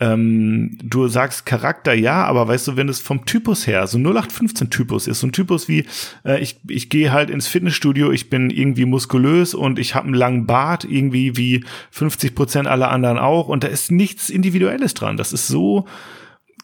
ähm, 0.01 0.79
du 0.81 1.09
sagst 1.09 1.45
Charakter 1.45 1.93
ja, 1.93 2.25
aber 2.25 2.47
weißt 2.47 2.69
du, 2.69 2.77
wenn 2.77 2.89
es 2.89 3.01
vom 3.01 3.27
Typus 3.27 3.67
her 3.67 3.87
so 3.89 3.99
0815 3.99 4.71
Typus 4.71 5.09
ist, 5.09 5.19
so 5.19 5.27
ein 5.27 5.33
Typus 5.33 5.67
wie 5.67 5.87
äh, 6.25 6.41
ich 6.41 6.61
ich 6.69 6.89
gehe 6.89 7.11
halt 7.11 7.31
ins 7.31 7.49
Fitnessstudio, 7.49 8.13
ich 8.13 8.31
bin 8.31 8.51
irgendwie 8.51 8.85
muskulös 8.85 9.55
und 9.55 9.81
ich 9.81 9.97
habe 9.97 10.07
einen 10.07 10.15
langen 10.15 10.47
Bart, 10.47 10.85
irgendwie 10.85 11.37
wie 11.37 11.65
50 11.91 12.37
Prozent 12.37 12.69
aller 12.69 12.93
anderen 12.93 13.19
auch 13.19 13.49
und 13.49 13.65
da 13.65 13.69
ist 13.69 13.91
nichts 13.91 14.31
Individuelles 14.31 14.95
dran. 14.95 15.17
Das 15.17 15.33
ist 15.33 15.49
so 15.49 15.87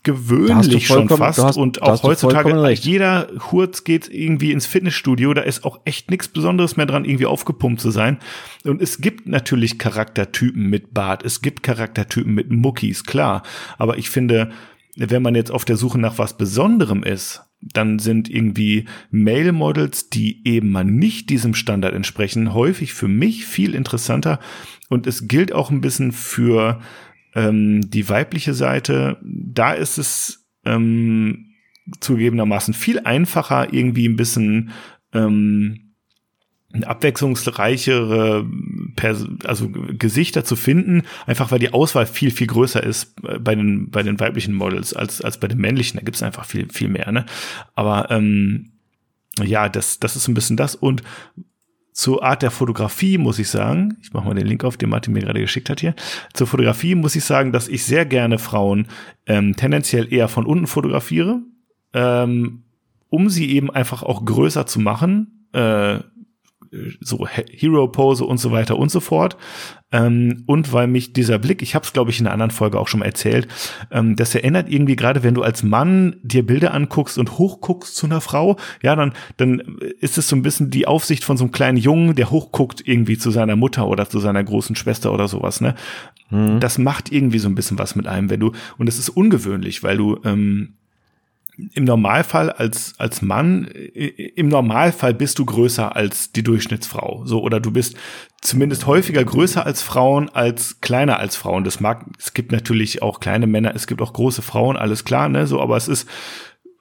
gewöhnlich 0.05 0.87
schon 0.87 1.09
fast 1.09 1.39
hast, 1.39 1.57
und 1.57 1.83
auch 1.83 2.03
heutzutage 2.03 2.71
jeder 2.73 3.29
Hurz 3.51 3.85
geht 3.85 4.09
irgendwie 4.09 4.53
ins 4.53 4.67
Fitnessstudio, 4.67 5.35
da 5.35 5.43
ist 5.43 5.65
auch 5.65 5.81
echt 5.85 6.11
nichts 6.11 6.29
Besonderes 6.29 6.77
mehr 6.77 6.87
dran, 6.87 7.05
irgendwie 7.05 7.27
aufgepumpt 7.27 7.81
zu 7.81 7.91
sein. 7.91 8.19
Und 8.65 8.81
es 8.81 9.01
gibt 9.01 9.27
natürlich 9.27 9.79
Charaktertypen 9.79 10.69
mit 10.69 10.95
Bart, 10.95 11.25
es 11.25 11.43
gibt 11.43 11.63
Charaktertypen 11.63 12.33
mit 12.33 12.53
Muckis, 12.53 13.05
klar. 13.05 13.43
Aber 13.79 13.99
ich 13.99 14.11
finde, 14.11 14.51
wenn 14.95 15.23
man 15.23 15.35
jetzt 15.35 15.51
auf 15.51 15.65
der 15.65 15.77
Suche 15.77 15.99
nach 15.99 16.19
was 16.19 16.37
Besonderem 16.37 17.03
ist, 17.03 17.43
dann 17.61 17.99
sind 17.99 18.29
irgendwie 18.29 18.85
Male 19.11 19.53
Models, 19.53 20.11
die 20.11 20.47
eben 20.47 20.71
mal 20.71 20.85
nicht 20.85 21.31
diesem 21.31 21.55
Standard 21.55 21.95
entsprechen, 21.95 22.53
häufig 22.53 22.93
für 22.93 23.09
mich 23.09 23.47
viel 23.47 23.75
interessanter. 23.75 24.39
Und 24.91 25.07
es 25.07 25.29
gilt 25.29 25.53
auch 25.55 25.71
ein 25.71 25.81
bisschen 25.81 26.13
für 26.13 26.81
ähm, 27.35 27.91
die 27.91 28.09
weibliche 28.09 28.55
Seite, 28.55 29.19
da 29.55 29.73
ist 29.73 29.99
es 29.99 30.47
ähm, 30.65 31.55
zugegebenermaßen 32.01 32.75
viel 32.75 33.01
einfacher, 33.01 33.73
irgendwie 33.73 34.09
ein 34.09 34.17
bisschen 34.17 34.71
ähm, 35.13 35.85
abwechslungsreichere 36.83 38.47
Pers 38.97 39.27
also 39.45 39.71
Gesichter 39.71 40.45
zu 40.45 40.57
finden, 40.57 41.03
einfach 41.27 41.53
weil 41.53 41.61
die 41.61 41.73
Auswahl 41.73 42.07
viel, 42.07 42.31
viel 42.31 42.49
größer 42.49 42.83
ist 42.83 43.15
bei 43.41 43.55
den, 43.55 43.91
bei 43.91 44.03
den 44.03 44.19
weiblichen 44.19 44.55
Models 44.55 44.93
als, 44.93 45.21
als 45.21 45.39
bei 45.39 45.47
den 45.47 45.59
männlichen. 45.59 45.99
Da 45.99 46.05
gibt 46.05 46.17
es 46.17 46.23
einfach 46.23 46.45
viel, 46.45 46.69
viel 46.73 46.89
mehr. 46.89 47.13
Ne? 47.13 47.27
Aber 47.75 48.11
ähm, 48.11 48.73
ja, 49.43 49.69
das, 49.69 50.01
das 50.01 50.17
ist 50.17 50.27
ein 50.27 50.35
bisschen 50.35 50.57
das. 50.57 50.75
Und 50.75 51.03
zur 51.95 52.25
Art 52.25 52.43
der 52.43 52.51
Fotografie 52.51 53.19
muss 53.19 53.39
ich 53.39 53.49
sagen, 53.49 53.97
ich 54.03 54.13
mache 54.13 54.27
mal 54.27 54.35
den 54.35 54.49
Link 54.49 54.65
auf, 54.65 54.77
den 54.77 54.91
Martin 54.91 55.15
mir 55.15 55.21
gerade 55.21 55.41
geschickt 55.41 55.71
hat 55.71 55.79
hier. 55.79 55.95
Zur 56.33 56.49
Fotografie 56.49 56.97
muss 56.97 57.15
ich 57.15 57.25
sagen, 57.25 57.53
dass 57.53 57.69
ich 57.69 57.85
sehr 57.85 58.05
gerne 58.05 58.41
Frauen 58.41 58.89
ähm, 59.27 59.55
tendenziell 59.55 60.13
eher 60.13 60.27
von 60.27 60.45
unten 60.45 60.67
fotografiere, 60.67 61.41
ähm, 61.93 62.65
um 63.11 63.31
sie 63.31 63.49
eben 63.53 63.71
einfach 63.71 64.03
auch 64.03 64.25
größer 64.25 64.67
zu 64.67 64.81
machen. 64.81 65.47
Äh, 65.53 66.01
so 67.01 67.27
Hero-Pose 67.27 68.25
und 68.25 68.39
so 68.39 68.51
weiter 68.53 68.79
und 68.79 68.91
so 68.91 69.01
fort. 69.01 69.37
Ähm, 69.93 70.43
und 70.47 70.73
weil 70.73 70.87
mich 70.87 71.13
dieser 71.13 71.39
Blick, 71.39 71.63
ich 71.63 71.75
habe 71.75 71.85
es 71.85 71.93
glaube 71.93 72.11
ich 72.11 72.19
in 72.19 72.27
einer 72.27 72.33
anderen 72.33 72.51
Folge 72.51 72.81
auch 72.81 72.89
schon 72.89 73.01
mal 73.01 73.07
erzählt, 73.07 73.47
ähm, 73.91 74.17
das 74.17 74.35
erinnert 74.35 74.69
irgendwie 74.69 74.97
gerade, 74.97 75.23
wenn 75.23 75.35
du 75.35 75.43
als 75.43 75.63
Mann 75.63 76.17
dir 76.23 76.45
Bilder 76.45 76.75
anguckst 76.75 77.17
und 77.17 77.39
hochguckst 77.39 77.95
zu 77.95 78.07
einer 78.07 78.21
Frau, 78.21 78.57
ja, 78.83 78.97
dann, 78.97 79.13
dann 79.37 79.79
ist 80.01 80.19
es 80.19 80.29
so 80.29 80.37
ein 80.37 80.43
bisschen 80.43 80.71
die 80.71 80.87
Aufsicht 80.87 81.25
von 81.25 81.37
so 81.37 81.45
einem 81.45 81.53
kleinen 81.53 81.79
Jungen, 81.79 82.15
der 82.17 82.31
hochguckt 82.31 82.87
irgendwie 82.87 83.19
zu 83.19 83.31
seiner 83.31 83.57
Mutter 83.57 83.87
oder 83.87 84.09
zu 84.09 84.19
seiner 84.19 84.43
großen 84.43 84.75
Schwester 84.75 85.13
oder 85.13 85.29
sowas, 85.29 85.61
ne? 85.61 85.75
Mhm. 86.31 86.59
Das 86.59 86.79
macht 86.79 87.13
irgendwie 87.13 87.39
so 87.39 87.49
ein 87.49 87.55
bisschen 87.55 87.79
was 87.79 87.95
mit 87.95 88.07
einem, 88.07 88.31
wenn 88.31 88.41
du, 88.41 88.53
und 88.79 88.89
es 88.89 88.99
ist 88.99 89.11
ungewöhnlich, 89.11 89.83
weil 89.83 89.97
du, 89.97 90.19
ähm, 90.25 90.75
im 91.57 91.85
Normalfall 91.85 92.51
als, 92.51 92.95
als 92.99 93.23
Mann, 93.23 93.65
im 93.65 94.49
Normalfall 94.49 95.15
bist 95.15 95.39
du 95.39 95.45
größer 95.45 95.95
als 95.95 96.33
die 96.33 96.43
Durchschnittsfrau. 96.43 97.23
So, 97.27 97.43
oder 97.43 97.61
du 97.61 97.71
bist 97.71 97.97
zumindest 98.41 98.87
häufiger 98.87 99.25
größer 99.25 99.65
als 99.65 99.83
Frauen, 99.83 100.29
als 100.31 100.81
kleiner 100.81 101.19
als 101.19 101.37
Frauen. 101.37 101.65
Das 101.65 101.81
mag, 101.81 102.05
es 102.19 102.35
gibt 102.35 102.53
natürlich 102.53 103.03
auch 103.03 103.21
kleine 103.21 103.47
Männer, 103.47 103.75
es 103.75 103.87
gibt 103.87 104.03
auch 104.03 104.13
große 104.13 104.43
Frauen, 104.43 104.77
alles 104.77 105.05
klar, 105.05 105.29
ne, 105.29 105.47
so, 105.47 105.61
aber 105.61 105.77
es 105.77 105.89
ist 105.89 106.09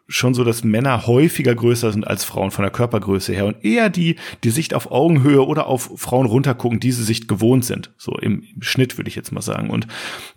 schon 0.08 0.34
so, 0.34 0.44
dass 0.44 0.64
Männer 0.64 1.08
häufiger 1.08 1.56
größer 1.56 1.92
sind 1.92 2.06
als 2.06 2.24
Frauen 2.24 2.52
von 2.52 2.64
der 2.64 2.72
Körpergröße 2.72 3.34
her 3.34 3.46
und 3.46 3.64
eher 3.64 3.90
die, 3.90 4.18
die 4.44 4.50
Sicht 4.50 4.74
auf 4.74 4.92
Augenhöhe 4.92 5.46
oder 5.46 5.68
auf 5.68 5.92
Frauen 5.96 6.26
runtergucken, 6.26 6.80
diese 6.80 7.04
Sicht 7.04 7.28
gewohnt 7.28 7.66
sind. 7.66 7.92
So 7.98 8.18
im, 8.18 8.44
im 8.56 8.62
Schnitt 8.62 8.98
würde 8.98 9.08
ich 9.08 9.16
jetzt 9.16 9.32
mal 9.32 9.42
sagen. 9.42 9.70
Und 9.70 9.88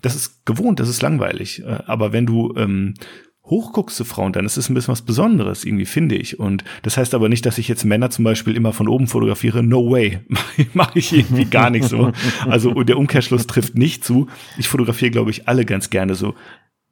das 0.02 0.14
ist 0.14 0.46
gewohnt, 0.46 0.78
das 0.78 0.88
ist 0.88 1.02
langweilig. 1.02 1.62
Äh, 1.64 1.80
aber 1.86 2.12
wenn 2.12 2.26
du 2.26 2.54
ähm, 2.56 2.94
hochguckst 3.46 3.96
zu 3.96 4.04
Frauen, 4.04 4.32
dann 4.32 4.44
ist 4.44 4.56
es 4.56 4.68
ein 4.68 4.74
bisschen 4.74 4.92
was 4.92 5.02
Besonderes, 5.02 5.64
irgendwie, 5.64 5.86
finde 5.86 6.16
ich. 6.16 6.38
Und 6.38 6.64
das 6.82 6.96
heißt 6.96 7.14
aber 7.14 7.28
nicht, 7.28 7.46
dass 7.46 7.58
ich 7.58 7.68
jetzt 7.68 7.84
Männer 7.84 8.10
zum 8.10 8.24
Beispiel 8.24 8.56
immer 8.56 8.72
von 8.72 8.88
oben 8.88 9.06
fotografiere. 9.06 9.62
No 9.62 9.90
way. 9.90 10.20
Mache 10.74 10.98
ich 10.98 11.12
irgendwie 11.12 11.44
gar 11.44 11.70
nicht 11.70 11.88
so. 11.88 12.12
Also 12.48 12.72
der 12.82 12.98
Umkehrschluss 12.98 13.46
trifft 13.46 13.76
nicht 13.76 14.04
zu. 14.04 14.28
Ich 14.58 14.68
fotografiere, 14.68 15.10
glaube 15.10 15.30
ich, 15.30 15.48
alle 15.48 15.64
ganz 15.64 15.90
gerne 15.90 16.14
so 16.14 16.34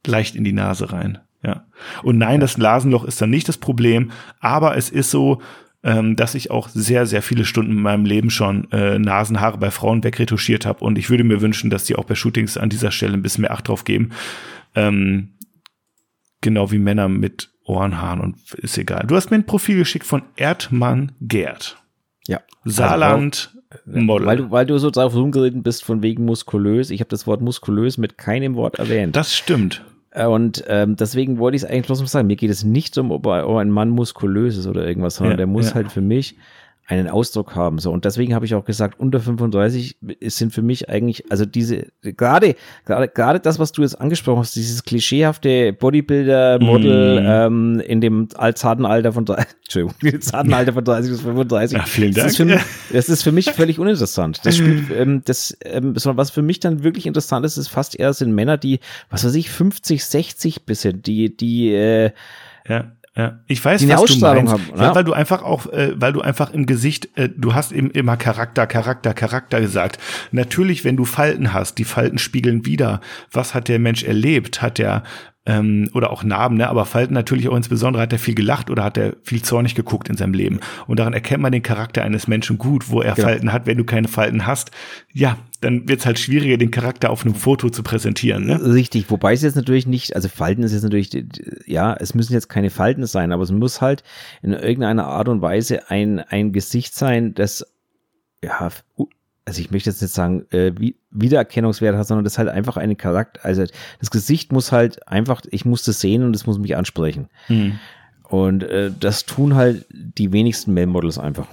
leicht 0.07 0.37
in 0.37 0.45
die 0.45 0.53
Nase 0.53 0.93
rein. 0.93 1.19
Ja. 1.43 1.67
Und 2.03 2.19
nein, 2.19 2.41
das 2.41 2.57
Nasenloch 2.57 3.05
ist 3.05 3.21
dann 3.21 3.31
nicht 3.31 3.49
das 3.49 3.59
Problem, 3.59 4.11
aber 4.41 4.77
es 4.77 4.89
ist 4.89 5.11
so, 5.11 5.43
ähm, 5.83 6.17
dass 6.17 6.35
ich 6.35 6.51
auch 6.51 6.69
sehr, 6.69 7.05
sehr 7.05 7.21
viele 7.21 7.45
Stunden 7.45 7.73
in 7.73 7.83
meinem 7.83 8.07
Leben 8.07 8.31
schon 8.31 8.71
äh, 8.73 8.99
Nasenhaare 8.99 9.59
bei 9.59 9.71
Frauen 9.71 10.03
wegretuschiert 10.03 10.65
habe. 10.65 10.83
Und 10.83 10.97
ich 10.97 11.11
würde 11.11 11.25
mir 11.25 11.43
wünschen, 11.43 11.69
dass 11.69 11.85
die 11.85 11.97
auch 11.97 12.05
bei 12.05 12.15
Shootings 12.15 12.57
an 12.57 12.71
dieser 12.71 12.91
Stelle 12.91 13.13
ein 13.13 13.23
bisschen 13.23 13.43
mehr 13.43 13.53
Acht 13.53 13.69
drauf 13.69 13.85
geben. 13.85 14.11
Ähm, 14.75 15.34
Genau 16.45 16.71
wie 16.71 16.79
Männer 16.79 17.09
mit 17.09 17.49
Ohrenhaaren 17.65 18.21
und 18.21 18.37
ist 18.59 18.77
egal. 18.77 19.07
Du 19.07 19.17
hast 19.17 19.31
mir 19.31 19.39
ein 19.39 19.47
Profil 19.47 19.79
geschickt 19.79 20.05
von 20.05 20.25
Erdmann 20.37 21.13
Gerd. 21.23 21.79
Ja. 22.27 22.41
Saarland 22.67 23.57
also, 23.71 23.99
Model. 23.99 24.27
Weil 24.27 24.37
du, 24.37 24.51
weil 24.51 24.67
du 24.67 24.77
so 24.77 24.91
drauf 24.91 25.15
rumgeritten 25.15 25.63
bist 25.63 25.85
von 25.85 26.03
wegen 26.03 26.27
muskulös. 26.27 26.91
Ich 26.91 27.01
habe 27.01 27.09
das 27.09 27.27
Wort 27.27 27.41
muskulös 27.41 27.97
mit 27.97 28.19
keinem 28.19 28.57
Wort 28.57 28.79
erwähnt. 28.79 29.17
Das 29.17 29.35
stimmt. 29.35 29.83
Und 30.15 30.63
ähm, 30.69 30.97
deswegen 30.97 31.39
wollte 31.39 31.57
ich 31.57 31.63
es 31.63 31.69
eigentlich 31.69 31.87
bloß 31.87 32.01
mal 32.01 32.07
sagen. 32.09 32.27
Mir 32.27 32.37
geht 32.37 32.51
es 32.51 32.63
nicht 32.63 32.99
um, 32.99 33.11
ob 33.11 33.27
ein 33.27 33.71
Mann 33.71 33.89
muskulös 33.89 34.59
ist 34.59 34.67
oder 34.67 34.87
irgendwas, 34.87 35.17
sondern 35.17 35.33
ja, 35.33 35.37
der 35.39 35.47
muss 35.47 35.71
ja. 35.71 35.77
halt 35.77 35.91
für 35.91 36.03
mich 36.03 36.37
einen 36.87 37.09
Ausdruck 37.09 37.55
haben. 37.55 37.79
So, 37.79 37.91
und 37.91 38.05
deswegen 38.05 38.35
habe 38.35 38.45
ich 38.45 38.55
auch 38.55 38.65
gesagt, 38.65 39.01
unter 39.01 39.19
35 39.19 39.97
sind 40.21 40.53
für 40.53 40.61
mich 40.61 40.91
eigentlich, 40.91 41.31
also 41.31 41.47
diese, 41.47 41.87
gerade, 42.03 42.57
gerade, 42.85 43.09
gerade 43.09 43.41
das, 43.41 43.59
was 43.59 43.73
du 43.73 43.83
jetzt 43.83 43.99
angesprochen 43.99 44.41
hast, 44.41 44.55
dieses 44.55 44.85
klischeehafte 44.85 45.73
Bodybuilder-Model 45.73 47.21
mm. 47.21 47.27
ähm, 47.27 47.81
in 47.87 48.03
dem 48.03 48.29
zarten 48.55 48.85
Alter 48.85 49.13
von, 49.15 49.25
Entschuldigung, 49.27 50.21
zarten 50.21 50.53
Alter 50.53 50.75
von 50.75 50.85
30 50.85 51.11
bis 51.11 51.21
35. 51.23 51.79
Ja, 51.79 51.85
vielen 51.85 52.13
Dank. 52.13 52.27
Das 52.27 52.33
ist 52.33 52.37
für 52.37 52.45
mich, 52.45 52.61
das 52.93 53.09
ist 53.09 53.23
für 53.23 53.33
mich 53.33 53.51
völlig 53.53 53.79
uninteressant. 53.79 54.41
Das 54.45 54.57
spielt, 54.59 54.91
ähm, 54.91 55.23
das, 55.25 55.57
ähm, 55.65 55.95
was 55.97 56.31
für 56.31 56.43
mich 56.43 56.61
dann 56.61 56.85
wirklich 56.85 57.07
interessant 57.07 57.47
ist, 57.47 57.57
ist 57.57 57.69
fast 57.69 57.99
eher 57.99 58.13
sind 58.13 58.35
Männer, 58.35 58.59
die, 58.59 58.81
was 59.09 59.25
weiß 59.25 59.35
ich, 59.37 59.49
50, 59.49 60.05
60 60.05 60.67
bisschen, 60.67 61.01
die, 61.01 61.35
die, 61.35 61.73
äh, 61.73 62.11
ja 62.69 62.93
ja, 63.17 63.39
ich 63.47 63.65
weiß, 63.65 63.81
die 63.81 63.89
was 63.89 64.05
du 64.07 64.19
meinst, 64.19 64.53
haben, 64.53 64.63
weil, 64.75 64.95
weil, 64.97 65.05
du 65.05 65.13
einfach 65.13 65.45
auch, 65.45 65.67
äh, 65.67 65.93
weil 65.95 66.13
du 66.13 66.21
einfach 66.21 66.51
im 66.51 66.67
Gesicht, 66.67 67.17
äh, 67.17 67.29
du 67.29 67.55
hast 67.55 67.71
eben 67.71 67.91
immer 67.93 68.17
Charakter, 68.17 68.67
Charakter, 68.67 69.15
Charakter 69.15 69.61
gesagt. 69.61 70.01
Natürlich, 70.33 70.85
wenn 70.85 70.97
du 70.97 71.05
Falten 71.05 71.53
hast, 71.53 71.79
die 71.79 71.85
Falten 71.85 72.19
spiegeln 72.19 72.67
wieder, 72.67 73.01
was 73.31 73.55
hat 73.55 73.69
der 73.69 73.79
Mensch 73.79 74.03
erlebt? 74.03 74.63
Hat 74.63 74.79
der 74.79 75.05
ähm, 75.47 75.91
oder 75.93 76.11
auch 76.11 76.25
Narben, 76.25 76.57
ne? 76.57 76.69
aber 76.69 76.87
Falten 76.87 77.13
natürlich 77.13 77.49
auch 77.49 77.57
insbesondere, 77.57 78.03
hat 78.03 78.13
er 78.13 78.19
viel 78.19 78.35
gelacht 78.35 78.71
oder 78.71 78.83
hat 78.83 78.97
er 78.97 79.17
viel 79.23 79.43
zornig 79.43 79.75
geguckt 79.75 80.09
in 80.09 80.17
seinem 80.17 80.33
Leben. 80.33 80.61
Und 80.87 80.99
daran 80.99 81.13
erkennt 81.13 81.43
man 81.43 81.53
den 81.53 81.63
Charakter 81.63 82.03
eines 82.03 82.27
Menschen 82.27 82.57
gut, 82.57 82.91
wo 82.91 83.03
er 83.03 83.15
genau. 83.15 83.29
Falten 83.29 83.53
hat. 83.53 83.67
Wenn 83.67 83.77
du 83.77 83.85
keine 83.85 84.09
Falten 84.09 84.47
hast, 84.47 84.71
ja, 85.13 85.37
dann 85.61 85.87
wird 85.89 86.01
es 86.01 86.07
halt 86.07 86.19
schwieriger, 86.19 86.57
den 86.57 86.71
Charakter 86.71 87.11
auf 87.11 87.25
einem 87.25 87.35
Foto 87.35 87.69
zu 87.69 87.83
präsentieren. 87.83 88.47
Ne? 88.47 88.63
Richtig, 88.75 89.11
wobei 89.11 89.35
es 89.35 89.43
jetzt 89.43 89.57
natürlich 89.57 89.87
nicht, 89.87 90.17
also 90.17 90.29
Falten 90.29 90.63
ist 90.63 90.73
jetzt 90.73 90.83
natürlich, 90.83 91.11
ja, 91.67 91.95
es 91.95 92.15
müssen 92.15 92.33
jetzt 92.33 92.49
keine 92.49 92.71
Falten 92.71 93.07
sein, 93.07 93.33
aber 93.33 93.43
es 93.43 93.53
muss 93.53 93.81
halt 93.81 94.03
in 94.43 94.53
irgendeiner 94.53 95.07
Art 95.07 95.29
und 95.29 95.43
Weise 95.43 95.91
ein, 95.91 96.21
ein 96.21 96.53
Gesicht 96.53 96.95
sein, 96.95 97.35
das 97.35 97.67
ja, 98.43 98.71
also 99.47 99.61
ich 99.61 99.71
möchte 99.71 99.91
jetzt 99.91 100.01
nicht 100.01 100.15
sagen, 100.15 100.47
äh, 100.51 100.73
wie, 100.79 100.97
Wiedererkennungswert 101.11 101.97
hat, 101.97 102.07
sondern 102.07 102.25
das 102.25 102.35
ist 102.35 102.39
halt 102.39 102.49
einfach 102.49 102.77
eine 102.77 102.97
Charakter, 102.97 103.45
also 103.45 103.65
das 104.01 104.11
Gesicht 104.11 104.53
muss 104.53 104.73
halt 104.73 105.07
einfach, 105.09 105.43
ich 105.51 105.65
muss 105.65 105.85
das 105.85 106.01
sehen 106.01 106.23
und 106.23 106.35
es 106.35 106.47
muss 106.47 106.59
mich 106.59 106.77
ansprechen. 106.77 107.29
Mhm. 107.49 107.79
Und 108.29 108.63
äh, 108.65 108.91
das 108.99 109.27
tun 109.27 109.55
halt 109.55 109.87
die 109.91 110.33
wenigsten 110.33 110.73
Male-Models 110.73 111.19
einfach. 111.19 111.47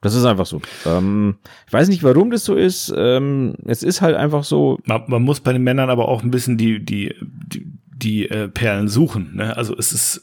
Das 0.00 0.14
ist 0.14 0.26
einfach 0.26 0.46
so. 0.46 0.60
Ähm, 0.86 1.36
ich 1.66 1.72
weiß 1.72 1.88
nicht, 1.88 2.02
warum 2.02 2.30
das 2.30 2.44
so 2.44 2.54
ist. 2.54 2.92
Ähm, 2.94 3.54
es 3.64 3.82
ist 3.82 4.02
halt 4.02 4.16
einfach 4.16 4.44
so. 4.44 4.78
Man, 4.84 5.02
man, 5.06 5.22
muss 5.22 5.40
bei 5.40 5.54
den 5.54 5.62
Männern 5.62 5.88
aber 5.88 6.08
auch 6.08 6.22
ein 6.22 6.30
bisschen 6.30 6.58
die, 6.58 6.84
die, 6.84 7.14
die, 7.22 7.66
die 7.96 8.28
äh, 8.28 8.48
Perlen 8.48 8.88
suchen. 8.88 9.30
Ne? 9.34 9.56
Also 9.56 9.76
es 9.76 9.92
ist, 9.92 10.22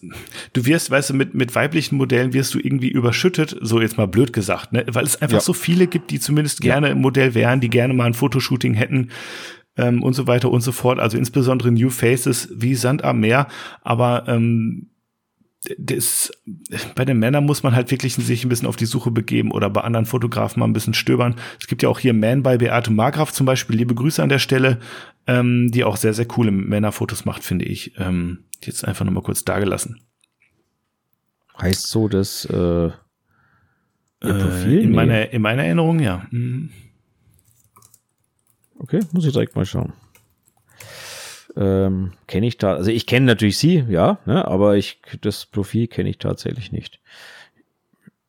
du 0.54 0.66
wirst, 0.66 0.92
weißt 0.92 1.12
du, 1.12 1.14
mit, 1.14 1.34
mit 1.34 1.56
weiblichen 1.56 1.96
Modellen 1.96 2.34
wirst 2.34 2.54
du 2.54 2.60
irgendwie 2.60 2.90
überschüttet, 2.90 3.56
so 3.62 3.80
jetzt 3.80 3.98
mal 3.98 4.08
blöd 4.08 4.34
gesagt, 4.34 4.74
ne? 4.74 4.86
weil 4.92 5.06
es 5.06 5.22
einfach 5.22 5.38
ja. 5.38 5.42
so 5.42 5.54
viele 5.54 5.88
gibt, 5.88 6.12
die 6.12 6.20
zumindest 6.20 6.62
gerne 6.62 6.88
ja. 6.88 6.94
im 6.94 7.02
Modell 7.02 7.34
wären, 7.34 7.62
die 7.62 7.70
gerne 7.70 7.94
mal 7.94 8.06
ein 8.06 8.14
Fotoshooting 8.14 8.74
hätten 8.74 9.10
ähm, 9.78 10.04
und 10.04 10.14
so 10.14 10.28
weiter 10.28 10.52
und 10.52 10.62
so 10.62 10.72
fort. 10.72 11.00
Also 11.00 11.18
insbesondere 11.18 11.72
New 11.72 11.90
Faces 11.90 12.50
wie 12.54 12.76
Sand 12.76 13.04
am 13.04 13.22
Meer. 13.22 13.48
Aber 13.82 14.26
ähm, 14.28 14.91
das, 15.78 16.32
bei 16.96 17.06
den 17.06 17.20
Männern 17.20 17.46
muss 17.46 17.62
man 17.62 17.76
halt 17.76 17.92
wirklich 17.92 18.16
sich 18.16 18.44
ein 18.44 18.50
bisschen 18.50 18.68
auf 18.68 18.76
die 18.76 18.86
Suche 18.86 19.12
begeben 19.12 19.52
oder 19.52 19.70
bei 19.70 19.82
anderen 19.82 20.08
Fotografen 20.08 20.60
mal 20.60 20.66
ein 20.66 20.74
bisschen 20.74 20.96
stöbern. 20.96 21.36
Es 21.60 21.68
gibt 21.68 21.84
ja 21.84 21.90
auch 21.90 22.00
hier 22.00 22.14
Man 22.14 22.42
bei 22.42 22.58
Beate 22.58 22.92
Margraf 22.92 23.32
zum 23.32 23.46
Beispiel, 23.46 23.76
liebe 23.76 23.94
Grüße 23.94 24.24
an 24.24 24.30
der 24.30 24.40
Stelle, 24.40 24.80
ähm, 25.28 25.70
die 25.72 25.84
auch 25.84 25.98
sehr, 25.98 26.14
sehr 26.14 26.26
coole 26.26 26.52
Männerfotos 26.52 27.26
macht, 27.26 27.44
finde 27.44 27.66
ich. 27.66 27.94
Ähm, 27.98 28.46
jetzt 28.64 28.86
einfach 28.86 29.06
nochmal 29.06 29.24
kurz 29.24 29.46
dagelassen. 29.46 30.02
Heißt 31.60 31.88
so, 31.88 32.08
dass 32.08 32.46
äh, 32.46 32.88
äh, 32.88 32.92
Profil? 34.20 34.80
In, 34.80 34.90
nee. 34.90 34.96
meiner, 34.96 35.30
in 35.32 35.42
meiner 35.44 35.64
Erinnerung, 35.64 36.00
ja. 36.00 36.26
Mhm. 36.32 36.72
Okay, 38.80 39.02
muss 39.12 39.26
ich 39.26 39.34
direkt 39.34 39.56
mal 39.56 39.66
schauen. 39.66 39.94
Ähm, 41.58 42.14
kenne 42.28 42.48
ich 42.48 42.58
da, 42.58 42.76
also 42.76 42.92
ich 42.92 43.06
kenne 43.06 43.26
natürlich 43.26 43.58
sie, 43.58 43.86
ja, 43.90 44.20
ne, 44.26 44.48
aber 44.48 44.78
ich, 44.78 45.02
das 45.22 45.46
Profil 45.46 45.88
kenne 45.88 46.10
ich 46.10 46.18
tatsächlich 46.18 46.72
nicht. 46.72 47.00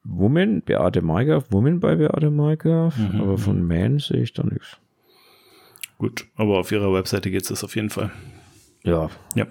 Woman, 0.04 0.62
Beate 0.62 1.02
Maiger, 1.02 1.44
Woman 1.50 1.78
bei 1.78 1.94
Beate 1.94 2.30
Maiger, 2.30 2.92
mhm. 2.96 3.20
aber 3.20 3.38
von 3.38 3.62
Man 3.66 4.00
sehe 4.00 4.22
ich 4.22 4.32
da 4.32 4.42
nichts. 4.42 4.76
Gut, 5.98 6.26
aber 6.34 6.58
auf 6.58 6.72
ihrer 6.72 6.92
Webseite 6.92 7.30
geht 7.30 7.48
es 7.48 7.62
auf 7.62 7.76
jeden 7.76 7.90
Fall. 7.90 8.10
Ja. 8.84 9.08
ja. 9.36 9.46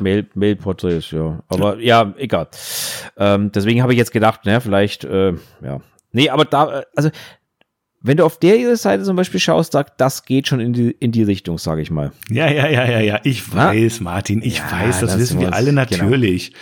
Mail, 0.00 0.26
Mail-Porträts, 0.34 1.12
ja. 1.12 1.44
Aber 1.48 1.78
ja, 1.78 2.02
ja 2.02 2.14
egal. 2.16 2.48
Ähm, 3.16 3.52
deswegen 3.52 3.82
habe 3.82 3.92
ich 3.92 3.98
jetzt 3.98 4.10
gedacht, 4.10 4.44
ne, 4.44 4.60
vielleicht, 4.60 5.04
äh, 5.04 5.34
ja. 5.62 5.80
Nee, 6.10 6.28
aber 6.28 6.44
da, 6.44 6.80
äh, 6.80 6.84
also 6.96 7.10
wenn 8.02 8.16
du 8.16 8.24
auf 8.24 8.38
der 8.38 8.76
Seite 8.76 9.04
zum 9.04 9.16
Beispiel 9.16 9.38
schaust, 9.38 9.72
sagt, 9.72 10.00
das 10.00 10.24
geht 10.24 10.48
schon 10.48 10.60
in 10.60 10.72
die, 10.72 10.90
in 10.90 11.12
die 11.12 11.22
Richtung, 11.22 11.58
sage 11.58 11.82
ich 11.82 11.90
mal. 11.90 12.12
Ja, 12.30 12.50
ja, 12.50 12.68
ja, 12.68 12.84
ja, 12.84 13.00
ja. 13.00 13.20
Ich 13.22 13.54
weiß, 13.54 14.00
Na? 14.00 14.04
Martin, 14.04 14.42
ich 14.42 14.58
ja, 14.58 14.70
weiß, 14.70 15.00
das, 15.00 15.12
das 15.12 15.20
wissen 15.20 15.40
wir 15.40 15.54
alle 15.54 15.70
genau. 15.70 15.82
natürlich. 15.82 16.52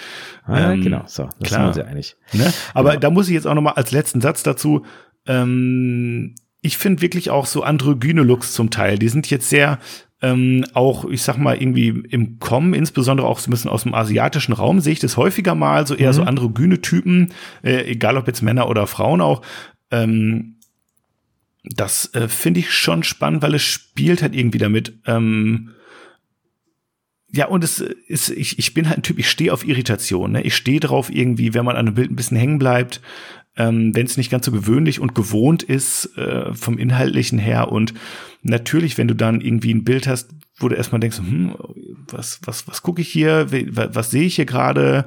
Genau, 0.46 0.58
ah, 0.58 0.72
ähm, 0.72 0.82
genau. 0.82 1.02
so, 1.06 1.28
das 1.38 1.48
klar. 1.48 1.72
sind 1.72 1.84
wir 1.84 1.90
einig. 1.90 2.16
Ne? 2.32 2.52
Aber 2.74 2.90
genau. 2.90 3.00
da 3.00 3.10
muss 3.10 3.28
ich 3.28 3.34
jetzt 3.34 3.46
auch 3.46 3.54
nochmal 3.54 3.74
als 3.74 3.90
letzten 3.90 4.20
Satz 4.20 4.42
dazu, 4.42 4.84
ähm, 5.26 6.34
ich 6.62 6.76
finde 6.76 7.00
wirklich 7.00 7.30
auch 7.30 7.46
so 7.46 7.62
androgyne 7.62 8.22
Looks 8.22 8.52
zum 8.52 8.70
Teil, 8.70 8.98
die 8.98 9.08
sind 9.08 9.30
jetzt 9.30 9.48
sehr 9.48 9.78
ähm, 10.22 10.66
auch, 10.74 11.06
ich 11.06 11.22
sag 11.22 11.38
mal, 11.38 11.56
irgendwie 11.56 11.88
im 11.88 12.38
Kommen, 12.38 12.74
insbesondere 12.74 13.26
auch 13.26 13.38
so 13.38 13.48
ein 13.48 13.52
bisschen 13.52 13.70
aus 13.70 13.84
dem 13.84 13.94
asiatischen 13.94 14.52
Raum, 14.52 14.80
sehe 14.80 14.92
ich 14.92 14.98
das 14.98 15.16
häufiger 15.16 15.54
mal, 15.54 15.86
so 15.86 15.94
eher 15.94 16.10
mhm. 16.10 16.14
so 16.14 16.22
androgyne 16.24 16.82
Typen, 16.82 17.32
äh, 17.62 17.84
egal 17.90 18.18
ob 18.18 18.26
jetzt 18.26 18.42
Männer 18.42 18.68
oder 18.68 18.86
Frauen 18.86 19.22
auch. 19.22 19.40
Ähm, 19.90 20.56
das 21.64 22.14
äh, 22.14 22.28
finde 22.28 22.60
ich 22.60 22.72
schon 22.72 23.02
spannend, 23.02 23.42
weil 23.42 23.54
es 23.54 23.62
spielt 23.62 24.22
halt 24.22 24.34
irgendwie 24.34 24.58
damit. 24.58 24.94
Ähm, 25.06 25.70
ja, 27.32 27.46
und 27.46 27.62
es 27.62 27.80
ist, 27.80 28.30
ich, 28.30 28.58
ich 28.58 28.74
bin 28.74 28.88
halt 28.88 28.98
ein 28.98 29.02
Typ, 29.02 29.18
ich 29.18 29.30
stehe 29.30 29.52
auf 29.52 29.66
Irritation. 29.66 30.32
Ne? 30.32 30.42
Ich 30.42 30.56
stehe 30.56 30.80
drauf 30.80 31.10
irgendwie, 31.12 31.54
wenn 31.54 31.64
man 31.64 31.76
an 31.76 31.86
einem 31.86 31.94
Bild 31.94 32.10
ein 32.10 32.16
bisschen 32.16 32.36
hängen 32.36 32.58
bleibt, 32.58 33.00
ähm, 33.56 33.94
wenn 33.94 34.06
es 34.06 34.16
nicht 34.16 34.30
ganz 34.30 34.46
so 34.46 34.52
gewöhnlich 34.52 35.00
und 35.00 35.14
gewohnt 35.14 35.62
ist 35.62 36.16
äh, 36.16 36.52
vom 36.54 36.78
Inhaltlichen 36.78 37.38
her. 37.38 37.70
Und 37.70 37.94
natürlich, 38.42 38.98
wenn 38.98 39.08
du 39.08 39.14
dann 39.14 39.40
irgendwie 39.40 39.72
ein 39.72 39.84
Bild 39.84 40.08
hast, 40.08 40.30
wo 40.56 40.68
du 40.68 40.74
erstmal 40.74 41.00
denkst, 41.00 41.18
hm, 41.18 41.54
was, 42.08 42.40
was, 42.44 42.66
was 42.66 42.82
gucke 42.82 43.02
ich 43.02 43.08
hier, 43.08 43.46
was, 43.50 43.94
was 43.94 44.10
sehe 44.10 44.24
ich 44.24 44.36
hier 44.36 44.46
gerade? 44.46 45.06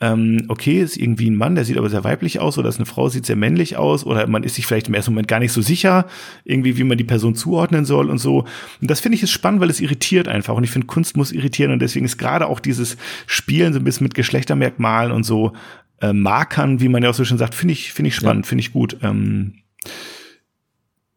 Ähm, 0.00 0.46
okay, 0.48 0.80
ist 0.80 0.96
irgendwie 0.96 1.28
ein 1.28 1.36
Mann, 1.36 1.54
der 1.54 1.64
sieht 1.64 1.76
aber 1.76 1.90
sehr 1.90 2.04
weiblich 2.04 2.40
aus 2.40 2.56
oder 2.56 2.70
ist 2.70 2.78
eine 2.78 2.86
Frau, 2.86 3.08
sieht 3.08 3.26
sehr 3.26 3.36
männlich 3.36 3.76
aus 3.76 4.04
oder 4.04 4.26
man 4.26 4.44
ist 4.44 4.54
sich 4.54 4.66
vielleicht 4.66 4.88
im 4.88 4.94
ersten 4.94 5.12
Moment 5.12 5.28
gar 5.28 5.40
nicht 5.40 5.52
so 5.52 5.60
sicher, 5.60 6.06
irgendwie, 6.44 6.78
wie 6.78 6.84
man 6.84 6.96
die 6.96 7.04
Person 7.04 7.34
zuordnen 7.34 7.84
soll 7.84 8.08
und 8.08 8.18
so. 8.18 8.46
Und 8.80 8.90
das 8.90 9.00
finde 9.00 9.16
ich 9.16 9.22
ist 9.22 9.30
spannend, 9.30 9.60
weil 9.60 9.68
es 9.68 9.80
irritiert 9.80 10.26
einfach 10.26 10.54
und 10.54 10.64
ich 10.64 10.70
finde, 10.70 10.86
Kunst 10.86 11.16
muss 11.16 11.32
irritieren 11.32 11.72
und 11.72 11.80
deswegen 11.80 12.06
ist 12.06 12.16
gerade 12.16 12.46
auch 12.46 12.60
dieses 12.60 12.96
Spielen 13.26 13.74
so 13.74 13.78
ein 13.78 13.84
bisschen 13.84 14.04
mit 14.04 14.14
Geschlechtermerkmalen 14.14 15.12
und 15.12 15.24
so 15.24 15.52
äh, 16.00 16.14
Markern, 16.14 16.80
wie 16.80 16.88
man 16.88 17.02
ja 17.02 17.10
auch 17.10 17.14
so 17.14 17.24
schon 17.24 17.38
sagt, 17.38 17.54
finde 17.54 17.72
ich, 17.72 17.92
finde 17.92 18.08
ich 18.08 18.14
spannend, 18.14 18.46
ja. 18.46 18.48
finde 18.48 18.62
ich 18.62 18.72
gut. 18.72 18.96
Ähm, 19.02 19.54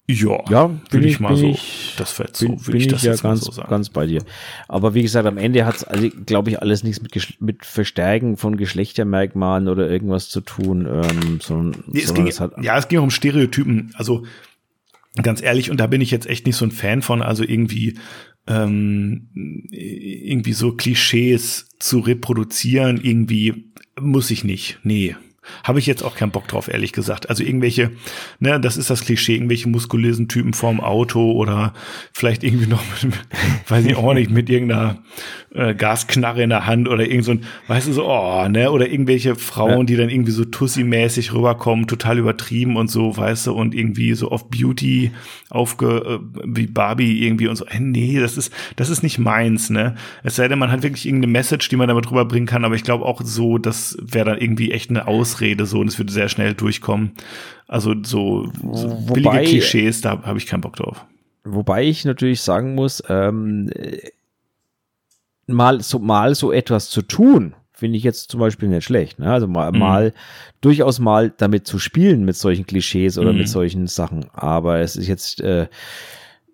ja, 0.07 0.43
ja 0.49 0.67
bin 0.91 1.03
ich, 1.03 1.19
mal 1.19 1.35
so. 1.35 1.47
Ich, 1.47 1.95
das 1.97 2.17
wird 2.19 2.35
so, 2.35 2.47
bin, 2.47 2.57
bin 2.57 2.75
ich, 2.75 2.87
das 2.87 3.03
ja 3.03 3.15
ganz, 3.15 3.41
so 3.41 3.61
ganz 3.61 3.89
bei 3.89 4.05
dir. 4.05 4.21
Aber 4.67 4.93
wie 4.93 5.01
gesagt, 5.01 5.25
am 5.25 5.37
Ende 5.37 5.65
hat 5.65 5.77
es, 5.77 5.83
also, 5.83 6.09
glaube 6.25 6.49
ich, 6.49 6.61
alles 6.61 6.83
nichts 6.83 7.01
mit, 7.01 7.41
mit 7.41 7.65
Verstärken 7.65 8.35
von 8.35 8.57
Geschlechtermerkmalen 8.57 9.69
oder 9.69 9.89
irgendwas 9.89 10.29
zu 10.29 10.41
tun. 10.41 10.85
Ähm, 10.85 11.39
sondern, 11.41 11.83
nee, 11.87 12.01
es 12.01 12.13
ging, 12.13 12.27
es 12.27 12.39
hat, 12.39 12.51
ja, 12.61 12.77
es 12.77 12.87
ging 12.89 12.99
um 12.99 13.11
Stereotypen. 13.11 13.93
Also 13.95 14.25
ganz 15.21 15.41
ehrlich, 15.41 15.71
und 15.71 15.79
da 15.79 15.87
bin 15.87 16.01
ich 16.01 16.11
jetzt 16.11 16.27
echt 16.27 16.45
nicht 16.45 16.57
so 16.57 16.65
ein 16.65 16.71
Fan 16.71 17.01
von. 17.01 17.21
Also 17.21 17.43
irgendwie 17.43 17.97
ähm, 18.47 19.29
irgendwie 19.71 20.53
so 20.53 20.73
Klischees 20.73 21.69
zu 21.79 21.99
reproduzieren, 21.99 22.99
irgendwie 23.01 23.71
muss 23.99 24.31
ich 24.31 24.43
nicht. 24.43 24.79
Nee, 24.83 25.15
habe 25.63 25.79
ich 25.79 25.85
jetzt 25.85 26.03
auch 26.03 26.15
keinen 26.15 26.31
Bock 26.31 26.47
drauf, 26.47 26.67
ehrlich 26.67 26.93
gesagt. 26.93 27.29
Also 27.29 27.43
irgendwelche, 27.43 27.91
ne, 28.39 28.59
das 28.59 28.77
ist 28.77 28.89
das 28.89 29.01
Klischee, 29.01 29.35
irgendwelche 29.35 29.69
muskulösen 29.69 30.27
Typen 30.27 30.53
vorm 30.53 30.79
Auto 30.79 31.31
oder 31.31 31.73
vielleicht 32.13 32.43
irgendwie 32.43 32.67
noch, 32.67 32.83
mit, 33.03 33.13
weiß 33.67 33.85
ich 33.85 33.95
auch 33.95 34.13
nicht, 34.13 34.31
mit 34.31 34.49
irgendeiner 34.49 34.97
äh, 35.53 35.75
Gasknarre 35.75 36.43
in 36.43 36.49
der 36.49 36.65
Hand 36.65 36.87
oder 36.87 37.05
irgend 37.05 37.25
so 37.25 37.31
ein, 37.31 37.43
weißt 37.67 37.87
du, 37.87 37.93
so, 37.93 38.05
oh, 38.09 38.47
ne, 38.47 38.71
oder 38.71 38.89
irgendwelche 38.89 39.35
Frauen, 39.35 39.79
ja. 39.79 39.83
die 39.83 39.95
dann 39.95 40.09
irgendwie 40.09 40.31
so 40.31 40.43
Tussi-mäßig 40.43 41.33
rüberkommen, 41.33 41.87
total 41.87 42.17
übertrieben 42.17 42.75
und 42.75 42.89
so, 42.89 43.15
weißt 43.15 43.47
du, 43.47 43.53
und 43.53 43.75
irgendwie 43.75 44.13
so 44.13 44.31
auf 44.31 44.49
Beauty 44.49 45.11
aufge, 45.49 46.19
äh, 46.35 46.39
wie 46.45 46.67
Barbie 46.67 47.25
irgendwie 47.25 47.47
und 47.47 47.55
so. 47.55 47.65
Äh, 47.65 47.79
nee, 47.79 48.19
das 48.19 48.37
ist, 48.37 48.51
das 48.75 48.89
ist 48.89 49.03
nicht 49.03 49.19
meins, 49.19 49.69
ne. 49.69 49.95
Es 50.23 50.35
sei 50.35 50.47
denn, 50.47 50.59
man 50.59 50.71
hat 50.71 50.83
wirklich 50.83 51.05
irgendeine 51.05 51.31
Message, 51.31 51.69
die 51.69 51.75
man 51.75 51.87
damit 51.87 52.09
rüberbringen 52.09 52.47
kann, 52.47 52.65
aber 52.65 52.75
ich 52.75 52.83
glaube 52.83 53.05
auch 53.05 53.21
so, 53.23 53.57
das 53.57 53.97
wäre 54.01 54.25
dann 54.25 54.39
irgendwie 54.39 54.71
echt 54.71 54.89
eine 54.89 55.07
Ausrede 55.33 55.65
so 55.65 55.79
und 55.79 55.87
es 55.87 55.97
würde 55.97 56.11
sehr 56.11 56.29
schnell 56.29 56.53
durchkommen. 56.53 57.11
Also 57.67 57.95
so, 58.03 58.51
so 58.71 58.87
billige 59.13 59.43
Klischees, 59.43 60.01
da 60.01 60.21
habe 60.23 60.37
ich 60.37 60.47
keinen 60.47 60.61
Bock 60.61 60.75
drauf. 60.75 61.05
Wobei 61.43 61.83
ich 61.83 62.05
natürlich 62.05 62.41
sagen 62.41 62.75
muss, 62.75 63.03
ähm, 63.09 63.69
mal 65.47 65.81
so, 65.81 65.99
mal 65.99 66.35
so 66.35 66.51
etwas 66.51 66.89
zu 66.89 67.01
tun, 67.01 67.55
finde 67.73 67.97
ich 67.97 68.03
jetzt 68.03 68.31
zum 68.31 68.39
Beispiel 68.39 68.69
nicht 68.69 68.85
schlecht. 68.85 69.19
Ne? 69.19 69.31
Also 69.31 69.47
mal, 69.47 69.71
mhm. 69.71 69.79
mal 69.79 70.13
durchaus 70.61 70.99
mal 70.99 71.33
damit 71.35 71.67
zu 71.67 71.79
spielen 71.79 72.23
mit 72.23 72.35
solchen 72.35 72.65
Klischees 72.65 73.17
oder 73.17 73.33
mhm. 73.33 73.39
mit 73.39 73.49
solchen 73.49 73.87
Sachen. 73.87 74.25
Aber 74.33 74.79
es 74.79 74.95
ist 74.95 75.07
jetzt, 75.07 75.41
äh, 75.41 75.67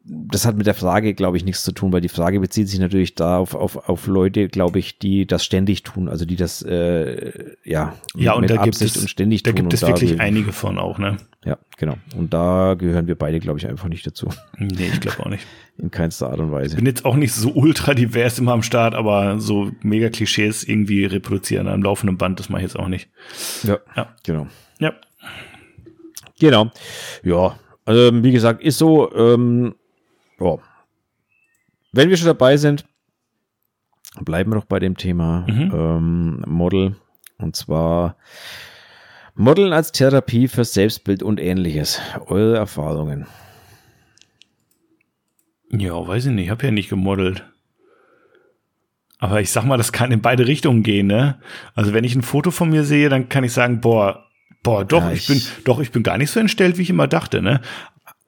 das 0.05 0.45
hat 0.45 0.57
mit 0.57 0.65
der 0.65 0.73
Frage, 0.73 1.13
glaube 1.13 1.37
ich, 1.37 1.45
nichts 1.45 1.63
zu 1.63 1.71
tun, 1.71 1.91
weil 1.91 2.01
die 2.01 2.09
Frage 2.09 2.39
bezieht 2.39 2.67
sich 2.67 2.79
natürlich 2.79 3.15
da 3.15 3.37
auf, 3.37 3.53
auf, 3.53 3.89
auf 3.89 4.07
Leute, 4.07 4.47
glaube 4.47 4.79
ich, 4.79 4.97
die 4.97 5.27
das 5.27 5.43
ständig 5.43 5.83
tun, 5.83 6.07
also 6.07 6.25
die 6.25 6.35
das 6.35 6.61
äh, 6.61 7.55
ja, 7.63 7.93
ja 8.15 8.33
und 8.33 8.41
mit 8.41 8.49
da 8.49 8.55
Absicht 8.55 8.79
gibt 8.79 8.95
es, 8.95 9.01
und 9.01 9.07
ständig 9.09 9.43
da 9.43 9.51
tun. 9.51 9.57
Da 9.57 9.61
gibt 9.61 9.73
es 9.73 9.81
wirklich 9.81 10.19
einige 10.19 10.51
von 10.51 10.79
auch, 10.79 10.97
ne? 10.97 11.17
Ja, 11.45 11.57
genau. 11.77 11.95
Und 12.15 12.33
da 12.33 12.75
gehören 12.77 13.07
wir 13.07 13.15
beide, 13.15 13.39
glaube 13.39 13.59
ich, 13.59 13.67
einfach 13.67 13.87
nicht 13.87 14.05
dazu. 14.05 14.29
Nee, 14.57 14.89
ich 14.91 14.99
glaube 14.99 15.25
auch 15.25 15.29
nicht. 15.29 15.45
In 15.77 15.91
keinster 15.91 16.29
Art 16.29 16.39
und 16.39 16.51
Weise. 16.51 16.71
Ich 16.71 16.75
bin 16.75 16.85
jetzt 16.85 17.05
auch 17.05 17.15
nicht 17.15 17.33
so 17.33 17.51
ultra 17.53 17.93
divers 17.93 18.39
immer 18.39 18.51
am 18.51 18.63
Start, 18.63 18.95
aber 18.95 19.39
so 19.39 19.71
mega 19.81 20.09
Klischees 20.09 20.63
irgendwie 20.63 21.05
reproduzieren 21.05 21.67
am 21.67 21.83
laufenden 21.83 22.17
Band, 22.17 22.39
das 22.39 22.49
mache 22.49 22.61
ich 22.61 22.67
jetzt 22.67 22.79
auch 22.79 22.89
nicht. 22.89 23.09
Ja, 23.63 23.79
ja. 23.95 24.15
genau. 24.23 24.47
Ja. 24.79 24.93
Genau. 26.39 26.71
Ja, 27.23 27.57
also 27.89 28.23
wie 28.23 28.31
gesagt, 28.31 28.61
ist 28.61 28.77
so, 28.77 29.11
ähm, 29.15 29.73
ja. 30.39 30.57
Wenn 31.91 32.09
wir 32.09 32.17
schon 32.17 32.27
dabei 32.27 32.57
sind, 32.57 32.85
bleiben 34.21 34.51
wir 34.51 34.55
noch 34.55 34.65
bei 34.65 34.79
dem 34.79 34.97
Thema 34.97 35.45
mhm. 35.47 35.71
ähm, 35.73 36.43
Model. 36.47 36.95
Und 37.37 37.55
zwar 37.55 38.17
Modeln 39.35 39.73
als 39.73 39.91
Therapie 39.91 40.47
für 40.47 40.65
Selbstbild 40.65 41.23
und 41.23 41.39
ähnliches. 41.39 42.01
Eure 42.27 42.57
Erfahrungen. 42.57 43.25
Ja, 45.71 46.07
weiß 46.07 46.25
ich 46.25 46.31
nicht. 46.31 46.45
Ich 46.45 46.51
habe 46.51 46.65
ja 46.65 46.71
nicht 46.71 46.89
gemodelt. 46.89 47.45
Aber 49.19 49.41
ich 49.41 49.51
sag 49.51 49.65
mal, 49.65 49.77
das 49.77 49.91
kann 49.91 50.11
in 50.11 50.21
beide 50.21 50.47
Richtungen 50.47 50.81
gehen, 50.81 51.07
ne? 51.07 51.39
Also 51.75 51.93
wenn 51.93 52.05
ich 52.05 52.15
ein 52.15 52.21
Foto 52.21 52.51
von 52.51 52.69
mir 52.69 52.83
sehe, 52.85 53.09
dann 53.09 53.27
kann 53.27 53.43
ich 53.43 53.51
sagen, 53.51 53.81
boah, 53.81 54.25
boah, 54.63 54.85
doch, 54.85 55.03
ja, 55.03 55.11
ich, 55.11 55.29
ich, 55.29 55.53
bin, 55.53 55.63
doch, 55.65 55.79
ich 55.79 55.91
bin 55.91 56.03
gar 56.03 56.17
nicht 56.17 56.31
so 56.31 56.39
entstellt, 56.39 56.77
wie 56.77 56.83
ich 56.83 56.89
immer 56.89 57.07
dachte, 57.07 57.41
ne? 57.41 57.61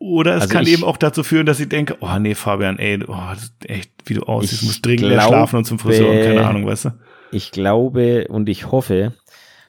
Oder 0.02 0.36
es 0.36 0.42
also 0.44 0.54
kann 0.54 0.66
eben 0.66 0.84
auch 0.84 0.98
dazu 0.98 1.22
führen, 1.24 1.46
dass 1.46 1.60
ich 1.60 1.70
denke, 1.70 1.96
oh 2.00 2.18
nee, 2.20 2.34
Fabian, 2.34 2.80
ey, 2.80 3.00
oh, 3.08 3.16
das 3.36 3.44
ist 3.44 3.70
echt, 3.70 3.92
wie 4.06 4.16
du 4.16 4.24
aussiehst, 4.24 4.64
musst 4.64 4.84
dringend 4.84 5.10
glaube, 5.10 5.28
schlafen 5.28 5.58
und 5.58 5.66
zum 5.66 5.78
Friseur, 5.78 6.24
keine 6.24 6.44
Ahnung, 6.48 6.66
weißt 6.66 6.86
du? 6.86 6.90
Ich 7.32 7.52
glaube 7.52 8.26
und 8.28 8.50
ich 8.50 8.72
hoffe, 8.72 9.14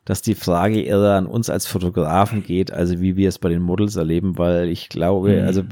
dass 0.05 0.21
die 0.21 0.35
Frage 0.35 0.83
eher 0.83 0.99
an 0.99 1.27
uns 1.27 1.49
als 1.49 1.67
Fotografen 1.67 2.43
geht, 2.43 2.73
also 2.73 3.01
wie 3.01 3.17
wir 3.17 3.29
es 3.29 3.39
bei 3.39 3.49
den 3.49 3.63
Models 3.63 3.95
erleben, 3.95 4.37
weil 4.37 4.69
ich 4.69 4.89
glaube, 4.89 5.41
mhm. 5.41 5.47
also 5.47 5.63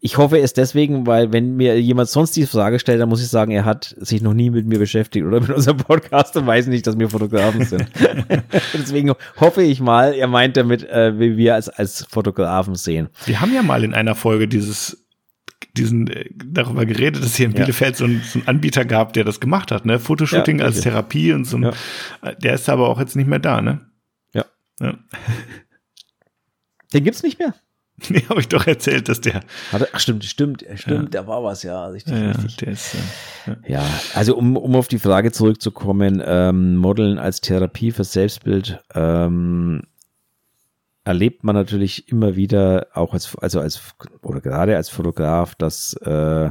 ich 0.00 0.16
hoffe 0.16 0.38
es 0.38 0.54
deswegen, 0.54 1.06
weil 1.06 1.32
wenn 1.32 1.56
mir 1.56 1.78
jemand 1.78 2.08
sonst 2.08 2.34
die 2.36 2.46
Frage 2.46 2.78
stellt, 2.78 3.02
dann 3.02 3.10
muss 3.10 3.22
ich 3.22 3.28
sagen, 3.28 3.52
er 3.52 3.66
hat 3.66 3.94
sich 3.98 4.22
noch 4.22 4.32
nie 4.32 4.48
mit 4.48 4.66
mir 4.66 4.78
beschäftigt 4.78 5.26
oder 5.26 5.40
mit 5.40 5.50
unserem 5.50 5.76
Podcast 5.76 6.36
und 6.38 6.46
weiß 6.46 6.68
nicht, 6.68 6.86
dass 6.86 6.98
wir 6.98 7.10
Fotografen 7.10 7.66
sind. 7.66 7.86
deswegen 8.72 9.12
hoffe 9.36 9.62
ich 9.62 9.80
mal, 9.80 10.14
er 10.14 10.26
meint 10.26 10.56
damit, 10.56 10.88
äh, 10.88 11.18
wie 11.18 11.36
wir 11.36 11.54
als, 11.54 11.68
als 11.68 12.06
Fotografen 12.08 12.76
sehen. 12.76 13.08
Wir 13.26 13.42
haben 13.42 13.52
ja 13.52 13.62
mal 13.62 13.84
in 13.84 13.92
einer 13.92 14.14
Folge 14.14 14.48
dieses 14.48 15.04
diesen 15.76 16.08
äh, 16.08 16.30
darüber 16.34 16.86
geredet, 16.86 17.22
dass 17.22 17.36
hier 17.36 17.46
in 17.46 17.52
Bielefeld 17.52 17.96
so, 17.96 18.04
ein, 18.04 18.22
so 18.24 18.38
einen 18.38 18.48
Anbieter 18.48 18.84
gab, 18.84 19.12
der 19.12 19.24
das 19.24 19.40
gemacht 19.40 19.70
hat, 19.70 19.86
ne? 19.86 19.98
Fotoshooting 19.98 20.60
als 20.60 20.80
Therapie 20.80 21.32
und 21.32 21.44
so. 21.44 21.56
Ein, 21.58 21.62
ja. 21.62 22.32
Der 22.34 22.54
ist 22.54 22.68
aber 22.68 22.88
auch 22.88 22.98
jetzt 22.98 23.16
nicht 23.16 23.28
mehr 23.28 23.38
da, 23.38 23.60
ne? 23.60 23.80
Ja. 24.32 24.44
ja. 24.80 24.94
Den 26.92 27.04
gibt's 27.04 27.22
nicht 27.22 27.38
mehr. 27.38 27.54
Nee, 28.08 28.24
habe 28.28 28.40
ich 28.40 28.48
doch 28.48 28.66
erzählt, 28.66 29.08
dass 29.08 29.20
der. 29.20 29.42
Ach, 29.72 30.00
stimmt, 30.00 30.24
stimmt, 30.24 30.64
stimmt, 30.76 31.14
ja. 31.14 31.20
da 31.20 31.26
war 31.26 31.44
was, 31.44 31.62
ja. 31.62 31.86
Richtig, 31.86 32.14
ja, 32.14 32.32
richtig. 32.32 32.68
Ist, 32.68 32.94
ja. 33.46 33.56
ja, 33.66 33.86
also 34.14 34.36
um, 34.36 34.56
um 34.56 34.74
auf 34.74 34.88
die 34.88 34.98
Frage 34.98 35.32
zurückzukommen, 35.32 36.22
ähm, 36.24 36.76
Modeln 36.76 37.18
als 37.18 37.40
Therapie 37.40 37.92
für 37.92 38.04
Selbstbild, 38.04 38.82
ähm, 38.94 39.82
erlebt 41.04 41.44
man 41.44 41.54
natürlich 41.54 42.08
immer 42.08 42.36
wieder, 42.36 42.88
auch 42.94 43.14
als, 43.14 43.36
also 43.36 43.60
als, 43.60 43.94
oder 44.22 44.40
gerade 44.40 44.76
als 44.76 44.88
Fotograf, 44.88 45.54
dass 45.54 45.94
äh, 45.94 46.50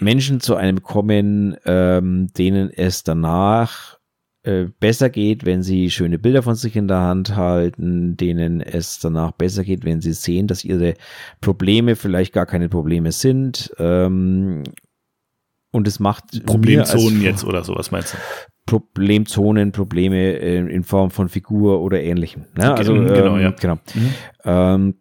Menschen 0.00 0.40
zu 0.40 0.54
einem 0.54 0.82
kommen, 0.82 1.56
ähm, 1.64 2.28
denen 2.36 2.70
es 2.70 3.02
danach 3.02 3.98
äh, 4.44 4.66
besser 4.78 5.10
geht, 5.10 5.44
wenn 5.44 5.62
sie 5.62 5.90
schöne 5.90 6.18
Bilder 6.18 6.42
von 6.42 6.54
sich 6.54 6.76
in 6.76 6.88
der 6.88 7.00
Hand 7.00 7.34
halten, 7.34 8.16
denen 8.16 8.60
es 8.60 9.00
danach 9.00 9.32
besser 9.32 9.64
geht, 9.64 9.84
wenn 9.84 10.00
sie 10.00 10.12
sehen, 10.12 10.46
dass 10.46 10.64
ihre 10.64 10.94
Probleme 11.40 11.96
vielleicht 11.96 12.32
gar 12.32 12.46
keine 12.46 12.68
Probleme 12.68 13.12
sind. 13.12 13.72
Ähm, 13.78 14.62
und 15.70 15.86
es 15.86 16.00
macht 16.00 16.44
Problemzonen 16.46 17.22
jetzt 17.22 17.44
oder 17.44 17.64
sowas 17.64 17.90
meinst 17.90 18.14
du? 18.14 18.18
Problemzonen, 18.66 19.72
Probleme 19.72 20.32
in 20.32 20.84
Form 20.84 21.10
von 21.10 21.28
Figur 21.28 21.80
oder 21.80 22.02
ähnlichem. 22.02 22.44
Ne? 22.54 22.74
Also, 22.74 22.92
genau, 22.92 23.36
ähm, 23.36 23.40
ja. 23.40 23.50
genau. 23.52 23.74
Mhm. 23.94 24.14
Ähm, 24.44 24.94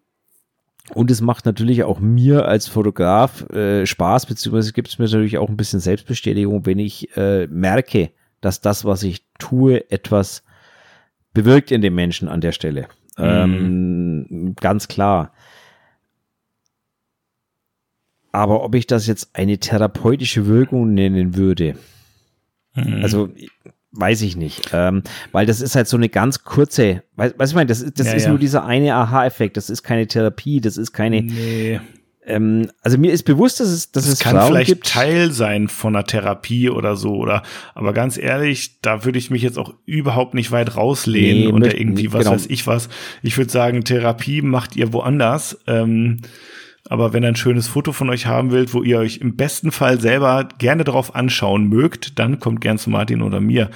und 0.93 1.11
es 1.11 1.19
macht 1.19 1.45
natürlich 1.45 1.83
auch 1.83 1.99
mir 1.99 2.47
als 2.47 2.67
Fotograf 2.67 3.49
äh, 3.49 3.85
Spaß, 3.85 4.25
beziehungsweise 4.25 4.71
gibt 4.71 4.87
es 4.87 4.99
mir 4.99 5.05
natürlich 5.05 5.37
auch 5.37 5.49
ein 5.49 5.57
bisschen 5.57 5.81
Selbstbestätigung, 5.81 6.65
wenn 6.65 6.79
ich 6.79 7.15
äh, 7.17 7.47
merke, 7.47 8.11
dass 8.39 8.61
das, 8.61 8.85
was 8.85 9.03
ich 9.03 9.25
tue, 9.37 9.89
etwas 9.91 10.43
bewirkt 11.33 11.71
in 11.71 11.81
den 11.81 11.93
Menschen 11.93 12.29
an 12.29 12.39
der 12.39 12.53
Stelle. 12.53 12.87
Mhm. 13.17 13.25
Ähm, 13.25 14.55
ganz 14.59 14.87
klar. 14.87 15.33
Aber 18.37 18.63
ob 18.63 18.75
ich 18.75 18.87
das 18.87 19.07
jetzt 19.07 19.29
eine 19.33 19.57
therapeutische 19.57 20.47
Wirkung 20.47 20.93
nennen 20.93 21.35
würde, 21.35 21.75
Mhm. 22.77 23.01
Also 23.01 23.29
weiß 23.91 24.21
ich 24.21 24.35
nicht, 24.35 24.69
ähm, 24.73 25.01
weil 25.31 25.45
das 25.45 25.61
ist 25.61 25.75
halt 25.75 25.87
so 25.87 25.97
eine 25.97 26.09
ganz 26.09 26.43
kurze, 26.43 27.01
weißt 27.15 27.35
du, 27.39 27.43
ich 27.45 27.55
meine, 27.55 27.67
das, 27.67 27.83
das 27.93 28.07
ja, 28.07 28.13
ist 28.13 28.23
ja. 28.23 28.29
nur 28.29 28.37
dieser 28.37 28.65
eine 28.65 28.93
Aha-Effekt, 28.93 29.57
das 29.57 29.69
ist 29.69 29.81
keine 29.81 30.07
Therapie, 30.07 30.61
das 30.61 30.77
ist 30.77 30.93
keine. 30.93 31.23
Nee. 31.23 31.79
Ähm, 32.25 32.69
also 32.81 32.97
mir 32.97 33.11
ist 33.11 33.23
bewusst, 33.23 33.59
dass 33.59 33.69
es, 33.69 33.91
dass 33.91 34.03
das 34.03 34.13
es 34.13 34.19
kann 34.19 34.35
Frauen 34.35 34.47
vielleicht 34.47 34.69
gibt. 34.69 34.87
Teil 34.87 35.31
sein 35.31 35.69
von 35.69 35.95
einer 35.95 36.05
Therapie 36.05 36.69
oder 36.69 36.95
so, 36.95 37.15
oder 37.15 37.41
aber 37.73 37.93
ganz 37.93 38.17
ehrlich, 38.17 38.81
da 38.81 39.05
würde 39.05 39.17
ich 39.17 39.31
mich 39.31 39.41
jetzt 39.41 39.57
auch 39.57 39.73
überhaupt 39.85 40.33
nicht 40.33 40.51
weit 40.51 40.75
rauslehnen 40.75 41.45
nee, 41.45 41.47
oder 41.47 41.79
irgendwie 41.79 42.13
was 42.13 42.25
genau. 42.25 42.35
weiß 42.35 42.47
ich 42.47 42.67
was. 42.67 42.89
Ich 43.23 43.37
würde 43.37 43.51
sagen, 43.51 43.83
Therapie 43.83 44.41
macht 44.41 44.75
ihr 44.75 44.93
woanders. 44.93 45.57
Ähm, 45.65 46.21
aber 46.89 47.13
wenn 47.13 47.23
ihr 47.23 47.29
ein 47.29 47.35
schönes 47.35 47.67
Foto 47.67 47.91
von 47.91 48.09
euch 48.09 48.25
haben 48.25 48.51
wollt, 48.51 48.73
wo 48.73 48.83
ihr 48.83 48.99
euch 48.99 49.17
im 49.17 49.35
besten 49.35 49.71
Fall 49.71 49.99
selber 49.99 50.47
gerne 50.57 50.83
drauf 50.83 51.15
anschauen 51.15 51.67
mögt, 51.67 52.19
dann 52.19 52.39
kommt 52.39 52.61
gern 52.61 52.77
zu 52.77 52.89
Martin 52.89 53.21
oder 53.21 53.39
mir. 53.39 53.69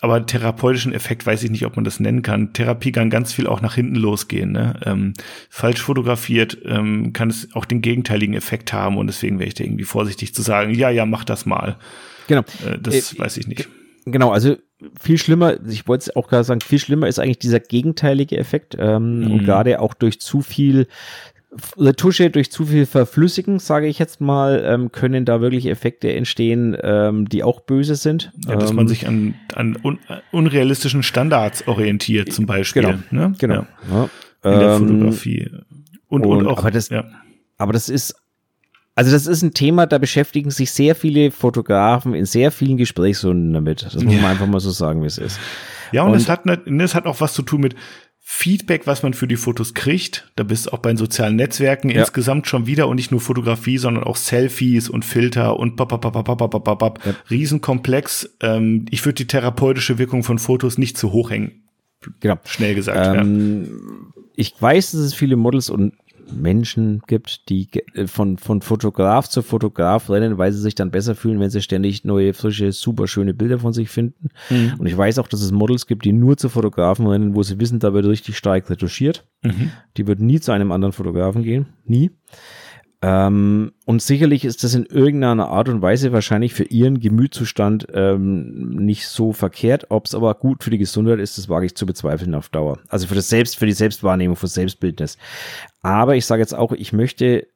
Aber 0.00 0.26
therapeutischen 0.26 0.92
Effekt 0.92 1.26
weiß 1.26 1.44
ich 1.44 1.50
nicht, 1.50 1.64
ob 1.64 1.76
man 1.76 1.84
das 1.84 2.00
nennen 2.00 2.22
kann. 2.22 2.52
Therapie 2.52 2.90
kann 2.90 3.10
ganz 3.10 3.32
viel 3.32 3.46
auch 3.46 3.60
nach 3.60 3.74
hinten 3.74 3.94
losgehen. 3.94 4.50
Ne? 4.50 4.74
Ähm, 4.84 5.12
falsch 5.48 5.80
fotografiert 5.80 6.58
ähm, 6.64 7.12
kann 7.12 7.30
es 7.30 7.48
auch 7.54 7.64
den 7.64 7.82
gegenteiligen 7.82 8.34
Effekt 8.34 8.72
haben 8.72 8.96
und 8.96 9.06
deswegen 9.06 9.38
wäre 9.38 9.48
ich 9.48 9.54
da 9.54 9.62
irgendwie 9.62 9.84
vorsichtig 9.84 10.34
zu 10.34 10.42
sagen, 10.42 10.74
ja, 10.74 10.90
ja, 10.90 11.06
mach 11.06 11.24
das 11.24 11.46
mal. 11.46 11.76
Genau. 12.26 12.42
Äh, 12.66 12.78
das 12.80 13.12
äh, 13.12 13.18
weiß 13.18 13.36
ich 13.36 13.46
nicht. 13.46 13.68
Genau, 14.04 14.32
also 14.32 14.56
viel 15.00 15.18
schlimmer, 15.18 15.64
ich 15.68 15.86
wollte 15.86 16.10
es 16.10 16.16
auch 16.16 16.26
gerade 16.26 16.42
sagen, 16.42 16.60
viel 16.60 16.80
schlimmer 16.80 17.06
ist 17.06 17.20
eigentlich 17.20 17.38
dieser 17.38 17.60
gegenteilige 17.60 18.36
Effekt 18.36 18.76
ähm, 18.78 19.20
mhm. 19.20 19.30
und 19.30 19.44
gerade 19.44 19.78
auch 19.80 19.94
durch 19.94 20.20
zu 20.20 20.40
viel 20.40 20.88
Retusche 21.76 22.30
durch 22.30 22.50
zu 22.50 22.64
viel 22.66 22.86
Verflüssigen, 22.86 23.58
sage 23.58 23.86
ich 23.86 23.98
jetzt 23.98 24.20
mal, 24.20 24.62
ähm, 24.64 24.90
können 24.90 25.24
da 25.24 25.40
wirklich 25.40 25.66
Effekte 25.66 26.12
entstehen, 26.12 26.76
ähm, 26.82 27.28
die 27.28 27.42
auch 27.42 27.60
böse 27.60 27.94
sind. 27.94 28.32
Ja, 28.46 28.56
dass 28.56 28.70
ähm, 28.70 28.76
man 28.76 28.88
sich 28.88 29.06
an, 29.06 29.34
an 29.54 29.76
un 29.82 29.98
unrealistischen 30.30 31.02
Standards 31.02 31.66
orientiert, 31.68 32.32
zum 32.32 32.46
Beispiel. 32.46 32.82
Genau. 32.82 32.98
Ne? 33.10 33.34
genau. 33.38 33.66
Ja. 33.90 34.08
In 34.44 34.58
der 34.60 34.76
ähm, 34.76 34.88
Fotografie. 34.88 35.50
Und, 36.08 36.26
und, 36.26 36.38
und 36.38 36.46
auch, 36.46 36.58
aber 36.58 36.70
das, 36.70 36.88
ja. 36.88 37.04
aber 37.58 37.72
das 37.72 37.88
ist 37.88 38.14
also 38.94 39.10
das 39.10 39.26
ist 39.26 39.42
ein 39.42 39.54
Thema, 39.54 39.86
da 39.86 39.96
beschäftigen 39.96 40.50
sich 40.50 40.70
sehr 40.70 40.94
viele 40.94 41.30
Fotografen 41.30 42.14
in 42.14 42.26
sehr 42.26 42.50
vielen 42.50 42.76
Gesprächsrunden 42.76 43.52
damit. 43.54 43.82
Das 43.82 43.94
muss 43.94 44.14
man 44.14 44.26
einfach 44.26 44.46
mal 44.46 44.60
so 44.60 44.70
sagen, 44.70 45.02
wie 45.02 45.06
es 45.06 45.16
ist. 45.16 45.40
Ja, 45.92 46.02
und, 46.02 46.10
und 46.10 46.16
es 46.16 46.28
hat, 46.28 46.46
es 46.46 46.94
hat 46.94 47.06
auch 47.06 47.20
was 47.20 47.32
zu 47.32 47.42
tun 47.42 47.62
mit, 47.62 47.74
Feedback, 48.24 48.86
was 48.86 49.02
man 49.02 49.14
für 49.14 49.26
die 49.26 49.36
Fotos 49.36 49.74
kriegt. 49.74 50.30
Da 50.36 50.44
bist 50.44 50.66
du 50.66 50.70
auch 50.70 50.78
bei 50.78 50.90
den 50.90 50.96
sozialen 50.96 51.34
Netzwerken 51.34 51.90
ja. 51.90 52.00
insgesamt 52.00 52.46
schon 52.46 52.66
wieder 52.66 52.86
und 52.86 52.96
nicht 52.96 53.10
nur 53.10 53.20
Fotografie, 53.20 53.78
sondern 53.78 54.04
auch 54.04 54.16
Selfies 54.16 54.88
und 54.88 55.04
Filter 55.04 55.58
und 55.58 55.74
papapapapapapapap. 55.74 57.04
Ja. 57.04 57.14
Riesenkomplex. 57.30 58.36
Ähm, 58.40 58.86
ich 58.90 59.04
würde 59.04 59.16
die 59.16 59.26
therapeutische 59.26 59.98
Wirkung 59.98 60.22
von 60.22 60.38
Fotos 60.38 60.78
nicht 60.78 60.96
zu 60.96 61.12
hoch 61.12 61.30
hängen. 61.30 61.62
Genau. 62.20 62.38
Schnell 62.44 62.76
gesagt. 62.76 63.18
Ähm, 63.18 63.64
ja. 63.64 64.22
Ich 64.36 64.54
weiß, 64.58 64.92
dass 64.92 65.00
es 65.00 65.14
viele 65.14 65.36
Models 65.36 65.68
und 65.68 65.94
Menschen 66.32 67.02
gibt, 67.06 67.48
die 67.48 67.68
äh, 67.94 68.06
von, 68.06 68.38
von 68.38 68.62
Fotograf 68.62 69.28
zu 69.28 69.42
Fotograf 69.42 70.10
rennen, 70.10 70.38
weil 70.38 70.52
sie 70.52 70.60
sich 70.60 70.74
dann 70.74 70.90
besser 70.90 71.14
fühlen, 71.14 71.40
wenn 71.40 71.50
sie 71.50 71.62
ständig 71.62 72.04
neue, 72.04 72.34
frische, 72.34 72.72
super 72.72 73.06
schöne 73.06 73.34
Bilder 73.34 73.58
von 73.58 73.72
sich 73.72 73.88
finden. 73.88 74.28
Mhm. 74.50 74.74
Und 74.78 74.86
ich 74.86 74.96
weiß 74.96 75.18
auch, 75.18 75.28
dass 75.28 75.42
es 75.42 75.52
Models 75.52 75.86
gibt, 75.86 76.04
die 76.04 76.12
nur 76.12 76.36
zu 76.36 76.48
Fotografen 76.48 77.06
rennen, 77.06 77.34
wo 77.34 77.42
sie 77.42 77.60
wissen, 77.60 77.78
da 77.78 77.92
wird 77.92 78.06
richtig 78.06 78.36
stark 78.36 78.68
retuschiert. 78.70 79.26
Mhm. 79.42 79.70
Die 79.96 80.06
würden 80.06 80.26
nie 80.26 80.40
zu 80.40 80.52
einem 80.52 80.72
anderen 80.72 80.92
Fotografen 80.92 81.42
gehen. 81.42 81.66
Nie. 81.84 82.10
Ähm, 83.04 83.72
und 83.84 84.00
sicherlich 84.00 84.44
ist 84.44 84.62
das 84.62 84.74
in 84.74 84.86
irgendeiner 84.86 85.48
Art 85.48 85.68
und 85.68 85.82
Weise 85.82 86.12
wahrscheinlich 86.12 86.54
für 86.54 86.62
ihren 86.62 87.00
Gemütszustand 87.00 87.88
ähm, 87.92 88.76
nicht 88.76 89.08
so 89.08 89.32
verkehrt. 89.32 89.86
Ob 89.90 90.06
es 90.06 90.14
aber 90.14 90.34
gut 90.36 90.62
für 90.62 90.70
die 90.70 90.78
Gesundheit 90.78 91.18
ist, 91.18 91.36
das 91.36 91.48
wage 91.48 91.66
ich 91.66 91.74
zu 91.74 91.84
bezweifeln 91.84 92.34
auf 92.36 92.48
Dauer. 92.48 92.78
Also 92.88 93.08
für 93.08 93.16
das 93.16 93.28
Selbst, 93.28 93.56
für 93.56 93.66
die 93.66 93.72
Selbstwahrnehmung, 93.72 94.36
für 94.36 94.46
Selbstbildnis. 94.46 95.18
Aber 95.82 96.14
ich 96.14 96.26
sage 96.26 96.42
jetzt 96.42 96.54
auch, 96.54 96.70
ich 96.70 96.92
möchte, 96.92 97.48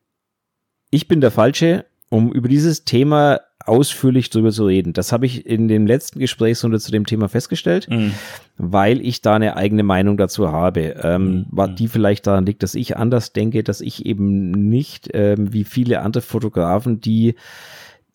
ich 0.90 1.06
bin 1.06 1.20
der 1.20 1.31
Falsche, 1.31 1.86
um 2.09 2.32
über 2.32 2.48
dieses 2.48 2.85
Thema 2.85 3.40
ausführlich 3.66 4.30
drüber 4.30 4.51
zu 4.51 4.66
reden. 4.66 4.93
Das 4.93 5.12
habe 5.12 5.26
ich 5.26 5.47
in 5.47 5.68
dem 5.68 5.86
letzten 5.86 6.18
Gesprächsrunde 6.18 6.80
zu 6.80 6.90
dem 6.93 7.06
Thema 7.06 7.28
festgestellt, 7.28 7.88
mhm. 7.90 8.12
weil 8.56 9.01
ich 9.01 9.22
da 9.22 9.34
eine 9.34 9.56
eigene 9.56 9.82
Meinung 9.82 10.16
dazu 10.16 10.52
habe. 10.52 10.97
Ähm, 11.02 11.47
mhm. 11.51 11.76
Die 11.76 11.88
vielleicht 11.88 12.26
daran 12.26 12.47
liegt, 12.47 12.62
dass 12.62 12.74
ich 12.74 12.97
anders 12.97 13.32
denke, 13.32 13.62
dass 13.62 13.80
ich 13.80 14.06
eben 14.06 14.51
nicht 14.51 15.10
ähm, 15.14 15.52
wie 15.52 15.64
viele 15.64 16.02
andere 16.02 16.22
Fotografen, 16.22 17.01
die 17.01 17.34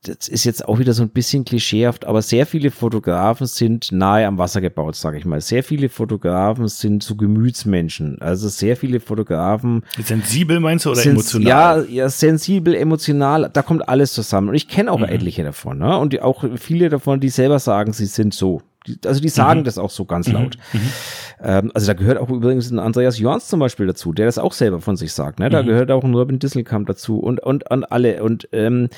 das 0.04 0.28
ist 0.28 0.46
jetzt 0.46 0.68
auch 0.68 0.80
wieder 0.80 0.94
so 0.94 1.04
ein 1.04 1.10
bisschen 1.10 1.46
klischeehaft, 1.46 2.06
aber 2.06 2.24
sehr 2.24 2.48
viele 2.48 2.72
Fotografen 2.72 3.46
sind 3.46 3.92
nahe 3.92 4.26
am 4.26 4.40
Wasser 4.40 4.60
gebaut, 4.60 4.96
sage 4.96 5.20
ich 5.20 5.26
mal. 5.26 5.42
Sehr 5.42 5.64
viele 5.64 5.90
Fotografen 5.90 6.68
sind 6.68 7.04
so 7.04 7.16
Gemütsmenschen. 7.16 8.20
Also 8.20 8.50
sehr 8.50 8.76
viele 8.76 9.00
Fotografen. 9.00 9.84
Sensibel 10.04 10.60
meinst 10.60 10.86
du 10.86 10.92
oder 10.92 11.02
sind, 11.02 11.12
emotional? 11.12 11.48
Ja, 11.48 11.84
ja, 11.88 12.10
sensibel, 12.10 12.74
emotional. 12.74 13.52
Da 13.54 13.62
kommt 13.62 13.88
alles 13.88 14.14
zusammen. 14.14 14.50
Und 14.50 14.56
ich 14.56 14.68
kenne 14.68 14.92
auch 14.92 15.00
mhm. 15.00 15.06
etliche 15.06 15.44
davon. 15.44 15.78
Ne? 15.78 15.96
Und 15.96 16.14
die, 16.14 16.22
auch 16.22 16.44
viele 16.56 16.90
davon, 16.90 17.20
die 17.20 17.30
selber 17.30 17.60
sagen, 17.60 17.94
sie 17.94 18.08
sind 18.08 18.34
so. 18.34 18.64
Die, 18.88 18.98
also 19.06 19.22
die 19.22 19.30
sagen 19.30 19.60
mhm. 19.60 19.66
das 19.66 19.78
auch 19.78 19.92
so 19.92 20.06
ganz 20.06 20.28
mhm. 20.28 20.34
laut. 20.34 20.58
Mhm. 20.74 20.80
Ähm, 21.44 21.72
also 21.76 21.86
da 21.86 21.94
gehört 21.94 22.18
auch 22.18 22.30
übrigens 22.30 22.72
ein 22.72 22.80
Andreas 22.80 23.20
Jorns 23.20 23.48
zum 23.48 23.60
Beispiel 23.60 23.86
dazu, 23.86 24.14
der 24.14 24.26
das 24.26 24.40
auch 24.40 24.54
selber 24.54 24.82
von 24.82 24.96
sich 24.96 25.14
sagt. 25.14 25.40
Ne? 25.40 25.52
Da 25.52 25.62
mhm. 25.62 25.68
gehört 25.68 25.92
auch 25.92 26.04
ein 26.04 26.16
Robin 26.16 26.40
Disselkamp 26.40 26.88
dazu 26.88 27.20
und, 27.20 27.40
und, 27.44 27.70
und 27.70 27.92
alle. 27.92 28.24
Und 28.24 28.50
ähm, 28.52 28.90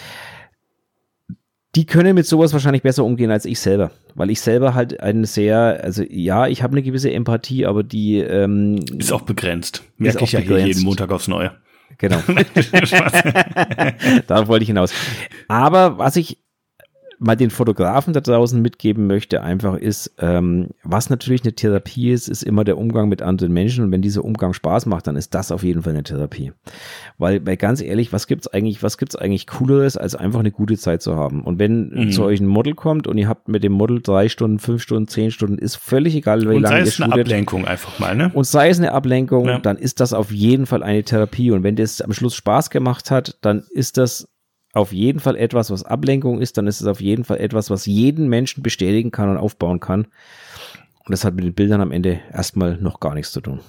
die 1.76 1.86
können 1.86 2.14
mit 2.14 2.28
sowas 2.28 2.54
wahrscheinlich 2.54 2.84
besser 2.84 3.04
umgehen 3.04 3.32
als 3.32 3.46
ich 3.46 3.60
selber, 3.60 3.92
weil 4.16 4.30
ich 4.30 4.42
selber 4.42 4.76
halt 4.76 5.00
eine 5.00 5.26
sehr, 5.26 5.80
also 5.84 6.04
ja, 6.08 6.48
ich 6.48 6.62
habe 6.62 6.74
eine 6.74 6.84
gewisse 6.84 7.12
Empathie, 7.12 7.66
aber 7.66 7.84
die 7.84 8.20
ähm, 8.20 8.84
ist 8.98 9.12
auch 9.12 9.22
begrenzt. 9.22 9.84
Merke 9.98 10.24
ich 10.24 10.34
ja 10.34 10.40
begrenzt. 10.40 10.66
hier 10.66 10.74
jeden 10.74 10.86
Montag 10.86 11.12
aufs 11.12 11.28
Neue. 11.28 11.52
Genau. 11.98 12.18
Darauf 14.28 14.48
wollte 14.48 14.64
ich 14.64 14.68
hinaus. 14.68 14.94
Aber 15.48 15.98
was 15.98 16.16
ich 16.16 16.38
mal 17.20 17.36
den 17.36 17.50
Fotografen 17.50 18.14
da 18.14 18.22
draußen 18.22 18.62
mitgeben 18.62 19.08
möchte, 19.08 19.42
einfach 19.42 19.78
ist, 19.78 20.16
ähm, 20.20 20.70
was 20.84 21.10
natürlich 21.10 21.44
eine 21.44 21.54
Therapie 21.54 22.12
ist, 22.12 22.28
ist 22.28 22.44
immer 22.44 22.64
der 22.64 22.78
Umgang 22.78 23.10
mit 23.10 23.22
anderen 23.22 23.54
Menschen. 23.54 23.86
Und 23.86 23.92
wenn 23.92 24.02
dieser 24.02 24.24
Umgang 24.24 24.54
Spaß 24.54 24.86
macht, 24.86 25.08
dann 25.08 25.16
ist 25.16 25.34
das 25.34 25.52
auf 25.52 25.64
jeden 25.64 25.84
Fall 25.84 25.94
eine 25.94 26.04
Therapie. 26.04 26.52
Weil, 27.18 27.46
weil 27.46 27.58
ganz 27.58 27.82
ehrlich, 27.82 28.14
was 28.14 28.28
gibt's 28.28 28.48
eigentlich, 28.48 28.84
was 28.84 28.98
gibt's 28.98 29.16
eigentlich 29.16 29.48
Cooleres, 29.48 29.98
als 29.98 30.16
einfach 30.16 30.40
eine 30.40 30.52
gute 30.52 30.78
Zeit 30.78 31.02
zu 31.02 31.16
haben? 31.16 31.44
Und 31.44 31.60
wenn 31.60 31.90
mhm. 31.90 32.12
zu 32.12 32.24
euch 32.24 32.40
ein 32.40 32.48
Model 32.48 32.74
kommt 32.74 33.08
und 33.08 33.18
ihr 33.18 33.28
habt 33.28 33.48
mit 33.48 33.64
dem 33.64 33.74
Model 33.74 34.02
drei 34.02 34.30
Stunden, 34.30 34.60
fünf 34.60 34.82
Stunden, 34.82 35.08
zehn 35.08 35.32
Stunden, 35.32 35.58
ist 35.58 35.76
völlig 35.76 36.16
egal, 36.16 36.42
wie 36.42 36.46
lange 36.46 36.60
ihr 36.60 36.68
sei 36.68 36.80
es 36.82 37.02
eine 37.02 37.14
Ablenkung 37.14 37.66
einfach 37.66 38.00
mal, 38.00 38.16
ne? 38.16 38.32
Und 38.34 38.46
sei 38.46 38.70
es 38.70 38.80
eine 38.80 38.92
Ablenkung, 38.92 39.48
ja. 39.48 39.60
dann 39.60 39.78
ist 39.78 40.00
das 40.00 40.14
auf 40.14 40.32
jeden 40.32 40.66
Fall 40.66 40.84
eine 40.84 41.04
Therapie. 41.04 41.52
Und 41.52 41.64
wenn 41.64 41.76
das 41.76 42.02
am 42.02 42.14
Schluss 42.14 42.36
Spaß 42.36 42.70
gemacht 42.70 43.12
hat, 43.12 43.38
dann 43.42 43.64
ist 43.72 43.98
das 43.98 44.28
auf 44.74 44.92
jeden 44.92 45.20
Fall 45.20 45.36
etwas, 45.36 45.70
was 45.70 45.84
Ablenkung 45.84 46.42
ist, 46.42 46.58
dann 46.58 46.68
ist 46.68 46.82
es 46.82 46.88
auf 46.88 47.00
jeden 47.00 47.24
Fall 47.24 47.38
etwas, 47.38 47.70
was 47.70 47.86
jeden 47.86 48.28
Menschen 48.28 48.64
bestätigen 48.64 49.12
kann 49.12 49.30
und 49.30 49.38
aufbauen 49.38 49.80
kann. 49.80 50.08
Und 51.06 51.12
das 51.12 51.24
hat 51.24 51.36
mit 51.36 51.46
den 51.46 51.54
Bildern 51.54 51.80
am 51.80 51.92
Ende 51.92 52.20
erstmal 52.32 52.78
noch 52.78 53.00
gar 53.00 53.14
nichts 53.14 53.32
zu 53.32 53.42
tun. 53.42 53.60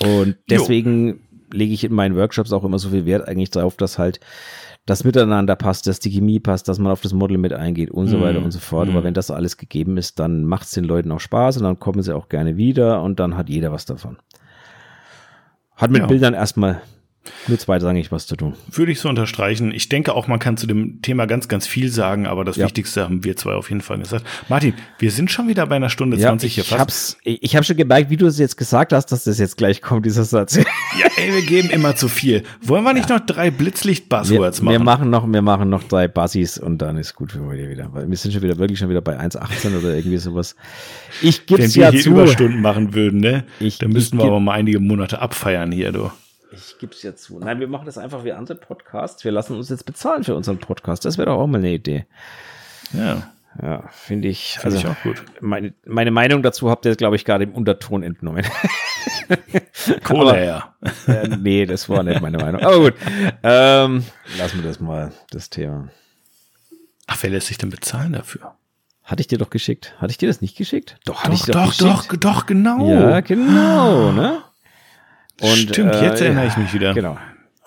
Und 0.00 0.36
deswegen 0.48 1.08
jo. 1.08 1.14
lege 1.52 1.74
ich 1.74 1.84
in 1.84 1.92
meinen 1.92 2.16
Workshops 2.16 2.52
auch 2.52 2.64
immer 2.64 2.78
so 2.78 2.90
viel 2.90 3.04
Wert 3.04 3.28
eigentlich 3.28 3.50
darauf, 3.50 3.76
dass 3.76 3.98
halt 3.98 4.20
das 4.86 5.04
Miteinander 5.04 5.54
passt, 5.54 5.86
dass 5.86 6.00
die 6.00 6.10
Chemie 6.10 6.40
passt, 6.40 6.66
dass 6.68 6.78
man 6.78 6.90
auf 6.90 7.02
das 7.02 7.12
Model 7.12 7.36
mit 7.36 7.52
eingeht 7.52 7.90
und 7.90 8.08
so 8.08 8.20
weiter 8.20 8.40
mm. 8.40 8.44
und 8.44 8.50
so 8.50 8.58
fort. 8.58 8.88
Mm. 8.88 8.92
Aber 8.92 9.04
wenn 9.04 9.14
das 9.14 9.30
alles 9.30 9.56
gegeben 9.56 9.96
ist, 9.96 10.18
dann 10.18 10.44
macht 10.44 10.64
es 10.64 10.72
den 10.72 10.84
Leuten 10.84 11.12
auch 11.12 11.20
Spaß 11.20 11.58
und 11.58 11.64
dann 11.64 11.78
kommen 11.78 12.02
sie 12.02 12.16
auch 12.16 12.28
gerne 12.28 12.56
wieder 12.56 13.00
und 13.02 13.20
dann 13.20 13.36
hat 13.36 13.48
jeder 13.48 13.70
was 13.70 13.84
davon. 13.84 14.16
Hat 15.76 15.90
mit 15.90 16.02
ja. 16.02 16.06
Bildern 16.08 16.34
erstmal 16.34 16.82
nur 17.46 17.58
zweitrangig 17.58 18.10
was 18.10 18.26
zu 18.26 18.36
tun. 18.36 18.54
Würde 18.70 18.92
ich 18.92 19.00
so 19.00 19.08
unterstreichen. 19.08 19.72
Ich 19.72 19.88
denke 19.88 20.14
auch, 20.14 20.26
man 20.26 20.38
kann 20.38 20.56
zu 20.56 20.66
dem 20.66 21.02
Thema 21.02 21.26
ganz, 21.26 21.48
ganz 21.48 21.66
viel 21.66 21.88
sagen, 21.88 22.26
aber 22.26 22.44
das 22.44 22.56
ja. 22.56 22.64
Wichtigste 22.64 23.04
haben 23.04 23.24
wir 23.24 23.36
zwei 23.36 23.52
auf 23.52 23.68
jeden 23.68 23.80
Fall 23.80 23.98
gesagt. 23.98 24.26
Martin, 24.48 24.74
wir 24.98 25.10
sind 25.10 25.30
schon 25.30 25.48
wieder 25.48 25.66
bei 25.66 25.76
einer 25.76 25.90
Stunde 25.90 26.16
ja, 26.16 26.28
20 26.28 26.54
hier 26.54 26.64
fast. 26.64 26.80
Hab's, 26.80 27.16
ich 27.22 27.54
habe 27.54 27.64
schon 27.64 27.76
gemerkt, 27.76 28.10
wie 28.10 28.16
du 28.16 28.26
es 28.26 28.38
jetzt 28.38 28.56
gesagt 28.56 28.92
hast, 28.92 29.06
dass 29.06 29.24
das 29.24 29.38
jetzt 29.38 29.56
gleich 29.56 29.82
kommt, 29.82 30.06
dieser 30.06 30.24
Satz. 30.24 30.56
ja, 30.56 30.64
ey, 31.16 31.32
wir 31.32 31.42
geben 31.42 31.70
immer 31.70 31.94
zu 31.94 32.08
viel. 32.08 32.42
Wollen 32.60 32.84
wir 32.84 32.92
nicht 32.92 33.08
ja. 33.08 33.18
noch 33.18 33.26
drei 33.26 33.50
Blitzlicht-Buzzwords 33.50 34.62
machen? 34.62 34.72
Wir 34.72 34.80
machen 34.80 35.10
noch, 35.10 35.26
wir 35.30 35.42
machen 35.42 35.70
noch 35.70 35.84
drei 35.84 36.08
Buzzies 36.08 36.58
und 36.58 36.78
dann 36.78 36.96
ist 36.96 37.14
gut 37.14 37.32
für 37.32 37.44
heute 37.44 37.68
wieder. 37.68 37.88
Weil 37.92 38.08
wir 38.08 38.16
sind 38.16 38.32
schon 38.32 38.42
wieder, 38.42 38.58
wirklich 38.58 38.78
schon 38.78 38.88
wieder 38.88 39.00
bei 39.00 39.18
1,18 39.18 39.78
oder 39.78 39.94
irgendwie 39.94 40.18
sowas. 40.18 40.56
Ich 41.20 41.46
gebe 41.46 41.62
es 41.62 41.74
ja 41.74 41.88
Wenn 41.88 41.94
wir 41.94 42.00
hier 42.00 42.12
Überstunden 42.12 42.60
machen 42.60 42.94
würden, 42.94 43.20
ne? 43.20 43.44
Ich, 43.60 43.78
dann 43.78 43.90
müssten 43.90 44.18
wir 44.18 44.24
aber 44.24 44.40
mal 44.40 44.54
einige 44.54 44.80
Monate 44.80 45.20
abfeiern 45.20 45.72
hier, 45.72 45.92
du. 45.92 46.10
Ich 46.52 46.78
gebe 46.78 46.92
es 46.92 47.02
ja 47.02 47.14
zu. 47.14 47.38
Nein, 47.38 47.60
wir 47.60 47.68
machen 47.68 47.86
das 47.86 47.98
einfach 47.98 48.24
wie 48.24 48.32
andere 48.32 48.56
Podcasts. 48.56 49.24
Wir 49.24 49.32
lassen 49.32 49.56
uns 49.56 49.68
jetzt 49.70 49.86
bezahlen 49.86 50.24
für 50.24 50.34
unseren 50.34 50.58
Podcast. 50.58 51.04
Das 51.04 51.18
wäre 51.18 51.26
doch 51.26 51.38
auch 51.38 51.46
mal 51.46 51.58
eine 51.58 51.72
Idee. 51.72 52.06
Ja. 52.92 53.32
Ja, 53.60 53.84
finde 53.90 54.28
ich. 54.28 54.58
Find 54.58 54.64
also 54.74 54.78
ich 54.78 54.86
auch 54.86 55.02
gut. 55.02 55.22
Meine, 55.40 55.74
meine 55.84 56.10
Meinung 56.10 56.42
dazu 56.42 56.70
habt 56.70 56.86
ihr, 56.86 56.96
glaube 56.96 57.16
ich, 57.16 57.24
gerade 57.24 57.44
im 57.44 57.52
Unterton 57.52 58.02
entnommen. 58.02 58.46
Kohle 60.04 60.34
her. 60.34 60.74
Äh, 61.06 61.28
nee, 61.28 61.66
das 61.66 61.88
war 61.88 62.02
nicht 62.02 62.22
meine 62.22 62.38
Meinung. 62.38 62.62
Aber 62.62 62.78
gut. 62.78 62.94
Ähm, 63.42 64.04
lassen 64.38 64.62
wir 64.62 64.68
das 64.68 64.80
mal, 64.80 65.12
das 65.30 65.50
Thema. 65.50 65.90
Ach, 67.06 67.18
wer 67.20 67.30
lässt 67.30 67.48
sich 67.48 67.58
denn 67.58 67.70
bezahlen 67.70 68.12
dafür? 68.12 68.54
Hatte 69.04 69.20
ich 69.20 69.26
dir 69.26 69.38
doch 69.38 69.50
geschickt. 69.50 69.94
Hatte 69.98 70.12
ich 70.12 70.18
dir 70.18 70.28
das 70.28 70.40
nicht 70.40 70.56
geschickt? 70.56 70.98
Doch, 71.04 71.22
doch, 71.24 71.46
doch, 71.46 71.74
doch, 71.74 72.06
doch, 72.06 72.16
doch, 72.16 72.46
genau. 72.46 72.88
Ja, 72.88 73.20
genau, 73.20 74.12
ne? 74.12 74.42
Und, 75.42 75.56
Stimmt, 75.56 75.94
jetzt 76.00 76.20
äh, 76.20 76.26
erinnere 76.26 76.46
ich 76.46 76.56
mich 76.56 76.72
wieder. 76.72 76.94
Genau. 76.94 77.18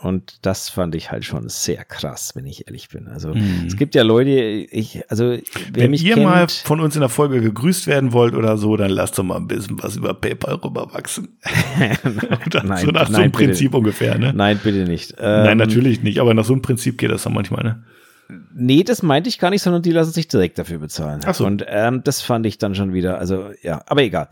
Und 0.02 0.46
das 0.46 0.70
fand 0.70 0.94
ich 0.94 1.12
halt 1.12 1.26
schon 1.26 1.50
sehr 1.50 1.84
krass, 1.84 2.34
wenn 2.36 2.46
ich 2.46 2.68
ehrlich 2.68 2.90
bin. 2.90 3.08
Also 3.08 3.34
mhm. 3.34 3.64
es 3.66 3.76
gibt 3.76 3.96
ja 3.96 4.04
Leute, 4.04 4.30
ich, 4.30 5.02
also 5.10 5.38
wenn 5.72 5.94
ihr 5.94 6.14
kennt, 6.14 6.26
mal 6.26 6.48
von 6.48 6.80
uns 6.80 6.96
in 6.96 7.02
der 7.02 7.10
Folge 7.10 7.42
gegrüßt 7.42 7.88
werden 7.88 8.14
wollt 8.14 8.36
oder 8.36 8.58
so, 8.58 8.78
dann 8.78 8.92
lasst 8.92 9.18
doch 9.18 9.24
mal 9.24 9.38
ein 9.38 9.48
bisschen 9.48 9.82
was 9.82 9.96
über 9.96 10.14
PayPal 10.14 10.56
rüberwachsen. 10.56 11.30
nein, 11.80 11.98
so 12.04 12.60
nach 12.60 12.64
nein, 12.64 13.08
so 13.08 13.16
einem 13.16 13.32
Prinzip 13.32 13.74
ungefähr, 13.74 14.20
ne? 14.20 14.32
Nein, 14.36 14.60
bitte 14.64 14.84
nicht. 14.84 15.16
Ähm, 15.18 15.44
nein, 15.44 15.58
natürlich 15.58 16.04
nicht, 16.04 16.20
aber 16.20 16.36
nach 16.36 16.46
so 16.46 16.54
einem 16.54 16.62
Prinzip 16.62 17.00
geht 17.00 17.10
das 17.10 17.24
dann 17.24 17.34
manchmal, 17.34 17.64
ne? 17.64 17.84
Nee, 18.28 18.84
das 18.84 19.04
meinte 19.04 19.30
ich 19.30 19.38
gar 19.38 19.50
nicht, 19.52 19.62
sondern 19.62 19.84
die 19.84 19.92
lassen 19.92 20.12
sich 20.12 20.28
direkt 20.28 20.58
dafür 20.58 20.80
bezahlen. 20.80 21.22
Ach 21.26 21.36
so. 21.36 21.46
Und 21.46 21.64
ähm, 21.68 22.02
das 22.04 22.22
fand 22.22 22.46
ich 22.46 22.58
dann 22.58 22.74
schon 22.74 22.94
wieder, 22.94 23.20
also 23.20 23.52
ja, 23.62 23.84
aber 23.86 24.02
egal. 24.02 24.30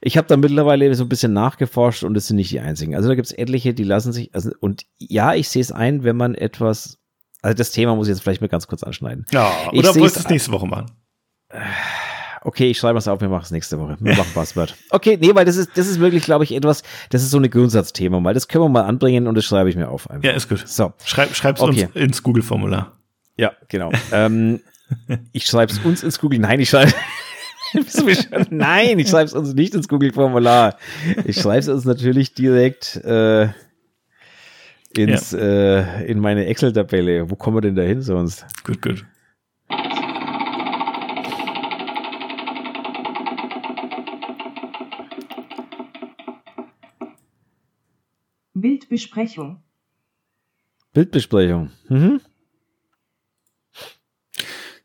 Ich 0.00 0.16
habe 0.16 0.26
da 0.26 0.36
mittlerweile 0.36 0.92
so 0.94 1.04
ein 1.04 1.08
bisschen 1.08 1.32
nachgeforscht 1.32 2.02
und 2.02 2.16
es 2.16 2.26
sind 2.26 2.36
nicht 2.36 2.50
die 2.50 2.60
einzigen. 2.60 2.96
Also 2.96 3.08
da 3.08 3.14
gibt 3.14 3.26
es 3.26 3.32
etliche, 3.32 3.74
die 3.74 3.84
lassen 3.84 4.12
sich, 4.12 4.34
also 4.34 4.50
und 4.60 4.86
ja, 4.98 5.34
ich 5.34 5.48
sehe 5.48 5.62
es 5.62 5.70
ein, 5.70 6.02
wenn 6.02 6.16
man 6.16 6.34
etwas, 6.34 6.98
also 7.40 7.56
das 7.56 7.70
Thema 7.70 7.94
muss 7.94 8.08
ich 8.08 8.14
jetzt 8.14 8.22
vielleicht 8.22 8.40
mal 8.40 8.48
ganz 8.48 8.66
kurz 8.66 8.82
anschneiden. 8.82 9.24
Ja, 9.30 9.52
oder 9.72 9.94
wolltest 9.94 10.16
du 10.16 10.20
es 10.20 10.28
nächste 10.28 10.50
Woche 10.50 10.66
machen? 10.66 10.86
Okay, 12.42 12.70
ich 12.70 12.78
schreibe 12.78 12.98
es 12.98 13.06
auf, 13.06 13.20
wir 13.20 13.28
machen 13.28 13.42
es 13.44 13.50
nächste 13.50 13.78
Woche. 13.78 13.96
Wir 14.00 14.14
machen 14.16 14.32
Passwort. 14.34 14.74
Okay, 14.90 15.16
nee, 15.20 15.34
weil 15.34 15.44
das 15.44 15.56
ist, 15.56 15.70
das 15.76 15.86
ist 15.86 16.00
wirklich, 16.00 16.24
glaube 16.24 16.44
ich, 16.44 16.54
etwas, 16.54 16.82
das 17.10 17.22
ist 17.22 17.30
so 17.30 17.38
ein 17.38 17.48
Grundsatzthema, 17.48 18.22
weil 18.24 18.34
das 18.34 18.48
können 18.48 18.64
wir 18.64 18.68
mal 18.68 18.84
anbringen 18.84 19.26
und 19.28 19.36
das 19.36 19.44
schreibe 19.44 19.70
ich 19.70 19.76
mir 19.76 19.88
auf. 19.88 20.10
Einfach. 20.10 20.24
Ja, 20.24 20.32
ist 20.32 20.48
gut. 20.48 20.66
So. 20.66 20.92
Schreib, 21.04 21.34
schreib's 21.34 21.60
okay. 21.60 21.86
uns 21.86 21.96
ins 21.96 22.22
Google-Formular. 22.22 22.97
Ja, 23.38 23.52
genau. 23.68 23.92
ähm, 24.12 24.60
ich 25.32 25.46
schreibe 25.46 25.72
es 25.72 25.78
uns 25.78 26.02
ins 26.02 26.18
Google. 26.18 26.40
Nein, 26.40 26.60
ich 26.60 26.70
schreibe. 26.70 26.92
Nein, 28.50 28.98
ich 28.98 29.08
schreibe 29.08 29.26
es 29.26 29.34
uns 29.34 29.54
nicht 29.54 29.74
ins 29.74 29.88
Google-Formular. 29.88 30.76
Ich 31.24 31.40
schreibe 31.40 31.58
es 31.58 31.68
uns 31.68 31.84
natürlich 31.84 32.34
direkt 32.34 32.96
äh, 32.96 33.48
ins, 34.96 35.32
ja. 35.32 35.38
äh, 35.38 36.06
in 36.06 36.18
meine 36.18 36.46
Excel-Tabelle. 36.46 37.30
Wo 37.30 37.36
kommen 37.36 37.58
wir 37.58 37.60
denn 37.60 37.76
da 37.76 37.82
hin 37.82 38.02
sonst? 38.02 38.46
Gut, 38.64 38.82
gut. 38.82 39.04
Bildbesprechung. 48.54 49.62
Bildbesprechung. 50.92 51.70
Mhm. 51.88 52.20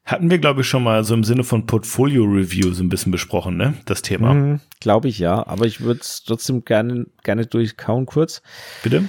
Hatten 0.06 0.30
wir, 0.30 0.38
glaube 0.38 0.62
ich, 0.62 0.68
schon 0.68 0.84
mal 0.84 1.04
so 1.04 1.14
im 1.14 1.24
Sinne 1.24 1.44
von 1.46 1.66
Portfolio-Review 1.66 2.74
so 2.74 2.84
ein 2.84 2.90
bisschen 2.90 3.12
besprochen, 3.12 3.56
ne? 3.56 3.74
Das 3.86 4.02
Thema. 4.02 4.34
Mhm, 4.34 4.60
glaube 4.82 5.08
ich 5.08 5.18
ja, 5.18 5.48
aber 5.48 5.66
ich 5.66 5.80
würde 5.80 6.02
es 6.02 6.24
trotzdem 6.26 6.66
gerne, 6.66 7.06
gerne 7.24 7.46
durchkauen 7.46 8.06
kurz. 8.06 8.42
Bitte? 8.84 9.06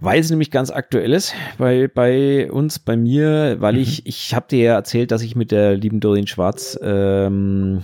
Weil 0.00 0.20
es 0.20 0.30
nämlich 0.30 0.50
ganz 0.50 0.70
aktuell 0.70 1.12
ist 1.12 1.34
bei, 1.56 1.86
bei 1.86 2.50
uns, 2.50 2.80
bei 2.80 2.96
mir, 2.96 3.56
weil 3.60 3.74
mhm. 3.74 3.80
ich, 3.80 4.06
ich 4.06 4.34
habe 4.34 4.46
dir 4.50 4.58
ja 4.58 4.74
erzählt, 4.74 5.12
dass 5.12 5.22
ich 5.22 5.36
mit 5.36 5.52
der 5.52 5.76
lieben 5.76 6.00
Doreen 6.00 6.26
Schwarz 6.26 6.78
ähm, 6.82 7.82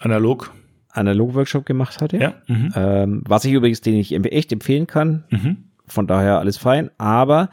analog 0.00 0.52
Analog-Workshop 0.94 1.66
gemacht 1.66 2.00
hatte. 2.00 2.18
Ja. 2.18 2.34
Mhm. 2.46 2.72
Ähm, 2.74 3.22
was 3.26 3.44
ich 3.44 3.52
übrigens, 3.52 3.80
den 3.80 3.94
ich 3.94 4.12
echt 4.12 4.52
empfehlen 4.52 4.86
kann. 4.86 5.24
Mhm. 5.30 5.56
Von 5.86 6.06
daher 6.06 6.38
alles 6.38 6.56
fein. 6.56 6.90
Aber 6.98 7.50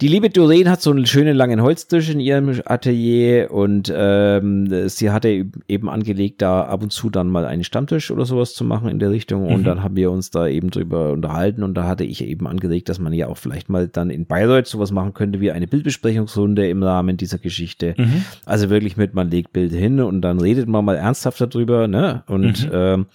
die 0.00 0.08
liebe 0.08 0.28
Doreen 0.28 0.68
hat 0.68 0.82
so 0.82 0.90
einen 0.90 1.06
schönen 1.06 1.36
langen 1.36 1.62
Holztisch 1.62 2.10
in 2.10 2.18
ihrem 2.18 2.60
Atelier 2.64 3.52
und 3.52 3.92
ähm, 3.94 4.88
sie 4.88 5.10
hatte 5.10 5.46
eben 5.68 5.88
angelegt, 5.88 6.42
da 6.42 6.62
ab 6.62 6.82
und 6.82 6.90
zu 6.90 7.10
dann 7.10 7.28
mal 7.28 7.44
einen 7.44 7.62
Stammtisch 7.62 8.10
oder 8.10 8.24
sowas 8.24 8.54
zu 8.54 8.64
machen 8.64 8.88
in 8.88 8.98
der 8.98 9.10
Richtung. 9.10 9.46
Und 9.46 9.60
mhm. 9.60 9.64
dann 9.64 9.82
haben 9.84 9.94
wir 9.94 10.10
uns 10.10 10.30
da 10.30 10.48
eben 10.48 10.70
drüber 10.70 11.12
unterhalten 11.12 11.62
und 11.62 11.74
da 11.74 11.84
hatte 11.84 12.02
ich 12.02 12.24
eben 12.24 12.48
angelegt, 12.48 12.88
dass 12.88 12.98
man 12.98 13.12
ja 13.12 13.28
auch 13.28 13.36
vielleicht 13.36 13.68
mal 13.68 13.86
dann 13.86 14.10
in 14.10 14.26
Bayreuth 14.26 14.66
sowas 14.66 14.90
machen 14.90 15.14
könnte 15.14 15.40
wie 15.40 15.52
eine 15.52 15.68
Bildbesprechungsrunde 15.68 16.68
im 16.68 16.82
Rahmen 16.82 17.16
dieser 17.16 17.38
Geschichte. 17.38 17.94
Mhm. 17.96 18.24
Also 18.46 18.70
wirklich 18.70 18.96
mit, 18.96 19.14
man 19.14 19.30
legt 19.30 19.52
Bild 19.52 19.72
hin 19.72 20.00
und 20.00 20.22
dann 20.22 20.40
redet 20.40 20.66
man 20.68 20.84
mal 20.84 20.96
ernsthaft 20.96 21.40
darüber, 21.40 21.86
ne? 21.86 22.24
Und 22.26 22.66
mhm. 22.66 22.70
ähm, 22.72 23.06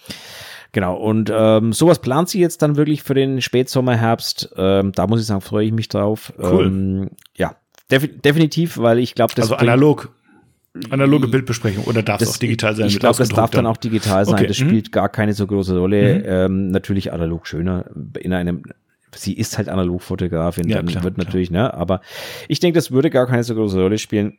Genau, 0.72 0.96
und 0.96 1.32
ähm, 1.34 1.72
sowas 1.72 2.00
plant 2.00 2.28
sie 2.28 2.40
jetzt 2.40 2.62
dann 2.62 2.76
wirklich 2.76 3.02
für 3.02 3.14
den 3.14 3.40
Spätsommer, 3.40 3.96
Herbst. 3.96 4.50
Ähm, 4.56 4.92
da 4.92 5.06
muss 5.06 5.20
ich 5.20 5.26
sagen, 5.26 5.40
freue 5.40 5.66
ich 5.66 5.72
mich 5.72 5.88
drauf. 5.88 6.32
Cool. 6.38 6.66
Ähm, 6.66 7.10
ja, 7.34 7.56
def 7.90 8.08
definitiv, 8.20 8.78
weil 8.78 8.98
ich 8.98 9.14
glaube, 9.14 9.32
das. 9.34 9.50
Also 9.50 9.56
analog. 9.56 10.10
Analoge 10.90 11.26
Bildbesprechung 11.26 11.82
oder 11.86 12.04
darf 12.04 12.20
es 12.20 12.30
auch 12.30 12.36
digital 12.36 12.76
sein? 12.76 12.86
Ich 12.86 13.00
glaube, 13.00 13.18
das 13.18 13.30
darf 13.30 13.50
dann 13.50 13.66
auch 13.66 13.76
digital 13.76 14.24
sein. 14.24 14.34
Okay. 14.34 14.46
Das 14.46 14.60
mhm. 14.60 14.68
spielt 14.68 14.92
gar 14.92 15.08
keine 15.08 15.32
so 15.32 15.44
große 15.44 15.76
Rolle. 15.76 16.20
Mhm. 16.20 16.24
Ähm, 16.26 16.70
natürlich 16.70 17.12
analog 17.12 17.48
schöner 17.48 17.86
in 18.20 18.32
einem 18.32 18.62
sie 19.16 19.32
ist 19.32 19.58
halt 19.58 19.68
Analogfotografin, 19.68 20.68
ja, 20.68 20.76
dann 20.76 20.86
klar, 20.86 21.02
wird 21.02 21.18
natürlich, 21.18 21.48
klar. 21.48 21.64
ne, 21.64 21.74
aber 21.74 22.00
ich 22.48 22.60
denke, 22.60 22.76
das 22.76 22.92
würde 22.92 23.10
gar 23.10 23.26
keine 23.26 23.42
so 23.42 23.54
große 23.54 23.80
Rolle 23.80 23.98
spielen. 23.98 24.38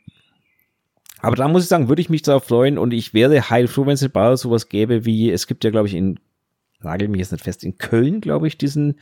Aber 1.21 1.35
da 1.35 1.47
muss 1.47 1.63
ich 1.63 1.69
sagen, 1.69 1.87
würde 1.87 2.01
ich 2.01 2.09
mich 2.09 2.23
darauf 2.23 2.45
freuen 2.45 2.77
und 2.77 2.93
ich 2.93 3.13
wäre 3.13 3.49
heilfroh, 3.49 3.85
wenn 3.85 3.93
es 3.93 4.01
in 4.01 4.11
Bayern 4.11 4.37
sowas 4.37 4.69
gäbe 4.69 5.05
wie, 5.05 5.31
es 5.31 5.47
gibt 5.47 5.63
ja, 5.63 5.69
glaube 5.69 5.87
ich, 5.87 5.93
in, 5.93 6.19
nagel 6.81 7.07
mich 7.07 7.19
jetzt 7.19 7.31
nicht 7.31 7.43
fest, 7.43 7.63
in 7.63 7.77
Köln, 7.77 8.21
glaube 8.21 8.47
ich, 8.47 8.57
diesen, 8.57 8.99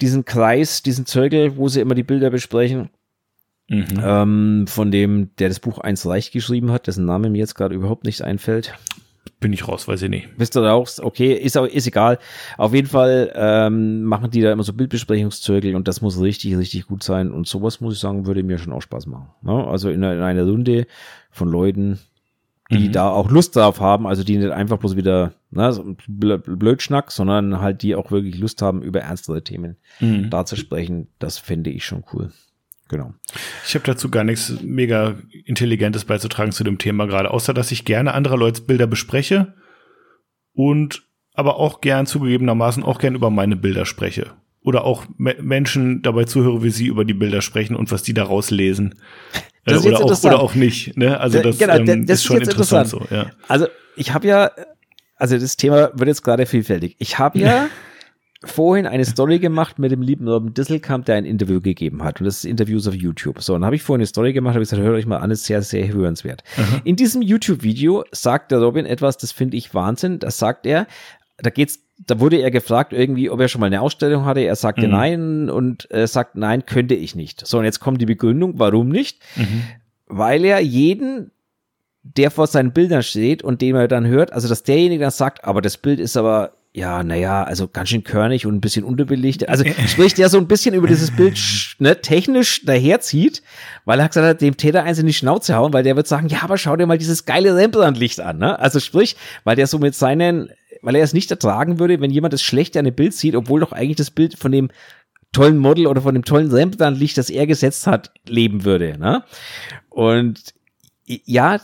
diesen 0.00 0.24
Kreis, 0.24 0.82
diesen 0.82 1.06
Zirkel, 1.06 1.56
wo 1.56 1.68
sie 1.68 1.80
immer 1.80 1.94
die 1.94 2.02
Bilder 2.02 2.30
besprechen. 2.30 2.88
Mhm. 3.68 4.02
Ähm, 4.02 4.64
von 4.66 4.90
dem, 4.90 5.30
der 5.38 5.48
das 5.48 5.60
Buch 5.60 5.78
eins 5.78 6.04
Reich 6.06 6.30
geschrieben 6.30 6.72
hat, 6.72 6.86
dessen 6.86 7.06
Name 7.06 7.30
mir 7.30 7.38
jetzt 7.38 7.54
gerade 7.54 7.74
überhaupt 7.74 8.04
nicht 8.04 8.22
einfällt. 8.22 8.74
Bin 9.40 9.52
ich 9.52 9.68
raus, 9.68 9.88
weiß 9.88 10.02
ich 10.02 10.08
nicht. 10.08 10.36
Bist 10.36 10.56
du 10.56 10.60
raus? 10.60 11.00
Okay, 11.00 11.34
ist, 11.34 11.56
auch, 11.58 11.66
ist 11.66 11.86
egal. 11.86 12.18
Auf 12.56 12.74
jeden 12.74 12.88
Fall 12.88 13.32
ähm, 13.34 14.02
machen 14.04 14.30
die 14.30 14.40
da 14.40 14.52
immer 14.52 14.62
so 14.62 14.72
Bildbesprechungszirkel 14.72 15.74
und 15.74 15.88
das 15.88 16.00
muss 16.00 16.20
richtig, 16.20 16.56
richtig 16.56 16.86
gut 16.86 17.02
sein. 17.02 17.30
Und 17.30 17.46
sowas, 17.46 17.80
muss 17.80 17.94
ich 17.94 18.00
sagen, 18.00 18.26
würde 18.26 18.42
mir 18.42 18.58
schon 18.58 18.72
auch 18.72 18.82
Spaß 18.82 19.06
machen. 19.06 19.28
Ne? 19.42 19.52
Also 19.66 19.90
in, 19.90 20.02
in 20.02 20.20
einer 20.20 20.44
Runde 20.44 20.86
von 21.30 21.48
Leuten, 21.48 21.98
die 22.70 22.88
mhm. 22.88 22.92
da 22.92 23.10
auch 23.10 23.30
Lust 23.30 23.56
drauf 23.56 23.80
haben, 23.80 24.06
also 24.06 24.24
die 24.24 24.38
nicht 24.38 24.50
einfach 24.50 24.78
bloß 24.78 24.96
wieder 24.96 25.32
ne, 25.50 25.72
so 25.72 25.96
Blödschnack, 26.08 27.12
sondern 27.12 27.60
halt 27.60 27.82
die 27.82 27.94
auch 27.94 28.10
wirklich 28.10 28.38
Lust 28.38 28.62
haben, 28.62 28.82
über 28.82 29.00
ernstere 29.00 29.42
Themen 29.42 29.76
mhm. 30.00 30.30
da 30.30 30.46
zu 30.46 30.56
sprechen. 30.56 31.08
Das 31.18 31.38
fände 31.38 31.70
ich 31.70 31.84
schon 31.84 32.04
cool. 32.12 32.30
Genau. 32.92 33.14
Ich 33.66 33.74
habe 33.74 33.86
dazu 33.86 34.10
gar 34.10 34.22
nichts 34.22 34.52
mega 34.62 35.14
Intelligentes 35.46 36.04
beizutragen 36.04 36.52
zu 36.52 36.62
dem 36.62 36.76
Thema 36.76 37.06
gerade, 37.06 37.30
außer 37.30 37.54
dass 37.54 37.72
ich 37.72 37.86
gerne 37.86 38.12
anderer 38.12 38.36
Leute 38.36 38.60
Bilder 38.60 38.86
bespreche 38.86 39.54
und 40.52 41.02
aber 41.32 41.56
auch 41.56 41.80
gern 41.80 42.04
zugegebenermaßen 42.04 42.82
auch 42.82 42.98
gern 42.98 43.14
über 43.14 43.30
meine 43.30 43.56
Bilder 43.56 43.86
spreche. 43.86 44.32
Oder 44.60 44.84
auch 44.84 45.06
Me 45.16 45.34
Menschen 45.40 46.02
dabei 46.02 46.24
zuhöre, 46.24 46.62
wie 46.62 46.68
sie 46.68 46.86
über 46.86 47.06
die 47.06 47.14
Bilder 47.14 47.40
sprechen 47.40 47.76
und 47.76 47.90
was 47.90 48.02
die 48.02 48.12
daraus 48.12 48.50
lesen. 48.50 48.96
Äh, 49.64 49.76
oder, 49.78 50.04
auch, 50.04 50.24
oder 50.24 50.40
auch 50.40 50.54
nicht. 50.54 50.94
Ne? 50.98 51.18
Also 51.18 51.40
das, 51.40 51.56
genau, 51.56 51.76
ähm, 51.76 52.06
das 52.06 52.18
ist 52.18 52.24
schon 52.24 52.42
interessant. 52.42 52.92
interessant. 52.92 53.08
So, 53.08 53.16
ja. 53.16 53.30
Also 53.48 53.68
ich 53.96 54.12
habe 54.12 54.28
ja, 54.28 54.50
also 55.16 55.38
das 55.38 55.56
Thema 55.56 55.92
wird 55.94 56.08
jetzt 56.08 56.22
gerade 56.22 56.44
vielfältig. 56.44 56.96
Ich 56.98 57.18
habe 57.18 57.38
ja 57.38 57.68
vorhin 58.44 58.86
eine 58.86 59.04
Story 59.04 59.38
gemacht 59.38 59.78
mit 59.78 59.92
dem 59.92 60.02
lieben 60.02 60.28
Robin 60.28 60.54
Disselkamp, 60.54 61.06
der 61.06 61.16
ein 61.16 61.24
Interview 61.24 61.60
gegeben 61.60 62.02
hat. 62.02 62.20
Und 62.20 62.26
das 62.26 62.38
ist 62.38 62.44
Interviews 62.44 62.86
auf 62.88 62.94
YouTube. 62.94 63.40
So, 63.42 63.54
und 63.54 63.64
habe 63.64 63.76
ich 63.76 63.82
vorhin 63.82 64.00
eine 64.00 64.06
Story 64.06 64.32
gemacht, 64.32 64.54
habe 64.54 64.60
gesagt, 64.60 64.82
hört 64.82 64.94
euch 64.94 65.06
mal 65.06 65.18
an, 65.18 65.30
ist 65.30 65.44
sehr, 65.44 65.62
sehr 65.62 65.92
hörenswert. 65.92 66.42
Mhm. 66.56 66.80
In 66.84 66.96
diesem 66.96 67.22
YouTube-Video 67.22 68.04
sagt 68.12 68.52
der 68.52 68.58
Robin 68.58 68.86
etwas, 68.86 69.16
das 69.16 69.32
finde 69.32 69.56
ich 69.56 69.74
Wahnsinn. 69.74 70.18
Da 70.18 70.30
sagt 70.30 70.66
er, 70.66 70.86
da 71.38 71.50
geht's, 71.50 71.80
da 71.98 72.20
wurde 72.20 72.38
er 72.38 72.50
gefragt 72.50 72.92
irgendwie, 72.92 73.30
ob 73.30 73.40
er 73.40 73.48
schon 73.48 73.60
mal 73.60 73.66
eine 73.66 73.80
Ausstellung 73.80 74.24
hatte. 74.24 74.40
Er 74.40 74.56
sagte 74.56 74.86
mhm. 74.86 74.92
nein 74.92 75.50
und 75.50 75.90
er 75.90 76.06
sagt 76.06 76.36
nein, 76.36 76.66
könnte 76.66 76.94
ich 76.94 77.14
nicht. 77.14 77.46
So, 77.46 77.58
und 77.58 77.64
jetzt 77.64 77.80
kommt 77.80 78.00
die 78.00 78.06
Begründung, 78.06 78.58
warum 78.58 78.88
nicht? 78.88 79.20
Mhm. 79.36 79.62
Weil 80.06 80.44
er 80.44 80.60
jeden 80.60 81.30
der 82.02 82.30
vor 82.30 82.46
seinen 82.48 82.72
Bildern 82.72 83.02
steht 83.02 83.42
und 83.42 83.60
den 83.62 83.76
er 83.76 83.88
dann 83.88 84.06
hört, 84.06 84.32
also 84.32 84.48
dass 84.48 84.64
derjenige 84.64 85.02
dann 85.02 85.12
sagt, 85.12 85.44
aber 85.44 85.62
das 85.62 85.76
Bild 85.76 86.00
ist 86.00 86.16
aber 86.16 86.52
ja, 86.74 87.02
naja, 87.02 87.44
also 87.44 87.68
ganz 87.68 87.90
schön 87.90 88.02
körnig 88.02 88.46
und 88.46 88.54
ein 88.54 88.60
bisschen 88.62 88.84
unterbelichtet. 88.84 89.50
Also 89.50 89.64
spricht 89.88 90.16
der 90.16 90.30
so 90.30 90.38
ein 90.38 90.48
bisschen 90.48 90.74
über 90.74 90.86
dieses 90.86 91.10
Bild 91.10 91.38
ne, 91.78 92.00
technisch 92.00 92.64
daherzieht, 92.64 93.42
weil 93.84 94.00
er 94.00 94.08
gesagt 94.08 94.26
hat, 94.26 94.40
dem 94.40 94.56
Täter 94.56 94.82
eins 94.82 94.98
in 94.98 95.06
die 95.06 95.12
Schnauze 95.12 95.54
hauen, 95.54 95.74
weil 95.74 95.82
der 95.82 95.96
wird 95.96 96.08
sagen, 96.08 96.28
ja, 96.28 96.42
aber 96.42 96.56
schau 96.56 96.74
dir 96.76 96.86
mal 96.86 96.96
dieses 96.96 97.26
geile 97.26 97.54
Rembrandt-Licht 97.56 98.20
an. 98.20 98.38
Ne? 98.38 98.58
Also 98.58 98.80
sprich, 98.80 99.16
weil 99.44 99.56
der 99.56 99.66
so 99.66 99.78
mit 99.78 99.94
seinen, 99.94 100.48
weil 100.80 100.96
er 100.96 101.04
es 101.04 101.12
nicht 101.12 101.30
ertragen 101.30 101.78
würde, 101.78 102.00
wenn 102.00 102.10
jemand 102.10 102.32
das 102.32 102.42
schlechte 102.42 102.78
an 102.78 102.86
dem 102.86 102.94
Bild 102.94 103.12
sieht, 103.12 103.36
obwohl 103.36 103.60
doch 103.60 103.72
eigentlich 103.72 103.98
das 103.98 104.10
Bild 104.10 104.38
von 104.38 104.50
dem 104.50 104.70
tollen 105.32 105.58
Model 105.58 105.86
oder 105.86 106.00
von 106.00 106.14
dem 106.14 106.24
tollen 106.24 106.50
Rembrandt-Licht, 106.50 107.18
das 107.18 107.28
er 107.28 107.46
gesetzt 107.46 107.86
hat, 107.86 108.12
leben 108.26 108.64
würde. 108.64 108.98
Ne? 108.98 109.24
Und 109.90 110.54
ja, 111.04 111.60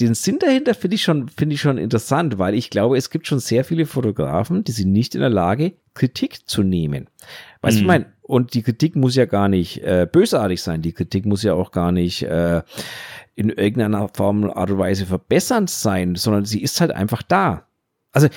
den 0.00 0.14
Sinn 0.14 0.38
dahinter 0.38 0.74
finde 0.74 0.96
ich 0.96 1.02
schon, 1.02 1.28
finde 1.28 1.54
ich 1.54 1.60
schon 1.60 1.78
interessant, 1.78 2.38
weil 2.38 2.54
ich 2.54 2.70
glaube, 2.70 2.96
es 2.96 3.10
gibt 3.10 3.26
schon 3.26 3.38
sehr 3.38 3.64
viele 3.64 3.86
Fotografen, 3.86 4.64
die 4.64 4.72
sind 4.72 4.92
nicht 4.92 5.14
in 5.14 5.20
der 5.22 5.30
Lage, 5.30 5.74
Kritik 5.94 6.48
zu 6.48 6.62
nehmen. 6.62 7.08
Weißt 7.62 7.76
du, 7.76 7.80
mhm. 7.80 7.84
ich 7.84 7.86
meine, 7.86 8.06
und 8.22 8.54
die 8.54 8.62
Kritik 8.62 8.96
muss 8.96 9.14
ja 9.14 9.24
gar 9.24 9.48
nicht 9.48 9.82
äh, 9.82 10.06
bösartig 10.10 10.62
sein. 10.62 10.82
Die 10.82 10.92
Kritik 10.92 11.26
muss 11.26 11.42
ja 11.42 11.54
auch 11.54 11.70
gar 11.70 11.92
nicht 11.92 12.22
äh, 12.22 12.62
in 13.34 13.50
irgendeiner 13.50 14.08
Form 14.08 14.44
Art 14.50 14.70
und 14.70 14.78
Weise 14.78 15.06
verbessernd 15.06 15.70
sein, 15.70 16.14
sondern 16.14 16.44
sie 16.44 16.62
ist 16.62 16.80
halt 16.80 16.92
einfach 16.92 17.22
da. 17.22 17.66
Also 18.12 18.28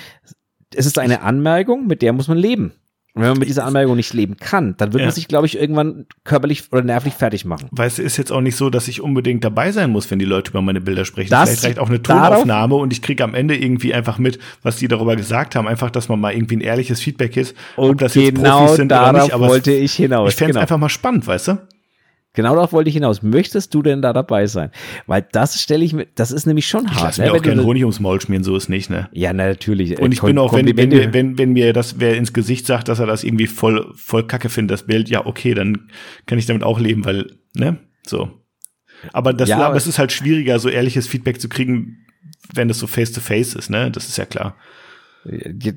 es 0.74 0.86
ist 0.86 0.98
eine 0.98 1.22
Anmerkung, 1.22 1.86
mit 1.86 2.02
der 2.02 2.12
muss 2.12 2.28
man 2.28 2.38
leben. 2.38 2.72
Und 3.16 3.22
wenn 3.22 3.30
man 3.30 3.38
mit 3.38 3.48
dieser 3.48 3.64
Anmerkung 3.64 3.96
nicht 3.96 4.12
leben 4.12 4.36
kann, 4.36 4.76
dann 4.76 4.92
wird 4.92 5.00
ja. 5.00 5.06
man 5.06 5.14
sich, 5.14 5.26
glaube 5.26 5.46
ich, 5.46 5.58
irgendwann 5.58 6.04
körperlich 6.24 6.64
oder 6.70 6.82
nervlich 6.82 7.14
fertig 7.14 7.46
machen. 7.46 7.66
Weißt 7.70 7.96
du, 7.96 8.02
ist 8.02 8.18
jetzt 8.18 8.30
auch 8.30 8.42
nicht 8.42 8.56
so, 8.56 8.68
dass 8.68 8.88
ich 8.88 9.00
unbedingt 9.00 9.42
dabei 9.42 9.72
sein 9.72 9.90
muss, 9.90 10.10
wenn 10.10 10.18
die 10.18 10.26
Leute 10.26 10.50
über 10.50 10.60
meine 10.60 10.82
Bilder 10.82 11.06
sprechen. 11.06 11.30
Das 11.30 11.48
Vielleicht 11.48 11.64
reicht 11.64 11.78
auch 11.78 11.88
eine 11.88 12.02
Tonaufnahme 12.02 12.74
und 12.74 12.92
ich 12.92 13.00
kriege 13.00 13.24
am 13.24 13.34
Ende 13.34 13.56
irgendwie 13.56 13.94
einfach 13.94 14.18
mit, 14.18 14.38
was 14.62 14.76
die 14.76 14.86
darüber 14.86 15.16
gesagt 15.16 15.56
haben. 15.56 15.66
Einfach, 15.66 15.90
dass 15.90 16.10
man 16.10 16.20
mal 16.20 16.34
irgendwie 16.34 16.58
ein 16.58 16.60
ehrliches 16.60 17.00
Feedback 17.00 17.38
ist, 17.38 17.56
und 17.76 17.92
ob 17.92 17.98
das 17.98 18.12
genau 18.12 18.26
jetzt 18.26 18.42
Profis 18.42 18.76
sind 18.76 18.92
oder 18.92 19.12
nicht. 19.14 19.32
Aber 19.32 19.48
wollte 19.48 19.72
ich 19.72 19.94
hinaus. 19.94 20.28
Ich 20.28 20.36
fände 20.36 20.50
es 20.50 20.54
genau. 20.56 20.60
einfach 20.60 20.76
mal 20.76 20.90
spannend, 20.90 21.26
weißt 21.26 21.48
du? 21.48 21.58
Genau 22.36 22.54
darauf 22.54 22.72
wollte 22.72 22.88
ich 22.88 22.94
hinaus. 22.94 23.22
Möchtest 23.22 23.72
du 23.74 23.82
denn 23.82 24.02
da 24.02 24.12
dabei 24.12 24.46
sein? 24.46 24.70
Weil 25.06 25.26
das 25.32 25.60
stelle 25.60 25.84
ich 25.84 25.94
mir, 25.94 26.06
das 26.14 26.30
ist 26.30 26.46
nämlich 26.46 26.68
schon 26.68 26.86
hart. 26.86 26.96
Ich 26.96 27.02
lasse 27.02 27.22
mir 27.22 27.28
ne? 27.28 27.32
auch 27.32 27.42
gerne 27.42 27.64
Honig 27.64 27.82
ums 27.82 27.98
Maul 27.98 28.20
schmieren, 28.20 28.44
so 28.44 28.54
ist 28.54 28.68
nicht, 28.68 28.90
ne? 28.90 29.08
Ja, 29.12 29.32
natürlich. 29.32 29.98
Und 29.98 30.12
ich 30.12 30.20
bin 30.20 30.38
auch, 30.38 30.52
wenn, 30.52 30.76
wenn, 30.76 31.14
wenn, 31.14 31.38
wenn 31.38 31.52
mir 31.54 31.72
das 31.72 31.98
wer 31.98 32.14
ins 32.14 32.34
Gesicht 32.34 32.66
sagt, 32.66 32.88
dass 32.88 32.98
er 32.98 33.06
das 33.06 33.24
irgendwie 33.24 33.46
voll, 33.46 33.90
voll 33.96 34.26
kacke 34.26 34.50
findet, 34.50 34.72
das 34.72 34.86
Bild, 34.86 35.08
ja, 35.08 35.24
okay, 35.24 35.54
dann 35.54 35.88
kann 36.26 36.38
ich 36.38 36.44
damit 36.44 36.62
auch 36.62 36.78
leben, 36.78 37.06
weil, 37.06 37.32
ne? 37.54 37.78
So. 38.06 38.30
Aber 39.14 39.32
das, 39.32 39.48
ja, 39.48 39.58
aber 39.58 39.76
es 39.76 39.86
ist 39.86 39.98
halt 39.98 40.12
schwieriger, 40.12 40.58
so 40.58 40.68
ehrliches 40.68 41.08
Feedback 41.08 41.40
zu 41.40 41.48
kriegen, 41.48 42.06
wenn 42.52 42.68
das 42.68 42.78
so 42.78 42.86
face 42.86 43.12
to 43.12 43.22
face 43.22 43.54
ist, 43.54 43.70
ne? 43.70 43.90
Das 43.90 44.08
ist 44.08 44.18
ja 44.18 44.26
klar. 44.26 44.56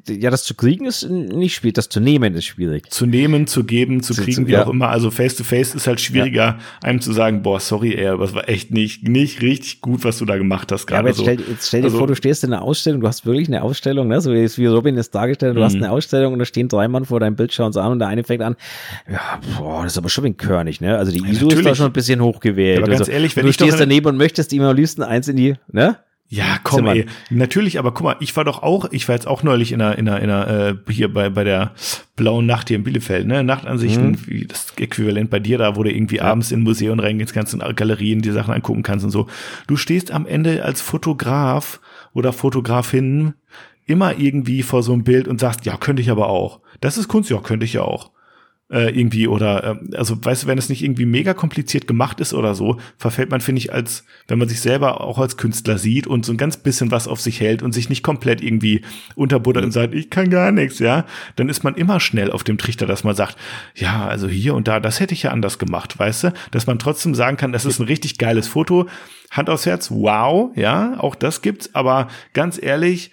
Ja, 0.07 0.29
das 0.29 0.43
zu 0.43 0.53
kriegen 0.53 0.85
ist 0.85 1.09
nicht 1.09 1.55
schwierig, 1.55 1.75
das 1.75 1.89
zu 1.89 1.99
nehmen 1.99 2.35
ist 2.35 2.45
schwierig. 2.45 2.91
Zu 2.91 3.05
nehmen, 3.05 3.47
zu 3.47 3.63
geben, 3.63 4.03
zu, 4.03 4.13
zu 4.13 4.23
kriegen, 4.23 4.47
wie 4.47 4.51
ja. 4.51 4.65
auch 4.65 4.69
immer. 4.69 4.89
Also 4.89 5.11
face 5.11 5.35
to 5.35 5.43
face 5.43 5.73
ist 5.75 5.87
halt 5.87 5.99
schwieriger, 6.01 6.43
ja. 6.43 6.59
einem 6.81 7.01
zu 7.01 7.11
sagen, 7.13 7.41
boah, 7.41 7.59
sorry, 7.59 7.95
ey, 7.95 8.07
aber 8.07 8.25
es 8.25 8.33
war 8.33 8.47
echt 8.47 8.71
nicht, 8.71 9.07
nicht 9.07 9.41
richtig 9.41 9.81
gut, 9.81 10.03
was 10.03 10.19
du 10.19 10.25
da 10.25 10.37
gemacht 10.37 10.71
hast 10.71 10.85
gerade. 10.85 10.97
Ja, 10.97 10.99
aber 10.99 11.09
jetzt, 11.09 11.17
so. 11.17 11.23
stell, 11.23 11.39
jetzt 11.49 11.67
stell 11.67 11.81
dir 11.81 11.87
also, 11.87 11.97
vor, 11.97 12.07
du 12.07 12.15
stehst 12.15 12.43
in 12.43 12.53
einer 12.53 12.61
Ausstellung, 12.61 13.01
du 13.01 13.07
hast 13.07 13.25
wirklich 13.25 13.47
eine 13.47 13.61
Ausstellung, 13.63 14.07
ne? 14.07 14.21
so 14.21 14.31
wie, 14.31 14.65
Robin 14.65 14.97
es 14.97 15.09
dargestellt 15.09 15.51
hat, 15.51 15.57
du 15.57 15.63
hast 15.63 15.75
mhm. 15.75 15.83
eine 15.83 15.91
Ausstellung 15.91 16.33
und 16.33 16.39
da 16.39 16.45
stehen 16.45 16.67
drei 16.67 16.87
Mann 16.87 17.05
vor 17.05 17.19
deinem 17.19 17.35
Bild, 17.35 17.53
schauen 17.53 17.67
uns 17.67 17.77
an 17.77 17.91
und 17.91 17.99
der 17.99 18.07
eine 18.07 18.23
fängt 18.23 18.43
an, 18.43 18.55
ja, 19.11 19.39
boah, 19.57 19.83
das 19.83 19.93
ist 19.93 19.97
aber 19.97 20.09
schon 20.09 20.25
ein 20.25 20.37
körnig, 20.37 20.81
ne? 20.81 20.97
Also 20.97 21.11
die 21.11 21.23
ISO 21.27 21.49
ja, 21.49 21.57
ist 21.57 21.65
da 21.65 21.75
schon 21.75 21.87
ein 21.87 21.93
bisschen 21.93 22.21
hochgewählt. 22.21 22.77
Ja, 22.77 22.83
aber 22.83 22.91
ganz 22.91 23.01
also, 23.01 23.11
ehrlich, 23.11 23.35
wenn 23.35 23.45
du 23.45 23.53
stehst 23.53 23.79
daneben 23.79 24.07
und 24.07 24.17
möchtest 24.17 24.53
ihm 24.53 24.61
am 24.63 24.75
liebsten 24.75 25.03
eins 25.03 25.27
in 25.27 25.37
die, 25.37 25.55
ne? 25.71 25.97
Ja, 26.31 26.59
komm, 26.63 26.85
ey. 26.85 27.07
Natürlich, 27.31 27.79
aber 27.79 27.91
guck 27.91 28.03
mal, 28.03 28.15
ich 28.19 28.37
war 28.37 28.45
doch 28.45 28.61
auch, 28.61 28.91
ich 28.91 29.07
war 29.07 29.15
jetzt 29.15 29.25
auch 29.25 29.41
neulich 29.41 29.71
in 29.71 29.81
einer, 29.81 29.97
in 29.97 30.07
einer, 30.07 30.21
in 30.21 30.29
einer 30.29 30.67
äh, 30.69 30.75
hier 30.91 31.11
bei, 31.11 31.29
bei 31.31 31.43
der 31.43 31.73
blauen 32.15 32.45
Nacht 32.45 32.67
hier 32.67 32.77
in 32.77 32.83
Bielefeld, 32.83 33.25
ne? 33.25 33.43
Nachtansichten, 33.43 34.11
mhm. 34.11 34.27
wie 34.27 34.45
das 34.45 34.67
Äquivalent 34.77 35.31
bei 35.31 35.39
dir 35.39 35.57
da, 35.57 35.75
wo 35.75 35.81
du 35.81 35.91
irgendwie 35.91 36.17
ja. 36.17 36.25
abends 36.25 36.51
in 36.51 36.61
Museum 36.61 36.99
reingehst, 36.99 37.33
kannst 37.33 37.55
in 37.55 37.75
Galerien 37.75 38.21
die 38.21 38.29
Sachen 38.29 38.53
angucken 38.53 38.83
kannst 38.83 39.03
und 39.05 39.11
so. 39.11 39.25
Du 39.65 39.75
stehst 39.75 40.11
am 40.11 40.27
Ende 40.27 40.63
als 40.63 40.81
Fotograf 40.81 41.79
oder 42.13 42.31
Fotografin 42.31 43.33
immer 43.87 44.19
irgendwie 44.19 44.61
vor 44.61 44.83
so 44.83 44.93
einem 44.93 45.03
Bild 45.03 45.27
und 45.27 45.39
sagst, 45.39 45.65
ja, 45.65 45.77
könnte 45.77 46.03
ich 46.03 46.11
aber 46.11 46.29
auch. 46.29 46.59
Das 46.79 46.99
ist 46.99 47.07
Kunst, 47.07 47.31
ja, 47.31 47.39
könnte 47.39 47.65
ich 47.65 47.73
ja 47.73 47.81
auch 47.81 48.11
äh, 48.71 48.89
irgendwie 48.97 49.27
oder 49.27 49.79
äh, 49.91 49.95
also 49.95 50.23
weißt 50.23 50.43
du, 50.43 50.47
wenn 50.47 50.57
es 50.57 50.69
nicht 50.69 50.83
irgendwie 50.83 51.05
mega 51.05 51.33
kompliziert 51.33 51.87
gemacht 51.87 52.19
ist 52.19 52.33
oder 52.33 52.53
so, 52.55 52.77
verfällt 52.97 53.31
man 53.31 53.41
finde 53.41 53.59
ich 53.59 53.73
als 53.73 54.05
wenn 54.27 54.37
man 54.39 54.47
sich 54.47 54.61
selber 54.61 55.01
auch 55.01 55.17
als 55.17 55.37
Künstler 55.37 55.77
sieht 55.77 56.07
und 56.07 56.25
so 56.25 56.33
ein 56.33 56.37
ganz 56.37 56.57
bisschen 56.57 56.91
was 56.91 57.07
auf 57.07 57.19
sich 57.19 57.39
hält 57.39 57.63
und 57.63 57.73
sich 57.73 57.89
nicht 57.89 58.03
komplett 58.03 58.41
irgendwie 58.41 58.81
unterbuttert 59.15 59.65
und 59.65 59.71
sagt, 59.71 59.93
ich 59.93 60.09
kann 60.09 60.29
gar 60.29 60.51
nichts, 60.51 60.79
ja, 60.79 61.05
dann 61.35 61.49
ist 61.49 61.63
man 61.63 61.75
immer 61.75 61.99
schnell 61.99 62.31
auf 62.31 62.43
dem 62.43 62.57
Trichter, 62.57 62.85
dass 62.85 63.03
man 63.03 63.15
sagt, 63.15 63.37
ja, 63.75 64.07
also 64.07 64.27
hier 64.27 64.53
und 64.55 64.67
da, 64.67 64.79
das 64.79 64.99
hätte 64.99 65.13
ich 65.13 65.23
ja 65.23 65.31
anders 65.31 65.57
gemacht, 65.57 65.97
weißt 65.97 66.25
du, 66.25 66.33
dass 66.51 66.67
man 66.67 66.79
trotzdem 66.79 67.15
sagen 67.15 67.37
kann, 67.37 67.51
das 67.51 67.65
ist 67.65 67.79
ein 67.79 67.87
richtig 67.87 68.17
geiles 68.17 68.47
Foto, 68.47 68.87
Hand 69.31 69.49
aufs 69.49 69.65
Herz, 69.65 69.89
wow, 69.91 70.51
ja, 70.55 70.99
auch 70.99 71.15
das 71.15 71.41
gibt's, 71.41 71.73
aber 71.73 72.07
ganz 72.33 72.61
ehrlich, 72.61 73.11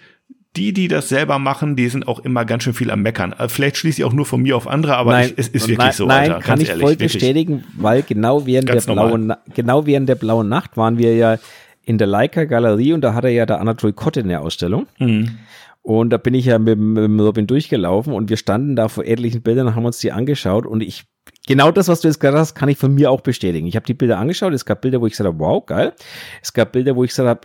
die, 0.57 0.73
die 0.73 0.89
das 0.89 1.09
selber 1.09 1.39
machen, 1.39 1.77
die 1.77 1.89
sind 1.89 2.09
auch 2.09 2.21
immer 2.21 2.45
ganz 2.45 2.65
schön 2.65 2.75
viel 2.75 2.91
am 2.91 3.03
Meckern. 3.03 3.33
Äh, 3.33 3.49
vielleicht 3.49 3.77
schließe 3.77 4.01
ich 4.01 4.05
auch 4.05 4.13
nur 4.13 4.27
von 4.27 4.43
mir 4.43 4.57
auf 4.57 4.67
andere, 4.67 4.97
aber 4.97 5.13
nein, 5.13 5.33
es 5.37 5.49
ist 5.49 5.69
wirklich 5.69 5.79
nein, 5.79 5.93
so. 5.93 6.07
Nein, 6.07 6.33
Alter, 6.33 6.45
kann 6.45 6.61
ich 6.61 6.69
ehrlich, 6.69 6.83
voll 6.83 6.93
wirklich. 6.93 7.13
bestätigen, 7.13 7.65
weil 7.77 8.03
genau 8.03 8.47
während 8.47 8.69
der 8.69 8.81
blauen, 8.81 9.33
genau 9.55 9.87
während 9.87 10.09
der 10.09 10.15
blauen 10.15 10.49
Nacht 10.49 10.77
waren 10.77 10.99
wir 10.99 11.15
ja 11.15 11.39
in 11.83 11.99
der 11.99 12.07
Leica 12.07 12.45
Galerie 12.45 12.93
und 12.93 13.03
da 13.03 13.15
hatte 13.15 13.29
ja 13.29 13.47
der 13.47 13.61
Anatol 13.61 13.93
Kotte 13.93 14.21
eine 14.21 14.41
Ausstellung. 14.41 14.87
Mhm. 14.99 15.39
Und 15.83 16.11
da 16.11 16.17
bin 16.17 16.35
ich 16.35 16.47
ja 16.47 16.59
mit, 16.59 16.79
mit 16.79 17.21
Robin 17.21 17.47
durchgelaufen 17.47 18.13
und 18.13 18.29
wir 18.29 18.37
standen 18.37 18.75
da 18.75 18.89
vor 18.89 19.05
etlichen 19.05 19.43
Bildern, 19.43 19.77
haben 19.77 19.85
uns 19.85 19.99
die 19.99 20.11
angeschaut 20.11 20.67
und 20.67 20.83
ich 20.83 21.05
genau 21.47 21.71
das, 21.71 21.87
was 21.87 22.01
du 22.01 22.09
jetzt 22.09 22.19
gerade 22.19 22.39
hast, 22.39 22.55
kann 22.55 22.69
ich 22.69 22.77
von 22.77 22.93
mir 22.93 23.11
auch 23.11 23.21
bestätigen. 23.21 23.69
Ich 23.69 23.77
habe 23.77 23.87
die 23.87 23.95
Bilder 23.95 24.19
angeschaut, 24.19 24.53
es 24.53 24.65
gab 24.65 24.81
Bilder, 24.81 25.01
wo 25.01 25.07
ich 25.07 25.13
gesagt 25.13 25.29
habe, 25.29 25.39
wow, 25.39 25.65
geil. 25.65 25.93
Es 26.43 26.53
gab 26.53 26.73
Bilder, 26.73 26.97
wo 26.97 27.05
ich 27.05 27.11
gesagt 27.11 27.29
habe, 27.29 27.41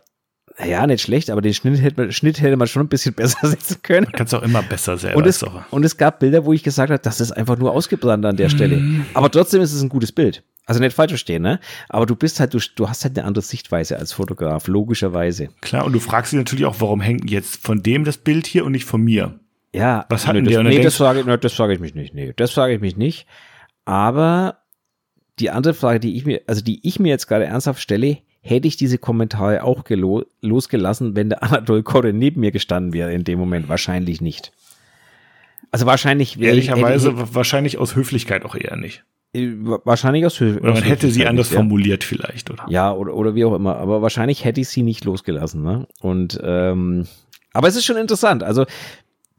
ja, 0.63 0.85
nicht 0.87 1.01
schlecht, 1.01 1.29
aber 1.29 1.41
den 1.41 1.53
Schnitt 1.53 1.81
hätte, 1.81 2.01
man, 2.01 2.11
Schnitt 2.11 2.41
hätte 2.41 2.57
man 2.57 2.67
schon 2.67 2.83
ein 2.83 2.89
bisschen 2.89 3.13
besser 3.15 3.47
setzen 3.47 3.77
können. 3.81 4.05
Man 4.05 4.13
kann 4.13 4.27
es 4.27 4.33
auch 4.33 4.43
immer 4.43 4.61
besser 4.61 4.97
selber. 4.97 5.17
Und 5.17 5.27
es, 5.27 5.43
und 5.43 5.85
es 5.85 5.97
gab 5.97 6.19
Bilder, 6.19 6.45
wo 6.45 6.53
ich 6.53 6.63
gesagt 6.63 6.91
habe, 6.91 7.01
das 7.01 7.21
ist 7.21 7.31
einfach 7.31 7.57
nur 7.57 7.71
ausgebrannt 7.71 8.25
an 8.25 8.37
der 8.37 8.49
mhm. 8.49 8.51
Stelle. 8.51 8.81
Aber 9.13 9.31
trotzdem 9.31 9.61
ist 9.61 9.73
es 9.73 9.81
ein 9.81 9.89
gutes 9.89 10.11
Bild. 10.11 10.43
Also 10.65 10.79
nicht 10.79 10.95
falsch 10.95 11.11
verstehen, 11.11 11.41
ne? 11.41 11.59
Aber 11.89 12.05
du 12.05 12.15
bist 12.15 12.39
halt, 12.39 12.53
du, 12.53 12.59
du 12.75 12.87
hast 12.87 13.03
halt 13.03 13.17
eine 13.17 13.27
andere 13.27 13.43
Sichtweise 13.43 13.97
als 13.97 14.13
Fotograf, 14.13 14.67
logischerweise. 14.67 15.49
Klar, 15.61 15.85
und 15.85 15.93
du 15.93 15.99
fragst 15.99 16.31
dich 16.31 16.37
natürlich 16.37 16.65
auch, 16.65 16.75
warum 16.79 17.01
hängt 17.01 17.29
jetzt 17.29 17.63
von 17.65 17.81
dem 17.81 18.05
das 18.05 18.17
Bild 18.17 18.45
hier 18.45 18.63
und 18.63 18.71
nicht 18.71 18.85
von 18.85 19.01
mir? 19.01 19.39
Ja. 19.73 20.05
Was 20.09 20.27
hat 20.27 20.35
denn 20.35 20.45
der? 20.45 20.63
Nee, 20.63 20.81
das 20.81 20.95
frage, 20.95 21.23
nee, 21.25 21.37
das 21.37 21.53
frage 21.53 21.73
ich 21.73 21.79
mich 21.79 21.95
nicht. 21.95 22.13
Nee, 22.13 22.33
das 22.35 22.51
frage 22.51 22.75
ich 22.75 22.81
mich 22.81 22.95
nicht. 22.95 23.25
Aber 23.85 24.59
die 25.39 25.49
andere 25.49 25.73
Frage, 25.73 25.99
die 25.99 26.15
ich 26.15 26.25
mir, 26.25 26.41
also 26.47 26.61
die 26.61 26.85
ich 26.87 26.99
mir 26.99 27.09
jetzt 27.09 27.27
gerade 27.27 27.45
ernsthaft 27.45 27.81
stelle, 27.81 28.19
hätte 28.41 28.67
ich 28.67 28.75
diese 28.75 28.97
Kommentare 28.97 29.63
auch 29.63 29.83
losgelassen, 30.41 31.15
wenn 31.15 31.29
der 31.29 31.43
Anatol 31.43 31.83
Korre 31.83 32.13
neben 32.13 32.41
mir 32.41 32.51
gestanden 32.51 32.93
wäre 32.93 33.13
in 33.13 33.23
dem 33.23 33.39
Moment? 33.39 33.69
Wahrscheinlich 33.69 34.21
nicht. 34.21 34.51
Also 35.71 35.85
wahrscheinlich 35.85 36.39
wäre 36.39 36.49
Ehrlicherweise, 36.49 37.11
ich, 37.11 37.35
wahrscheinlich 37.35 37.77
aus 37.77 37.95
Höflichkeit 37.95 38.43
auch 38.43 38.55
eher 38.55 38.75
nicht. 38.75 39.03
Äh, 39.33 39.51
wahrscheinlich 39.85 40.25
aus 40.25 40.39
Höflichkeit. 40.39 40.63
Oder 40.63 40.73
man 40.73 40.83
hätte 40.83 41.09
sie 41.09 41.25
anders 41.25 41.51
ja. 41.51 41.57
formuliert 41.57 42.03
vielleicht, 42.03 42.49
oder? 42.49 42.65
Ja, 42.67 42.91
oder, 42.91 43.13
oder 43.15 43.35
wie 43.35 43.45
auch 43.45 43.53
immer. 43.53 43.77
Aber 43.77 44.01
wahrscheinlich 44.01 44.43
hätte 44.43 44.59
ich 44.59 44.67
sie 44.67 44.83
nicht 44.83 45.05
losgelassen. 45.05 45.61
Ne? 45.63 45.87
Und 46.01 46.39
ähm, 46.43 47.07
aber 47.53 47.67
es 47.67 47.75
ist 47.75 47.85
schon 47.85 47.97
interessant. 47.97 48.43
Also 48.43 48.65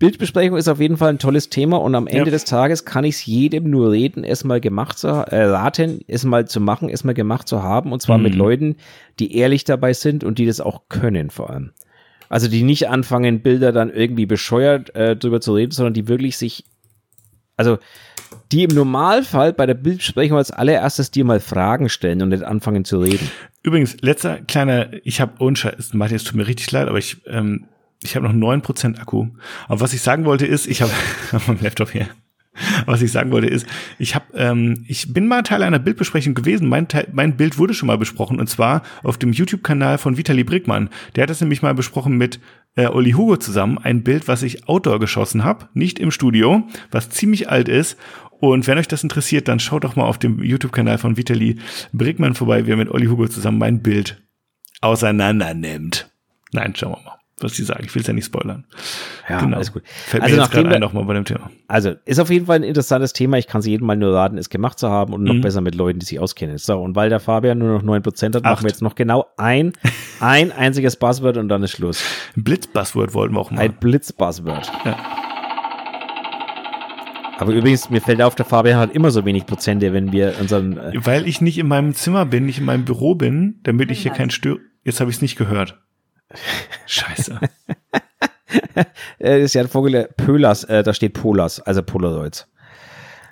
Bildbesprechung 0.03 0.57
ist 0.57 0.66
auf 0.66 0.81
jeden 0.81 0.97
Fall 0.97 1.11
ein 1.11 1.20
tolles 1.20 1.49
Thema 1.49 1.77
und 1.77 1.95
am 1.95 2.09
Ende 2.09 2.24
ja. 2.24 2.33
des 2.33 2.45
Tages 2.45 2.85
kann 2.85 3.05
ich 3.05 3.15
es 3.15 3.24
jedem 3.24 3.70
nur 3.70 3.93
reden, 3.93 4.24
es 4.24 4.43
mal 4.43 4.61
gemacht 4.61 4.99
zu 4.99 5.07
äh, 5.07 5.45
raten, 5.45 6.01
es 6.09 6.24
mal 6.24 6.49
zu 6.49 6.61
machen, 6.61 6.89
es 6.89 7.05
mal 7.05 7.15
gemacht 7.15 7.47
zu 7.47 7.62
haben 7.62 7.93
und 7.93 8.03
zwar 8.03 8.19
mhm. 8.19 8.24
mit 8.24 8.35
Leuten, 8.35 8.77
die 9.20 9.37
ehrlich 9.37 9.62
dabei 9.62 9.93
sind 9.93 10.24
und 10.24 10.41
die 10.41 10.47
das 10.47 10.61
auch 10.61 10.89
können 10.89 11.31
vor 11.31 11.51
allem. 11.51 11.70
Also 12.29 12.49
die 12.49 12.65
nicht 12.65 12.89
anfangen, 12.89 13.43
Bilder 13.43 13.70
dann 13.70 13.91
irgendwie 13.91 14.27
bescheuert 14.27 14.93
äh, 14.97 15.15
drüber 15.15 15.41
zu 15.41 15.55
reden, 15.55 15.70
sondern 15.70 15.95
die 15.95 16.09
wirklich 16.09 16.37
sich, 16.37 16.65
also 17.57 17.79
die 18.51 18.65
im 18.65 18.74
Normalfall 18.74 19.53
bei 19.53 19.66
der 19.66 19.74
Bildbesprechung 19.74 20.37
als 20.37 20.51
allererstes 20.51 21.12
dir 21.12 21.24
mal 21.24 21.39
Fragen 21.39 21.89
stellen 21.89 22.23
und 22.23 22.31
nicht 22.31 22.43
anfangen 22.43 22.85
zu 22.85 22.99
reden. 22.99 23.31
Übrigens, 23.62 23.97
letzter 24.01 24.41
kleiner, 24.41 24.89
ich 25.05 25.20
habe, 25.20 25.35
ohne 25.39 25.55
Scheiß, 25.55 25.95
Martin, 25.95 26.16
es 26.16 26.24
tut 26.24 26.35
mir 26.35 26.49
richtig 26.49 26.73
leid, 26.73 26.89
aber 26.89 26.99
ich 26.99 27.19
ähm, 27.29 27.69
ich 28.03 28.16
habe 28.16 28.27
noch 28.27 28.35
neun 28.35 28.62
Prozent 28.62 29.01
Akku. 29.01 29.29
Aber 29.69 29.81
was 29.81 29.93
ich 29.93 30.03
sagen 30.03 30.24
wollte 30.24 30.47
ist, 30.47 30.66
ich 30.66 30.83
habe 30.83 30.93
mein 31.47 31.61
Laptop 31.61 31.91
hier. 31.91 32.09
Was 32.85 33.01
ich 33.01 33.11
sagen 33.11 33.31
wollte 33.31 33.47
ist, 33.47 33.66
ich 33.99 34.15
habe, 34.15 34.27
ähm, 34.35 34.85
ich 34.87 35.15
bin 35.15 35.27
mal 35.27 35.43
Teil 35.43 35.62
einer 35.62 35.79
Bildbesprechung 35.79 36.35
gewesen. 36.35 36.69
Mein, 36.69 36.87
Teil, 36.87 37.09
mein 37.12 37.37
Bild 37.39 37.57
wurde 37.57 37.73
schon 37.73 37.87
mal 37.87 37.97
besprochen 37.97 38.39
und 38.39 38.47
zwar 38.47 38.83
auf 39.03 39.16
dem 39.16 39.33
YouTube-Kanal 39.33 39.97
von 39.97 40.19
Vitali 40.19 40.45
Brickmann. 40.45 40.91
Der 41.16 41.23
hat 41.23 41.31
das 41.31 41.41
nämlich 41.41 41.62
mal 41.62 41.74
besprochen 41.74 42.19
mit 42.19 42.41
äh, 42.77 42.89
Olli 42.89 43.12
Hugo 43.12 43.39
zusammen. 43.39 43.79
Ein 43.79 44.03
Bild, 44.03 44.29
was 44.29 44.43
ich 44.43 44.69
Outdoor 44.69 45.01
geschossen 45.01 45.45
habe, 45.45 45.69
nicht 45.73 45.99
im 45.99 46.11
Studio, 46.11 46.65
was 46.91 47.09
ziemlich 47.09 47.49
alt 47.49 47.69
ist. 47.70 47.97
Und 48.39 48.66
wenn 48.66 48.77
euch 48.77 48.89
das 48.89 49.03
interessiert, 49.03 49.49
dann 49.49 49.61
schaut 49.61 49.85
doch 49.85 49.97
mal 49.97 50.05
auf 50.05 50.19
dem 50.19 50.43
YouTube-Kanal 50.43 50.99
von 50.99 51.16
Vitali 51.16 51.57
Brickmann 51.95 52.35
vorbei, 52.35 52.66
wie 52.66 52.73
er 52.73 52.77
mit 52.77 52.91
Olli 52.91 53.07
Hugo 53.07 53.29
zusammen 53.29 53.59
mein 53.59 53.83
Bild 53.83 54.23
auseinander 54.83 55.55
nimmt. 55.55 56.11
Nein, 56.53 56.74
schauen 56.77 56.93
wir 56.93 57.03
mal 57.03 57.22
was 57.43 57.52
die 57.55 57.62
sagen. 57.62 57.85
Ich 57.85 57.94
will 57.94 58.02
es 58.02 58.09
ja 58.09 58.14
nicht 58.14 58.27
spoilern. 58.27 58.64
Ja, 59.28 59.40
genau. 59.40 59.56
alles 59.56 59.73
gut. 59.73 59.82
Fällt 59.86 60.23
also 60.23 60.36
mir 60.36 60.43
jetzt 60.43 60.52
gerade 60.52 60.69
ein 60.69 60.81
nochmal 60.81 61.05
bei 61.05 61.14
dem 61.14 61.24
Thema. 61.24 61.51
Also, 61.69 61.94
ist 62.05 62.19
auf 62.19 62.31
jeden 62.31 62.47
Fall 62.47 62.56
ein 62.56 62.62
interessantes 62.62 63.12
Thema. 63.12 63.39
Ich 63.39 63.47
kann 63.47 63.60
es 63.60 63.66
jedem 63.66 63.86
mal 63.86 63.97
nur 63.97 64.14
raten, 64.14 64.39
es 64.39 64.51
gemacht 64.51 64.78
zu 64.78 64.89
haben 64.89 65.12
und 65.12 65.23
noch 65.23 65.35
mhm. 65.35 65.40
besser 65.40 65.60
mit 65.60 65.74
Leuten, 65.74 65.98
die 65.98 66.06
sich 66.06 66.20
auskennen. 66.20 66.59
So, 66.59 66.81
und 66.81 66.97
weil 66.97 67.09
der 67.09 67.20
Fabian 67.20 67.59
nur 67.59 67.73
noch 67.73 67.82
neun 67.82 68.02
Prozent 68.02 68.35
hat, 68.35 68.44
Acht. 68.44 68.52
machen 68.52 68.64
wir 68.64 68.70
jetzt 68.70 68.82
noch 68.82 68.94
genau 68.94 69.27
ein, 69.36 69.73
ein 70.20 70.52
einziges 70.52 70.97
Buzzword 70.97 71.36
und 71.36 71.48
dann 71.48 71.62
ist 71.62 71.73
Schluss. 71.73 72.02
Ein 72.36 72.44
Blitz-Buzzword 72.44 73.14
wollten 73.14 73.35
wir 73.35 73.40
auch 73.40 73.51
mal. 73.51 73.60
Ein 73.60 73.74
Blitz-Buzzword. 73.74 74.70
Ja. 74.85 74.97
Aber 77.43 77.52
übrigens, 77.55 77.90
mir 77.90 78.01
fällt 78.01 78.23
auf, 78.23 78.36
der 78.36 78.44
Fabian 78.44 78.78
hat 78.78 78.94
immer 78.94 79.10
so 79.10 79.24
wenig 79.24 79.47
Prozente, 79.47 79.93
wenn 79.93 80.12
wir 80.12 80.35
unseren. 80.40 80.78
Äh 80.78 80.93
Weil 80.94 81.27
ich 81.27 81.40
nicht 81.40 81.59
in 81.59 81.66
meinem 81.66 81.93
Zimmer 81.93 82.24
bin, 82.24 82.47
nicht 82.47 82.59
in 82.59 82.64
meinem 82.64 82.85
Büro 82.85 83.16
bin, 83.16 83.59
damit 83.64 83.90
ich 83.90 84.02
hier 84.02 84.12
kein 84.12 84.31
Stör. 84.31 84.59
Jetzt 84.85 85.01
habe 85.01 85.10
ich 85.10 85.16
es 85.16 85.23
nicht 85.23 85.36
gehört. 85.36 85.81
Scheiße. 86.87 87.39
das 88.75 88.87
ist 89.19 89.55
ja 89.55 89.63
ein 89.63 89.69
Vogel, 89.69 90.09
Pölas, 90.17 90.65
äh, 90.65 90.83
da 90.83 90.95
steht 90.95 91.15
Polas, 91.15 91.61
also 91.61 91.83
Polaroids. 91.83 92.47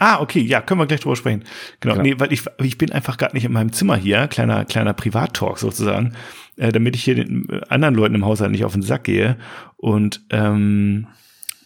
Ah, 0.02 0.20
okay, 0.20 0.40
ja, 0.40 0.62
können 0.62 0.80
wir 0.80 0.86
gleich 0.86 1.00
drüber 1.00 1.14
sprechen. 1.14 1.44
Genau, 1.80 1.96
genau. 1.96 2.04
nee, 2.04 2.18
weil 2.18 2.32
ich, 2.32 2.42
ich 2.62 2.78
bin 2.78 2.90
einfach 2.90 3.18
gerade 3.18 3.34
nicht 3.34 3.44
in 3.44 3.52
meinem 3.52 3.70
Zimmer 3.72 3.96
hier, 3.96 4.28
kleiner, 4.28 4.64
kleiner 4.64 4.94
Privat-Talk 4.94 5.58
sozusagen, 5.58 6.14
äh, 6.56 6.72
damit 6.72 6.96
ich 6.96 7.04
hier 7.04 7.16
den 7.16 7.46
äh, 7.50 7.60
anderen 7.68 7.94
Leuten 7.94 8.14
im 8.14 8.24
Haushalt 8.24 8.50
nicht 8.50 8.64
auf 8.64 8.72
den 8.72 8.80
Sack 8.80 9.04
gehe. 9.04 9.36
Und 9.76 10.22
ähm, 10.30 11.06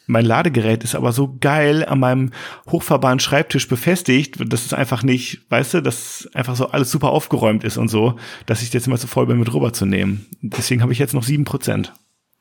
mein 0.07 0.25
Ladegerät 0.25 0.85
ist 0.85 0.95
aber 0.95 1.13
so 1.13 1.37
geil 1.41 1.85
an 1.85 1.99
meinem 2.01 2.31
hochfahrbaren 2.71 3.21
Schreibtisch 3.21 3.69
befestigt, 3.69 4.37
dass 4.53 4.67
es 4.67 4.73
einfach 4.73 5.03
nicht, 5.03 5.41
weißt 5.51 5.75
du, 5.75 5.81
dass 5.81 6.29
einfach 6.35 6.57
so 6.57 6.69
alles 6.69 6.91
super 6.91 7.11
aufgeräumt 7.11 7.65
ist 7.65 7.77
und 7.77 7.89
so, 7.89 8.17
dass 8.47 8.63
ich 8.63 8.73
jetzt 8.73 8.87
immer 8.87 8.99
zu 8.99 9.07
voll 9.07 9.27
bin, 9.27 9.39
mit 9.39 9.53
rüberzunehmen. 9.53 10.27
Deswegen 10.43 10.83
habe 10.83 10.93
ich 10.93 10.99
jetzt 10.99 11.15
noch 11.15 11.25
sieben 11.25 11.45
Prozent. 11.45 11.93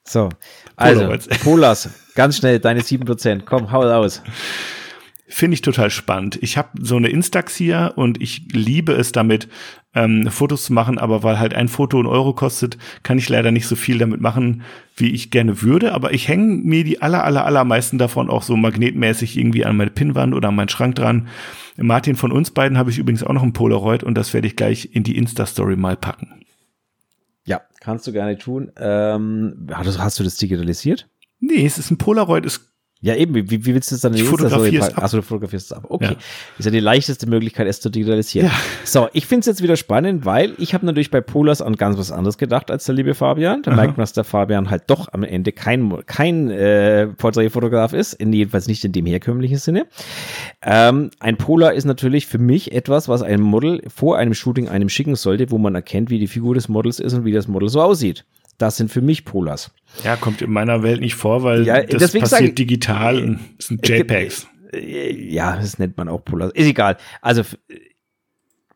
So, 0.05 0.29
also, 0.75 1.13
Polas, 1.43 1.89
ganz 2.15 2.37
schnell, 2.37 2.59
deine 2.59 2.81
sieben 2.81 3.05
Prozent. 3.05 3.45
Komm, 3.45 3.71
hau 3.71 3.81
raus. 3.83 4.21
Finde 5.33 5.55
ich 5.55 5.61
total 5.61 5.89
spannend. 5.89 6.37
Ich 6.43 6.59
habe 6.59 6.69
so 6.79 6.95
eine 6.95 7.07
Instax 7.09 7.55
hier 7.55 7.93
und 7.95 8.21
ich 8.21 8.53
liebe 8.53 8.93
es 8.93 9.13
damit, 9.13 9.47
ähm, 9.95 10.29
Fotos 10.29 10.65
zu 10.65 10.73
machen, 10.73 10.99
aber 10.99 11.23
weil 11.23 11.39
halt 11.39 11.55
ein 11.55 11.69
Foto 11.69 11.99
ein 11.99 12.05
Euro 12.05 12.33
kostet, 12.33 12.77
kann 13.01 13.17
ich 13.17 13.29
leider 13.29 13.49
nicht 13.49 13.65
so 13.65 13.75
viel 13.75 13.97
damit 13.97 14.21
machen, 14.21 14.61
wie 14.95 15.09
ich 15.09 15.31
gerne 15.31 15.63
würde. 15.63 15.95
Aber 15.95 16.13
ich 16.13 16.27
hänge 16.27 16.57
mir 16.57 16.83
die 16.83 17.01
aller, 17.01 17.23
aller, 17.23 17.45
allermeisten 17.45 17.97
davon 17.97 18.29
auch 18.29 18.43
so 18.43 18.55
magnetmäßig 18.55 19.35
irgendwie 19.35 19.65
an 19.65 19.75
meine 19.75 19.89
Pinnwand 19.89 20.35
oder 20.35 20.49
an 20.49 20.55
meinen 20.55 20.69
Schrank 20.69 20.93
dran. 20.93 21.27
Martin 21.77 22.15
von 22.15 22.31
uns 22.31 22.51
beiden 22.51 22.77
habe 22.77 22.91
ich 22.91 22.99
übrigens 22.99 23.23
auch 23.23 23.33
noch 23.33 23.41
ein 23.41 23.53
Polaroid 23.53 24.03
und 24.03 24.13
das 24.13 24.35
werde 24.35 24.45
ich 24.45 24.55
gleich 24.55 24.91
in 24.93 25.01
die 25.01 25.17
Insta-Story 25.17 25.77
mal 25.77 25.97
packen. 25.97 26.45
Ja, 27.43 27.61
kannst 27.79 28.05
du 28.05 28.11
gerne 28.11 28.37
tun. 28.37 28.71
Ähm, 28.77 29.67
hast, 29.71 29.97
hast 29.97 30.19
du 30.19 30.23
das 30.23 30.35
digitalisiert? 30.35 31.09
Nee, 31.39 31.65
es 31.65 31.79
ist 31.79 31.89
ein 31.89 31.97
Polaroid, 31.97 32.45
ist 32.45 32.72
ja, 33.03 33.15
eben, 33.15 33.35
wie, 33.35 33.51
wie 33.51 33.65
willst 33.65 33.91
du 33.91 33.95
es 33.95 34.01
dann 34.01 34.13
in 34.13 34.19
die 34.19 34.25
Insta-Story 34.25 34.79
Achso, 34.79 35.17
du 35.17 35.23
fotografierst 35.23 35.65
es 35.65 35.71
ab. 35.73 35.83
Okay. 35.89 36.05
Ja. 36.05 36.15
Ist 36.57 36.63
ja 36.63 36.71
die 36.71 36.79
leichteste 36.79 37.27
Möglichkeit, 37.27 37.67
es 37.67 37.81
zu 37.81 37.89
digitalisieren. 37.89 38.47
Ja. 38.47 38.53
So, 38.85 39.09
ich 39.11 39.27
finde 39.27 39.41
es 39.41 39.47
jetzt 39.47 39.61
wieder 39.61 39.75
spannend, 39.75 40.23
weil 40.23 40.53
ich 40.57 40.73
habe 40.73 40.85
natürlich 40.85 41.11
bei 41.11 41.19
Polas 41.19 41.61
an 41.61 41.75
ganz 41.75 41.97
was 41.97 42.13
anderes 42.13 42.37
gedacht 42.37 42.71
als 42.71 42.85
der 42.85 42.95
liebe 42.95 43.13
Fabian. 43.13 43.61
Da 43.61 43.71
Aha. 43.71 43.75
merkt 43.75 43.97
man, 43.97 44.03
dass 44.03 44.13
der 44.13 44.23
Fabian 44.23 44.69
halt 44.69 44.83
doch 44.87 45.11
am 45.11 45.23
Ende 45.23 45.51
kein, 45.51 45.93
kein 46.05 46.49
äh, 46.49 47.07
Porträtfotograf 47.07 47.91
ist, 47.91 48.13
in, 48.13 48.31
jedenfalls 48.31 48.67
nicht 48.67 48.85
in 48.85 48.93
dem 48.93 49.05
herkömmlichen 49.05 49.57
Sinne. 49.57 49.85
Ähm, 50.61 51.11
ein 51.19 51.35
Polar 51.35 51.73
ist 51.73 51.83
natürlich 51.83 52.27
für 52.27 52.39
mich 52.39 52.71
etwas, 52.71 53.09
was 53.09 53.21
ein 53.21 53.41
Model 53.41 53.81
vor 53.93 54.17
einem 54.17 54.33
Shooting 54.33 54.69
einem 54.69 54.87
schicken 54.87 55.15
sollte, 55.17 55.51
wo 55.51 55.57
man 55.57 55.75
erkennt, 55.75 56.09
wie 56.09 56.19
die 56.19 56.27
Figur 56.27 56.55
des 56.55 56.69
Models 56.69 57.01
ist 57.01 57.11
und 57.11 57.25
wie 57.25 57.33
das 57.33 57.49
Model 57.49 57.67
so 57.67 57.81
aussieht. 57.81 58.23
Das 58.57 58.77
sind 58.77 58.91
für 58.91 59.01
mich 59.01 59.25
Polars. 59.25 59.71
Ja, 60.03 60.15
kommt 60.15 60.41
in 60.41 60.51
meiner 60.51 60.83
Welt 60.83 61.01
nicht 61.01 61.15
vor, 61.15 61.43
weil 61.43 61.65
ja, 61.65 61.83
das 61.83 62.11
passiert 62.11 62.27
sage, 62.27 62.53
digital 62.53 63.21
und 63.21 63.39
das 63.57 63.67
sind 63.67 63.87
JPEGs. 63.87 64.47
Ja, 64.73 65.55
das 65.55 65.79
nennt 65.79 65.97
man 65.97 66.09
auch 66.09 66.23
Polars. 66.23 66.51
Ist 66.53 66.67
egal. 66.67 66.97
Also, 67.21 67.43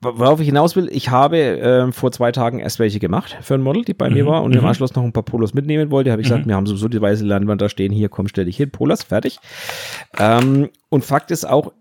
worauf 0.01 0.39
ich 0.39 0.47
hinaus 0.47 0.75
will, 0.75 0.89
ich 0.91 1.09
habe 1.09 1.37
äh, 1.37 1.91
vor 1.91 2.11
zwei 2.11 2.31
Tagen 2.31 2.59
erst 2.59 2.79
welche 2.79 2.99
gemacht 2.99 3.37
für 3.41 3.55
ein 3.55 3.61
Model, 3.61 3.83
die 3.83 3.93
bei 3.93 4.09
mhm, 4.09 4.15
mir 4.15 4.25
war 4.27 4.43
und 4.43 4.51
mhm. 4.51 4.59
im 4.59 4.65
Anschluss 4.65 4.93
noch 4.95 5.03
ein 5.03 5.13
paar 5.13 5.23
Polos 5.23 5.53
mitnehmen 5.53 5.89
wollte. 5.91 6.11
Habe 6.11 6.21
ich 6.21 6.27
gesagt, 6.27 6.45
mhm. 6.45 6.49
wir 6.49 6.55
haben 6.55 6.67
sowieso 6.67 6.87
die 6.87 7.01
weiße 7.01 7.25
Leinwand 7.25 7.61
da 7.61 7.69
stehen, 7.69 7.91
hier 7.91 8.09
komm, 8.09 8.27
stell 8.27 8.45
dich 8.45 8.57
hin, 8.57 8.69
Polas, 8.71 9.03
fertig. 9.03 9.39
Ähm, 10.17 10.69
und 10.89 11.03
Fakt 11.03 11.31
ist 11.31 11.45
auch, 11.45 11.73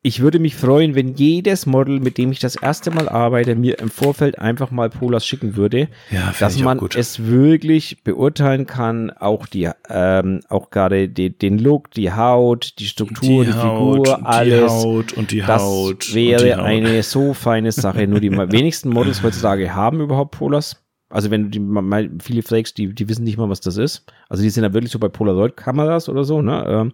ich 0.00 0.20
würde 0.20 0.38
mich 0.38 0.54
freuen, 0.54 0.94
wenn 0.94 1.14
jedes 1.14 1.66
Model, 1.66 1.98
mit 1.98 2.18
dem 2.18 2.30
ich 2.30 2.38
das 2.38 2.54
erste 2.54 2.92
Mal 2.92 3.08
arbeite, 3.08 3.56
mir 3.56 3.80
im 3.80 3.90
Vorfeld 3.90 4.38
einfach 4.38 4.70
mal 4.70 4.90
Polas 4.90 5.26
schicken 5.26 5.56
würde, 5.56 5.88
ja, 6.10 6.32
dass 6.38 6.58
man 6.60 6.78
es 6.94 7.26
wirklich 7.26 8.04
beurteilen 8.04 8.66
kann, 8.66 9.10
auch 9.10 9.46
die, 9.46 9.68
ähm, 9.88 10.40
auch 10.48 10.70
gerade 10.70 11.08
die, 11.08 11.36
den 11.36 11.58
Look, 11.58 11.90
die 11.90 12.12
Haut, 12.12 12.74
die 12.78 12.86
Struktur, 12.86 13.44
die, 13.44 13.50
die 13.50 13.58
Haut, 13.58 14.08
Figur, 14.08 14.26
alles. 14.26 14.72
Die 14.72 14.86
Haut 14.86 15.12
und 15.14 15.32
die 15.32 15.40
das 15.40 15.62
Haut. 15.62 16.14
wäre 16.14 16.58
Haut. 16.58 16.64
eine 16.64 17.02
so 17.02 17.34
feine 17.34 17.72
Sache. 17.72 18.06
Nur 18.06 18.20
die 18.20 18.30
wenigsten 18.52 18.90
Models 18.90 19.24
heutzutage 19.24 19.74
haben 19.74 20.00
überhaupt 20.00 20.38
Polas. 20.38 20.76
Also 21.10 21.30
wenn 21.30 21.44
du 21.44 21.48
die 21.48 21.60
mal 21.60 22.10
viele 22.20 22.42
fragst, 22.42 22.78
die, 22.78 22.94
die 22.94 23.08
wissen 23.08 23.24
nicht 23.24 23.38
mal, 23.38 23.48
was 23.48 23.60
das 23.60 23.78
ist. 23.78 24.04
Also 24.28 24.42
die 24.42 24.50
sind 24.50 24.62
ja 24.62 24.72
wirklich 24.74 24.92
so 24.92 24.98
bei 24.98 25.08
Polaroid-Kameras 25.08 26.08
oder 26.08 26.22
so, 26.22 26.42
ne? 26.42 26.64
Ähm, 26.68 26.92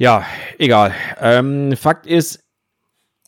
ja, 0.00 0.24
egal. 0.58 0.94
Ähm, 1.20 1.76
Fakt 1.76 2.06
ist, 2.06 2.42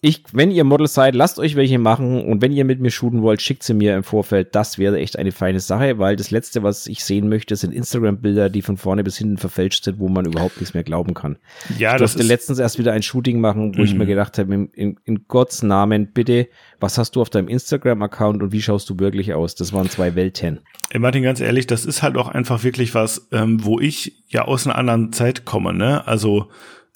ich, 0.04 0.24
wenn 0.32 0.50
ihr 0.50 0.64
Model 0.64 0.88
seid, 0.88 1.14
lasst 1.14 1.38
euch 1.38 1.54
welche 1.54 1.78
machen 1.78 2.24
und 2.24 2.42
wenn 2.42 2.50
ihr 2.50 2.64
mit 2.64 2.80
mir 2.80 2.90
shooten 2.90 3.22
wollt, 3.22 3.40
schickt 3.40 3.62
sie 3.62 3.72
mir 3.72 3.94
im 3.94 4.02
Vorfeld. 4.02 4.52
Das 4.52 4.76
wäre 4.76 4.98
echt 4.98 5.16
eine 5.16 5.30
feine 5.30 5.60
Sache, 5.60 6.00
weil 6.00 6.16
das 6.16 6.32
letzte, 6.32 6.64
was 6.64 6.88
ich 6.88 7.04
sehen 7.04 7.28
möchte, 7.28 7.54
sind 7.54 7.72
Instagram-Bilder, 7.72 8.50
die 8.50 8.62
von 8.62 8.76
vorne 8.76 9.04
bis 9.04 9.16
hinten 9.16 9.38
verfälscht 9.38 9.84
sind, 9.84 10.00
wo 10.00 10.08
man 10.08 10.24
überhaupt 10.24 10.56
nichts 10.56 10.74
mehr 10.74 10.82
glauben 10.82 11.14
kann. 11.14 11.36
Ja, 11.78 11.92
ich 11.92 12.00
das 12.00 12.14
durfte 12.14 12.26
letztens 12.26 12.58
erst 12.58 12.80
wieder 12.80 12.92
ein 12.92 13.04
Shooting 13.04 13.40
machen, 13.40 13.76
wo 13.76 13.78
mhm. 13.78 13.84
ich 13.84 13.94
mir 13.94 14.06
gedacht 14.06 14.38
habe, 14.38 14.52
in, 14.52 14.66
in, 14.70 14.98
in, 15.04 15.28
Gottes 15.28 15.62
Namen, 15.62 16.08
bitte, 16.12 16.48
was 16.80 16.98
hast 16.98 17.14
du 17.14 17.20
auf 17.20 17.30
deinem 17.30 17.46
Instagram-Account 17.46 18.42
und 18.42 18.50
wie 18.50 18.60
schaust 18.60 18.90
du 18.90 18.98
wirklich 18.98 19.34
aus? 19.34 19.54
Das 19.54 19.72
waren 19.72 19.88
zwei 19.88 20.16
Welten. 20.16 20.62
Ey 20.90 20.98
Martin, 20.98 21.22
ganz 21.22 21.38
ehrlich, 21.38 21.68
das 21.68 21.86
ist 21.86 22.02
halt 22.02 22.16
auch 22.16 22.26
einfach 22.26 22.64
wirklich 22.64 22.96
was, 22.96 23.28
ähm, 23.30 23.64
wo 23.64 23.78
ich 23.78 24.24
ja 24.26 24.46
aus 24.46 24.66
einer 24.66 24.76
anderen 24.76 25.12
Zeit 25.12 25.44
komme, 25.44 25.72
ne? 25.72 26.04
Also 26.08 26.50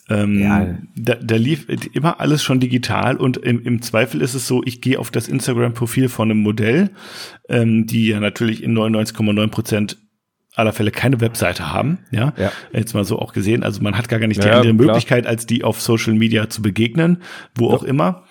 ähm, 0.09 0.39
ja. 0.39 0.79
da, 0.97 1.15
da 1.15 1.37
lief 1.37 1.67
immer 1.93 2.21
alles 2.21 2.43
schon 2.43 2.61
digital 2.61 3.17
und 3.17 3.39
im, 3.39 3.63
im 3.63 3.83
Zweifel 3.83 4.21
ist 4.23 4.35
es 4.35 4.47
so, 4.47 4.63
ich 4.65 4.81
gehe 4.81 4.99
auf 4.99 5.11
das 5.11 5.27
Instagram-Profil 5.29 6.09
von 6.09 6.31
einem 6.31 6.41
Modell, 6.41 6.91
ähm, 7.49 7.87
die 7.87 8.09
ja 8.09 8.21
natürlich 8.21 8.63
in 8.63 8.77
99,9 8.77 9.49
Prozent 9.49 9.99
aller 10.55 10.73
Fälle 10.73 10.91
keine 10.91 11.21
Webseite 11.21 11.73
haben, 11.73 11.99
ja? 12.11 12.33
ja, 12.39 12.51
jetzt 12.73 12.95
mal 12.95 13.05
so 13.05 13.19
auch 13.19 13.33
gesehen. 13.33 13.63
Also 13.63 13.83
man 13.83 13.99
hat 13.99 14.09
gar 14.09 14.19
nicht 14.19 14.43
die 14.43 14.49
ja, 14.49 14.59
andere 14.59 14.75
klar. 14.75 14.87
Möglichkeit, 14.87 15.27
als 15.27 15.47
die 15.47 15.65
auf 15.65 15.81
Social 15.81 16.15
Media 16.15 16.49
zu 16.49 16.63
begegnen, 16.63 17.19
wo 17.55 17.69
ja. 17.69 17.77
auch 17.77 17.83
immer. 17.83 18.25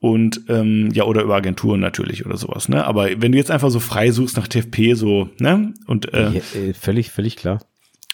und 0.00 0.40
ähm, 0.48 0.90
ja, 0.92 1.04
oder 1.04 1.22
über 1.22 1.36
Agenturen 1.36 1.78
natürlich 1.78 2.24
oder 2.26 2.36
sowas, 2.36 2.68
ne? 2.68 2.84
Aber 2.86 3.10
wenn 3.18 3.32
du 3.32 3.38
jetzt 3.38 3.50
einfach 3.50 3.70
so 3.70 3.80
frei 3.80 4.10
suchst 4.10 4.36
nach 4.36 4.48
TFP, 4.48 4.94
so, 4.94 5.28
ne? 5.38 5.74
Und 5.86 6.12
äh, 6.14 6.38
äh, 6.38 6.72
völlig, 6.72 7.10
völlig 7.10 7.36
klar. 7.36 7.60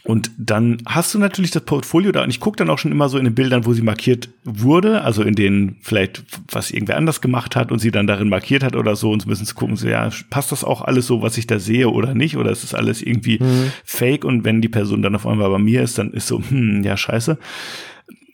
Und 0.07 0.31
dann 0.39 0.79
hast 0.87 1.13
du 1.15 1.19
natürlich 1.19 1.51
das 1.51 1.65
Portfolio 1.65 2.13
da 2.13 2.23
und 2.23 2.31
ich 2.31 2.39
gucke 2.39 2.57
dann 2.57 2.71
auch 2.71 2.79
schon 2.79 2.93
immer 2.93 3.09
so 3.09 3.19
in 3.19 3.25
den 3.25 3.35
Bildern, 3.35 3.67
wo 3.67 3.73
sie 3.73 3.83
markiert 3.83 4.29
wurde, 4.45 5.03
also 5.03 5.25
in 5.25 5.35
denen 5.35 5.79
vielleicht 5.81 6.23
was 6.49 6.71
irgendwer 6.71 6.97
anders 6.97 7.21
gemacht 7.21 7.57
hat 7.57 7.73
und 7.73 7.81
sie 7.81 7.91
dann 7.91 8.07
darin 8.07 8.29
markiert 8.29 8.63
hat 8.63 8.77
oder 8.77 8.95
so 8.95 9.11
und 9.11 9.21
so 9.21 9.27
ein 9.27 9.31
bisschen 9.31 9.47
zu 9.47 9.57
gucken, 9.57 9.75
so 9.75 9.89
ja, 9.89 10.09
passt 10.31 10.53
das 10.53 10.63
auch 10.63 10.83
alles 10.83 11.09
so, 11.09 11.23
was 11.23 11.37
ich 11.39 11.49
da 11.49 11.59
sehe 11.59 11.91
oder 11.91 12.15
nicht 12.15 12.37
oder 12.37 12.53
ist 12.53 12.63
das 12.63 12.73
alles 12.73 13.03
irgendwie 13.03 13.43
mhm. 13.43 13.73
fake 13.85 14.25
und 14.25 14.45
wenn 14.45 14.63
die 14.63 14.69
Person 14.69 15.03
dann 15.03 15.17
auf 15.17 15.27
einmal 15.27 15.51
bei 15.51 15.59
mir 15.59 15.83
ist, 15.83 15.99
dann 15.99 16.13
ist 16.13 16.29
so, 16.29 16.41
hm, 16.41 16.85
ja, 16.85 16.97
scheiße. 16.97 17.37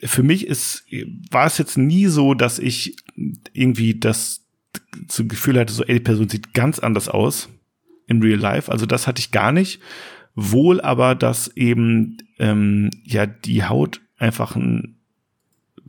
Für 0.04 0.22
mich 0.22 0.46
ist, 0.46 0.84
war 1.30 1.46
es 1.46 1.56
jetzt 1.56 1.78
nie 1.78 2.06
so, 2.06 2.34
dass 2.34 2.58
ich 2.58 2.96
irgendwie 3.54 3.98
das 3.98 4.42
so 5.08 5.24
Gefühl 5.24 5.58
hatte, 5.58 5.72
so, 5.72 5.84
ey, 5.84 5.94
die 5.94 6.00
Person 6.00 6.28
sieht 6.28 6.52
ganz 6.52 6.80
anders 6.80 7.08
aus 7.08 7.48
in 8.08 8.20
real 8.20 8.38
life. 8.38 8.70
Also 8.70 8.84
das 8.84 9.06
hatte 9.06 9.20
ich 9.20 9.30
gar 9.30 9.52
nicht 9.52 9.80
wohl 10.34 10.80
aber, 10.80 11.14
dass 11.14 11.48
eben 11.56 12.18
ähm, 12.38 12.90
ja 13.04 13.26
die 13.26 13.64
Haut 13.64 14.00
einfach 14.18 14.56
ein 14.56 14.96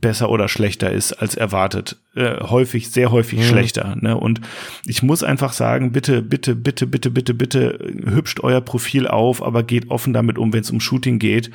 besser 0.04 0.28
oder 0.28 0.48
schlechter 0.48 0.92
ist 0.92 1.14
als 1.14 1.34
erwartet. 1.34 1.96
Äh, 2.14 2.42
häufig, 2.42 2.90
sehr 2.90 3.10
häufig 3.10 3.38
mhm. 3.38 3.44
schlechter. 3.44 3.96
Ne? 3.98 4.18
Und 4.18 4.42
ich 4.84 5.02
muss 5.02 5.22
einfach 5.22 5.54
sagen, 5.54 5.92
bitte, 5.92 6.20
bitte, 6.20 6.54
bitte, 6.54 6.86
bitte, 6.86 7.10
bitte, 7.10 7.32
bitte, 7.32 7.78
hübscht 8.04 8.40
euer 8.40 8.60
Profil 8.60 9.06
auf, 9.06 9.42
aber 9.42 9.62
geht 9.62 9.90
offen 9.90 10.12
damit 10.12 10.36
um, 10.36 10.52
wenn 10.52 10.60
es 10.60 10.70
um 10.70 10.80
Shooting 10.80 11.18
geht. 11.18 11.50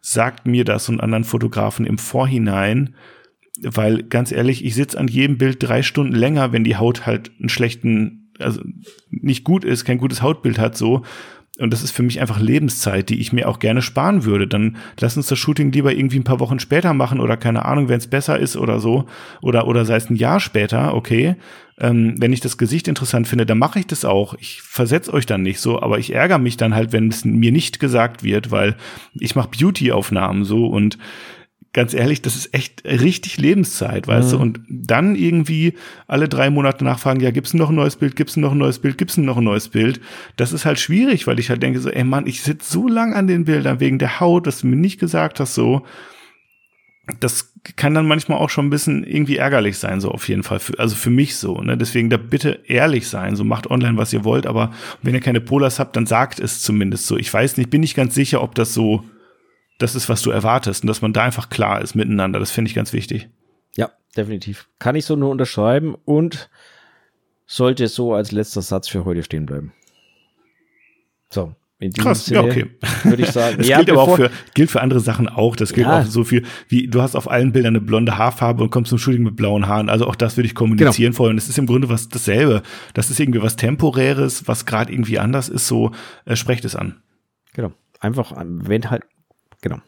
Sagt 0.00 0.46
mir 0.46 0.64
das 0.64 0.88
und 0.88 1.00
anderen 1.00 1.22
Fotografen 1.22 1.86
im 1.86 1.96
Vorhinein, 1.96 2.96
weil 3.62 4.02
ganz 4.02 4.32
ehrlich, 4.32 4.64
ich 4.64 4.74
sitze 4.74 4.98
an 4.98 5.06
jedem 5.06 5.38
Bild 5.38 5.62
drei 5.62 5.84
Stunden 5.84 6.14
länger, 6.14 6.52
wenn 6.52 6.64
die 6.64 6.76
Haut 6.76 7.06
halt 7.06 7.30
einen 7.38 7.50
schlechten, 7.50 8.32
also 8.40 8.60
nicht 9.10 9.44
gut 9.44 9.64
ist, 9.64 9.84
kein 9.84 9.98
gutes 9.98 10.22
Hautbild 10.22 10.58
hat, 10.58 10.76
so, 10.76 11.02
und 11.58 11.70
das 11.70 11.82
ist 11.82 11.90
für 11.90 12.02
mich 12.02 12.20
einfach 12.20 12.40
Lebenszeit, 12.40 13.10
die 13.10 13.20
ich 13.20 13.32
mir 13.34 13.46
auch 13.46 13.58
gerne 13.58 13.82
sparen 13.82 14.24
würde. 14.24 14.46
Dann 14.46 14.76
lass 14.98 15.18
uns 15.18 15.26
das 15.26 15.38
Shooting 15.38 15.70
lieber 15.70 15.92
irgendwie 15.92 16.18
ein 16.18 16.24
paar 16.24 16.40
Wochen 16.40 16.58
später 16.58 16.94
machen 16.94 17.20
oder 17.20 17.36
keine 17.36 17.66
Ahnung, 17.66 17.88
wenn 17.90 17.98
es 17.98 18.06
besser 18.06 18.38
ist 18.38 18.56
oder 18.56 18.80
so. 18.80 19.04
Oder, 19.42 19.66
oder 19.66 19.84
sei 19.84 19.96
es 19.96 20.08
ein 20.08 20.16
Jahr 20.16 20.40
später, 20.40 20.94
okay. 20.94 21.36
Ähm, 21.78 22.14
wenn 22.18 22.32
ich 22.32 22.40
das 22.40 22.56
Gesicht 22.56 22.88
interessant 22.88 23.28
finde, 23.28 23.44
dann 23.44 23.58
mache 23.58 23.78
ich 23.78 23.86
das 23.86 24.06
auch. 24.06 24.34
Ich 24.40 24.62
versetze 24.62 25.12
euch 25.12 25.26
dann 25.26 25.42
nicht 25.42 25.60
so, 25.60 25.82
aber 25.82 25.98
ich 25.98 26.14
ärgere 26.14 26.38
mich 26.38 26.56
dann 26.56 26.74
halt, 26.74 26.92
wenn 26.92 27.08
es 27.08 27.24
mir 27.26 27.52
nicht 27.52 27.80
gesagt 27.80 28.22
wird, 28.22 28.50
weil 28.50 28.76
ich 29.18 29.36
mache 29.36 29.50
Beauty-Aufnahmen 29.50 30.44
so 30.44 30.66
und 30.66 30.96
ganz 31.72 31.94
ehrlich, 31.94 32.20
das 32.20 32.36
ist 32.36 32.52
echt 32.54 32.84
richtig 32.84 33.38
Lebenszeit, 33.38 34.06
weißt 34.06 34.28
mhm. 34.28 34.36
du? 34.36 34.42
Und 34.42 34.60
dann 34.68 35.16
irgendwie 35.16 35.74
alle 36.06 36.28
drei 36.28 36.50
Monate 36.50 36.84
nachfragen, 36.84 37.20
ja, 37.20 37.30
gibt's 37.30 37.54
noch 37.54 37.70
ein 37.70 37.76
neues 37.76 37.96
Bild, 37.96 38.14
gibt's 38.14 38.36
noch 38.36 38.52
ein 38.52 38.58
neues 38.58 38.78
Bild, 38.78 38.98
gibt's 38.98 39.16
noch 39.16 39.38
ein 39.38 39.44
neues 39.44 39.68
Bild? 39.68 40.00
Das 40.36 40.52
ist 40.52 40.66
halt 40.66 40.78
schwierig, 40.78 41.26
weil 41.26 41.38
ich 41.38 41.48
halt 41.48 41.62
denke 41.62 41.80
so, 41.80 41.88
ey 41.88 42.04
Mann, 42.04 42.26
ich 42.26 42.42
sitze 42.42 42.70
so 42.70 42.88
lang 42.88 43.14
an 43.14 43.26
den 43.26 43.44
Bildern 43.44 43.80
wegen 43.80 43.98
der 43.98 44.20
Haut, 44.20 44.46
dass 44.46 44.60
du 44.60 44.66
mir 44.66 44.76
nicht 44.76 45.00
gesagt 45.00 45.40
hast, 45.40 45.54
so. 45.54 45.84
Das 47.18 47.52
kann 47.76 47.94
dann 47.94 48.06
manchmal 48.06 48.38
auch 48.38 48.50
schon 48.50 48.66
ein 48.66 48.70
bisschen 48.70 49.02
irgendwie 49.04 49.36
ärgerlich 49.36 49.76
sein, 49.78 50.00
so 50.00 50.10
auf 50.10 50.28
jeden 50.28 50.44
Fall. 50.44 50.60
Für, 50.60 50.78
also 50.78 50.94
für 50.94 51.10
mich 51.10 51.36
so, 51.36 51.60
ne? 51.60 51.76
Deswegen 51.76 52.10
da 52.10 52.16
bitte 52.16 52.60
ehrlich 52.66 53.08
sein, 53.08 53.34
so 53.34 53.44
macht 53.44 53.68
online, 53.70 53.96
was 53.96 54.12
ihr 54.12 54.24
wollt, 54.24 54.46
aber 54.46 54.72
wenn 55.02 55.14
ihr 55.14 55.20
keine 55.20 55.40
Polars 55.40 55.78
habt, 55.78 55.96
dann 55.96 56.06
sagt 56.06 56.38
es 56.38 56.60
zumindest 56.60 57.06
so. 57.06 57.16
Ich 57.16 57.32
weiß 57.32 57.56
nicht, 57.56 57.70
bin 57.70 57.80
nicht 57.80 57.96
ganz 57.96 58.14
sicher, 58.14 58.42
ob 58.42 58.54
das 58.54 58.74
so 58.74 59.04
das 59.82 59.94
ist, 59.94 60.08
was 60.08 60.22
du 60.22 60.30
erwartest 60.30 60.82
und 60.82 60.88
dass 60.88 61.02
man 61.02 61.12
da 61.12 61.22
einfach 61.22 61.50
klar 61.50 61.80
ist 61.80 61.94
miteinander. 61.94 62.38
Das 62.38 62.50
finde 62.50 62.68
ich 62.68 62.74
ganz 62.74 62.92
wichtig. 62.92 63.28
Ja, 63.76 63.90
definitiv. 64.16 64.68
Kann 64.78 64.94
ich 64.94 65.04
so 65.04 65.16
nur 65.16 65.30
unterschreiben 65.30 65.94
und 66.04 66.50
sollte 67.46 67.88
so 67.88 68.14
als 68.14 68.32
letzter 68.32 68.62
Satz 68.62 68.88
für 68.88 69.04
heute 69.04 69.22
stehen 69.22 69.46
bleiben. 69.46 69.72
So. 71.30 71.54
Krass, 71.98 72.26
Sinne, 72.26 72.42
ja, 72.42 72.44
okay. 72.46 72.70
Würde 73.02 73.22
ich 73.24 73.30
sagen. 73.30 73.56
Das 73.58 73.66
ja, 73.66 73.78
gilt 73.78 73.90
aber 73.90 74.02
auch 74.02 74.16
für, 74.16 74.30
gilt 74.54 74.70
für 74.70 74.80
andere 74.80 75.00
Sachen 75.00 75.28
auch. 75.28 75.56
Das 75.56 75.72
gilt 75.72 75.88
ja. 75.88 76.00
auch 76.00 76.06
so 76.06 76.22
viel, 76.22 76.44
wie 76.68 76.86
du 76.86 77.02
hast 77.02 77.16
auf 77.16 77.28
allen 77.28 77.50
Bildern 77.50 77.74
eine 77.74 77.80
blonde 77.80 78.16
Haarfarbe 78.16 78.62
und 78.62 78.70
kommst 78.70 78.90
zum 78.90 78.98
Shooting 78.98 79.24
mit 79.24 79.34
blauen 79.34 79.66
Haaren. 79.66 79.88
Also 79.88 80.06
auch 80.06 80.14
das 80.14 80.36
würde 80.36 80.46
ich 80.46 80.54
kommunizieren 80.54 81.10
genau. 81.10 81.16
vorher. 81.16 81.30
Und 81.32 81.38
es 81.38 81.48
ist 81.48 81.58
im 81.58 81.66
Grunde 81.66 81.88
was 81.88 82.08
dasselbe. 82.08 82.62
Das 82.94 83.10
ist 83.10 83.18
irgendwie 83.18 83.42
was 83.42 83.56
Temporäres, 83.56 84.46
was 84.46 84.64
gerade 84.64 84.92
irgendwie 84.92 85.18
anders 85.18 85.48
ist. 85.48 85.66
So, 85.66 85.90
äh, 86.24 86.36
sprecht 86.36 86.64
es 86.64 86.76
an. 86.76 87.02
Genau. 87.52 87.72
Einfach, 87.98 88.32
wenn 88.36 88.88
halt 88.90 89.02
Genau. 89.62 89.78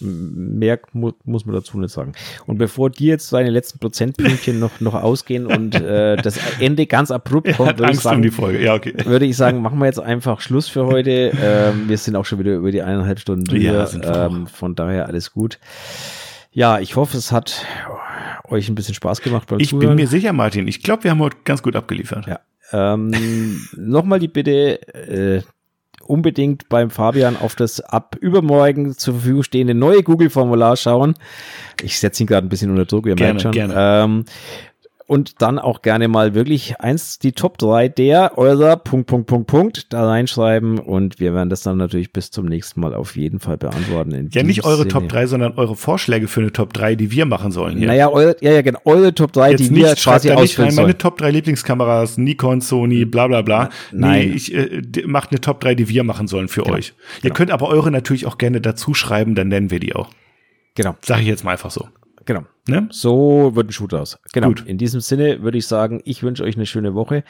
Mehr 0.00 0.78
mu 0.92 1.10
muss 1.24 1.44
man 1.44 1.56
dazu 1.56 1.76
nicht 1.78 1.92
sagen. 1.92 2.12
Und 2.46 2.58
bevor 2.58 2.88
dir 2.88 3.08
jetzt 3.08 3.32
deine 3.32 3.50
letzten 3.50 3.80
Prozentpünktchen 3.80 4.60
noch, 4.60 4.80
noch 4.80 4.94
ausgehen 4.94 5.46
und 5.46 5.74
äh, 5.74 6.16
das 6.16 6.38
Ende 6.60 6.86
ganz 6.86 7.10
abrupt 7.10 7.52
kommt, 7.56 7.78
würde 7.78 7.92
ich, 7.92 8.00
sagen, 8.00 8.28
um 8.38 8.54
ja, 8.60 8.74
okay. 8.74 8.94
würde 9.04 9.26
ich 9.26 9.36
sagen, 9.36 9.60
machen 9.60 9.78
wir 9.78 9.86
jetzt 9.86 9.98
einfach 9.98 10.40
Schluss 10.40 10.68
für 10.68 10.86
heute. 10.86 11.32
Ähm, 11.40 11.88
wir 11.88 11.98
sind 11.98 12.14
auch 12.14 12.24
schon 12.24 12.38
wieder 12.38 12.54
über 12.54 12.70
die 12.70 12.82
eineinhalb 12.82 13.18
Stunden 13.18 13.44
drüber. 13.44 13.88
Ja, 13.90 14.26
ähm, 14.26 14.46
von 14.46 14.76
daher 14.76 15.06
alles 15.06 15.32
gut. 15.32 15.58
Ja, 16.52 16.78
ich 16.78 16.94
hoffe, 16.94 17.16
es 17.16 17.32
hat 17.32 17.66
euch 18.48 18.68
ein 18.68 18.74
bisschen 18.76 18.94
Spaß 18.94 19.20
gemacht 19.20 19.48
beim 19.48 19.58
Ich 19.58 19.70
Zuhören. 19.70 19.88
bin 19.88 19.96
mir 19.96 20.06
sicher, 20.06 20.32
Martin. 20.32 20.68
Ich 20.68 20.82
glaube, 20.82 21.04
wir 21.04 21.10
haben 21.10 21.20
heute 21.20 21.36
ganz 21.44 21.62
gut 21.62 21.74
abgeliefert. 21.76 22.26
Ja. 22.26 22.40
Ähm, 22.72 23.60
Nochmal 23.76 24.20
die 24.20 24.28
Bitte, 24.28 24.80
äh, 24.94 25.42
unbedingt 26.08 26.68
beim 26.68 26.90
Fabian 26.90 27.36
auf 27.36 27.54
das 27.54 27.80
ab 27.80 28.16
übermorgen 28.20 28.96
zur 28.96 29.14
Verfügung 29.14 29.42
stehende 29.42 29.74
neue 29.74 30.02
Google-Formular 30.02 30.76
schauen. 30.76 31.14
Ich 31.82 31.98
setze 31.98 32.22
ihn 32.22 32.26
gerade 32.26 32.46
ein 32.46 32.48
bisschen 32.48 32.70
unter 32.70 32.84
Druck, 32.84 33.06
ihr 33.06 33.14
gerne, 33.14 33.34
merkt 33.34 33.42
schon. 33.42 33.52
Gerne. 33.52 33.74
Ähm, 33.76 34.24
und 35.08 35.40
dann 35.40 35.58
auch 35.58 35.80
gerne 35.80 36.06
mal 36.06 36.34
wirklich 36.34 36.80
eins, 36.80 37.18
die 37.18 37.32
Top 37.32 37.56
3 37.56 37.88
der 37.88 38.36
eurer 38.36 38.76
Punkt, 38.76 39.06
Punkt, 39.06 39.26
Punkt, 39.26 39.46
Punkt 39.46 39.92
da 39.92 40.06
reinschreiben 40.06 40.78
und 40.78 41.18
wir 41.18 41.32
werden 41.32 41.48
das 41.48 41.62
dann 41.62 41.78
natürlich 41.78 42.12
bis 42.12 42.30
zum 42.30 42.44
nächsten 42.44 42.80
Mal 42.80 42.94
auf 42.94 43.16
jeden 43.16 43.40
Fall 43.40 43.56
beantworten. 43.56 44.28
ja, 44.30 44.42
nicht 44.42 44.64
eure 44.64 44.82
Sinne. 44.82 44.88
Top 44.88 45.08
3, 45.08 45.26
sondern 45.26 45.52
eure 45.54 45.76
Vorschläge 45.76 46.28
für 46.28 46.40
eine 46.40 46.52
Top 46.52 46.74
3, 46.74 46.94
die 46.94 47.10
wir 47.10 47.24
machen 47.24 47.52
sollen. 47.52 47.78
Hier. 47.78 47.86
Naja, 47.86 48.10
eure, 48.10 48.36
ja, 48.42 48.52
ja, 48.52 48.60
genau, 48.60 48.80
eure 48.84 49.14
Top 49.14 49.32
3, 49.32 49.52
Jetzt 49.52 49.60
die 49.60 49.70
nicht, 49.70 49.86
wir 49.86 49.94
quasi 49.94 50.30
ausfüllen 50.30 50.74
Meine 50.74 50.98
Top 50.98 51.16
3 51.16 51.30
Lieblingskameras, 51.30 52.18
Nikon, 52.18 52.60
Sony, 52.60 53.06
bla 53.06 53.28
bla 53.28 53.40
bla. 53.40 53.70
Nein. 53.90 54.28
Nee, 54.28 54.34
ich 54.34 54.54
äh, 54.54 54.82
macht 55.06 55.30
eine 55.30 55.40
Top 55.40 55.60
3, 55.60 55.74
die 55.74 55.88
wir 55.88 56.04
machen 56.04 56.28
sollen 56.28 56.48
für 56.48 56.64
genau. 56.64 56.76
euch. 56.76 56.92
Ihr 57.16 57.22
genau. 57.22 57.34
könnt 57.34 57.50
aber 57.50 57.68
eure 57.68 57.90
natürlich 57.90 58.26
auch 58.26 58.36
gerne 58.36 58.60
dazu 58.60 58.92
schreiben, 58.92 59.34
dann 59.34 59.48
nennen 59.48 59.70
wir 59.70 59.80
die 59.80 59.94
auch. 59.94 60.10
Genau. 60.74 60.96
Sag 61.00 61.20
ich 61.20 61.26
jetzt 61.26 61.44
mal 61.44 61.52
einfach 61.52 61.70
so. 61.70 61.88
Genau. 62.28 62.44
Ne? 62.68 62.86
So 62.90 63.52
wird 63.54 63.70
ein 63.70 63.72
Shoot 63.72 63.94
aus. 63.94 64.18
Genau. 64.34 64.48
Gut. 64.48 64.66
In 64.66 64.76
diesem 64.76 65.00
Sinne 65.00 65.42
würde 65.42 65.56
ich 65.56 65.66
sagen, 65.66 66.02
ich 66.04 66.22
wünsche 66.22 66.44
euch 66.44 66.56
eine 66.56 66.66
schöne 66.66 66.92
Woche. 66.94 67.24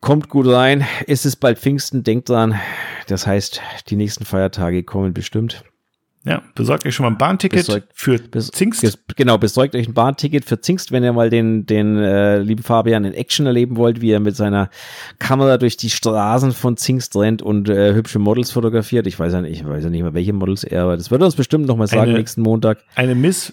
Kommt 0.00 0.28
gut 0.28 0.46
rein. 0.46 0.86
Es 1.06 1.24
ist 1.24 1.36
bald 1.36 1.58
Pfingsten. 1.58 2.02
Denkt 2.04 2.28
dran. 2.28 2.60
Das 3.06 3.26
heißt, 3.26 3.62
die 3.88 3.96
nächsten 3.96 4.26
Feiertage 4.26 4.82
kommen 4.82 5.14
bestimmt. 5.14 5.64
Ja, 6.26 6.42
besorgt 6.56 6.84
euch 6.84 6.94
schon 6.94 7.04
mal 7.04 7.12
ein 7.12 7.18
Bahnticket 7.18 7.66
besorgt, 7.66 7.88
für 7.94 8.18
bes 8.18 8.48
Zingst. 8.48 8.82
Bes 8.82 8.98
genau, 9.14 9.38
besorgt 9.38 9.76
euch 9.76 9.86
ein 9.86 9.94
Bahnticket 9.94 10.44
für 10.44 10.60
Zingst, 10.60 10.90
wenn 10.90 11.04
ihr 11.04 11.12
mal 11.12 11.30
den, 11.30 11.66
den 11.66 11.96
äh, 11.98 12.40
lieben 12.40 12.64
Fabian 12.64 13.04
in 13.04 13.14
Action 13.14 13.46
erleben 13.46 13.76
wollt, 13.76 14.00
wie 14.00 14.10
er 14.10 14.18
mit 14.18 14.34
seiner 14.34 14.68
Kamera 15.20 15.56
durch 15.56 15.76
die 15.76 15.88
Straßen 15.88 16.50
von 16.50 16.76
Zingst 16.76 17.14
rennt 17.14 17.42
und 17.42 17.68
äh, 17.68 17.94
hübsche 17.94 18.18
Models 18.18 18.50
fotografiert. 18.50 19.06
Ich 19.06 19.20
weiß 19.20 19.34
ja 19.34 19.40
nicht, 19.40 19.60
ich 19.60 19.64
weiß 19.64 19.84
ja 19.84 19.90
nicht 19.90 20.02
mehr, 20.02 20.14
welche 20.14 20.32
Models 20.32 20.64
er, 20.64 20.82
aber 20.82 20.96
das 20.96 21.12
wird 21.12 21.22
er 21.22 21.26
uns 21.26 21.36
bestimmt 21.36 21.66
noch 21.66 21.76
mal 21.76 21.86
sagen 21.86 22.10
eine, 22.10 22.18
nächsten 22.18 22.42
Montag. 22.42 22.78
Eine 22.96 23.14
Miss 23.14 23.52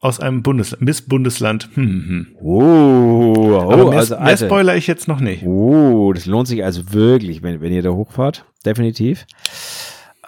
aus 0.00 0.18
einem 0.18 0.42
Bundesland, 0.42 0.82
Miss 0.82 1.02
Bundesland. 1.02 1.68
Hm, 1.74 1.84
hm. 1.84 2.08
hm. 2.08 2.26
Oh, 2.40 3.34
oh 3.36 3.70
aber 3.70 3.90
mehr, 3.90 3.98
also, 3.98 4.18
mehr 4.18 4.36
spoiler 4.38 4.74
ich 4.74 4.86
jetzt 4.86 5.06
noch 5.06 5.20
nicht. 5.20 5.44
Oh, 5.44 6.14
das 6.14 6.24
lohnt 6.24 6.48
sich 6.48 6.64
also 6.64 6.94
wirklich, 6.94 7.42
wenn, 7.42 7.60
wenn 7.60 7.74
ihr 7.74 7.82
da 7.82 7.90
hochfahrt. 7.90 8.46
Definitiv. 8.64 9.26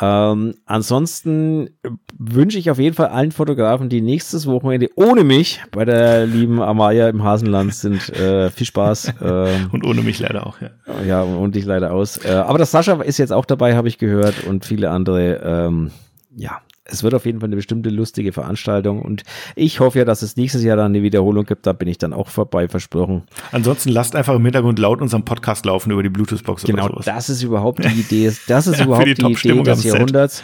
Ähm, 0.01 0.55
ansonsten 0.65 1.71
wünsche 2.17 2.59
ich 2.59 2.71
auf 2.71 2.79
jeden 2.79 2.95
Fall 2.95 3.09
allen 3.09 3.33
Fotografen, 3.33 3.89
die 3.89 4.01
nächstes 4.01 4.47
Wochenende 4.47 4.89
ohne 4.95 5.25
mich 5.25 5.61
bei 5.73 5.85
der 5.85 6.27
lieben 6.27 6.63
Amaya 6.63 7.09
im 7.09 7.25
Hasenland 7.25 7.75
sind, 7.75 8.09
äh, 8.11 8.51
viel 8.51 8.67
Spaß. 8.67 9.15
Ähm, 9.21 9.69
und 9.73 9.85
ohne 9.85 10.03
mich 10.03 10.21
leider 10.21 10.47
auch, 10.47 10.61
ja. 10.61 10.71
Ja, 11.05 11.23
und 11.23 11.55
dich 11.55 11.65
leider 11.65 11.93
aus. 11.93 12.25
Äh, 12.25 12.31
aber 12.31 12.59
das 12.59 12.71
Sascha 12.71 13.03
ist 13.03 13.19
jetzt 13.19 13.33
auch 13.33 13.45
dabei, 13.45 13.75
habe 13.75 13.89
ich 13.89 13.99
gehört, 13.99 14.45
und 14.45 14.65
viele 14.65 14.91
andere. 14.91 15.41
Ähm, 15.45 15.91
ja, 16.37 16.61
es 16.91 17.03
wird 17.03 17.15
auf 17.15 17.27
jeden 17.27 17.41
Fall 17.41 17.49
eine 17.49 17.57
bestimmte 17.57 17.91
lustige 17.91 18.33
Veranstaltung 18.33 19.03
und 19.03 19.23
ich 19.55 19.81
hoffe 19.81 19.99
ja, 19.99 20.05
dass 20.05 20.23
es 20.23 20.37
nächstes 20.37 20.63
Jahr 20.63 20.77
dann 20.77 20.87
eine 20.87 21.03
Wiederholung 21.03 21.45
gibt. 21.45 21.67
Da 21.67 21.73
bin 21.73 21.87
ich 21.87 21.99
dann 21.99 22.13
auch 22.13 22.29
vorbei, 22.29 22.67
versprochen. 22.67 23.23
Ansonsten 23.53 23.91
lasst 23.91 24.17
einfach 24.17 24.35
im 24.35 24.45
Hintergrund 24.45 24.79
laut 24.79 25.03
unseren 25.03 25.25
Podcast 25.25 25.67
laufen 25.67 25.91
über 25.91 26.03
die 26.03 26.09
Bluetooth-Box 26.09 26.65
genau, 26.65 26.85
oder 26.85 26.93
sowas. 26.95 27.05
das 27.05 27.31
ist 27.31 27.43
überhaupt 27.43 27.85
die 27.85 28.01
Idee. 28.01 28.33
Das 28.49 28.67
ist 28.67 28.79
ja, 28.79 28.87
überhaupt 28.87 29.07
die, 29.07 29.15
die 29.15 29.33
Idee 29.33 29.63
des 29.63 29.85
Jahrhunderts. 29.85 30.43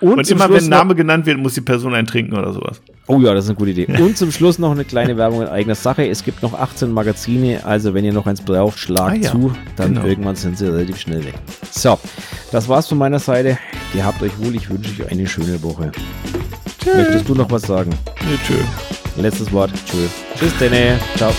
Und, 0.00 0.18
und 0.18 0.30
immer 0.30 0.46
Schluss 0.46 0.56
wenn 0.56 0.64
ein 0.64 0.70
Name 0.70 0.94
genannt 0.94 1.26
wird, 1.26 1.38
muss 1.38 1.54
die 1.54 1.60
Person 1.60 1.94
einen 1.94 2.06
trinken 2.06 2.34
oder 2.34 2.52
sowas. 2.52 2.80
Oh 3.06 3.18
ja, 3.20 3.34
das 3.34 3.44
ist 3.44 3.50
eine 3.50 3.58
gute 3.58 3.70
Idee. 3.72 3.86
Und 4.00 4.16
zum 4.16 4.30
Schluss 4.30 4.58
noch 4.58 4.70
eine 4.70 4.84
kleine 4.84 5.16
Werbung 5.16 5.42
in 5.42 5.48
eigener 5.48 5.74
Sache. 5.74 6.06
Es 6.06 6.24
gibt 6.24 6.42
noch 6.42 6.54
18 6.54 6.92
Magazine, 6.92 7.64
also 7.64 7.92
wenn 7.92 8.04
ihr 8.04 8.12
noch 8.12 8.26
eins 8.26 8.40
braucht, 8.40 8.78
schlagt 8.78 9.10
ah, 9.10 9.14
ja. 9.14 9.30
zu. 9.30 9.52
Dann 9.76 9.94
genau. 9.94 10.06
irgendwann 10.06 10.36
sind 10.36 10.56
sie 10.56 10.72
relativ 10.72 10.98
schnell 10.98 11.24
weg. 11.24 11.34
So, 11.70 11.98
das 12.52 12.68
war's 12.68 12.86
von 12.86 12.98
meiner 12.98 13.18
Seite. 13.18 13.58
Ihr 13.94 14.04
habt 14.04 14.22
euch 14.22 14.32
wohl. 14.38 14.54
Ich 14.54 14.70
wünsche 14.70 15.02
euch 15.02 15.10
eine 15.10 15.26
schöne 15.26 15.62
Woche. 15.62 15.90
Tschö. 16.82 16.94
Möchtest 16.94 17.28
du 17.28 17.34
noch 17.34 17.50
was 17.50 17.62
sagen? 17.62 17.90
Nee, 18.20 18.38
tschö. 18.46 18.54
letztes 19.20 19.52
Wort. 19.52 19.70
Tschüss. 19.86 20.10
Tschüss, 20.38 20.56
Dene. 20.58 20.98
Ciao. 21.16 21.32